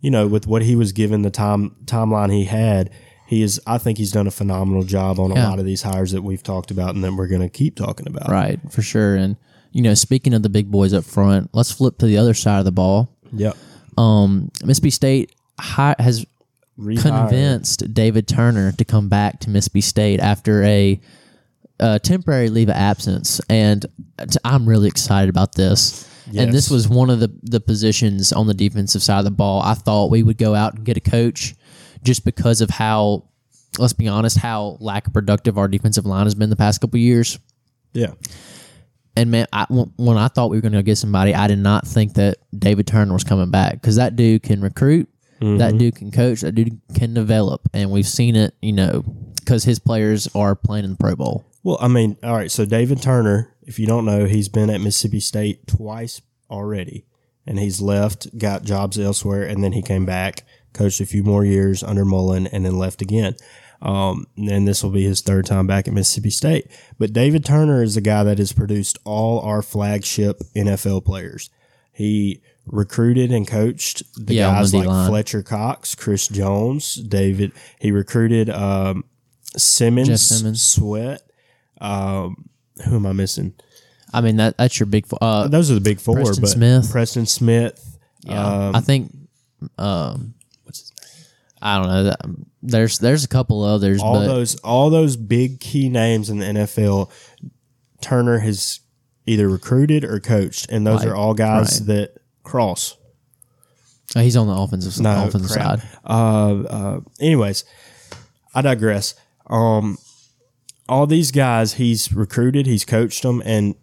you 0.00 0.10
know, 0.10 0.26
with 0.26 0.46
what 0.46 0.62
he 0.62 0.74
was 0.76 0.92
given, 0.92 1.22
the 1.22 1.30
time 1.30 1.76
timeline 1.84 2.32
he 2.32 2.44
had, 2.44 2.90
he 3.26 3.42
is. 3.42 3.60
I 3.66 3.78
think 3.78 3.98
he's 3.98 4.12
done 4.12 4.26
a 4.26 4.30
phenomenal 4.30 4.82
job 4.82 5.18
on 5.20 5.30
a 5.30 5.34
lot 5.34 5.58
of 5.58 5.64
these 5.64 5.82
hires 5.82 6.12
that 6.12 6.22
we've 6.22 6.42
talked 6.42 6.70
about, 6.70 6.94
and 6.94 7.04
that 7.04 7.12
we're 7.12 7.28
going 7.28 7.42
to 7.42 7.48
keep 7.48 7.76
talking 7.76 8.06
about. 8.06 8.28
Right. 8.30 8.58
For 8.70 8.82
sure. 8.82 9.14
And, 9.14 9.36
you 9.72 9.82
know, 9.82 9.94
speaking 9.94 10.34
of 10.34 10.42
the 10.42 10.48
big 10.48 10.70
boys 10.70 10.92
up 10.92 11.04
front, 11.04 11.50
let's 11.52 11.70
flip 11.70 11.98
to 11.98 12.06
the 12.06 12.18
other 12.18 12.34
side 12.34 12.58
of 12.58 12.64
the 12.64 12.72
ball. 12.72 13.14
Yep. 13.32 13.56
Um, 13.96 14.50
Mississippi 14.64 14.90
State 14.90 15.32
hi- 15.58 15.96
has 15.98 16.26
Rehire. 16.78 17.02
convinced 17.02 17.92
David 17.92 18.26
Turner 18.26 18.72
to 18.72 18.84
come 18.84 19.08
back 19.08 19.40
to 19.40 19.50
Mississippi 19.50 19.82
State 19.82 20.18
after 20.20 20.62
a, 20.64 21.00
uh 21.78 21.98
temporary 21.98 22.48
leave 22.50 22.68
of 22.68 22.74
absence, 22.74 23.40
and 23.48 23.86
t- 24.18 24.38
I'm 24.44 24.68
really 24.68 24.88
excited 24.88 25.30
about 25.30 25.54
this. 25.54 26.06
And 26.36 26.52
this 26.52 26.70
was 26.70 26.88
one 26.88 27.10
of 27.10 27.20
the 27.20 27.32
the 27.42 27.60
positions 27.60 28.32
on 28.32 28.46
the 28.46 28.54
defensive 28.54 29.02
side 29.02 29.18
of 29.18 29.24
the 29.24 29.30
ball. 29.30 29.62
I 29.62 29.74
thought 29.74 30.10
we 30.10 30.22
would 30.22 30.38
go 30.38 30.54
out 30.54 30.74
and 30.74 30.84
get 30.84 30.96
a 30.96 31.00
coach, 31.00 31.54
just 32.02 32.24
because 32.24 32.60
of 32.60 32.70
how, 32.70 33.24
let's 33.78 33.92
be 33.92 34.08
honest, 34.08 34.38
how 34.38 34.76
lack 34.80 35.06
of 35.06 35.12
productive 35.12 35.58
our 35.58 35.68
defensive 35.68 36.06
line 36.06 36.26
has 36.26 36.34
been 36.34 36.50
the 36.50 36.56
past 36.56 36.80
couple 36.80 36.98
years. 36.98 37.38
Yeah. 37.92 38.12
And 39.16 39.30
man, 39.30 39.46
I, 39.52 39.66
when 39.68 39.92
when 39.96 40.16
I 40.16 40.28
thought 40.28 40.50
we 40.50 40.56
were 40.56 40.62
going 40.62 40.72
to 40.72 40.82
get 40.82 40.96
somebody, 40.96 41.34
I 41.34 41.48
did 41.48 41.58
not 41.58 41.86
think 41.86 42.14
that 42.14 42.38
David 42.56 42.86
Turner 42.86 43.12
was 43.12 43.24
coming 43.24 43.50
back 43.50 43.74
because 43.74 43.96
that 43.96 44.14
dude 44.14 44.42
can 44.42 44.60
recruit, 44.60 45.08
that 45.40 45.46
mm-hmm. 45.46 45.78
dude 45.78 45.96
can 45.96 46.10
coach, 46.10 46.42
that 46.42 46.52
dude 46.52 46.80
can 46.94 47.12
develop, 47.12 47.62
and 47.74 47.90
we've 47.90 48.06
seen 48.06 48.36
it, 48.36 48.54
you 48.62 48.72
know, 48.72 49.02
because 49.34 49.64
his 49.64 49.78
players 49.78 50.28
are 50.34 50.54
playing 50.54 50.84
in 50.84 50.92
the 50.92 50.96
Pro 50.96 51.16
Bowl. 51.16 51.44
Well, 51.64 51.76
I 51.80 51.88
mean, 51.88 52.16
all 52.22 52.34
right. 52.34 52.50
So 52.50 52.64
David 52.64 53.02
Turner, 53.02 53.49
if 53.62 53.78
you 53.78 53.86
don't 53.86 54.04
know, 54.04 54.24
he's 54.24 54.48
been 54.48 54.70
at 54.70 54.80
Mississippi 54.80 55.20
State 55.20 55.66
twice 55.66 56.22
already, 56.50 57.04
and 57.46 57.58
he's 57.58 57.80
left, 57.80 58.36
got 58.38 58.64
jobs 58.64 58.98
elsewhere, 58.98 59.42
and 59.42 59.62
then 59.62 59.72
he 59.72 59.82
came 59.82 60.04
back, 60.06 60.44
coached 60.72 61.00
a 61.00 61.06
few 61.06 61.22
more 61.22 61.44
years 61.44 61.82
under 61.82 62.04
Mullen, 62.04 62.46
and 62.46 62.64
then 62.64 62.78
left 62.78 63.02
again. 63.02 63.34
Um, 63.82 64.26
and 64.36 64.68
this 64.68 64.82
will 64.82 64.90
be 64.90 65.04
his 65.04 65.22
third 65.22 65.46
time 65.46 65.66
back 65.66 65.88
at 65.88 65.94
Mississippi 65.94 66.30
State. 66.30 66.66
But 66.98 67.12
David 67.12 67.44
Turner 67.44 67.82
is 67.82 67.94
the 67.94 68.02
guy 68.02 68.24
that 68.24 68.38
has 68.38 68.52
produced 68.52 68.98
all 69.04 69.40
our 69.40 69.62
flagship 69.62 70.40
NFL 70.54 71.04
players. 71.04 71.48
He 71.92 72.42
recruited 72.66 73.32
and 73.32 73.46
coached 73.48 74.02
the 74.16 74.34
Yeah, 74.34 74.52
guys 74.52 74.74
like 74.74 74.84
D-line. 74.84 75.08
Fletcher 75.08 75.42
Cox, 75.42 75.94
Chris 75.94 76.28
Jones, 76.28 76.94
David. 76.96 77.52
He 77.80 77.90
recruited 77.90 78.50
um, 78.50 79.04
Simmons, 79.56 80.22
Simmons. 80.22 80.62
Sweat. 80.62 81.22
Um, 81.80 82.50
who 82.84 82.96
am 82.96 83.06
I 83.06 83.12
missing? 83.12 83.54
I 84.12 84.20
mean, 84.20 84.36
that 84.36 84.56
that's 84.56 84.78
your 84.80 84.86
big. 84.86 85.06
fo- 85.06 85.18
Uh, 85.20 85.48
Those 85.48 85.70
are 85.70 85.74
the 85.74 85.80
big 85.80 86.00
four. 86.00 86.16
Preston 86.16 86.40
but 86.42 86.48
Smith. 86.50 86.90
Preston 86.90 87.26
Smith. 87.26 87.98
yeah, 88.22 88.68
um, 88.68 88.74
I 88.76 88.80
think. 88.80 89.14
Um, 89.78 90.34
what's 90.64 90.80
his 90.80 90.90
name? 90.90 91.26
I 91.62 91.78
don't 91.78 91.86
know. 91.88 92.04
That, 92.04 92.20
there's 92.62 92.98
there's 92.98 93.24
a 93.24 93.28
couple 93.28 93.62
others, 93.62 94.00
all 94.02 94.14
but 94.14 94.26
those 94.26 94.56
all 94.60 94.90
those 94.90 95.16
big 95.16 95.60
key 95.60 95.88
names 95.88 96.28
in 96.30 96.38
the 96.38 96.46
NFL. 96.46 97.10
Turner 98.00 98.38
has 98.38 98.80
either 99.26 99.48
recruited 99.48 100.04
or 100.04 100.18
coached, 100.20 100.66
and 100.70 100.86
those 100.86 101.00
Right, 101.04 101.08
are 101.12 101.16
all 101.16 101.34
guys 101.34 101.80
right. 101.80 101.86
that 101.88 102.14
cross. 102.42 102.96
uh, 104.16 104.20
he's 104.22 104.36
on 104.36 104.46
the 104.48 104.54
offensive 104.54 104.98
No, 105.00 105.26
offensive 105.28 105.50
crap. 105.52 105.80
side. 105.80 105.88
Uh, 106.04 106.62
uh, 106.64 107.00
anyways, 107.20 107.64
I 108.54 108.62
digress. 108.62 109.14
Um, 109.46 109.98
all 110.90 111.06
these 111.06 111.30
guys 111.30 111.74
he's 111.74 112.12
recruited, 112.12 112.66
he's 112.66 112.84
coached 112.84 113.22
them, 113.22 113.40
and 113.44 113.76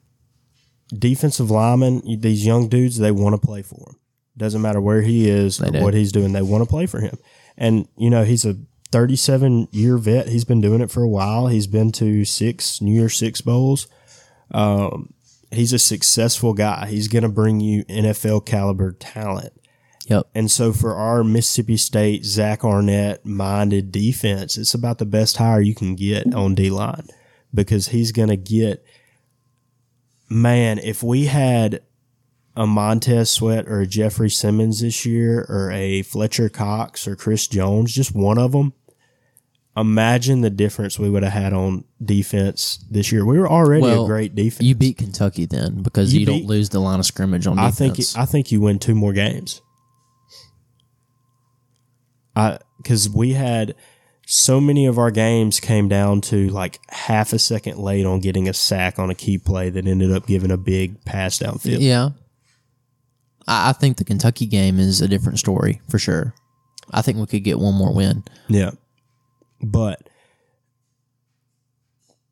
defensive 0.95 1.49
linemen, 1.49 2.01
these 2.19 2.45
young 2.45 2.67
dudes, 2.67 2.97
they 2.97 3.11
want 3.11 3.39
to 3.39 3.45
play 3.45 3.61
for 3.61 3.89
him. 3.89 3.95
Doesn't 4.35 4.61
matter 4.61 4.81
where 4.81 5.01
he 5.01 5.29
is 5.29 5.61
or 5.61 5.71
do. 5.71 5.81
what 5.81 5.93
he's 5.93 6.11
doing, 6.11 6.33
they 6.33 6.41
want 6.41 6.63
to 6.63 6.69
play 6.69 6.85
for 6.85 6.99
him. 6.99 7.17
And 7.57 7.87
you 7.97 8.09
know, 8.09 8.23
he's 8.23 8.45
a 8.45 8.57
37 8.91 9.69
year 9.71 9.97
vet. 9.97 10.27
He's 10.27 10.45
been 10.45 10.61
doing 10.61 10.81
it 10.81 10.91
for 10.91 11.01
a 11.01 11.09
while. 11.09 11.47
He's 11.47 11.65
been 11.65 11.91
to 11.93 12.25
six 12.25 12.81
New 12.81 12.93
Year 12.93 13.09
Six 13.09 13.41
bowls. 13.41 13.87
Um, 14.51 15.13
he's 15.51 15.73
a 15.73 15.79
successful 15.79 16.53
guy. 16.53 16.87
He's 16.87 17.07
going 17.07 17.23
to 17.23 17.29
bring 17.29 17.61
you 17.61 17.85
NFL 17.85 18.45
caliber 18.45 18.91
talent. 18.91 19.53
Yep. 20.07 20.27
And 20.33 20.49
so 20.49 20.71
for 20.73 20.95
our 20.95 21.23
Mississippi 21.23 21.77
State 21.77 22.25
Zach 22.25 22.63
Arnett 22.63 23.25
minded 23.25 23.91
defense, 23.91 24.57
it's 24.57 24.73
about 24.73 24.97
the 24.99 25.05
best 25.05 25.37
hire 25.37 25.61
you 25.61 25.75
can 25.75 25.95
get 25.95 26.33
on 26.33 26.55
D 26.55 26.69
line 26.69 27.07
because 27.53 27.89
he's 27.89 28.11
going 28.11 28.29
to 28.29 28.37
get. 28.37 28.83
Man, 30.29 30.77
if 30.79 31.03
we 31.03 31.25
had 31.25 31.81
a 32.55 32.65
Montez 32.67 33.29
Sweat 33.29 33.67
or 33.67 33.81
a 33.81 33.87
Jeffrey 33.87 34.29
Simmons 34.29 34.81
this 34.81 35.05
year, 35.05 35.45
or 35.47 35.71
a 35.71 36.01
Fletcher 36.01 36.49
Cox 36.49 37.07
or 37.07 37.15
Chris 37.15 37.47
Jones, 37.47 37.93
just 37.93 38.13
one 38.15 38.37
of 38.37 38.51
them, 38.51 38.73
imagine 39.75 40.41
the 40.41 40.49
difference 40.49 40.97
we 40.99 41.09
would 41.09 41.23
have 41.23 41.31
had 41.33 41.53
on 41.53 41.83
defense 42.03 42.83
this 42.89 43.11
year. 43.11 43.25
We 43.25 43.37
were 43.39 43.49
already 43.49 43.83
Well, 43.83 44.05
a 44.05 44.07
great 44.07 44.35
defense. 44.35 44.67
You 44.67 44.75
beat 44.75 44.97
Kentucky 44.97 45.45
then 45.45 45.81
because 45.83 46.13
You 46.13 46.21
you, 46.21 46.25
beat- 46.25 46.39
don't 46.39 46.47
lose 46.47 46.69
the 46.69 46.79
line 46.79 46.99
of 46.99 47.05
scrimmage 47.05 47.47
on 47.47 47.57
I 47.59 47.69
defense. 47.69 48.13
think 48.13 48.21
I 48.21 48.25
think 48.25 48.51
you 48.51 48.59
win 48.61 48.79
two 48.79 48.95
more 48.95 49.13
games. 49.13 49.61
I 52.37 52.59
because 52.77 53.09
we 53.09 53.33
had 53.33 53.75
so 54.27 54.61
many 54.61 54.85
of 54.85 54.99
our 54.99 55.09
games 55.09 55.59
came 55.59 55.87
down 55.87 56.21
to 56.21 56.49
like 56.49 56.79
half 56.89 57.33
a 57.33 57.39
second 57.39 57.79
late 57.79 58.05
on 58.05 58.19
getting 58.19 58.47
a 58.47 58.53
sack 58.53 58.99
on 58.99 59.09
a 59.09 59.15
key 59.15 59.37
play 59.37 59.69
that 59.69 59.87
ended 59.87 60.11
up 60.11 60.27
giving 60.27 60.51
a 60.51 60.57
big 60.57 61.03
pass 61.05 61.39
downfield. 61.39 61.79
yeah. 61.79 62.09
I, 63.47 63.69
I 63.69 63.73
think 63.73 63.97
the 63.97 64.03
Kentucky 64.03 64.45
game 64.45 64.79
is 64.79 65.01
a 65.01 65.07
different 65.07 65.39
story 65.39 65.81
for 65.89 65.97
sure. 65.97 66.33
I 66.91 67.01
think 67.01 67.17
we 67.17 67.25
could 67.25 67.43
get 67.43 67.59
one 67.59 67.73
more 67.73 67.93
win. 67.93 68.23
Yeah. 68.49 68.71
But 69.61 70.09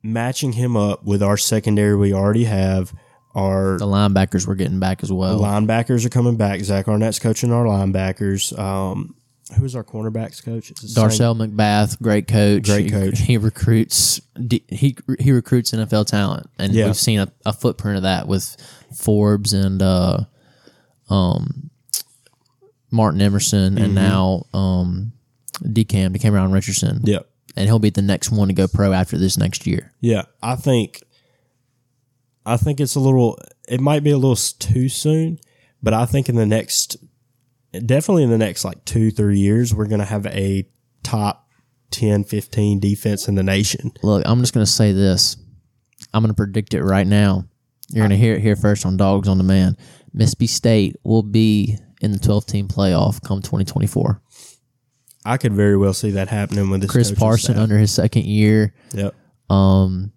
matching 0.04 0.54
him 0.54 0.78
up 0.78 1.04
with 1.04 1.24
our 1.24 1.38
secondary 1.38 1.96
we 1.96 2.14
already 2.14 2.44
have, 2.44 2.94
our 3.34 3.78
The 3.78 3.86
linebackers 3.86 4.46
were 4.46 4.56
getting 4.56 4.80
back 4.80 5.02
as 5.02 5.12
well. 5.12 5.38
The 5.38 5.44
linebackers 5.44 6.06
are 6.06 6.10
coming 6.10 6.38
back. 6.38 6.62
Zach 6.62 6.88
Arnett's 6.88 7.20
coaching 7.20 7.52
our 7.52 7.66
linebackers. 7.66 8.58
Um, 8.58 9.16
who's 9.60 9.76
our 9.76 9.84
cornerbacks 9.84 10.44
coach? 10.44 10.72
It's 10.72 10.82
the 10.82 10.88
same- 10.88 11.10
Darcel 11.10 11.36
McBath, 11.50 12.02
great 12.02 12.28
coach. 12.28 12.64
Great 12.66 12.92
coach. 12.92 13.20
He, 13.20 13.38
recruits. 13.38 14.20
He 14.68 14.98
he 15.20 15.32
recruits 15.32 15.72
NFL 15.72 16.08
talent, 16.08 16.50
and 16.60 16.74
Yeah. 16.74 16.88
we've 16.88 16.98
seen 16.98 17.20
a, 17.20 17.32
a 17.46 17.54
footprint 17.54 17.98
of 17.98 18.04
that 18.04 18.28
with 18.28 18.58
Forbes 18.96 19.54
and 19.54 19.82
uh, 19.82 20.20
um, 21.10 21.70
Martin 22.92 23.22
Emerson, 23.22 23.76
Mm-hmm. 23.76 23.84
and 23.84 23.96
now 23.96 24.46
um, 24.54 25.14
DCAM 25.64 26.20
Brown 26.32 26.52
Richardson. 26.52 27.02
Yeah. 27.04 27.20
and 27.56 27.68
he'll 27.68 27.80
be 27.80 27.90
the 27.90 28.02
next 28.02 28.32
one 28.32 28.48
to 28.50 28.54
go 28.54 28.68
pro 28.68 28.92
after 28.94 29.18
this 29.18 29.38
next 29.38 29.66
year. 29.68 29.92
Yeah, 30.02 30.24
I 30.42 30.56
think 30.56 31.04
I 32.46 32.58
think 32.58 32.80
it's 32.80 32.96
a 32.96 33.00
little 33.00 33.38
it 33.68 33.80
might 33.80 34.04
be 34.04 34.12
a 34.12 34.18
little 34.18 34.36
too 34.36 34.90
soon, 34.90 35.40
but 35.82 35.94
I 35.94 36.06
think 36.06 36.30
in 36.30 36.36
the 36.36 36.46
next 36.46 36.98
definitely 37.80 38.24
in 38.24 38.30
the 38.30 38.38
next 38.38 38.64
like 38.66 38.84
2 38.86 39.12
3 39.12 39.38
years 39.38 39.74
we're 39.74 39.88
going 39.88 40.00
to 40.00 40.06
have 40.06 40.26
a 40.28 40.68
top 41.04 41.48
10 41.92 42.24
15 42.24 42.80
defense 42.80 43.28
in 43.28 43.36
the 43.36 43.44
nation. 43.44 43.92
Look, 44.04 44.24
I'm 44.26 44.42
just 44.42 44.54
going 44.54 44.66
to 44.66 44.72
say 44.72 44.92
this. 44.92 45.38
I'm 46.14 46.22
going 46.22 46.34
to 46.34 46.36
predict 46.36 46.74
it 46.74 46.84
right 46.84 47.08
now. 47.08 47.46
You're 47.90 48.02
going 48.02 48.10
to 48.10 48.18
hear 48.18 48.36
it 48.36 48.42
here 48.42 48.56
first 48.56 48.86
on 48.86 48.98
Dawgs 48.98 49.28
on 49.28 49.38
Demand. 49.38 49.78
Mississippi 50.14 50.48
State 50.48 50.96
will 51.04 51.24
be 51.24 51.78
in 52.02 52.12
the 52.12 52.20
12 52.20 52.46
team 52.46 52.68
playoff 52.68 53.22
come 53.24 53.42
2024. 53.42 54.22
I 55.26 55.38
could 55.38 55.54
very 55.54 55.78
well 55.78 55.94
see 55.94 56.12
that 56.12 56.30
happening 56.30 56.70
with 56.70 56.82
this 56.82 56.92
Chris 56.92 57.12
Parson 57.12 57.56
staff. 57.56 57.64
under 57.64 57.78
his 57.78 57.92
second 57.92 58.26
year. 58.26 58.74
Yep. 58.94 59.16
Um, 59.50 60.12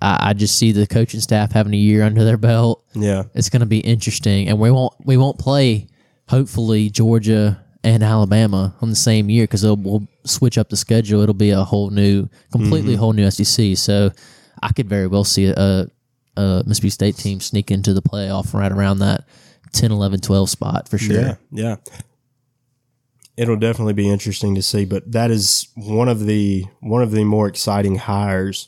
I, 0.00 0.30
I 0.30 0.32
just 0.34 0.58
see 0.58 0.72
the 0.72 0.86
coaching 0.86 1.20
staff 1.20 1.52
having 1.52 1.74
a 1.74 1.78
year 1.78 2.02
under 2.02 2.24
their 2.24 2.36
belt. 2.36 2.84
Yeah. 2.94 3.24
It's 3.34 3.50
going 3.50 3.60
to 3.60 3.66
be 3.66 3.80
interesting, 3.80 4.48
and 4.48 4.58
we 4.60 4.70
won't 4.70 4.92
we 5.04 5.16
won't 5.16 5.38
play 5.38 5.88
hopefully 6.28 6.90
Georgia 6.90 7.62
and 7.84 8.02
Alabama 8.02 8.74
on 8.80 8.90
the 8.90 8.96
same 8.96 9.30
year 9.30 9.44
because 9.44 9.64
we'll 9.64 10.06
switch 10.24 10.58
up 10.58 10.68
the 10.70 10.76
schedule. 10.76 11.20
It'll 11.22 11.34
be 11.34 11.50
a 11.50 11.62
whole 11.62 11.90
new, 11.90 12.28
completely 12.50 12.92
Mm-hmm. 12.94 13.00
whole 13.00 13.12
new 13.12 13.30
SEC. 13.30 13.76
So 13.76 14.10
I 14.62 14.72
could 14.72 14.88
very 14.88 15.06
well 15.06 15.24
see 15.24 15.46
a, 15.46 15.86
a 16.36 16.62
Mississippi 16.66 16.90
State 16.90 17.16
team 17.16 17.40
sneak 17.40 17.70
into 17.70 17.92
the 17.94 18.02
playoff 18.02 18.54
right 18.54 18.72
around 18.72 18.98
that 19.00 19.24
10, 19.72 19.92
11, 19.92 20.20
12 20.20 20.50
spot 20.50 20.88
for 20.88 20.98
sure. 20.98 21.20
Yeah, 21.20 21.34
yeah. 21.52 21.76
It'll 23.36 23.56
definitely 23.56 23.92
be 23.92 24.08
interesting 24.08 24.54
to 24.54 24.62
see, 24.62 24.86
but 24.86 25.12
that 25.12 25.30
is 25.30 25.68
one 25.74 26.08
of 26.08 26.24
the 26.24 26.64
one 26.80 27.02
of 27.02 27.10
the 27.10 27.22
more 27.24 27.46
exciting 27.46 27.96
hires. 27.96 28.66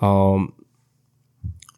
Um, 0.00 0.54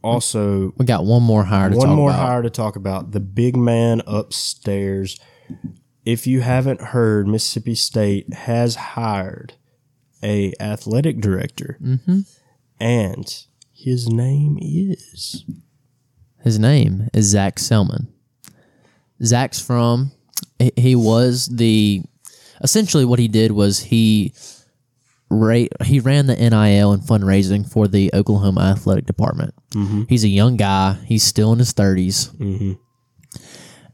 also, 0.02 0.72
We 0.76 0.84
got 0.86 1.04
one 1.04 1.22
more 1.22 1.44
hire 1.44 1.70
to 1.70 1.76
one 1.76 1.86
talk 1.88 1.96
more 1.96 2.10
about. 2.10 2.26
hire 2.28 2.42
to 2.42 2.50
talk 2.50 2.76
about: 2.76 3.12
the 3.12 3.20
big 3.20 3.56
man 3.56 4.02
upstairs. 4.06 5.18
If 6.04 6.26
you 6.26 6.40
haven't 6.40 6.80
heard, 6.80 7.26
Mississippi 7.28 7.74
State 7.74 8.32
has 8.32 8.74
hired 8.74 9.54
a 10.22 10.52
athletic 10.60 11.20
director, 11.20 11.78
Mm-hmm. 11.82 12.20
and 12.80 13.44
his 13.72 14.08
name 14.08 14.58
is 14.60 15.44
His 16.42 16.58
name 16.58 17.08
is 17.12 17.26
Zac 17.26 17.56
Selmon. 17.56 18.06
Zac's 19.22 19.60
from. 19.60 20.12
He, 20.76 20.94
was 20.96 21.46
the. 21.46 22.02
Essentially, 22.62 23.04
what 23.04 23.18
he 23.18 23.28
did 23.28 23.52
was 23.52 23.80
he. 23.80 24.32
Ra- 25.30 25.66
he 25.84 26.00
ran 26.00 26.26
the 26.26 26.34
NIL 26.36 26.92
and 26.92 27.02
fundraising 27.02 27.70
for 27.70 27.86
the 27.86 28.10
Oklahoma 28.14 28.62
Athletic 28.62 29.06
Department. 29.06 29.54
He's 30.08 30.24
a 30.24 30.28
young 30.28 30.56
guy. 30.56 30.94
He's 31.06 31.22
still 31.22 31.52
in 31.52 31.58
his 31.58 31.72
30s. 31.72 32.34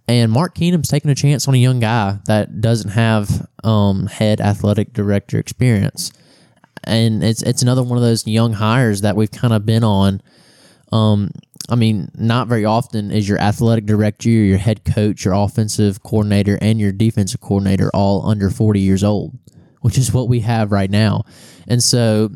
And 0.09 0.31
Mark 0.31 0.55
Keenum's 0.55 0.89
taking 0.89 1.11
a 1.11 1.15
chance 1.15 1.49
on 1.49 1.55
a 1.55 1.59
young 1.59 1.81
guy 1.81 2.19
that 2.27 2.61
doesn't 2.61 2.91
have 2.91 3.47
um, 3.65 4.07
head 4.07 4.41
athletic 4.41 4.93
director 4.93 5.39
experience. 5.39 6.13
And 6.85 7.25
it's 7.25 7.43
it's 7.43 7.63
another 7.63 7.83
one 7.83 7.99
of 7.99 8.03
those 8.05 8.27
young 8.27 8.53
hires 8.53 9.01
that 9.01 9.17
we've 9.17 9.31
kind 9.31 9.53
of 9.53 9.67
been 9.67 9.83
on 9.83 10.23
um, 10.93 11.31
I 11.69 11.75
mean, 11.75 12.11
not 12.15 12.49
very 12.49 12.65
often 12.65 13.11
is 13.11 13.29
your 13.29 13.39
athletic 13.39 13.87
director, 13.87 14.29
your 14.29 14.59
head 14.59 14.85
coach, 14.85 15.25
your 15.25 15.35
offensive 15.35 16.03
coordinator, 16.03 16.59
and 16.61 16.79
your 16.79 16.93
defensive 16.93 17.41
coordinator 17.41 17.91
all 17.93 18.27
under 18.29 18.51
40 18.51 18.81
years 18.81 19.03
old, 19.03 19.37
which 19.81 19.99
is 19.99 20.13
what 20.13 20.29
we 20.29 20.41
have 20.41 20.71
right 20.71 20.91
now. 20.91 21.25
And 21.67 21.83
so 21.83 22.31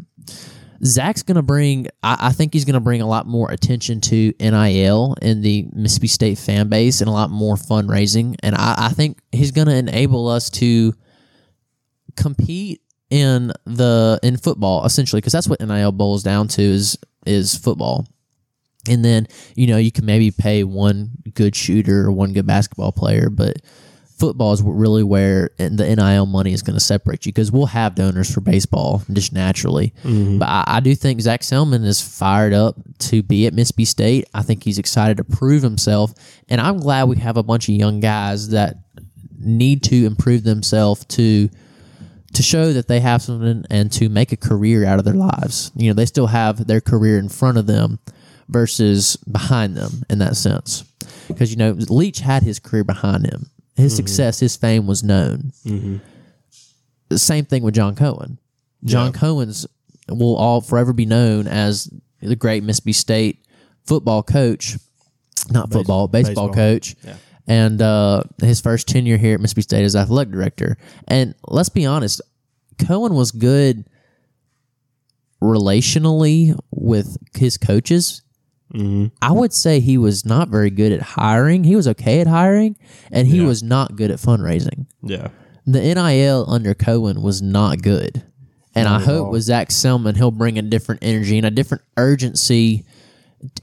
Zac's 0.85 1.23
going 1.23 1.37
to 1.37 1.43
bring, 1.43 1.89
I, 2.03 2.17
I 2.21 2.33
think 2.33 2.55
he's 2.55 2.65
going 2.65 2.75
to 2.75 2.81
bring 2.81 3.03
a 3.03 3.07
lot 3.07 3.27
more 3.27 3.51
attention 3.51 4.01
to 4.03 4.33
NIL 4.41 5.15
in 5.21 5.43
the 5.43 5.69
Mississippi 5.73 6.07
State 6.07 6.39
fan 6.39 6.69
base 6.69 7.01
and 7.01 7.09
a 7.09 7.13
lot 7.13 7.31
more 7.31 7.57
fundraising. 7.57 8.37
And 8.43 8.55
I, 8.55 8.75
I 8.79 8.89
think 8.91 9.19
he's 9.33 9.51
going 9.51 9.69
to 9.69 9.77
enable 9.77 10.29
us 10.29 10.49
to 10.51 10.95
compete 12.17 12.81
in 13.11 13.53
the 13.65 14.21
in 14.23 14.37
football 14.37 14.85
essentially 14.85 15.21
because 15.21 15.33
that's 15.33 15.49
what 15.49 15.61
NIL 15.61 15.91
boils 15.91 16.23
down 16.23 16.47
to 16.49 16.63
is 16.63 16.97
is 17.27 17.57
football. 17.57 18.07
And 18.89 19.05
then, 19.05 19.27
you 19.57 19.67
know, 19.67 19.77
you 19.77 19.93
can 19.93 20.07
maybe 20.07 20.31
pay 20.31 20.65
one 20.65 21.11
good 21.35 21.55
shooter 21.55 22.07
or 22.07 22.13
one 22.13 22.33
good 22.33 22.47
basketball 22.47 22.93
player, 22.93 23.29
but 23.29 23.57
football 24.21 24.53
is 24.53 24.63
really 24.63 25.03
where 25.03 25.51
the 25.57 25.97
NIL 25.97 26.27
money 26.27 26.53
is 26.53 26.63
going 26.63 26.75
to 26.75 26.85
separate 26.85 27.27
you 27.27 27.33
because 27.33 27.51
we'll 27.51 27.67
have 27.67 27.95
donors 27.95 28.33
for 28.33 28.41
baseball 28.41 29.03
just 29.13 29.33
naturally. 29.33 29.95
Mm-hmm. 30.05 30.39
But 30.39 30.49
I, 30.49 30.65
I 30.67 30.81
do 30.81 30.95
think 30.95 31.21
Zac 31.21 31.41
Selmon 31.41 31.85
is 31.85 32.01
fired 32.01 32.53
up 32.53 32.77
to 32.99 33.23
be 33.23 33.47
at 33.47 33.55
Mississippi 33.55 33.87
State. 33.87 34.29
I 34.35 34.43
think 34.43 34.63
he's 34.63 34.79
excited 34.79 35.17
to 35.17 35.25
prove 35.25 35.63
himself. 35.63 36.13
And 36.49 36.61
I'm 36.61 36.79
glad 36.79 37.09
we 37.09 37.17
have 37.17 37.37
a 37.37 37.43
bunch 37.43 37.69
of 37.69 37.75
young 37.75 38.01
guys 38.01 38.51
that 38.51 38.77
need 39.39 39.83
to 39.85 40.07
improve 40.07 40.45
themselves 40.45 41.05
to 41.07 41.49
to 42.33 42.43
show 42.43 42.73
that 42.73 42.87
they 42.87 43.01
have 43.01 43.23
something 43.23 43.65
and 43.71 43.91
to 43.91 44.09
make 44.09 44.31
a 44.31 44.37
career 44.37 44.85
out 44.85 45.01
of 45.01 45.05
their 45.05 45.15
lives. 45.15 45.73
You 45.75 45.91
know, 45.91 45.95
they 45.95 46.07
still 46.07 46.29
have 46.29 46.67
their 46.69 46.81
career 46.81 47.19
in 47.19 47.29
front 47.29 47.59
of 47.59 47.67
them 47.67 47.99
versus 48.49 49.17
behind 49.17 49.77
them 49.77 50.05
in 50.09 50.21
that 50.21 50.37
sense. 50.37 50.85
Because, 51.27 51.51
you 51.51 51.57
know, 51.57 51.73
Leach 51.73 52.21
had 52.21 52.45
his 52.45 52.61
career 52.61 52.85
behind 52.85 53.27
him. 53.27 53.51
His 53.77 53.95
success, 53.97 54.41
his 54.41 54.57
fame 54.57 54.87
was 54.87 55.03
known. 55.03 55.53
The 57.09 57.19
same 57.19 57.45
thing 57.45 57.63
with 57.63 57.75
John 57.75 57.95
Cohen. 57.95 58.39
John 58.85 59.13
Cohen's 59.13 59.67
will 60.09 60.37
all 60.37 60.61
forever 60.61 60.93
be 60.93 61.07
known 61.07 61.47
as 61.47 61.91
the 62.21 62.37
great 62.37 62.63
Mississippi 62.63 62.93
State 62.93 63.45
football 63.87 64.23
coach, 64.23 64.77
not 65.51 65.73
football, 65.73 66.09
baseball, 66.09 66.49
baseball. 66.49 66.55
coach. 66.55 66.97
And 67.47 67.83
uh, 67.83 68.23
his 68.41 68.61
first 68.61 68.87
tenure 68.87 69.17
here 69.17 69.35
at 69.35 69.41
Mississippi 69.41 69.63
State 69.63 69.85
as 69.85 69.97
athletic 69.97 70.33
director. 70.33 70.77
And 71.09 71.35
let's 71.49 71.69
be 71.69 71.85
honest, 71.87 72.21
Cohen 72.79 73.15
was 73.15 73.33
good 73.33 73.89
relationally 75.43 76.57
with 76.71 77.17
his 77.37 77.57
coaches. 77.57 78.23
I 78.75 79.33
would 79.33 79.53
say 79.53 79.81
he 79.81 79.99
was 79.99 80.25
not 80.25 80.49
very 80.49 80.71
good 80.71 80.93
at 80.93 81.03
hiring. 81.03 81.65
He 81.65 81.75
was 81.77 81.89
okay 81.89 82.21
at 82.21 82.27
hiring, 82.27 82.77
and 83.11 83.27
he 83.27 83.39
Yeah. 83.39 83.47
was 83.47 83.63
not 83.63 83.97
good 83.97 84.11
at 84.11 84.19
fundraising. 84.19 84.87
yeah. 85.03 85.29
The 85.67 85.81
NIL 85.95 86.47
under 86.49 86.75
Cohen 86.75 87.23
was 87.23 87.41
not 87.43 87.83
good. 87.83 88.23
And 88.75 88.89
I 88.89 88.93
Not 88.93 89.01
at 89.03 89.07
hope 89.07 89.27
all. 89.27 89.33
with 89.33 89.43
Zac 89.43 89.69
Selmon, 89.69 90.17
he'll 90.17 90.31
bring 90.31 90.59
a 90.59 90.63
different 90.63 91.03
energy 91.05 91.37
and 91.37 91.47
a 91.47 91.51
different 91.51 91.83
urgency 91.97 92.85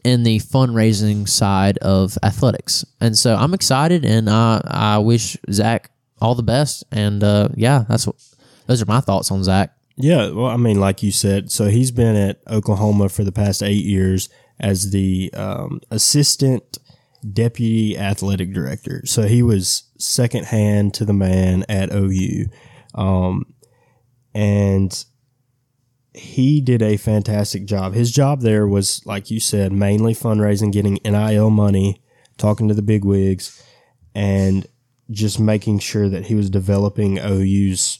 in 0.03 0.23
the 0.23 0.39
fundraising 0.39 1.27
side 1.27 1.77
of 1.79 2.17
athletics. 2.23 2.85
And 3.01 3.17
so 3.17 3.35
I'm 3.35 3.53
excited 3.53 4.05
and 4.05 4.29
I, 4.29 4.61
I 4.65 4.97
wish 4.99 5.37
Zac 5.51 5.91
all 6.21 6.35
the 6.35 6.43
best. 6.43 6.83
And 6.91 7.23
uh, 7.23 7.49
yeah, 7.55 7.83
that's 7.89 8.05
what 8.07 8.15
those 8.67 8.81
are 8.81 8.85
my 8.85 8.99
thoughts 9.01 9.31
on 9.31 9.43
Zac. 9.43 9.73
Yeah, 9.97 10.29
well, 10.29 10.47
I 10.47 10.57
mean, 10.57 10.79
like 10.79 11.01
you 11.03 11.11
said, 11.11 11.51
so 11.51 11.67
he's 11.67 11.91
been 11.91 12.15
at 12.15 12.39
Oklahoma 12.47 13.09
for 13.09 13.23
the 13.23 13.31
past 13.31 13.63
eight 13.63 13.83
years 13.85 14.29
as 14.59 14.91
the 14.91 15.31
um, 15.33 15.81
assistant 15.91 16.77
deputy 17.33 17.97
athletic 17.97 18.53
director. 18.53 19.01
So 19.05 19.23
he 19.23 19.41
was 19.41 19.83
second 19.97 20.45
hand 20.45 20.93
to 20.95 21.05
the 21.05 21.13
man 21.13 21.65
at 21.67 21.93
OU, 21.93 22.45
um, 22.95 23.45
and 24.33 25.05
he 26.13 26.61
did 26.61 26.81
a 26.81 26.97
fantastic 26.97 27.65
job. 27.65 27.93
His 27.93 28.11
job 28.11 28.41
there 28.41 28.67
was, 28.67 29.05
like 29.05 29.29
you 29.29 29.39
said, 29.39 29.71
mainly 29.71 30.13
fundraising, 30.13 30.71
getting 30.71 30.99
NIL 31.05 31.49
money, 31.49 32.01
talking 32.37 32.67
to 32.67 32.73
the 32.73 32.81
big 32.81 33.05
wigs, 33.05 33.63
and 34.15 34.65
just 35.11 35.39
making 35.39 35.79
sure 35.79 36.09
that 36.09 36.25
he 36.25 36.35
was 36.35 36.49
developing 36.49 37.19
OU's 37.19 37.99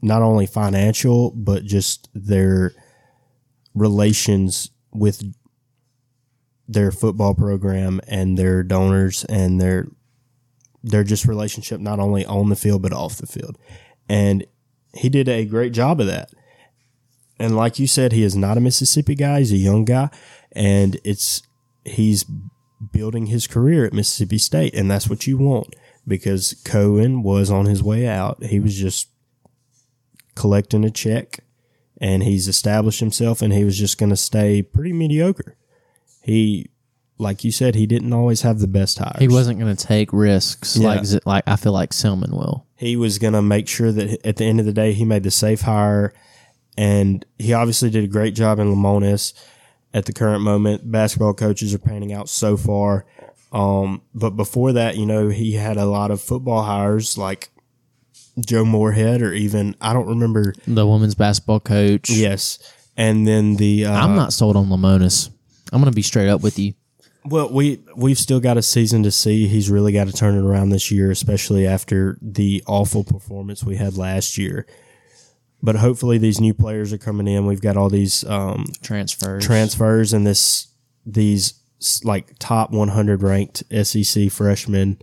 not 0.00 0.22
only 0.22 0.46
financial 0.46 1.30
but 1.30 1.64
just 1.64 2.08
their 2.12 2.72
relations 3.74 4.70
with 4.92 5.22
their 6.72 6.90
football 6.90 7.34
program 7.34 8.00
and 8.06 8.38
their 8.38 8.62
donors 8.62 9.24
and 9.24 9.60
their 9.60 9.88
their 10.82 11.04
just 11.04 11.26
relationship 11.26 11.80
not 11.80 12.00
only 12.00 12.24
on 12.26 12.48
the 12.48 12.56
field 12.56 12.82
but 12.82 12.92
off 12.92 13.16
the 13.16 13.26
field. 13.26 13.56
And 14.08 14.44
he 14.94 15.08
did 15.08 15.28
a 15.28 15.44
great 15.44 15.72
job 15.72 16.00
of 16.00 16.06
that. 16.06 16.30
And 17.38 17.56
like 17.56 17.78
you 17.78 17.86
said, 17.86 18.12
he 18.12 18.22
is 18.22 18.36
not 18.36 18.56
a 18.56 18.60
Mississippi 18.60 19.14
guy. 19.14 19.40
He's 19.40 19.52
a 19.52 19.56
young 19.56 19.84
guy, 19.84 20.10
and 20.52 21.00
it's 21.02 21.42
he's 21.84 22.24
building 22.92 23.26
his 23.26 23.46
career 23.46 23.84
at 23.84 23.92
Mississippi 23.92 24.38
State, 24.38 24.74
and 24.74 24.90
that's 24.90 25.08
what 25.08 25.26
you 25.26 25.38
want 25.38 25.74
because 26.06 26.54
Cohen 26.64 27.22
was 27.22 27.50
on 27.50 27.66
his 27.66 27.82
way 27.82 28.06
out. 28.06 28.44
He 28.44 28.60
was 28.60 28.76
just 28.76 29.08
collecting 30.34 30.84
a 30.84 30.90
check, 30.90 31.40
and 32.00 32.22
he's 32.22 32.48
established 32.48 33.00
himself, 33.00 33.42
and 33.42 33.52
he 33.52 33.64
was 33.64 33.78
just 33.78 33.98
going 33.98 34.10
to 34.10 34.16
stay 34.16 34.62
pretty 34.62 34.92
mediocre. 34.92 35.56
He, 36.22 36.70
like 37.18 37.44
you 37.44 37.52
said, 37.52 37.74
he 37.74 37.86
didn't 37.86 38.12
always 38.12 38.42
have 38.42 38.58
the 38.60 38.66
best 38.68 38.98
hires. 38.98 39.18
He 39.18 39.28
wasn't 39.28 39.58
going 39.60 39.74
to 39.74 39.86
take 39.86 40.12
risks 40.12 40.76
Yeah. 40.76 40.88
like 40.88 41.26
like 41.26 41.44
I 41.46 41.56
feel 41.56 41.72
like 41.72 41.90
Selmon 41.90 42.30
will. 42.30 42.66
he 42.76 42.96
was 42.96 43.18
going 43.18 43.32
to 43.34 43.42
make 43.42 43.68
sure 43.68 43.92
that 43.92 44.24
at 44.26 44.36
the 44.36 44.44
end 44.44 44.60
of 44.60 44.66
the 44.66 44.72
day 44.72 44.92
he 44.92 45.04
made 45.04 45.22
the 45.22 45.30
safe 45.30 45.62
hire 45.62 46.12
and 46.78 47.24
he 47.38 47.52
obviously 47.52 47.90
did 47.90 48.02
a 48.04 48.08
great 48.08 48.34
job 48.34 48.58
in 48.58 48.74
Lemonis 48.74 49.34
at 49.94 50.06
the 50.06 50.12
current 50.12 50.42
moment 50.42 50.90
basketball 50.90 51.34
coaches 51.34 51.74
are 51.74 51.78
panning 51.78 52.12
out 52.12 52.28
so 52.28 52.56
far 52.56 53.04
um, 53.52 54.00
but 54.14 54.30
before 54.30 54.72
that 54.72 54.96
you 54.96 55.04
know 55.04 55.28
he 55.28 55.52
had 55.52 55.76
a 55.76 55.84
lot 55.84 56.10
of 56.10 56.20
football 56.20 56.62
hires 56.62 57.18
like 57.18 57.50
Joe 58.40 58.64
Moorhead 58.64 59.20
or 59.20 59.32
even 59.34 59.76
I 59.80 59.92
don't 59.92 60.06
remember 60.06 60.54
The 60.66 60.86
women's 60.86 61.14
basketball 61.14 61.60
coach. 61.60 62.08
yes 62.08 62.58
and 62.96 63.26
then 63.26 63.56
the 63.56 63.84
uh, 63.86 63.92
I'm 63.92 64.16
not 64.16 64.32
sold 64.32 64.56
on 64.56 64.66
Lemonis. 64.68 65.28
I'm 65.72 65.80
going 65.80 65.90
to 65.90 65.96
be 65.96 66.02
straight 66.02 66.28
up 66.28 66.42
with 66.42 66.58
you. 66.58 66.74
Well, 67.24 67.50
we 67.50 67.80
we've 67.96 68.18
still 68.18 68.40
got 68.40 68.56
a 68.56 68.62
season 68.62 69.04
to 69.04 69.10
see. 69.10 69.46
He's 69.46 69.70
really 69.70 69.92
got 69.92 70.08
to 70.08 70.12
turn 70.12 70.36
it 70.36 70.44
around 70.44 70.70
this 70.70 70.90
year, 70.90 71.10
especially 71.10 71.66
after 71.66 72.18
the 72.20 72.62
awful 72.66 73.04
performance 73.04 73.62
we 73.62 73.76
had 73.76 73.96
last 73.96 74.36
year. 74.36 74.66
But 75.62 75.76
hopefully, 75.76 76.18
these 76.18 76.40
new 76.40 76.52
players 76.52 76.92
are 76.92 76.98
coming 76.98 77.28
in. 77.28 77.46
We've 77.46 77.60
got 77.60 77.76
all 77.76 77.88
these 77.88 78.24
um, 78.24 78.66
Transfers. 78.82 79.44
transfers 79.44 80.12
and 80.12 80.26
this 80.26 80.68
these 81.06 81.54
like 82.04 82.38
top 82.38 82.70
100 82.70 83.22
ranked 83.22 83.62
SEC 83.84 84.30
freshmen 84.30 84.98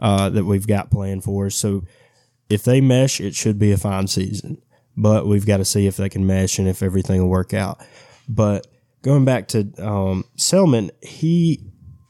uh, 0.00 0.28
that 0.30 0.44
we've 0.44 0.66
got 0.66 0.90
playing 0.90 1.20
for 1.20 1.46
us. 1.46 1.54
So 1.54 1.84
if 2.48 2.64
they 2.64 2.80
mesh, 2.80 3.20
it 3.20 3.34
should 3.34 3.58
be 3.58 3.72
a 3.72 3.76
fine 3.76 4.08
season. 4.08 4.60
But 4.96 5.26
we've 5.26 5.46
got 5.46 5.58
to 5.58 5.64
see 5.64 5.86
if 5.86 5.96
they 5.96 6.08
can 6.08 6.26
mesh 6.26 6.58
and 6.58 6.68
if 6.68 6.82
everything 6.82 7.20
will 7.22 7.28
work 7.28 7.54
out. 7.54 7.80
But 8.28 8.66
going 9.02 9.24
back 9.24 9.48
to 9.48 9.60
um, 9.84 10.24
Selmon, 10.36 10.90
he 11.02 11.60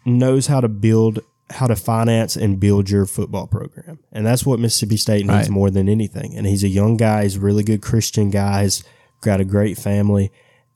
knows 0.04 0.46
how 0.46 0.60
to 0.60 0.68
build, 0.68 1.20
how 1.50 1.66
to 1.66 1.76
finance 1.76 2.36
and 2.36 2.58
build 2.60 2.90
your 2.90 3.06
football 3.06 3.46
program, 3.46 3.98
and 4.12 4.24
that's 4.26 4.44
what 4.46 4.58
Mississippi 4.60 4.96
State 4.96 5.26
needs 5.26 5.48
Right. 5.48 5.50
more 5.50 5.70
than 5.70 5.88
anything. 5.88 6.36
And 6.36 6.46
he's 6.46 6.64
a 6.64 6.68
young 6.68 6.96
guy. 6.96 7.24
He's 7.24 7.36
a 7.36 7.40
really 7.40 7.62
good 7.62 7.82
Christian 7.82 8.30
guy. 8.30 8.62
He's 8.64 8.82
got 9.20 9.40
a 9.40 9.44
great 9.44 9.78
family, 9.78 10.30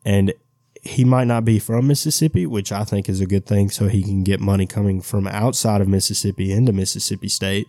and 0.04 0.32
he 0.82 1.02
might 1.04 1.26
not 1.26 1.44
be 1.46 1.58
from 1.58 1.86
Mississippi, 1.86 2.44
which 2.46 2.70
I 2.70 2.84
think 2.84 3.08
is 3.08 3.20
a 3.20 3.26
good 3.26 3.46
thing, 3.46 3.70
so 3.70 3.88
he 3.88 4.02
can 4.02 4.22
get 4.22 4.38
money 4.40 4.66
coming 4.66 5.00
from 5.00 5.26
outside 5.26 5.80
of 5.80 5.88
Mississippi 5.88 6.52
into 6.52 6.72
Mississippi 6.72 7.28
State. 7.28 7.66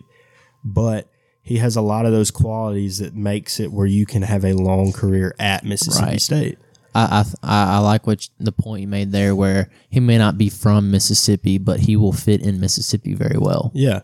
But 0.62 1.08
he 1.42 1.56
has 1.58 1.76
a 1.76 1.80
lot 1.80 2.04
of 2.06 2.12
those 2.12 2.30
qualities 2.30 2.98
that 2.98 3.14
makes 3.14 3.58
it 3.60 3.72
where 3.72 3.86
you 3.86 4.04
can 4.04 4.22
have 4.22 4.44
a 4.44 4.52
long 4.52 4.92
career 4.92 5.34
at 5.38 5.64
Mississippi 5.64 6.06
Right. 6.06 6.20
State. 6.20 6.58
I, 6.96 7.24
I 7.42 7.76
I 7.76 7.78
like 7.78 8.06
what 8.06 8.28
the 8.38 8.52
point 8.52 8.80
you 8.82 8.88
made 8.88 9.12
there, 9.12 9.34
where 9.36 9.70
he 9.90 10.00
may 10.00 10.18
not 10.18 10.38
be 10.38 10.48
from 10.48 10.90
Mississippi, 10.90 11.58
but 11.58 11.80
he 11.80 11.96
will 11.96 12.12
fit 12.12 12.40
in 12.42 12.58
Mississippi 12.60 13.14
very 13.14 13.38
well. 13.38 13.70
Yeah. 13.74 14.00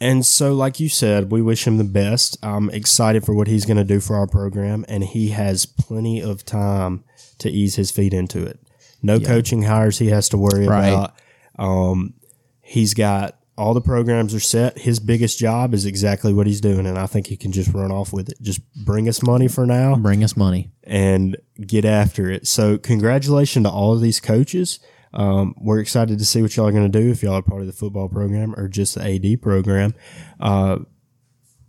And 0.00 0.26
so, 0.26 0.52
like 0.54 0.80
you 0.80 0.88
said, 0.88 1.30
we 1.30 1.40
wish 1.40 1.66
him 1.66 1.78
the 1.78 1.84
best. 1.84 2.36
I'm 2.42 2.68
excited 2.70 3.24
for 3.24 3.34
what 3.34 3.46
he's 3.46 3.64
going 3.64 3.76
to 3.78 3.84
do 3.84 4.00
for 4.00 4.16
our 4.16 4.26
program, 4.26 4.84
and 4.88 5.02
he 5.04 5.28
has 5.30 5.64
plenty 5.66 6.20
of 6.20 6.44
time 6.44 7.04
to 7.38 7.48
ease 7.48 7.76
his 7.76 7.90
feet 7.90 8.12
into 8.12 8.44
it. 8.44 8.58
No 9.02 9.20
coaching 9.20 9.62
hires 9.62 9.98
he 9.98 10.08
has 10.08 10.28
to 10.30 10.38
worry 10.38 10.66
Right. 10.66 10.88
about. 10.88 11.14
Um, 11.58 12.14
he's 12.60 12.92
got 12.94 13.38
all 13.56 13.72
the 13.74 13.80
programs 13.80 14.34
are 14.34 14.40
set. 14.40 14.78
His 14.78 14.98
biggest 15.00 15.38
job 15.38 15.74
is 15.74 15.86
exactly 15.86 16.32
what 16.32 16.46
he's 16.46 16.60
doing, 16.60 16.86
and 16.86 16.98
I 16.98 17.06
think 17.06 17.28
he 17.28 17.36
can 17.36 17.52
just 17.52 17.72
run 17.72 17.92
off 17.92 18.12
with 18.12 18.28
it. 18.28 18.40
Just 18.42 18.60
bring 18.74 19.08
us 19.08 19.22
money 19.22 19.46
for 19.48 19.64
now 19.66 19.94
Bring 19.96 20.24
us 20.24 20.36
money. 20.36 20.72
and 20.82 21.36
get 21.66 21.84
after 21.84 22.30
it. 22.30 22.46
So, 22.48 22.78
congratulations 22.78 23.64
to 23.64 23.70
all 23.70 23.92
of 23.92 24.00
these 24.00 24.18
coaches. 24.20 24.80
Um, 25.12 25.54
we're 25.58 25.78
excited 25.78 26.18
to 26.18 26.24
see 26.24 26.42
what 26.42 26.56
y'all 26.56 26.66
are 26.66 26.72
going 26.72 26.90
to 26.90 27.00
do 27.00 27.10
if 27.10 27.22
y'all 27.22 27.34
are 27.34 27.42
part 27.42 27.60
of 27.60 27.68
the 27.68 27.72
football 27.72 28.08
program 28.08 28.52
or 28.56 28.66
just 28.68 28.96
the 28.96 29.02
AD 29.34 29.40
program. 29.42 29.94
Uh, 30.40 30.78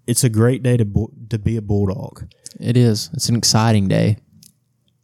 it's 0.07 0.23
a 0.23 0.29
great 0.29 0.63
day 0.63 0.77
to 0.77 0.85
bu- 0.85 1.11
to 1.29 1.37
be 1.37 1.55
a 1.55 1.61
bulldog, 1.61 2.27
It 2.59 2.75
is. 2.77 3.09
It's 3.13 3.29
an 3.29 3.35
exciting 3.35 3.87
day. 3.87 4.17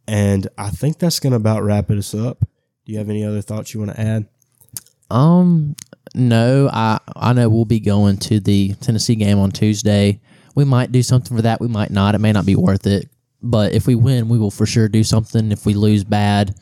and 0.08 0.48
I 0.58 0.70
think 0.70 0.98
that's 0.98 1.20
going 1.20 1.30
to 1.30 1.36
about 1.36 1.62
wrap 1.62 1.88
us 1.92 2.14
up. 2.14 2.40
Do 2.84 2.92
you 2.92 2.98
have 2.98 3.08
any 3.08 3.24
other 3.24 3.40
thoughts 3.42 3.72
you 3.72 3.78
want 3.80 3.92
to 3.92 4.00
add? 4.00 4.26
Um, 5.10 5.76
no, 6.14 6.68
I 6.72 6.98
I 7.16 7.32
know 7.32 7.48
we'll 7.48 7.64
be 7.64 7.80
going 7.80 8.16
to 8.18 8.40
the 8.40 8.74
Tennessee 8.80 9.14
game 9.14 9.38
on 9.38 9.50
Tuesday. 9.50 10.20
We 10.54 10.64
might 10.64 10.92
do 10.92 11.02
something 11.02 11.36
for 11.36 11.42
that. 11.42 11.60
We 11.60 11.68
might 11.68 11.90
not. 11.90 12.14
It 12.14 12.18
may 12.18 12.32
not 12.32 12.44
be 12.46 12.56
worth 12.56 12.86
it. 12.86 13.08
But 13.42 13.72
if 13.72 13.86
we 13.86 13.94
win, 13.94 14.28
we 14.28 14.38
will 14.38 14.50
for 14.50 14.66
sure 14.66 14.88
do 14.88 15.02
something. 15.02 15.50
If 15.50 15.64
we 15.66 15.74
lose 15.74 16.04
bad, 16.04 16.54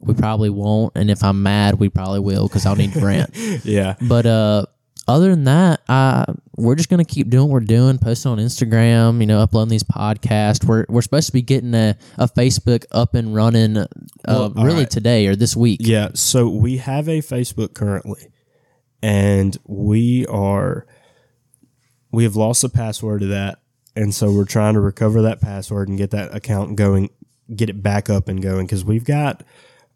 we 0.00 0.12
probably 0.14 0.50
won't. 0.50 0.92
And 0.96 1.10
if 1.10 1.22
I'm 1.22 1.42
mad, 1.42 1.76
we 1.78 1.88
probably 1.88 2.20
will 2.20 2.48
because 2.48 2.66
I'll 2.66 2.76
need 2.76 2.92
Brent. 2.92 3.30
Yeah, 3.64 3.94
But 4.00 4.26
uh, 4.26 4.66
other 5.08 5.30
than 5.30 5.44
that, 5.44 5.80
uh, 5.88 6.26
we're 6.56 6.74
just 6.74 6.88
gonna 6.90 7.04
keep 7.04 7.30
doing 7.30 7.44
what 7.44 7.52
we're 7.52 7.60
doing, 7.60 7.98
posting 7.98 8.32
on 8.32 8.38
Instagram, 8.38 9.20
you 9.20 9.26
know, 9.26 9.40
uploading 9.40 9.70
these 9.70 9.84
podcasts. 9.84 10.64
We're 10.64 10.84
we're 10.88 11.00
supposed 11.02 11.26
to 11.28 11.32
be 11.32 11.42
getting 11.42 11.74
a, 11.74 11.96
a 12.18 12.28
Facebook 12.28 12.84
up 12.90 13.14
and 13.14 13.34
running, 13.34 13.76
uh, 13.78 13.86
Well, 14.26 14.50
really 14.50 14.80
right. 14.80 14.90
today 14.90 15.26
or 15.28 15.34
this 15.36 15.56
week. 15.56 15.80
yeah. 15.82 16.08
So 16.14 16.48
we 16.48 16.76
have 16.78 17.08
a 17.08 17.20
Facebook 17.20 17.72
currently, 17.74 18.31
and 19.02 19.56
we 19.66 20.26
are 20.26 20.86
we 22.10 22.24
have 22.24 22.36
lost 22.36 22.62
the 22.62 22.68
password 22.68 23.20
to 23.20 23.26
that, 23.28 23.58
and 23.96 24.14
so 24.14 24.32
we're 24.32 24.44
trying 24.44 24.74
to 24.74 24.80
recover 24.80 25.22
that 25.22 25.40
password 25.40 25.88
and 25.88 25.96
get 25.98 26.10
that 26.10 26.34
account 26.34 26.76
going, 26.76 27.10
get 27.54 27.70
it 27.70 27.82
back 27.82 28.10
up 28.10 28.28
and 28.28 28.42
going 28.42 28.66
because 28.66 28.84
we've 28.84 29.04
got 29.04 29.42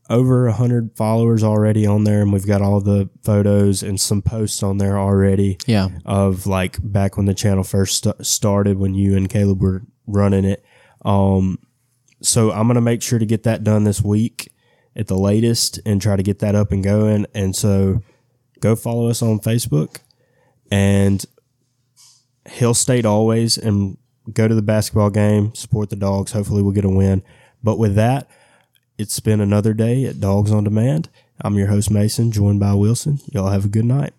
over 0.09 0.47
a 0.47 0.53
hundred 0.53 0.97
followers 0.97 1.43
already 1.43 1.85
on 1.87 2.05
there, 2.05 2.23
and 2.23 2.33
we've 2.33 2.47
got 2.47 2.63
all 2.63 2.81
the 2.81 3.09
photos 3.23 3.83
and 3.83 4.01
some 4.01 4.23
posts 4.23 4.63
on 4.63 4.79
there 4.79 4.99
already 4.99 5.59
Yeah. 5.67 5.89
of 6.05 6.47
like 6.47 6.79
back 6.83 7.17
when 7.17 7.27
the 7.27 7.35
channel 7.35 7.65
first 7.65 8.05
st- 8.05 8.25
started 8.25 8.79
when 8.79 8.95
you 8.95 9.17
and 9.17 9.29
Caleb 9.29 9.61
were 9.61 9.83
running 10.07 10.45
it. 10.45 10.65
Um, 11.05 11.59
so 12.23 12.51
I'm 12.53 12.67
gonna 12.69 12.81
make 12.81 13.03
sure 13.03 13.19
to 13.19 13.27
get 13.27 13.43
that 13.43 13.63
done 13.65 13.85
this 13.85 14.01
week 14.01 14.51
at 14.95 15.09
the 15.09 15.19
latest 15.19 15.81
and 15.85 16.01
try 16.01 16.17
to 16.17 16.23
get 16.23 16.39
that 16.39 16.55
up 16.55 16.73
and 16.73 16.83
going. 16.83 17.27
And 17.35 17.55
so 17.55 18.01
go 18.67 18.77
follow 18.77 19.09
us 19.09 19.23
on 19.23 19.39
Facebook 19.39 19.99
and 20.71 21.25
Hail 22.47 22.75
State 22.75 23.07
always 23.07 23.57
and 23.57 23.97
go 24.33 24.49
to 24.49 24.55
the 24.55 24.63
basketball 24.63 25.11
game, 25.11 25.55
support 25.55 25.91
the 25.91 25.97
dogs. 25.97 26.33
Hopefully 26.33 26.63
we'll 26.63 26.73
get 26.73 26.85
a 26.85 26.89
win. 26.89 27.23
But 27.63 27.79
with 27.79 27.95
that, 27.95 28.29
it's 28.99 29.21
been 29.21 29.41
another 29.41 29.73
day 29.73 30.05
at 30.05 30.21
Dawgs 30.21 30.51
on 30.51 30.65
Demand. 30.65 31.09
I'm 31.41 31.55
your 31.55 31.69
host 31.69 31.91
Mason, 31.91 32.33
joined 32.33 32.61
by 32.61 32.75
Wilson. 32.75 33.21
Y'all 33.33 33.51
have 33.51 33.67
a 33.67 33.69
good 33.69 33.85
night. 33.85 34.15